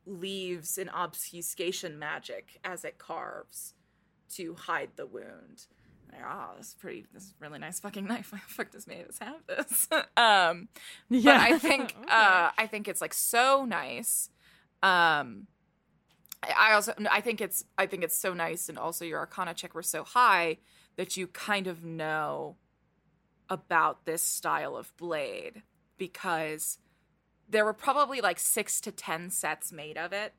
leaves 0.07 0.79
an 0.79 0.89
obfuscation 0.89 1.99
magic 1.99 2.59
as 2.65 2.85
it 2.85 2.99
carves 2.99 3.75
to 4.35 4.55
hide 4.55 4.91
the 4.97 5.07
wound 5.07 5.67
Like, 6.13 6.23
oh 6.27 6.51
this 6.57 6.69
is 6.69 6.75
pretty 6.75 7.07
this 7.13 7.25
is 7.25 7.31
a 7.31 7.45
really 7.45 7.59
nice 7.59 7.81
fucking 7.81 8.07
knife 8.07 8.33
why 8.33 8.41
the 8.47 8.53
fuck 8.55 8.71
does 8.71 8.87
Mavis 8.87 9.19
have 9.21 9.41
this 9.47 9.89
um 10.17 10.69
but 11.11 11.37
I 11.37 11.59
think 11.59 11.95
Okay. 12.03 12.09
uh 12.11 12.51
I 12.57 12.67
think 12.67 12.89
it's 12.89 13.01
like 13.01 13.15
so 13.15 13.65
nice. 13.65 14.31
Um 14.83 15.47
I 16.43 16.73
also 16.73 16.95
I 17.11 17.21
think 17.21 17.41
it's 17.41 17.65
I 17.77 17.87
think 17.87 18.05
it's 18.05 18.17
so 18.17 18.33
nice 18.33 18.69
and 18.69 18.79
also 18.79 19.05
your 19.05 19.19
arcana 19.19 19.55
check 19.55 19.75
were 19.75 19.83
so 19.83 20.05
high 20.05 20.59
that 20.97 21.17
you 21.17 21.27
kind 21.27 21.67
of 21.67 21.85
know 21.85 22.57
about 23.51 24.05
this 24.05 24.23
style 24.23 24.77
of 24.77 24.97
blade 24.97 25.63
because 25.97 26.79
there 27.49 27.65
were 27.65 27.73
probably 27.73 28.21
like 28.21 28.39
6 28.39 28.81
to 28.83 28.93
10 28.93 29.31
sets 29.31 29.73
made 29.73 29.97
of 29.99 30.13
it. 30.13 30.33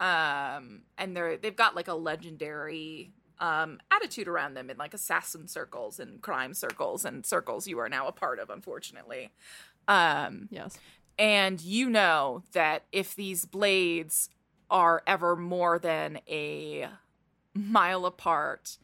Um 0.00 0.82
and 0.96 1.14
they're 1.16 1.36
they've 1.36 1.54
got 1.54 1.74
like 1.76 1.88
a 1.88 1.94
legendary 1.94 3.12
um 3.40 3.78
attitude 3.90 4.28
around 4.28 4.54
them 4.54 4.70
in 4.70 4.76
like 4.76 4.94
assassin 4.94 5.48
circles 5.48 5.98
and 5.98 6.20
crime 6.22 6.54
circles 6.54 7.04
and 7.04 7.26
circles 7.26 7.66
you 7.66 7.78
are 7.78 7.88
now 7.88 8.06
a 8.06 8.12
part 8.12 8.38
of 8.38 8.50
unfortunately. 8.50 9.30
Um 9.88 10.48
yes. 10.50 10.78
and 11.18 11.60
you 11.60 11.90
know 11.90 12.42
that 12.52 12.84
if 12.92 13.14
these 13.14 13.44
blades 13.44 14.30
are 14.70 15.02
ever 15.06 15.36
more 15.36 15.78
than 15.78 16.18
a 16.28 16.88
mile 17.54 18.06
apart, 18.06 18.78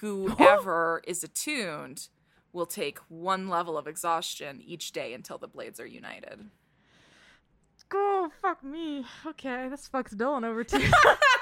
whoever 0.00 1.02
is 1.06 1.24
attuned 1.24 2.08
will 2.52 2.66
take 2.66 2.98
one 3.08 3.48
level 3.48 3.78
of 3.78 3.86
exhaustion 3.86 4.60
each 4.64 4.92
day 4.92 5.14
until 5.14 5.38
the 5.38 5.48
blades 5.48 5.80
are 5.80 5.86
united. 5.86 6.50
Oh 7.94 8.30
fuck 8.40 8.62
me. 8.64 9.04
Okay, 9.26 9.68
this 9.68 9.88
fucks 9.88 10.14
Dylan 10.14 10.44
over 10.46 10.64
too. 10.72 10.78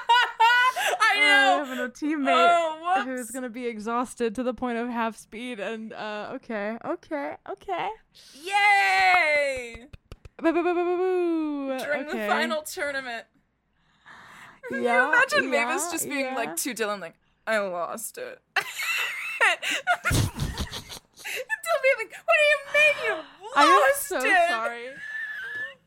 I 1.13 1.59
Uh, 1.61 1.65
having 1.65 1.79
a 1.79 1.89
teammate 1.89 2.47
Oh, 2.49 3.01
who's 3.05 3.31
gonna 3.31 3.49
be 3.49 3.65
exhausted 3.67 4.35
to 4.35 4.43
the 4.43 4.53
point 4.53 4.77
of 4.77 4.87
half 4.89 5.17
speed 5.17 5.59
and 5.59 5.91
uh 5.93 6.31
okay, 6.35 6.77
okay, 6.85 7.35
okay. 7.49 7.89
Yay! 8.43 9.87
During 10.41 10.57
okay. 10.57 12.03
the 12.03 12.27
final 12.27 12.61
tournament. 12.63 13.25
Can 14.69 14.83
Yeah, 14.83 15.03
you 15.03 15.09
imagine 15.13 15.43
yeah, 15.53 15.65
Mavis 15.65 15.91
just 15.91 16.07
being 16.09 16.25
yeah. 16.25 16.35
like 16.35 16.55
to 16.57 16.73
Dylan, 16.73 16.99
like, 17.01 17.15
I 17.45 17.59
lost 17.59 18.17
it. 18.17 18.39
Dylan 18.55 18.65
being 21.83 21.95
like, 21.97 22.13
what 22.25 22.37
do 22.37 22.43
you 22.47 22.57
mean 22.73 22.95
you 23.05 23.13
lost 23.13 23.55
I 23.55 23.63
am 23.65 23.93
so 23.95 24.17
it? 24.17 24.49
sorry. 24.49 24.85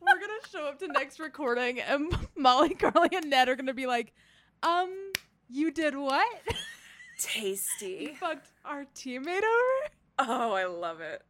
We're 0.01 0.19
gonna 0.19 0.33
show 0.51 0.65
up 0.67 0.79
to 0.79 0.87
next 0.87 1.19
recording, 1.19 1.79
and 1.81 2.15
Molly, 2.37 2.75
Carly, 2.75 3.09
and 3.13 3.29
Ned 3.29 3.49
are 3.49 3.55
gonna 3.55 3.73
be 3.73 3.87
like, 3.87 4.13
"Um, 4.61 5.04
you 5.49 5.71
did 5.71 5.95
what?" 5.95 6.27
Tasty. 7.19 8.15
Fucked 8.19 8.47
our 8.65 8.85
teammate 8.95 9.37
over. 9.37 9.89
Oh, 10.19 10.53
I 10.53 10.65
love 10.65 11.01
it. 11.01 11.23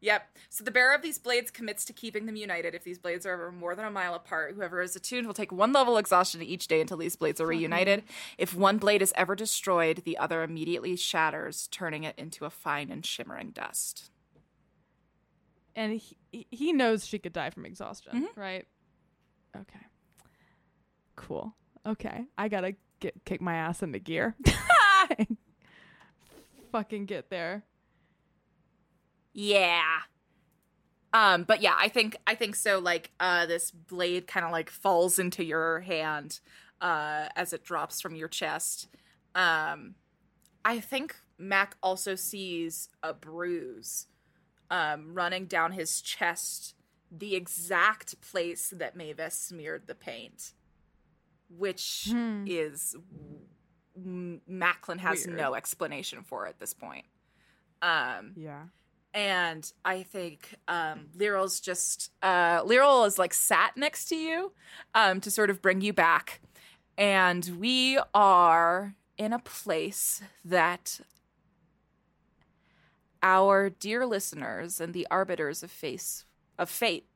Yep. 0.00 0.36
So 0.50 0.64
the 0.64 0.72
bearer 0.72 0.94
of 0.94 1.02
these 1.02 1.18
blades 1.20 1.52
commits 1.52 1.84
to 1.84 1.92
keeping 1.92 2.26
them 2.26 2.34
united. 2.34 2.74
If 2.74 2.82
these 2.82 2.98
blades 2.98 3.24
are 3.24 3.30
ever 3.34 3.52
more 3.52 3.76
than 3.76 3.84
a 3.84 3.90
mile 3.90 4.14
apart, 4.14 4.54
whoever 4.56 4.82
is 4.82 4.96
attuned 4.96 5.28
will 5.28 5.34
take 5.34 5.52
one 5.52 5.72
level 5.72 5.96
exhaustion 5.96 6.42
each 6.42 6.66
day 6.66 6.80
until 6.80 6.96
these 6.96 7.14
blades 7.14 7.40
are 7.40 7.46
reunited. 7.46 8.02
If 8.36 8.52
one 8.52 8.78
blade 8.78 9.00
is 9.00 9.12
ever 9.16 9.36
destroyed, 9.36 10.02
the 10.04 10.18
other 10.18 10.42
immediately 10.42 10.96
shatters, 10.96 11.68
turning 11.70 12.02
it 12.02 12.16
into 12.18 12.44
a 12.44 12.50
fine 12.50 12.90
and 12.90 13.06
shimmering 13.06 13.50
dust. 13.50 14.10
And 15.76 16.00
he 16.00 16.46
he 16.50 16.72
knows 16.72 17.06
she 17.06 17.20
could 17.20 17.32
die 17.32 17.50
from 17.50 17.64
exhaustion, 17.64 18.24
Mhm. 18.26 18.36
right? 18.36 18.66
Okay. 19.56 19.86
Cool. 21.14 21.54
Okay. 21.86 22.26
I 22.36 22.48
gotta 22.48 22.74
get 23.02 23.24
kick 23.24 23.42
my 23.42 23.56
ass 23.56 23.82
into 23.82 23.98
gear. 23.98 24.36
Fucking 26.72 27.06
get 27.06 27.28
there. 27.28 27.64
Yeah. 29.34 29.82
Um, 31.12 31.44
but 31.44 31.60
yeah, 31.60 31.74
I 31.78 31.88
think 31.88 32.16
I 32.26 32.34
think 32.34 32.54
so. 32.54 32.78
Like, 32.78 33.10
uh, 33.20 33.44
this 33.44 33.70
blade 33.70 34.26
kind 34.26 34.46
of 34.46 34.52
like 34.52 34.70
falls 34.70 35.18
into 35.18 35.44
your 35.44 35.80
hand, 35.80 36.40
uh, 36.80 37.26
as 37.36 37.52
it 37.52 37.64
drops 37.64 38.00
from 38.00 38.14
your 38.14 38.28
chest. 38.28 38.88
Um, 39.34 39.96
I 40.64 40.80
think 40.80 41.16
Mac 41.36 41.76
also 41.82 42.14
sees 42.14 42.88
a 43.02 43.12
bruise, 43.12 44.06
um, 44.70 45.12
running 45.12 45.46
down 45.46 45.72
his 45.72 46.00
chest, 46.00 46.74
the 47.10 47.34
exact 47.34 48.20
place 48.22 48.72
that 48.74 48.96
Mavis 48.96 49.34
smeared 49.34 49.86
the 49.86 49.94
paint, 49.94 50.54
which 51.58 52.08
Hmm. 52.10 52.44
is 52.46 52.96
Macklin 53.94 54.98
has 54.98 55.26
Weird. 55.26 55.38
no 55.38 55.54
explanation 55.54 56.22
for 56.22 56.46
at 56.46 56.58
this 56.58 56.72
point. 56.74 57.04
Um, 57.82 58.32
Yeah. 58.36 58.66
and 59.12 59.70
I 59.84 60.02
think 60.02 60.54
um, 60.68 61.10
just 61.60 62.10
uh, 62.22 62.62
is 63.04 63.18
like 63.18 63.34
sat 63.34 63.76
next 63.76 64.06
to 64.06 64.16
you 64.16 64.52
um, 64.94 65.20
to 65.20 65.30
sort 65.30 65.50
of 65.50 65.60
bring 65.60 65.80
you 65.82 65.92
back, 65.92 66.40
and 66.96 67.44
we 67.60 67.98
are 68.14 68.94
in 69.18 69.32
a 69.34 69.38
place 69.38 70.22
that 70.44 71.00
our 73.22 73.68
dear 73.70 74.06
listeners 74.06 74.80
and 74.80 74.94
the 74.94 75.06
arbiters 75.10 75.62
of 75.62 75.70
face 75.70 76.24
of 76.58 76.68
fate, 76.70 77.06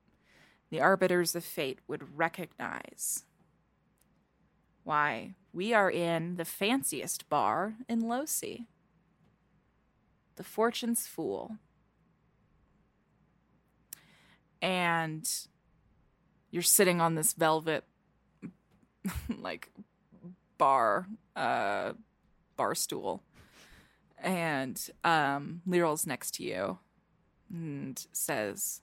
the 0.70 0.80
arbiters 0.80 1.34
of 1.34 1.44
fate 1.44 1.78
would 1.88 2.16
recognize. 2.16 3.24
Why 4.86 5.34
we 5.52 5.74
are 5.74 5.90
in 5.90 6.36
the 6.36 6.44
fanciest 6.44 7.28
bar 7.28 7.74
in 7.88 8.02
Losi, 8.02 8.66
the 10.36 10.44
Fortune's 10.44 11.08
Fool. 11.08 11.56
And 14.62 15.28
you're 16.52 16.62
sitting 16.62 17.00
on 17.00 17.16
this 17.16 17.32
velvet 17.32 17.82
like 19.40 19.72
bar 20.56 21.08
uh 21.34 21.94
bar 22.56 22.76
stool. 22.76 23.24
And 24.22 24.80
um 25.02 25.62
Lyryl's 25.66 26.06
next 26.06 26.36
to 26.36 26.44
you 26.44 26.78
and 27.50 28.06
says 28.12 28.82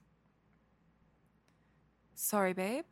sorry 2.14 2.52
babe 2.52 2.84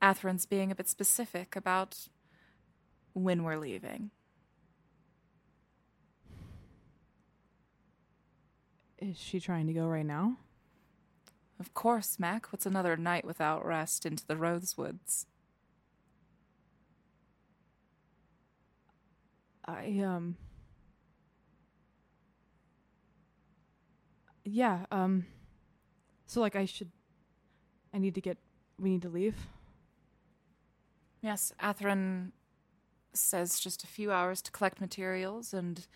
Atherin's 0.00 0.46
being 0.46 0.70
a 0.70 0.74
bit 0.74 0.88
specific 0.88 1.56
about 1.56 2.08
when 3.14 3.42
we're 3.42 3.58
leaving 3.58 4.10
Is 8.98 9.18
she 9.18 9.40
trying 9.40 9.66
to 9.66 9.72
go 9.72 9.86
right 9.86 10.06
now? 10.06 10.38
Of 11.60 11.74
course, 11.74 12.18
Mac. 12.18 12.52
What's 12.52 12.66
another 12.66 12.96
night 12.96 13.24
without 13.24 13.64
rest 13.64 14.06
into 14.06 14.26
the 14.26 14.34
Rosewoods? 14.36 15.26
I 19.64 20.00
um 20.04 20.36
Yeah, 24.44 24.86
um 24.90 25.26
so 26.26 26.40
like 26.40 26.56
I 26.56 26.64
should 26.64 26.90
I 27.92 27.98
need 27.98 28.14
to 28.14 28.20
get 28.20 28.38
we 28.78 28.90
need 28.90 29.02
to 29.02 29.08
leave. 29.08 29.36
Yes, 31.22 31.52
Atherin 31.62 32.32
says 33.12 33.58
just 33.58 33.82
a 33.84 33.86
few 33.86 34.12
hours 34.12 34.42
to 34.42 34.50
collect 34.50 34.80
materials, 34.80 35.54
and 35.54 35.86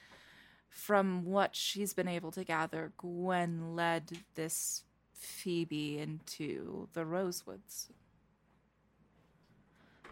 from 0.69 1.25
what 1.25 1.55
she's 1.55 1.93
been 1.93 2.09
able 2.09 2.31
to 2.33 2.45
gather, 2.45 2.93
Gwen 2.97 3.77
led 3.77 4.19
this 4.35 4.85
Phoebe 5.13 5.99
into 5.99 6.89
the 6.95 7.03
Rosewoods. 7.03 7.89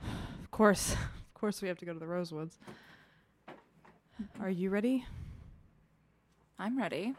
Of 0.40 0.50
course. 0.50 0.92
Of 0.94 1.34
course 1.34 1.62
we 1.62 1.68
have 1.68 1.78
to 1.78 1.84
go 1.84 1.92
to 1.92 1.98
the 2.00 2.06
Rosewoods. 2.06 2.56
Are 4.40 4.50
you 4.50 4.70
ready? 4.70 5.04
I'm 6.58 6.76
ready. 6.76 7.14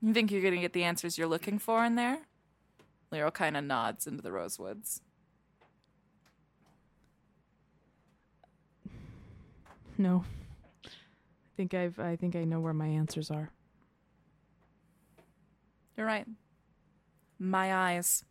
You 0.00 0.14
think 0.14 0.30
you're 0.30 0.40
going 0.40 0.54
to 0.54 0.60
get 0.60 0.72
the 0.72 0.84
answers 0.84 1.18
you're 1.18 1.26
looking 1.26 1.58
for 1.58 1.84
in 1.84 1.96
there? 1.96 2.18
Lyra 3.12 3.30
kind 3.30 3.58
of 3.58 3.64
nods 3.64 4.06
into 4.06 4.22
the 4.22 4.30
Rosewoods. 4.30 5.02
No. 9.98 10.24
I 10.84 10.88
think 11.56 11.74
I've 11.74 11.98
I 11.98 12.16
think 12.16 12.34
I 12.34 12.44
know 12.44 12.58
where 12.58 12.72
my 12.72 12.86
answers 12.86 13.30
are. 13.30 13.50
You're 15.96 16.06
right. 16.06 16.26
My 17.38 17.74
eyes. 17.74 18.24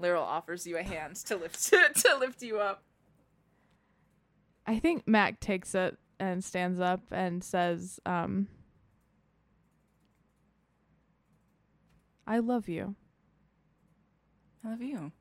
Lyral 0.00 0.22
offers 0.22 0.66
you 0.66 0.76
a 0.76 0.82
hand 0.82 1.14
to 1.26 1.36
lift 1.36 1.62
to 1.70 2.16
lift 2.18 2.42
you 2.42 2.58
up. 2.58 2.82
I 4.66 4.80
think 4.80 5.06
Mac 5.06 5.38
takes 5.38 5.76
it 5.76 5.96
and 6.18 6.42
stands 6.42 6.80
up 6.80 7.02
and 7.12 7.44
says, 7.44 8.00
um, 8.06 8.48
I 12.26 12.38
love 12.38 12.68
you. 12.68 12.96
I 14.64 14.70
love 14.70 14.82
you. 14.82 15.12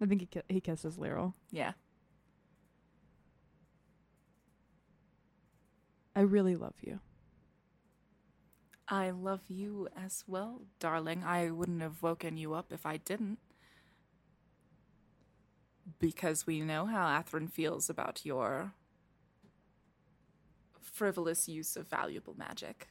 I 0.00 0.06
think 0.06 0.20
he, 0.20 0.26
ki- 0.26 0.42
he 0.48 0.60
kisses 0.60 0.96
Lyral. 0.96 1.34
Yeah. 1.50 1.72
I 6.14 6.20
really 6.20 6.56
love 6.56 6.74
you. 6.80 7.00
I 8.88 9.10
love 9.10 9.42
you 9.48 9.88
as 9.96 10.24
well, 10.26 10.62
darling. 10.80 11.22
I 11.22 11.50
wouldn't 11.50 11.82
have 11.82 12.02
woken 12.02 12.36
you 12.36 12.54
up 12.54 12.72
if 12.72 12.86
I 12.86 12.96
didn't. 12.96 13.38
Because 15.98 16.46
we 16.46 16.60
know 16.60 16.86
how 16.86 17.06
Atherin 17.06 17.50
feels 17.50 17.88
about 17.90 18.24
your 18.24 18.72
frivolous 20.80 21.48
use 21.48 21.76
of 21.76 21.88
valuable 21.88 22.34
magic. 22.36 22.88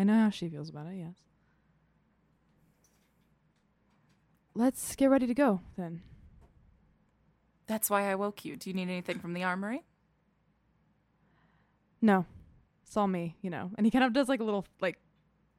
I 0.00 0.02
know 0.02 0.14
how 0.14 0.30
she 0.30 0.48
feels 0.48 0.70
about 0.70 0.86
it, 0.86 0.96
yes. 0.96 1.14
Let's 4.54 4.96
get 4.96 5.10
ready 5.10 5.26
to 5.26 5.34
go 5.34 5.60
then. 5.76 6.00
That's 7.66 7.90
why 7.90 8.10
I 8.10 8.14
woke 8.14 8.46
you. 8.46 8.56
Do 8.56 8.70
you 8.70 8.74
need 8.74 8.88
anything 8.88 9.18
from 9.18 9.34
the 9.34 9.42
armory? 9.42 9.84
No, 12.00 12.24
it's 12.86 12.96
all 12.96 13.08
me, 13.08 13.36
you 13.42 13.50
know. 13.50 13.72
And 13.76 13.86
he 13.86 13.90
kind 13.90 14.02
of 14.02 14.14
does 14.14 14.26
like 14.26 14.40
a 14.40 14.44
little, 14.44 14.64
like, 14.80 14.96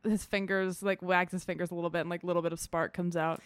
his 0.04 0.26
fingers, 0.26 0.82
like, 0.82 1.04
wags 1.04 1.34
his 1.34 1.44
fingers 1.44 1.70
a 1.70 1.76
little 1.76 1.92
bit, 1.92 2.02
and 2.02 2.10
like, 2.10 2.24
a 2.24 2.26
little 2.26 2.42
bit 2.42 2.52
of 2.52 2.60
spark 2.60 2.96
comes 2.96 3.16
out. 3.16 3.42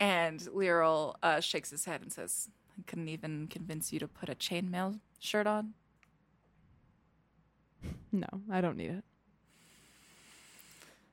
And 0.00 0.40
Lyral 0.40 1.14
uh, 1.22 1.38
shakes 1.38 1.70
his 1.70 1.84
head 1.84 2.02
and 2.02 2.12
says, 2.12 2.48
I 2.76 2.82
couldn't 2.88 3.08
even 3.08 3.46
convince 3.46 3.92
you 3.92 4.00
to 4.00 4.08
put 4.08 4.28
a 4.28 4.34
chainmail 4.34 4.98
shirt 5.20 5.46
on. 5.46 5.74
No, 8.14 8.28
I 8.50 8.60
don't 8.60 8.76
need 8.76 8.90
it. 8.90 9.04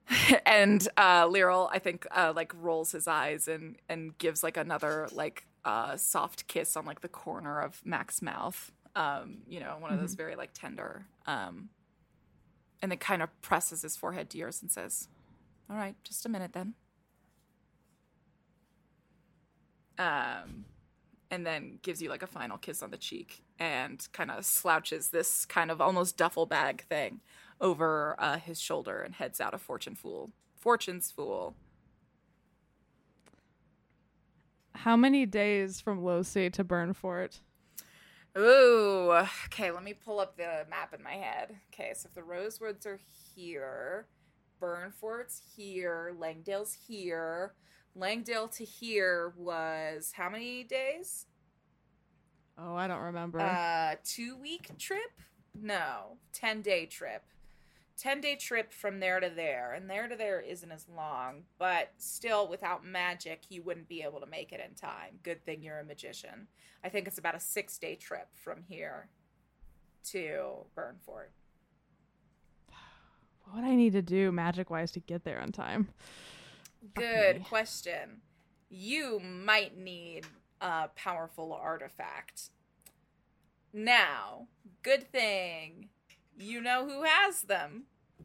and 0.46 0.88
uh 0.98 1.26
Lyral, 1.26 1.70
I 1.72 1.80
think, 1.80 2.08
uh 2.12 2.34
like 2.36 2.54
rolls 2.60 2.92
his 2.92 3.08
eyes 3.08 3.48
and 3.48 3.76
and 3.88 4.18
gives 4.18 4.44
like 4.44 4.58
another 4.58 5.08
like 5.12 5.46
uh 5.66 5.98
soft 5.98 6.48
kiss 6.48 6.76
on 6.76 6.86
like 6.86 7.02
the 7.02 7.08
corner 7.10 7.62
of 7.62 7.82
Mac's 7.86 8.22
mouth. 8.22 8.72
Um, 8.96 9.40
you 9.48 9.60
know, 9.60 9.76
one 9.80 9.94
of 9.94 10.00
those 10.00 10.16
very 10.16 10.36
like 10.36 10.52
tender. 10.54 11.06
Um 11.26 11.70
and 12.82 12.92
then 12.92 12.98
kind 13.00 13.22
of 13.22 13.30
presses 13.42 13.82
his 13.82 13.98
forehead 13.98 14.30
to 14.32 14.38
yours 14.38 14.62
and 14.62 14.72
says, 14.72 15.10
All 15.70 15.76
right, 15.76 15.96
just 16.04 16.26
a 16.26 16.30
minute 16.30 16.54
then. 16.54 16.74
Um 19.98 20.66
and 21.32 21.46
then 21.46 21.78
gives 21.84 22.02
you 22.02 22.10
like 22.10 22.24
a 22.24 22.28
final 22.28 22.58
kiss 22.58 22.82
on 22.82 22.90
the 22.90 22.98
cheek 22.98 23.44
and 23.60 24.08
kind 24.14 24.32
of 24.32 24.44
slouches 24.46 25.10
this 25.10 25.46
kind 25.46 25.70
of 25.70 25.80
almost 25.80 26.18
duffel 26.18 26.48
bag 26.48 26.84
thing 26.90 27.20
over 27.62 28.16
uh, 28.20 28.38
his 28.38 28.60
shoulder 28.60 29.02
and 29.02 29.16
heads 29.16 29.42
out 29.42 29.54
of 29.54 29.62
Fortune 29.62 29.96
Fool. 29.96 30.32
Fortune's 30.56 31.12
Fool. 31.12 31.56
How 34.76 34.96
many 34.96 35.26
days 35.26 35.82
from 35.82 36.02
Losi 36.02 36.52
to 36.54 36.64
Burnfort? 36.64 37.40
Ooh, 38.38 39.12
okay. 39.48 39.72
Let 39.72 39.84
me 39.84 39.94
pull 39.94 40.20
up 40.20 40.38
the 40.38 40.66
map 40.70 40.94
in 40.94 41.04
my 41.04 41.14
head. 41.14 41.58
Okay, 41.74 41.92
so 41.96 42.08
if 42.08 42.16
the 42.16 42.22
Rosewoods 42.22 42.86
are 42.86 43.00
here, 43.36 44.08
Burnfort's 44.62 45.42
here, 45.56 46.14
Langdale's 46.18 46.78
here. 46.88 47.54
Langdale 47.96 48.48
to 48.50 48.64
here 48.64 49.34
was 49.36 50.14
how 50.16 50.30
many 50.30 50.64
days? 50.64 51.26
Oh, 52.58 52.76
I 52.76 52.88
don't 52.88 53.02
remember. 53.02 53.40
Uh, 53.40 53.96
two 54.06 54.38
week 54.38 54.70
trip? 54.78 55.12
No, 55.60 56.18
ten 56.32 56.62
day 56.62 56.86
trip. 56.86 57.24
Ten 58.00 58.22
day 58.22 58.38
trip 58.38 58.72
from 58.72 59.02
there 59.02 59.20
to 59.20 59.30
there, 59.30 59.74
and 59.74 59.90
there 59.90 60.08
to 60.08 60.16
there 60.16 60.40
isn't 60.40 60.72
as 60.72 60.88
long, 60.88 61.44
but 61.58 61.92
still, 61.98 62.48
without 62.48 62.86
magic, 62.86 63.42
you 63.50 63.62
wouldn't 63.62 63.90
be 63.90 64.04
able 64.04 64.22
to 64.22 64.26
make 64.26 64.54
it 64.54 64.62
in 64.66 64.74
time. 64.74 65.20
Good 65.22 65.44
thing 65.44 65.62
you're 65.62 65.80
a 65.80 65.84
magician. 65.84 66.48
I 66.82 66.88
think 66.88 67.08
it's 67.08 67.18
about 67.18 67.36
a 67.36 67.42
six 67.42 67.78
day 67.78 67.96
trip 67.96 68.30
from 68.34 68.64
here 68.64 69.10
to 70.12 70.66
Burnfort. 70.78 71.32
what 73.44 73.56
would 73.56 73.66
I 73.66 73.76
need 73.76 73.92
to 73.92 74.02
do 74.02 74.32
magic 74.32 74.70
wise 74.70 74.94
to 74.94 75.02
get 75.02 75.26
there 75.26 75.42
on 75.42 75.52
time? 75.52 75.90
Good 76.94 77.40
me. 77.40 77.44
question. 77.50 78.22
You 78.70 79.20
might 79.20 79.78
need 79.78 80.26
a 80.62 80.88
powerful 80.96 81.52
artifact. 81.52 82.52
Now, 83.74 84.48
good 84.84 85.12
thing 85.12 85.90
you 86.40 86.62
know 86.62 86.88
who 86.88 87.04
has 87.04 87.44
them. 87.44 87.84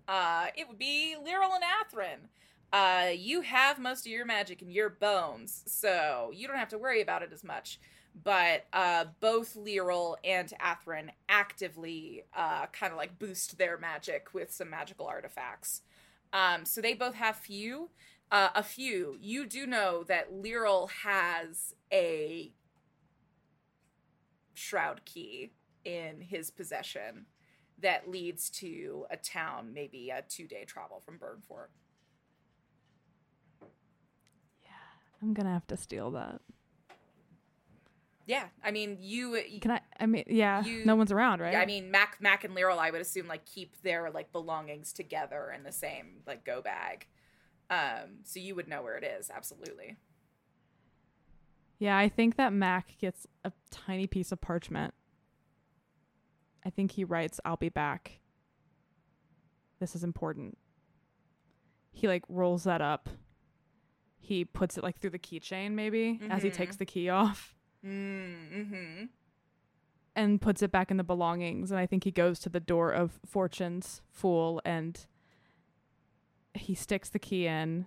Uh, 0.09 0.47
it 0.57 0.69
would 0.69 0.79
be 0.79 1.17
Lyral 1.19 1.51
and 1.55 1.65
Atherin. 1.65 2.29
Uh, 2.73 3.11
you 3.11 3.43
have 3.43 3.79
most 3.79 4.05
of 4.05 4.13
your 4.13 4.25
magic 4.25 4.61
in 4.61 4.71
your 4.71 4.91
bones, 4.91 5.63
so 5.67 6.31
you 6.35 6.49
don't 6.49 6.57
have 6.57 6.69
to 6.69 6.79
worry 6.79 7.01
about 7.01 7.23
it 7.23 7.33
as 7.33 7.45
much. 7.45 7.79
But 8.23 8.67
uh, 8.73 9.07
both 9.21 9.55
Lyral 9.55 10.17
and 10.25 10.53
Atherin 10.61 11.11
actively 11.29 12.25
uh, 12.37 12.67
kind 12.67 12.93
of 12.93 12.97
like 12.97 13.19
boost 13.19 13.59
their 13.59 13.79
magic 13.79 14.29
with 14.33 14.53
some 14.53 14.71
magical 14.71 15.07
artifacts. 15.07 15.83
Um, 16.33 16.65
so 16.65 16.81
they 16.81 16.95
both 16.95 17.15
have 17.15 17.37
few. 17.37 17.91
Uh, 18.31 18.49
a 18.55 18.63
few. 18.63 19.17
You 19.21 19.47
do 19.47 19.67
know 19.67 20.03
that 20.05 20.33
Lyral 20.33 20.91
has 21.05 21.75
a 21.93 22.53
shroud 24.55 25.05
key 25.05 25.53
in 25.85 26.21
his 26.21 26.51
possession 26.51 27.27
that 27.81 28.09
leads 28.11 28.51
to 28.51 29.07
a 29.11 29.17
town, 29.17 29.73
maybe 29.75 30.11
a 30.11 30.23
two 30.29 30.47
day 30.47 30.65
travel 30.65 31.01
from 31.05 31.19
Burnfort. 31.19 31.69
Yeah, 34.63 34.71
I'm 35.23 35.35
gonna 35.35 35.53
have 35.53 35.67
to 35.69 35.77
steal 35.77 36.11
that. 36.13 36.41
Yeah, 38.27 38.45
I 38.65 38.71
mean, 38.71 38.97
you. 39.01 39.39
Can 39.61 39.73
I? 39.73 39.81
I 40.01 40.07
mean, 40.07 40.25
yeah. 40.29 40.65
You- 40.65 40.85
no 40.87 40.97
one's 40.97 41.13
around, 41.13 41.41
right? 41.41 41.55
I 41.57 41.67
mean, 41.67 41.91
Mac, 41.91 42.17
Mac, 42.21 42.43
and 42.45 42.57
Lyral, 42.57 42.79
I 42.79 42.91
would 42.91 43.03
assume 43.03 43.27
like 43.29 43.45
keep 43.45 43.83
their 43.83 44.11
like 44.11 44.33
belongings 44.33 44.93
together 44.95 45.53
in 45.55 45.63
the 45.63 45.73
same 45.73 46.23
like 46.27 46.45
go 46.45 46.63
bag. 46.63 47.07
Um, 47.71 48.21
so 48.25 48.41
you 48.41 48.55
would 48.55 48.69
know 48.69 48.83
where 48.83 48.97
it 48.97 49.05
is, 49.05 49.31
absolutely. 49.35 49.97
yeah. 51.79 51.97
I 51.99 52.09
think 52.09 52.37
that 52.37 52.53
Mac 52.53 52.97
gets 52.99 53.27
a 53.45 53.53
tiny 53.71 54.07
piece 54.07 54.33
of 54.33 54.41
parchment. 54.41 54.95
I 56.65 56.71
think 56.71 56.93
he 56.93 57.05
writes, 57.05 57.41
"I'll 57.45 57.57
be 57.57 57.69
back." 57.69 58.21
This 59.81 59.95
is 59.95 60.03
important. 60.05 60.57
He 61.93 62.09
like 62.09 62.25
rolls 62.29 62.65
that 62.65 62.81
up. 62.81 63.09
He 64.19 64.45
puts 64.45 64.79
it 64.79 64.83
like 64.85 64.99
through 64.99 65.11
the 65.11 65.19
keychain, 65.19 65.73
maybe 65.73 66.21
as 66.31 66.43
he 66.43 66.51
takes 66.51 66.77
the 66.77 66.87
key 66.87 67.09
off. 67.11 67.55
Mm-hmm. 67.85 69.05
and 70.17 70.41
puts 70.41 70.63
it 70.63 70.73
back 70.73 70.91
in 70.91 70.97
the 70.97 71.05
belongings 71.05 71.71
and 71.71 71.79
i 71.79 71.85
think 71.85 72.05
he 72.05 72.11
goes 72.11 72.39
to 72.39 72.49
the 72.49 72.61
door 72.61 72.91
of 72.91 73.21
fortune's 73.27 74.01
fool 74.11 74.59
and 74.65 75.07
he 76.55 76.75
sticks 76.75 77.11
the 77.11 77.19
key 77.19 77.47
in 77.47 77.85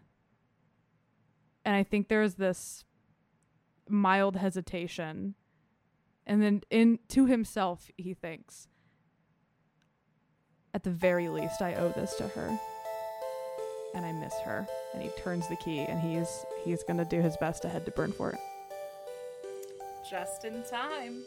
and 1.65 1.75
i 1.75 1.81
think 1.81 2.09
there's 2.09 2.35
this 2.35 2.83
mild 3.89 4.35
hesitation 4.35 5.33
and 6.27 6.41
then 6.43 6.61
in 6.69 6.99
to 7.09 7.25
himself 7.25 7.89
he 7.97 8.13
thinks 8.13 8.67
at 10.73 10.83
the 10.83 10.91
very 10.91 11.27
least 11.29 11.61
i 11.61 11.73
owe 11.75 11.89
this 11.89 12.13
to 12.15 12.27
her 12.27 12.59
and 13.95 14.05
i 14.05 14.11
miss 14.11 14.33
her 14.45 14.67
and 14.93 15.01
he 15.01 15.09
turns 15.17 15.47
the 15.49 15.55
key 15.57 15.79
and 15.79 15.99
he's 15.99 16.45
he's 16.63 16.83
going 16.83 16.97
to 16.97 17.05
do 17.05 17.21
his 17.21 17.35
best 17.37 17.63
to 17.63 17.69
head 17.69 17.85
to 17.85 17.91
burnfort 17.91 18.37
Just 20.09 20.45
in 20.45 20.63
time. 20.63 21.25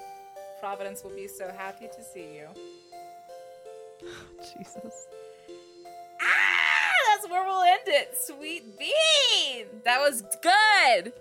Providence 0.60 1.02
will 1.02 1.14
be 1.14 1.26
so 1.28 1.50
happy 1.56 1.86
to 1.88 2.02
see 2.02 2.36
you. 2.36 2.46
jesus 4.38 5.06
Ah, 6.22 7.16
that's 7.16 7.28
where 7.30 7.44
we'll 7.44 7.62
end 7.62 7.82
it. 7.86 8.14
Sweet 8.26 8.78
bean. 8.78 9.66
That 9.84 10.00
was 10.00 10.22
good. 10.42 11.12